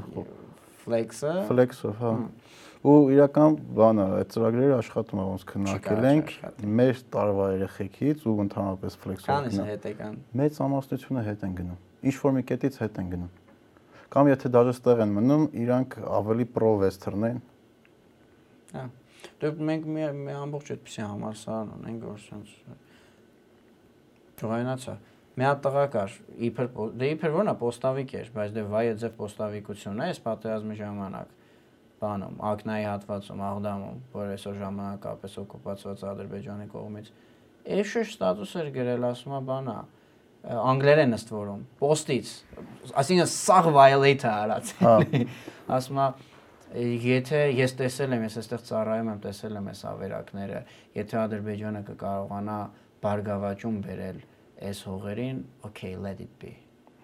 Flex-ը։ 0.84 1.34
Flex-ով, 1.48 2.00
հա 2.02 2.14
ու 2.84 2.96
իրական 3.16 3.54
բանը 3.78 4.06
այդ 4.18 4.32
ծրագրերը 4.34 4.74
աշխատում 4.76 5.20
է 5.24 5.26
ոնց 5.30 5.44
քննարկել 5.52 6.08
ենք 6.10 6.32
մեր 6.80 6.98
տարվա 7.14 7.46
երեխեքից 7.54 8.26
ու 8.28 8.34
ընդհանրապես 8.44 8.98
ֆլեքսով 9.04 9.30
կանից 9.30 9.60
հետ 9.70 9.86
եկան 9.88 10.18
մեծ 10.42 10.60
ամասնությունը 10.66 11.24
հետ 11.30 11.46
են 11.48 11.54
գնում 11.60 12.10
ինչ 12.12 12.16
որ 12.24 12.36
մի 12.36 12.44
կետից 12.50 12.80
հետ 12.84 13.00
են 13.04 13.14
գնում 13.14 13.32
կամ 14.14 14.32
եթե 14.34 14.52
դաժե 14.54 14.74
ստեղ 14.76 15.04
են 15.04 15.16
մնում 15.16 15.46
իրանք 15.64 15.96
ավելի 16.20 16.48
պրո 16.58 16.72
վեսթերն 16.84 17.24
են 17.30 17.40
հա 18.74 18.84
դե 19.44 19.52
մենք 19.70 19.88
մի 19.96 20.36
ամբողջ 20.44 20.74
այդպեսի 20.76 21.04
համալսարան 21.08 21.72
ունենք 21.78 22.04
որ 22.10 22.20
sense 22.24 22.76
ճողայնացա 24.44 24.98
մի 25.40 25.48
հատ 25.48 25.64
տղա 25.64 25.86
կար 25.94 26.18
իբր 26.48 26.68
դե 27.00 27.10
իբր 27.14 27.38
ո՞րն 27.40 27.52
է 27.54 27.56
պոստավիկ 27.64 28.14
էր 28.20 28.28
բայց 28.36 28.52
դե 28.58 28.66
վայը 28.74 28.94
ձև 29.04 29.16
պոստավիկությունն 29.24 30.04
է 30.04 30.10
այս 30.12 30.20
պատերազմի 30.28 30.78
ժամանակ 30.84 31.32
բանում, 32.04 32.36
Ակնայի 32.50 32.86
հատվածում, 32.90 33.42
Աղդամում, 33.48 33.98
որ 34.14 34.32
այսօր 34.34 34.58
ժամանակապես 34.62 35.38
օկուպացված 35.44 36.04
Ադրբեջանի 36.12 36.68
կողմից, 36.74 37.10
էշը 37.78 38.04
ստատուս 38.10 38.54
էր 38.62 38.70
գրել, 38.78 39.08
ասում 39.10 39.36
է 39.38 39.42
բանա, 39.50 39.76
անգլերեն 40.44 41.18
ըստ 41.18 41.34
որում, 41.34 41.62
post-ից, 41.80 42.32
այսինքն 43.00 43.30
սաղ 43.34 43.70
violate-ը 43.78 44.32
արած 44.34 44.74
էլի, 44.94 45.22
ասում 45.78 46.02
է 46.04 46.08
եթե 47.08 47.44
ես 47.60 47.76
տեսել 47.80 48.18
եմ, 48.18 48.26
ես 48.28 48.40
այստեղ 48.42 48.66
ծառայում 48.70 49.12
եմ, 49.14 49.22
տեսել 49.28 49.60
եմ 49.62 49.70
այս 49.74 49.84
ավերակները, 49.94 50.64
եթե 50.98 51.20
Ադրբեջանը 51.24 51.84
կկարողանա 51.92 52.58
բարգավաճում 53.06 53.78
բերել 53.88 54.20
այս 54.74 54.84
հողերին, 54.90 55.40
okay, 55.70 55.96
let 55.96 56.20
it 56.24 56.36
be։ 56.42 56.58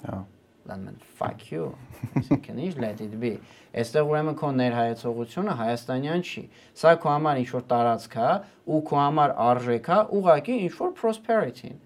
Հա 0.07 0.25
լանն 0.67 0.97
fuck 1.19 1.51
you. 1.51 1.71
Այսինքն 2.19 2.61
ինչ 2.65 2.73
let 2.83 3.01
it 3.05 3.15
be? 3.21 3.37
Այստեղ 3.79 4.09
ուրեմն 4.09 4.35
քո 4.39 4.49
ներհայեցողությունը 4.59 5.55
հայաստանյան 5.59 6.23
չի 6.25 6.43
սա 6.81 6.93
քո 7.03 7.11
համար 7.13 7.41
ինչ 7.43 7.49
որ 7.53 7.63
տարածք 7.69 8.15
է 8.19 8.31
ու 8.65 8.81
քո 8.89 8.99
համար 8.99 9.33
արժեք 9.45 9.89
է 9.89 9.99
ուղակի 10.19 10.55
ինչ 10.65 10.73
որ 10.79 10.93
prosperity-ին 10.99 11.77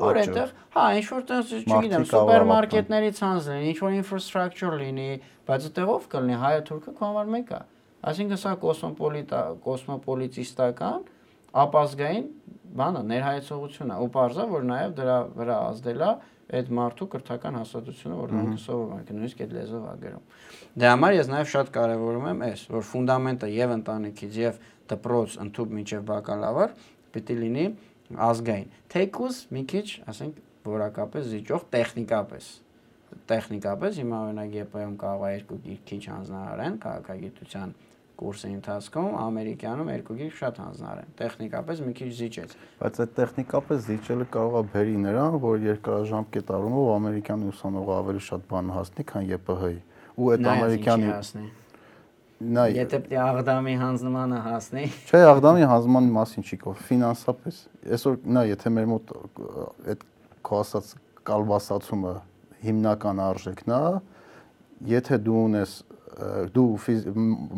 որ 0.00 0.20
այդտեղ 0.20 0.52
հա 0.76 0.84
ինչ 1.00 1.06
որ 1.10 1.24
տես 1.30 1.52
չգիտեմ 1.60 2.04
սուպերմարկետների 2.10 3.10
ցանց 3.20 3.48
լինի 3.50 3.70
ինչ 3.70 3.78
որ 3.84 3.96
infrastructure 3.98 4.76
լինի 4.80 5.08
բայց 5.50 5.66
այդտեղով 5.70 6.06
կլինի 6.14 6.38
հայը 6.44 6.62
թուրքը 6.70 6.94
քո 7.00 7.08
համար 7.10 7.32
մեկ 7.34 7.52
է 7.56 7.60
այսինքն 8.10 8.40
սա 8.40 8.52
կոսմոպոլիտա 8.64 9.40
կոսմոպոլիտիստական 9.66 11.08
ապազգային 11.64 12.28
բանը 12.80 13.02
ներհայեցողություն 13.10 13.92
է 13.92 13.98
ու 14.04 14.10
parza 14.14 14.46
որ 14.50 14.66
նաև 14.70 14.94
դրա 15.00 15.16
վրա 15.36 15.56
ազդել 15.70 16.04
է 16.06 16.10
այդ 16.50 16.70
մարդու 16.80 17.06
կրթական 17.14 17.58
հաստատությունը, 17.60 18.16
որ 18.20 18.32
նրանք 18.34 18.62
սովորում 18.64 18.94
են, 19.00 19.10
նույնիսկ 19.10 19.42
այդ 19.44 19.52
լեզվով 19.56 19.84
ա 19.90 19.94
գրում։ 20.00 20.24
Դե 20.80 20.88
համար 20.90 21.16
ես 21.16 21.30
նաև 21.30 21.50
շատ 21.50 21.70
կարևորում 21.76 22.26
եմ 22.30 22.42
այս, 22.50 22.64
որ 22.74 22.86
ֆունդամենտը 22.90 23.50
եւ 23.54 23.74
ընտանիքից 23.76 24.40
եւ 24.40 24.58
դպրոց 24.90 25.36
ընդཐུպ 25.46 25.76
միջև 25.80 26.08
բակալավր 26.10 26.74
պիտի 27.14 27.36
լինի 27.40 27.66
ազգային։ 28.30 28.74
Թեկուս 28.90 29.38
մի 29.54 29.62
քիչ, 29.70 29.86
ասենք, 30.10 30.42
որակապես 30.70 31.30
զիջող 31.30 31.68
տեխնիկապես 31.74 32.50
տեխնիկապես 33.30 33.96
հիմա 34.00 34.18
օրինակ 34.26 34.52
ԵՊ-ում 34.70 34.96
կարող 35.00 35.24
է 35.26 35.30
երկու 35.34 35.58
քիչ 35.90 36.02
հանձնարարեն 36.10 36.76
քաղաքագիտության 36.84 37.72
կուրսի 38.20 38.50
ընթացքում 38.56 39.14
ամերիկանում 39.20 39.90
երկու 39.90 40.16
գիրք 40.20 40.36
շատ 40.40 40.60
հանձնարեն։ 40.60 41.14
Տեխնիկապես 41.20 41.80
մի 41.86 41.94
քիչ 42.00 42.10
զիջեց։ 42.20 42.54
Բայց 42.80 43.00
այդ 43.04 43.14
տեխնիկապես 43.20 43.80
զիջելը 43.88 44.26
կարող 44.36 44.58
է 44.60 44.64
բերի 44.74 44.96
նրան, 45.06 45.38
որ 45.44 45.64
երկարաժամկետ 45.70 46.52
առումով 46.60 46.92
ամերիկյան 47.00 47.48
ուսանողը 47.50 47.96
ավելի 48.00 48.22
շատ 48.28 48.46
բան 48.50 48.70
հասնի, 48.76 49.08
քան 49.10 49.26
ԵՊՀ-ի։ 49.30 49.80
Ու 50.20 50.30
այդ 50.36 50.48
ամերիկյանի 50.50 51.10
նա 52.40 52.62
եթե 52.72 52.98
պետք 53.04 53.10
է 53.12 53.16
Աղդամի 53.20 53.72
հանձնմանը 53.80 54.36
հասնի։ 54.46 54.84
Չէ, 55.10 55.18
Աղդամի 55.28 55.66
հանձնմանի 55.70 56.12
մասին 56.14 56.46
չի 56.48 56.56
կෝ, 56.62 56.72
ֆինանսապես։ 56.88 57.58
Այսօր 57.96 58.16
նա 58.36 58.44
եթե 58.48 58.72
մեր 58.76 58.86
մոտ 58.90 59.12
այդ 59.92 60.06
քո 60.48 60.60
ասած 60.64 60.92
կալվածացումը 61.28 62.14
հիմնական 62.64 63.20
արժեքն 63.26 63.74
է, 63.76 63.82
եթե 64.88 65.20
դու 65.26 65.36
ունես 65.50 65.74
դու 66.54 66.68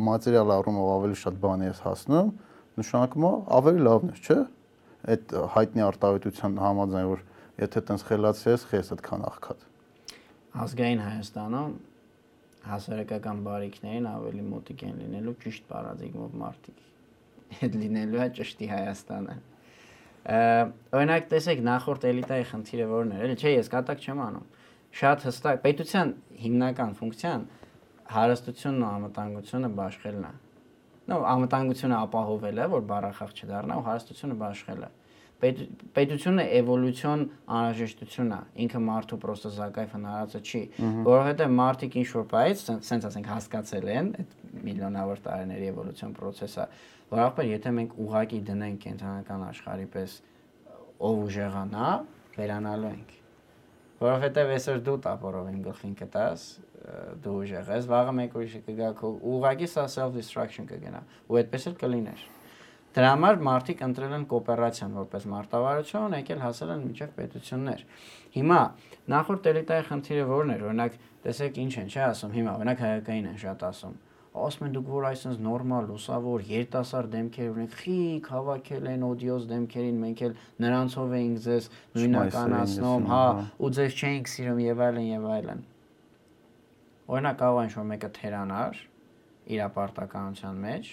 մատերիալ 0.08 0.52
առումով 0.56 0.88
ավելի 0.92 1.18
շատ 1.22 1.38
բան 1.42 1.64
ես 1.68 1.82
հասնում, 1.86 2.32
նշանակում 2.78 3.26
է 3.28 3.32
ավելի 3.58 3.84
լավն 3.86 4.12
է, 4.12 4.16
չէ՞։ 4.22 4.38
Այդ 5.12 5.32
հայտնի 5.56 5.82
արտահայտության 5.86 6.58
համաձայն 6.62 7.08
որ 7.12 7.22
եթե 7.62 7.82
տենց 7.88 8.04
խելացի 8.08 8.46
ես, 8.52 8.66
խես 8.70 8.92
այդքան 8.96 9.24
աղքատ։ 9.28 9.64
Ազգային 10.62 11.02
Հայաստանում 11.02 11.72
հասարակական 12.62 13.38
բարիքներին 13.46 14.06
ավելի 14.12 14.44
մոտիկ 14.52 14.82
են 14.86 14.98
լինելու 15.02 15.34
ճիշտ 15.42 15.64
պարադիգմով 15.72 16.36
մարդիկ։ 16.42 16.82
Այդ 17.62 17.78
լինելու 17.82 18.22
է 18.22 18.28
ճշտի 18.38 18.68
Հայաստանը։ 18.72 19.36
Օրինակ 20.22 21.26
տեսեք 21.32 21.62
նախորդ 21.66 22.04
էլիտայի 22.12 22.44
խնդիրը 22.52 22.86
որն 22.92 23.14
էր, 23.16 23.24
էլի 23.26 23.36
չէ, 23.42 23.52
ես 23.58 23.70
կատակ 23.72 24.04
չեմ 24.06 24.20
անում։ 24.22 24.46
Շատ 24.92 25.26
հստակ 25.26 25.60
պետության 25.66 26.12
հիմնական 26.42 26.94
ֆունկցիան 27.00 27.46
հարստությունն 28.16 28.82
ու 28.82 28.90
անվտանգությունը 28.92 29.70
բաշխելն 29.78 30.26
է։ 30.28 30.32
Նո, 31.02 31.18
անվտանգությունը 31.32 31.96
ապահովել 31.98 32.58
է, 32.62 32.66
որ 32.72 32.82
բարախախ 32.90 33.30
չդառնա 33.42 33.78
ու 33.78 33.86
հարստությունը 33.88 34.36
բաշխելը։ 34.42 34.90
Պետությունը 35.42 36.42
էվոլյուցիոն 36.58 37.22
անհրաժեշտություն 37.50 38.28
է, 38.30 38.36
ինքը 38.62 38.80
մարդու 38.86 39.16
պրոստը 39.24 39.50
զակայվ 39.56 39.96
հնարածը 39.96 40.40
չի, 40.46 40.60
որովհետև 41.08 41.56
մարդիկ 41.58 41.96
ինչ 41.98 42.06
որ 42.12 42.28
բայից, 42.30 42.62
սենց 42.86 43.08
ասենք 43.08 43.30
հասկացել 43.32 43.90
են 43.96 44.12
այդ 44.22 44.36
միլիոնավոր 44.68 45.24
տարիների 45.26 45.66
էվոլյուցիոն 45.72 46.12
process-ը, 46.20 46.68
որ 47.10 47.24
ախպեր 47.24 47.50
եթե 47.50 47.72
մենք 47.80 47.96
ուղակի 48.06 48.40
դնենք 48.52 48.86
կենտրոնական 48.86 49.42
աշխարհի 49.48 49.88
պես 49.96 50.14
ով 51.10 51.26
ուժեղանա, 51.26 51.90
վերանալու 52.38 52.92
ենք 52.92 53.18
որովհետև 54.02 54.52
այսօր 54.56 54.82
դու 54.86 54.98
տապորով 55.06 55.48
իմ 55.52 55.58
գլխին 55.66 55.96
կտաս, 56.02 56.44
դու 57.22 57.34
ուժեղ 57.42 57.72
ես, 57.72 57.88
վաղը 57.92 58.14
մեկ 58.18 58.36
ուրիշը 58.38 58.60
կգա 58.66 58.92
քո 58.98 59.10
ուղղակի 59.32 59.68
սա 59.72 59.84
self 59.94 60.14
destruction 60.18 60.68
կգնա, 60.70 61.02
ու 61.30 61.38
այդպես 61.42 61.66
էլ 61.70 61.76
կլիներ։ 61.82 62.24
Դրա 62.92 63.10
համար 63.12 63.38
մարդիկ 63.46 63.82
ընտրել 63.86 64.14
են 64.18 64.24
կոոպերացիան 64.28 64.96
որպես 65.00 65.26
մարտավարություն, 65.32 66.16
եկել 66.18 66.42
հասել 66.42 66.72
են 66.74 66.82
միջև 66.90 67.14
պետություններ։ 67.22 67.84
Հիմա 68.36 68.60
նախորդ 69.16 69.48
էլիտայի 69.52 69.86
խնդիրը 69.88 70.26
ո՞րն 70.28 70.52
էր, 70.52 70.64
օրինակ, 70.68 70.98
տեսեք 71.24 71.60
ինչ 71.62 71.72
են, 71.72 71.88
չէ՞ 71.88 72.02
ասում, 72.10 72.34
հիմա 72.36 72.56
օրինակ 72.58 72.82
հայկային 72.82 73.30
են 73.32 73.38
շատ 73.46 73.64
ասում 73.72 73.96
ասում 74.32 74.66
են 74.66 74.74
դուք 74.76 74.86
որ 74.88 75.06
այսպես 75.10 75.40
նորմալ 75.44 75.88
լուսավոր 75.90 76.44
երիտասարդ 76.48 77.10
դեմքեր 77.12 77.48
ունեք 77.52 77.74
խիք 77.82 78.28
հավաքել 78.32 78.86
են 78.92 79.04
օդիոս 79.08 79.44
դեմքերին 79.50 79.98
մենք 80.02 80.22
էլ 80.28 80.36
նրանցով 80.64 81.12
էինք 81.18 81.42
ձեզ 81.46 81.68
նույնականացնում 81.98 83.06
հա 83.12 83.26
ու 83.60 83.70
ձեզ 83.76 83.98
չէինք 84.00 84.32
սիրում 84.32 84.62
եւ 84.64 84.82
այլն 84.88 85.08
եւ 85.10 85.28
այլն 85.36 85.62
օրինակ 87.12 87.38
կարող 87.42 87.60
այն 87.62 87.72
որ 87.76 87.88
մեկը 87.92 88.10
թերանար 88.22 88.82
իր 89.52 89.62
ապարտականության 89.68 90.60
մեջ 90.64 90.90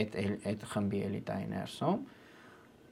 այդ 0.00 0.20
այդ 0.48 0.66
խմբի 0.72 1.00
էլիտայի 1.12 1.48
ներսում 1.52 1.98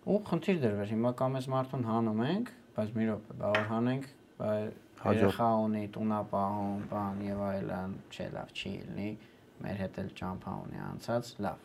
ու 0.05 0.19
խնդիր 0.28 0.59
դրվեր 0.61 0.91
հիմա 0.93 1.12
կամ 1.20 1.39
էս 1.41 1.47
մարդուն 1.55 1.85
հանում 1.89 2.24
ենք 2.28 2.51
բայց 2.77 2.91
մի 2.99 3.07
րոպե 3.09 3.36
բա 3.41 3.53
որ 3.55 3.69
հանենք 3.70 4.09
երեխա 5.05 5.49
ունի 5.65 5.85
տունապահում 5.95 6.82
բան 6.91 7.23
եւ 7.24 7.41
այլն 7.49 7.95
չէ 8.12 8.27
լավ 8.35 8.53
չի 8.55 8.73
լինի 8.85 9.09
մեր 9.62 9.81
հետ 9.85 9.98
էլ 10.02 10.10
ճամփա 10.18 10.55
ունի 10.64 10.82
անցած, 10.89 11.31
լավ։ 11.44 11.62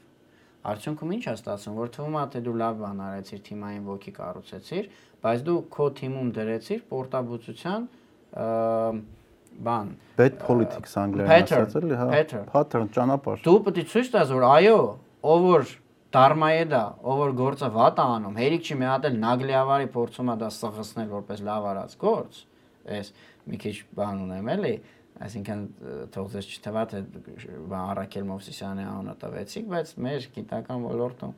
Արդյունքում 0.70 1.14
ինչ 1.16 1.24
է 1.24 1.34
ստացվում, 1.40 1.76
որ 1.80 1.92
թվում 1.96 2.18
է 2.20 2.24
թե 2.34 2.40
դու 2.46 2.56
լավ 2.60 2.80
բան 2.84 3.04
արեցիր, 3.10 3.42
թիմային 3.48 3.86
ոգի 3.90 4.12
կառուցեցիր, 4.20 4.90
բայց 5.24 5.44
դու 5.50 5.60
քո 5.76 5.86
թիմում 6.00 6.32
դրեցիր 6.36 6.82
պորտաբուծության 6.90 7.88
բան 9.60 9.94
bad 10.20 10.36
politics 10.44 10.98
անգլերեն 11.00 11.46
ասած 11.48 11.78
էլի, 11.80 11.96
հա, 12.00 12.44
pattern 12.52 12.92
ճանապարհ։ 12.96 13.42
Դու 13.48 13.56
պետք 13.66 13.80
է 13.80 13.86
ցույց 13.94 14.12
տաս, 14.14 14.34
որ 14.36 14.46
այո, 14.50 14.78
ով 15.34 15.48
որ 15.48 15.74
դարմայեդա, 16.16 16.84
ով 17.06 17.20
որ 17.24 17.34
գործը 17.40 17.70
վատ 17.76 18.00
է 18.00 18.06
անում, 18.20 18.38
հերիք 18.44 18.70
չի 18.70 18.78
մի 18.80 18.88
հատ 18.90 19.10
էլ 19.10 19.18
նագլիավարի 19.24 19.90
փորձում 19.96 20.32
է 20.34 20.38
դա 20.44 20.50
սղսնել 20.60 21.12
որպես 21.16 21.44
լավ 21.50 21.68
արած 21.70 21.98
գործ։ 22.04 22.40
Էս 23.00 23.12
մի 23.50 23.60
քիչ 23.64 23.76
բան 24.00 24.24
ունեմ 24.26 24.50
էլի, 24.56 24.74
այսինքն 25.20 25.62
թող 26.16 26.28
ձեզ 26.34 26.50
չթվա 26.56 26.84
թե 26.94 27.00
Արաքել 27.80 28.28
Մովսիսյանի 28.30 28.86
անունը 28.90 29.16
տվեցիք, 29.24 29.70
բայց 29.74 29.94
մեր 30.06 30.28
գիտական 30.36 30.86
ոլորտում 30.90 31.34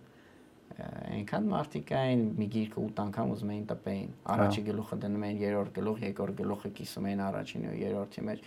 այնքան 0.81 1.47
մարդիկ 1.51 1.91
էին 1.97 2.21
մի 2.37 2.47
գիրքը 2.53 2.83
8 2.83 3.01
անգամ 3.03 3.31
ուզում 3.35 3.51
էին 3.53 3.65
տպեին։ 3.71 4.11
Առաջի 4.33 4.61
գլուխը 4.67 4.97
դնում 5.03 5.25
էին 5.27 5.41
երրորդ 5.41 5.73
գլուխ, 5.77 5.99
երկրորդ 6.07 6.37
գլուխը 6.41 6.71
կիսում 6.77 7.07
էին 7.11 7.23
առաջին 7.27 7.65
ու 7.71 7.75
երրորդի 7.81 8.23
մեջ։ 8.29 8.45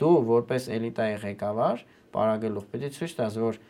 Դու 0.00 0.14
որպես 0.30 0.68
էլիտայի 0.76 1.18
ղեկավար, 1.26 1.84
պարագլուխ 2.16 2.66
պետք 2.72 2.86
է 2.86 2.90
ցույց 2.96 3.14
տաս, 3.20 3.38
որ 3.44 3.60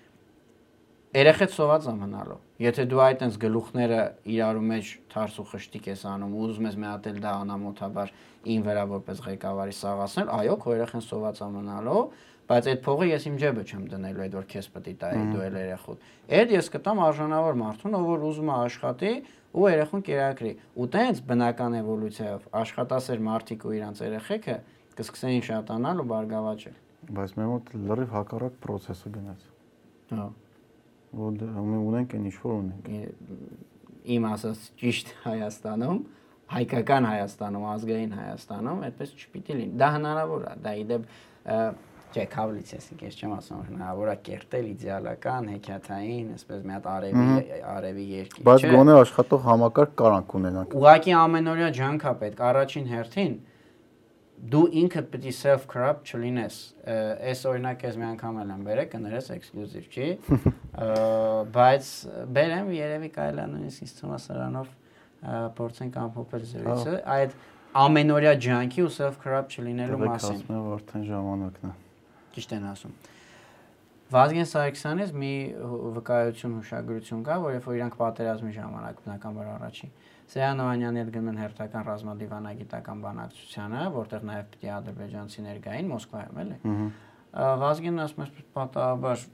երեխեդ 1.17 1.53
սոված 1.57 1.87
ամնալու։ 1.91 2.37
Եթե 2.61 2.85
դու 2.91 3.01
այդ 3.07 3.23
այնս 3.25 3.37
գլուխները 3.41 4.01
իրարու 4.37 4.65
մեջ 4.69 4.89
թարս 5.13 5.37
ու 5.41 5.45
խշտիկ 5.51 5.89
ես 5.89 6.03
անում, 6.13 6.35
ուզում 6.45 6.67
ես 6.69 6.77
մի 6.77 6.87
հատ 6.91 7.09
էլ 7.11 7.19
դա 7.25 7.33
անամոթաբար 7.47 8.13
ին 8.53 8.65
վրա 8.67 8.85
որպես 8.93 9.23
ղեկավարի 9.27 9.77
սաղացնել, 9.77 10.33
այո, 10.37 10.57
քո 10.63 10.75
երեխան 10.77 11.05
սոված 11.07 11.41
ամնալու, 11.47 12.03
բայց 12.47 12.69
այդ 12.71 12.83
փողը 12.87 13.09
ես 13.11 13.27
իմ 13.27 13.37
ջեբը 13.43 13.65
չեմ 13.67 13.87
դնելու, 13.91 14.23
այդ 14.27 14.37
որ 14.37 14.47
քեզ 14.53 14.69
պետք 14.77 14.87
է 14.87 14.95
տայի 15.03 15.25
դու 15.33 15.43
էլ 15.47 15.57
երեխուդ։ 15.57 16.07
Այդ 16.37 16.55
ես 16.57 16.71
կտամ 16.77 17.03
արժանավոր 17.07 17.59
մարդուն, 17.65 17.97
ով 17.97 18.07
որ 18.07 18.27
ուզում 18.31 18.53
է 18.53 18.57
աշխատի 18.67 19.13
ու 19.57 19.67
երեխուն 19.73 20.07
կերակրի։ 20.07 20.53
Ու 20.77 20.89
տենց 20.95 21.21
բնական 21.27 21.77
էվոլյուցիայով 21.81 22.49
աշխատասեր 22.63 23.27
մարդիկ 23.27 23.67
ու 23.67 23.77
իրանց 23.81 24.03
երեխեքը 24.07 24.57
կսկսեին 25.01 25.47
շատանալ 25.51 26.07
ու 26.07 26.09
բարգավաճել։ 26.15 26.81
Բայց 27.19 27.39
մեր 27.41 27.55
մոտ 27.57 27.77
լրիվ 27.91 28.19
հակառակ 28.21 28.59
process-ը 28.67 29.17
գնաց։ 29.17 29.47
Հա 30.17 30.27
որ 31.17 31.41
մենք 31.41 31.89
ունենք 31.91 32.15
այն 32.17 32.29
ինչ 32.31 32.37
որ 32.43 32.55
ունենք։ 32.57 32.91
Իմ 34.17 34.27
ասած 34.31 34.67
ճիշտ 34.81 35.13
Հայաստանում, 35.25 35.99
հայկական 36.57 37.09
Հայաստանում, 37.11 37.67
ազգային 37.73 38.13
Հայաստանում 38.17 38.85
այդպես 38.87 39.15
չպիտի 39.17 39.57
լինի։ 39.61 39.79
Դա 39.81 39.89
հնարավոր 39.97 40.47
է, 40.47 40.53
դա 40.67 40.75
իդեպ 40.83 41.09
չէ, 42.17 42.25
քավլից 42.33 42.71
ես 42.77 42.87
ինքս 42.95 43.19
չեմ 43.19 43.33
ասում, 43.37 43.65
հնարավոր 43.67 44.11
է 44.13 44.17
կերտել 44.27 44.69
իդեալական, 44.71 45.49
հեքիաթային, 45.53 46.29
այսպես 46.37 46.63
մի 46.67 46.75
հատ 46.77 46.87
արևի 46.93 47.27
արևի 47.73 48.07
երկիր, 48.13 48.39
չէ։ 48.41 48.47
Բայց 48.47 48.67
գոնե 48.77 48.95
աշխատող 49.01 49.43
համակարգ 49.47 49.93
կարանք 50.01 50.37
ունենանք։ 50.39 50.77
Ուղղակի 50.81 51.17
ամենօրյա 51.27 51.71
ջանք 51.77 52.07
է 52.07 52.15
պետք 52.23 52.43
առաջին 52.47 52.89
հերթին 52.95 53.35
դու 54.37 54.63
ինքդ 54.83 55.09
պետք 55.13 55.27
է 55.31 55.33
self 55.35 55.65
corrupt 55.71 56.11
չլինես։ 56.13 56.57
Այս 57.31 57.43
օրինակ 57.51 57.85
ես 57.87 57.97
մի 58.01 58.07
անգամ 58.13 58.41
եմ 58.43 58.65
բերել, 58.67 58.89
կներես 58.93 59.31
էքսկլյուզիվ 59.37 59.87
չի։ 59.97 60.09
Բայց 61.57 61.91
բերեմ 62.37 62.71
երևի 62.77 63.11
կարելի 63.17 63.43
է 63.43 63.49
նույնիսկ 63.55 63.91
սրանով 64.27 64.71
փորձենք 65.57 65.99
ամփոփել 66.05 66.47
զրույցը։ 66.53 66.97
Այդ 67.17 67.37
ամենօրյա 67.87 68.33
ջանքի 68.47 68.87
ու 68.87 68.93
self 68.97 69.19
corrupt 69.25 69.57
չլինելու 69.57 70.01
մասին։ 70.05 70.41
Ասում 70.41 70.57
եմ 70.57 70.69
արդեն 70.77 71.07
ժամանակն 71.11 71.71
է։ 71.71 71.75
Ճիշտ 72.37 72.57
են 72.57 72.67
ասում։ 72.73 72.97
Վազգեն 74.07 74.47
Սարգսյանից 74.47 75.15
մի 75.19 75.33
վկայություն 75.97 76.53
հուշագրություն 76.61 77.23
կա, 77.27 77.39
որ 77.43 77.57
երբ 77.57 77.65
որ 77.67 77.79
իրանք 77.81 77.97
պատերազմի 77.99 78.53
ժամանակ 78.55 79.01
բնականաբար 79.07 79.49
առաջին 79.57 79.91
Սեյան 80.27 80.63
Օհանյանի 80.65 81.01
հետ 81.03 81.11
գնում 81.15 81.31
են 81.31 81.41
հերթական 81.43 81.85
ռազմադիվանագիտական 81.87 83.03
բանակցությանը, 83.07 83.83
որտեղ 83.97 84.25
նաև 84.31 84.49
պիտի 84.55 84.71
ադրբեջանցի 84.77 85.45
ներկային 85.47 85.91
Մոսկվայում 85.93 86.41
էլի։ 86.43 86.59
Վազգենն 87.63 88.03
ասում 88.07 88.25
է 88.25 88.45
պատահաբար 88.57 89.25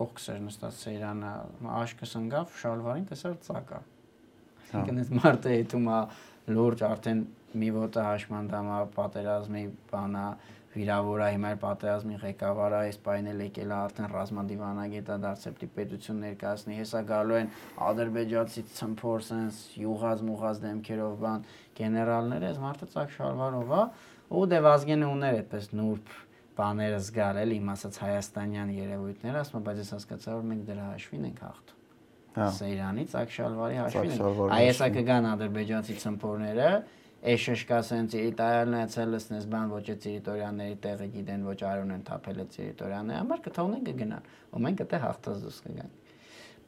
կողքս 0.00 0.28
էր 0.32 0.40
նստած 0.48 0.80
Սեյրանը, 0.80 1.32
աշկս 1.80 2.14
ընկավ, 2.20 2.54
շալվարին 2.60 3.06
տեսար 3.10 3.34
ծակա։ 3.46 3.80
Այսինքն 4.70 5.00
այս 5.00 5.10
մարտը 5.20 5.54
հետում 5.54 5.88
է 5.90 6.00
լուրջ 6.50 6.82
արդեն 6.88 7.20
մի 7.60 7.68
ոտը 7.74 8.02
հաշմանդամա 8.06 8.78
պատերազմի 8.96 9.64
բանա 9.90 10.24
վիրավոր 10.74 11.22
է 11.26 11.28
հիմա 11.34 11.50
պատերազմի 11.64 12.16
ղեկավարը 12.22 12.80
այս 12.86 12.98
պայն 13.06 13.28
էլ 13.32 13.40
եկել 13.46 13.72
է 13.74 13.76
արդեն 13.80 14.08
ռազմադիվանագետա 14.14 15.16
դարձեպտի 15.24 15.68
պետություն 15.76 16.20
ներկայացնի 16.24 16.78
հեսա 16.80 17.02
գալու 17.10 17.38
են 17.40 17.50
ադրբեջանցի 17.90 18.64
ցմփոր 18.78 19.26
sense 19.30 19.60
յուղած 19.82 20.24
մուղած 20.30 20.62
դեմքերով 20.66 21.16
բան 21.26 21.46
գեներալները 21.80 22.50
այս 22.50 22.62
մարդը 22.70 22.90
ցակ 22.94 23.14
շալվարով 23.18 23.74
է 23.80 23.84
ու 24.30 24.44
դե 24.50 24.60
վազգենը 24.70 25.10
ուներ 25.10 25.40
այդպես 25.40 25.70
նուրբ 25.80 26.14
բաները 26.60 27.00
զգալ 27.02 27.38
էլ 27.40 27.52
իմ 27.56 27.68
ասած 27.72 27.98
հայաստանյան 28.04 28.70
երևույթները, 28.76 29.42
ասում 29.42 29.58
եմ, 29.60 29.66
բայց 29.66 29.78
ես 29.80 29.90
հասկացա, 29.94 30.32
որ 30.36 30.46
մենք 30.50 30.64
դրա 30.70 30.86
հաշվին 30.90 31.26
ենք 31.30 31.40
հաղթում։ 31.46 31.78
Հա։ 32.36 32.48
Սեյրանի 32.60 33.04
ցակ 33.10 33.32
շալվարի 33.36 33.78
հաշվին։ 33.80 34.12
Այսա 34.14 34.58
հաշվին։ 34.60 34.96
կգան 35.00 35.28
ադրբեջանցի 35.30 35.96
ցմփորները, 36.04 36.68
այս 37.20 37.42
շշկասեն 37.44 38.06
տերիտորիալն 38.14 38.76
այցել 38.80 39.10
լսնես 39.14 39.46
բան 39.52 39.72
ոչ 39.74 39.86
է 39.92 39.96
տերիտորիաների 40.04 40.76
տեղը 40.84 41.08
գիտեն, 41.14 41.42
ոչ 41.50 41.58
արուն 41.70 41.94
են 41.96 42.04
թափել 42.08 42.38
է 42.40 42.46
տերիտորիաների 42.54 43.18
համար 43.20 43.42
կթողնեն 43.44 43.82
կգնան, 43.90 44.30
ու 44.50 44.62
մենք 44.64 44.84
դե 44.90 45.00
հաղթած 45.04 45.42
դուրս 45.44 45.58
կգանք։ 45.66 46.14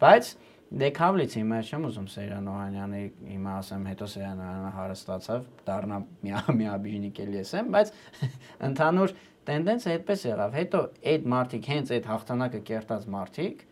Բայց 0.02 0.30
դե 0.72 0.88
քավլիցի 0.96 1.42
մեջ 1.52 1.70
չեմ 1.72 1.82
ուզում 1.88 2.06
Սեյրան 2.12 2.46
Օհանյանի 2.52 3.00
հիմա 3.32 3.56
ասեմ, 3.62 3.82
հետո 3.92 4.06
Սեյրան 4.12 4.38
Օհանյանը 4.42 4.70
հարստացավ, 4.76 5.42
դառնա 5.68 5.98
միա 6.22 6.40
միաբիժնիկ 6.60 7.20
էլ 7.22 7.34
ես 7.36 7.52
եմ, 7.60 7.68
բայց 7.76 7.92
ընդհանուր 8.68 9.14
տենդենսը 9.42 9.92
այդպես 9.92 10.24
եղավ։ 10.28 10.56
Հետո 10.56 10.80
այդ 11.12 11.28
մարտիկ, 11.32 11.68
հենց 11.72 11.92
այդ 11.96 12.08
հաղթանակը 12.12 12.60
կերտած 12.72 13.06
մարտիկ, 13.12 13.64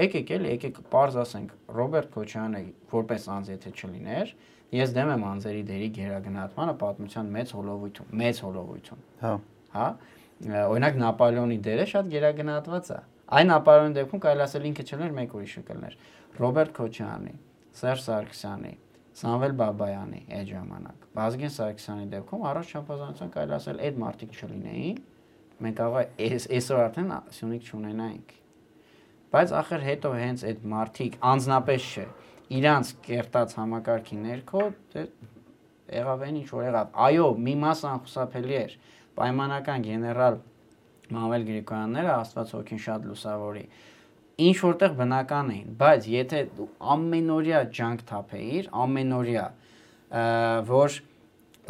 եկեք 0.00 0.30
էլի, 0.36 0.50
եկեք 0.54 0.80
པարզ 0.90 1.18
ասենք, 1.20 1.54
Ռոբերտ 1.76 2.10
Քոչյանը 2.14 2.62
որպես 2.90 3.26
անձ 3.36 3.50
եթե 3.50 3.72
չլիներ, 3.76 4.34
ես 4.70 4.92
դեմ 4.94 5.08
եմ 5.14 5.22
անձերի 5.30 5.62
դերի 5.70 5.88
գերագնահատմանը 5.96 6.74
պատմության 6.80 7.30
մեծ 7.36 7.52
հոլովույթում, 7.56 8.10
մեծ 8.20 8.40
հոլովույթում 8.44 9.00
Հա։ 9.20 9.32
հա 9.74 9.86
օրինակ 10.70 11.00
Նապոլեոնի 11.00 11.56
դերը 11.66 11.86
շատ 11.90 12.10
գերագնահատված 12.14 12.90
է 12.90 12.98
այն 13.40 13.50
Նապոլեոնի 13.50 13.96
դեպքում 14.00 14.22
կարելի 14.24 14.44
ասել 14.46 14.68
ինքը 14.70 14.84
չլներ 14.90 15.16
մեկ 15.20 15.34
ուրիշը 15.40 15.62
կլներ 15.70 15.96
Ռոբերտ 16.40 16.72
Քոչյանի 16.80 17.34
Սերժ 17.80 18.00
Սարգսյանի 18.06 18.72
Սամվել 19.20 19.54
Բաբայանի 19.60 20.20
այդ 20.38 20.50
ժամանակ 20.54 21.06
Վազգեն 21.18 21.52
Սարգսյանի 21.56 22.06
դեպքում 22.14 22.44
առաջ 22.50 22.70
չափազանցության 22.80 23.32
կարելի 23.36 23.54
ասել 23.60 23.80
այդ 23.90 23.98
մարտիկ 24.00 24.36
չլինեին 24.40 25.00
մենք 25.60 25.76
կարող 25.80 25.98
է 26.00 26.06
այս- 26.30 26.48
այսօր 26.56 26.80
արդեն 26.86 27.10
Սյունիք 27.36 27.70
չունենայինք 27.70 28.30
բայց 29.34 29.52
ախր 29.60 29.84
հետո 29.90 30.10
հենց 30.20 30.44
այդ 30.50 30.62
մարտիկ 30.70 31.18
անznապես 31.30 31.88
չէ 31.90 32.06
իրանց 32.50 32.92
կերտած 33.06 33.52
համակարգի 33.60 34.16
ներքո 34.20 34.62
դե 34.94 35.04
եղավ 36.00 36.24
այն 36.26 36.38
ինչ 36.40 36.48
որ 36.50 36.64
եղավ 36.66 36.96
այո 37.06 37.26
մի 37.46 37.54
մասը 37.64 37.86
անխուսափելի 37.90 38.56
էր 38.60 38.74
պայմանական 39.20 39.84
գեներալ 39.86 40.40
Մամել 41.10 41.46
Գրիգորյանները 41.50 42.10
Աստված 42.14 42.52
հոգին 42.56 42.82
շատ 42.86 43.06
լուսավորի 43.10 43.64
ինչ 44.40 44.56
որտեղ 44.64 44.96
բնական 45.00 45.52
էին 45.54 45.70
բայց 45.80 46.08
եթե 46.10 46.42
ամենօրյա 46.94 47.62
ջանք 47.78 48.04
թափեիր 48.10 48.68
ամենօրյա 48.84 49.46
որ 50.70 50.98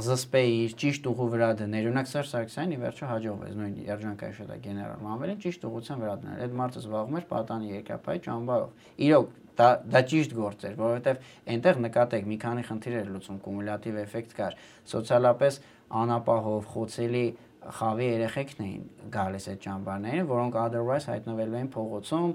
զսպեիր 0.00 0.74
ճիշտ 0.80 1.08
ուղու 1.10 1.26
վրա 1.34 1.48
դներ 1.60 1.88
օրինակ 1.90 2.08
Սերժ 2.08 2.28
Սարգսյանը 2.30 2.76
ի 2.76 2.78
վերջո 2.80 3.08
հաջողվեց 3.10 3.56
նույն 3.60 3.74
երջանկայի 3.88 4.36
շտա 4.38 4.56
գեներալ 4.64 5.02
Մամելին 5.04 5.40
ճիշտ 5.44 5.66
ուղղության 5.70 6.04
վրա 6.04 6.14
դնել 6.22 6.44
այդ 6.46 6.54
մարդը 6.60 6.80
զբաղվում 6.80 7.18
էր 7.20 7.26
պատանի 7.32 7.72
երկրապահի 7.74 8.22
ճամբարով 8.26 8.86
իրոք 9.10 9.34
դա 9.60 9.68
դա 9.92 10.02
ճիշտ 10.10 10.34
գործ 10.40 10.66
էր 10.70 10.80
որովհետև 10.80 11.28
այնտեղ 11.54 11.84
նկատեք 11.84 12.26
մի 12.30 12.40
քանի 12.44 12.64
խնդիրեր 12.70 13.12
լուծում 13.14 13.38
կումուլյատիվ 13.44 14.00
էֆեկտ 14.00 14.34
կար 14.40 14.58
սոցիալապես 14.90 15.60
անապահով 16.00 16.68
խոցելի 16.74 17.26
խավի 17.60 18.06
երեխեքն 18.08 18.62
էին 18.64 18.84
գալիս 19.12 19.46
այդ 19.52 19.58
ճամբարներին, 19.64 20.26
որոնք 20.30 20.56
otherwise 20.60 21.08
հայտնվելու 21.10 21.58
էին 21.60 21.70
փողոցում, 21.74 22.30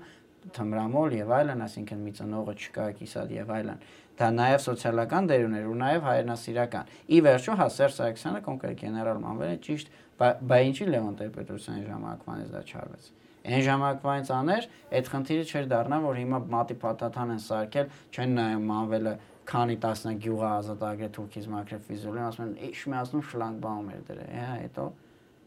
թմրամոլ 0.55 1.15
եւ 1.17 1.33
այլն, 1.39 1.63
այսինքն 1.65 2.03
մի 2.05 2.13
ծնողը 2.19 2.55
չկա, 2.61 2.85
կիսատ 2.99 3.33
եւ 3.35 3.53
այլն։ 3.55 3.79
Դա 4.15 4.27
նաեւ 4.35 4.61
սոցիալական 4.65 5.29
դեր 5.31 5.45
ուներ 5.49 5.65
ու 5.71 5.77
նաեւ 5.81 6.05
հայրենասիրական։ 6.05 6.91
Ի 7.09 7.21
վերջո 7.25 7.55
հա 7.59 7.67
Սերժ 7.75 7.95
Սարգսյանը 7.99 8.41
կոնկրետ 8.45 8.77
գեներալ 8.85 9.21
Մանվելը 9.25 9.57
ճիշտ, 9.65 9.93
բա- 10.21 10.61
ինչի 10.69 10.85
Լևոն 10.93 11.17
Տեր-Պետրոսյանի 11.19 11.87
ժամանակվանից 11.89 12.53
դա 12.55 12.61
չարվեց։ 12.69 13.09
Այն 13.45 13.63
ժամանակվանից 13.65 14.29
աներ, 14.35 14.67
այդ 14.95 15.09
խնդիրը 15.13 15.45
չէր 15.45 15.67
դառնա, 15.75 15.97
որ 16.05 16.19
հիմա 16.21 16.39
մատի 16.55 16.77
պատաթան 16.81 17.33
են 17.35 17.41
սարքել, 17.45 17.89
չեն 18.15 18.31
նայում 18.39 18.65
Մանվելը 18.71 19.13
քանի 19.45 19.75
տասնյակ 19.85 20.21
գյուղա 20.25 20.49
ազատագրե 20.55 21.09
թուրքիզ 21.15 21.49
մակրե 21.53 21.77
ֆիզուլին, 21.85 22.23
ասում 22.25 22.45
են, 22.45 22.55
«Իշ 22.65 22.81
մի 22.89 22.97
ասում 23.05 23.23
շլանգբաում 23.29 23.91
էր 23.93 24.01
դրե»։ 24.09 24.25
Հա, 24.35 24.55
հետո 24.65 24.85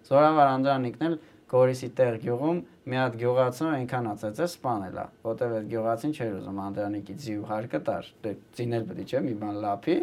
Զորավար 0.09 0.51
Անդրանիկն 0.55 1.09
էլ 1.09 1.17
Գորիսի 1.49 1.89
տեղ 1.97 2.17
գյուղում 2.23 2.59
մի 2.93 2.99
հատ 3.01 3.15
գյուղացու 3.23 3.69
այնքան 3.73 4.09
ածեց 4.11 4.41
է 4.45 4.49
է, 4.49 5.05
որտեվ 5.25 5.55
այդ 5.59 5.69
գյուղացին 5.73 6.13
չէր 6.19 6.35
ուզում 6.39 6.59
Անդրանիկի 6.65 7.15
ձիու 7.25 7.47
հարկը 7.49 7.81
տար, 7.89 8.11
դե 8.25 8.33
ցինել 8.59 8.85
պետք 8.89 9.09
չէ 9.09 9.23
մի 9.29 9.35
բան 9.43 9.61
լափի, 9.65 9.97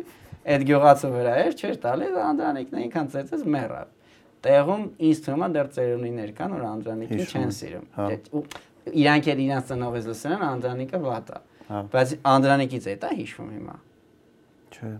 այդ 0.55 0.65
գյուղացու 0.71 1.11
վրա 1.15 1.35
էր, 1.45 1.53
չէր 1.61 1.77
տալի, 1.85 2.09
Անդրանիկն 2.25 2.79
այնքան 2.81 3.11
ծեծեց 3.13 3.45
մեռավ։ 3.55 3.94
Տեղում 4.45 4.85
ինձ 5.09 5.21
թվում 5.25 5.43
է 5.45 5.49
դեռ 5.55 5.69
ծերունիներ 5.75 6.31
կան, 6.37 6.55
որ 6.55 6.65
Անդրանիկին 6.69 7.21
չեն 7.25 7.53
սիրում։ 7.55 7.85
հա։ 7.95 8.07
Դե, 8.11 8.17
ու 8.35 8.43
Իրանք 8.85 9.27
էլ 9.33 9.39
իրանց 9.45 9.69
ծնողից 9.71 10.07
լսել 10.11 10.33
են 10.35 10.43
Անդրանիկը 10.45 10.99
վատ 11.01 11.29
է։ 11.33 11.39
Հա։ 11.65 11.79
Բայց 11.95 12.11
Անդրանիկից 12.31 12.85
է 12.85 12.93
դա 13.01 13.09
հիշվում 13.17 13.49
հիմա։ 13.55 13.77
Չէ։ 14.75 14.91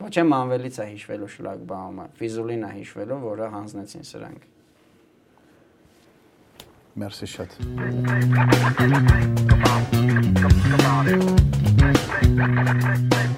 Ոչ 0.00 0.14
է 0.16 0.24
մանվելից 0.30 0.76
է 0.80 0.86
հիշվելու 0.94 1.28
շլագբաումը, 1.34 2.06
ֆիզուլին 2.16 2.64
է 2.64 2.72
հիշվելու, 2.78 3.20
որը 3.26 3.50
հանձնեցին 3.52 4.04
սրանք։ 4.10 4.48
Մերսի 7.00 7.28
շատ։ 7.36 7.50
Come 9.50 9.64
on, 9.68 9.84
come 9.84 9.84
on, 9.84 9.84
come 12.40 12.58
on. 13.18 13.29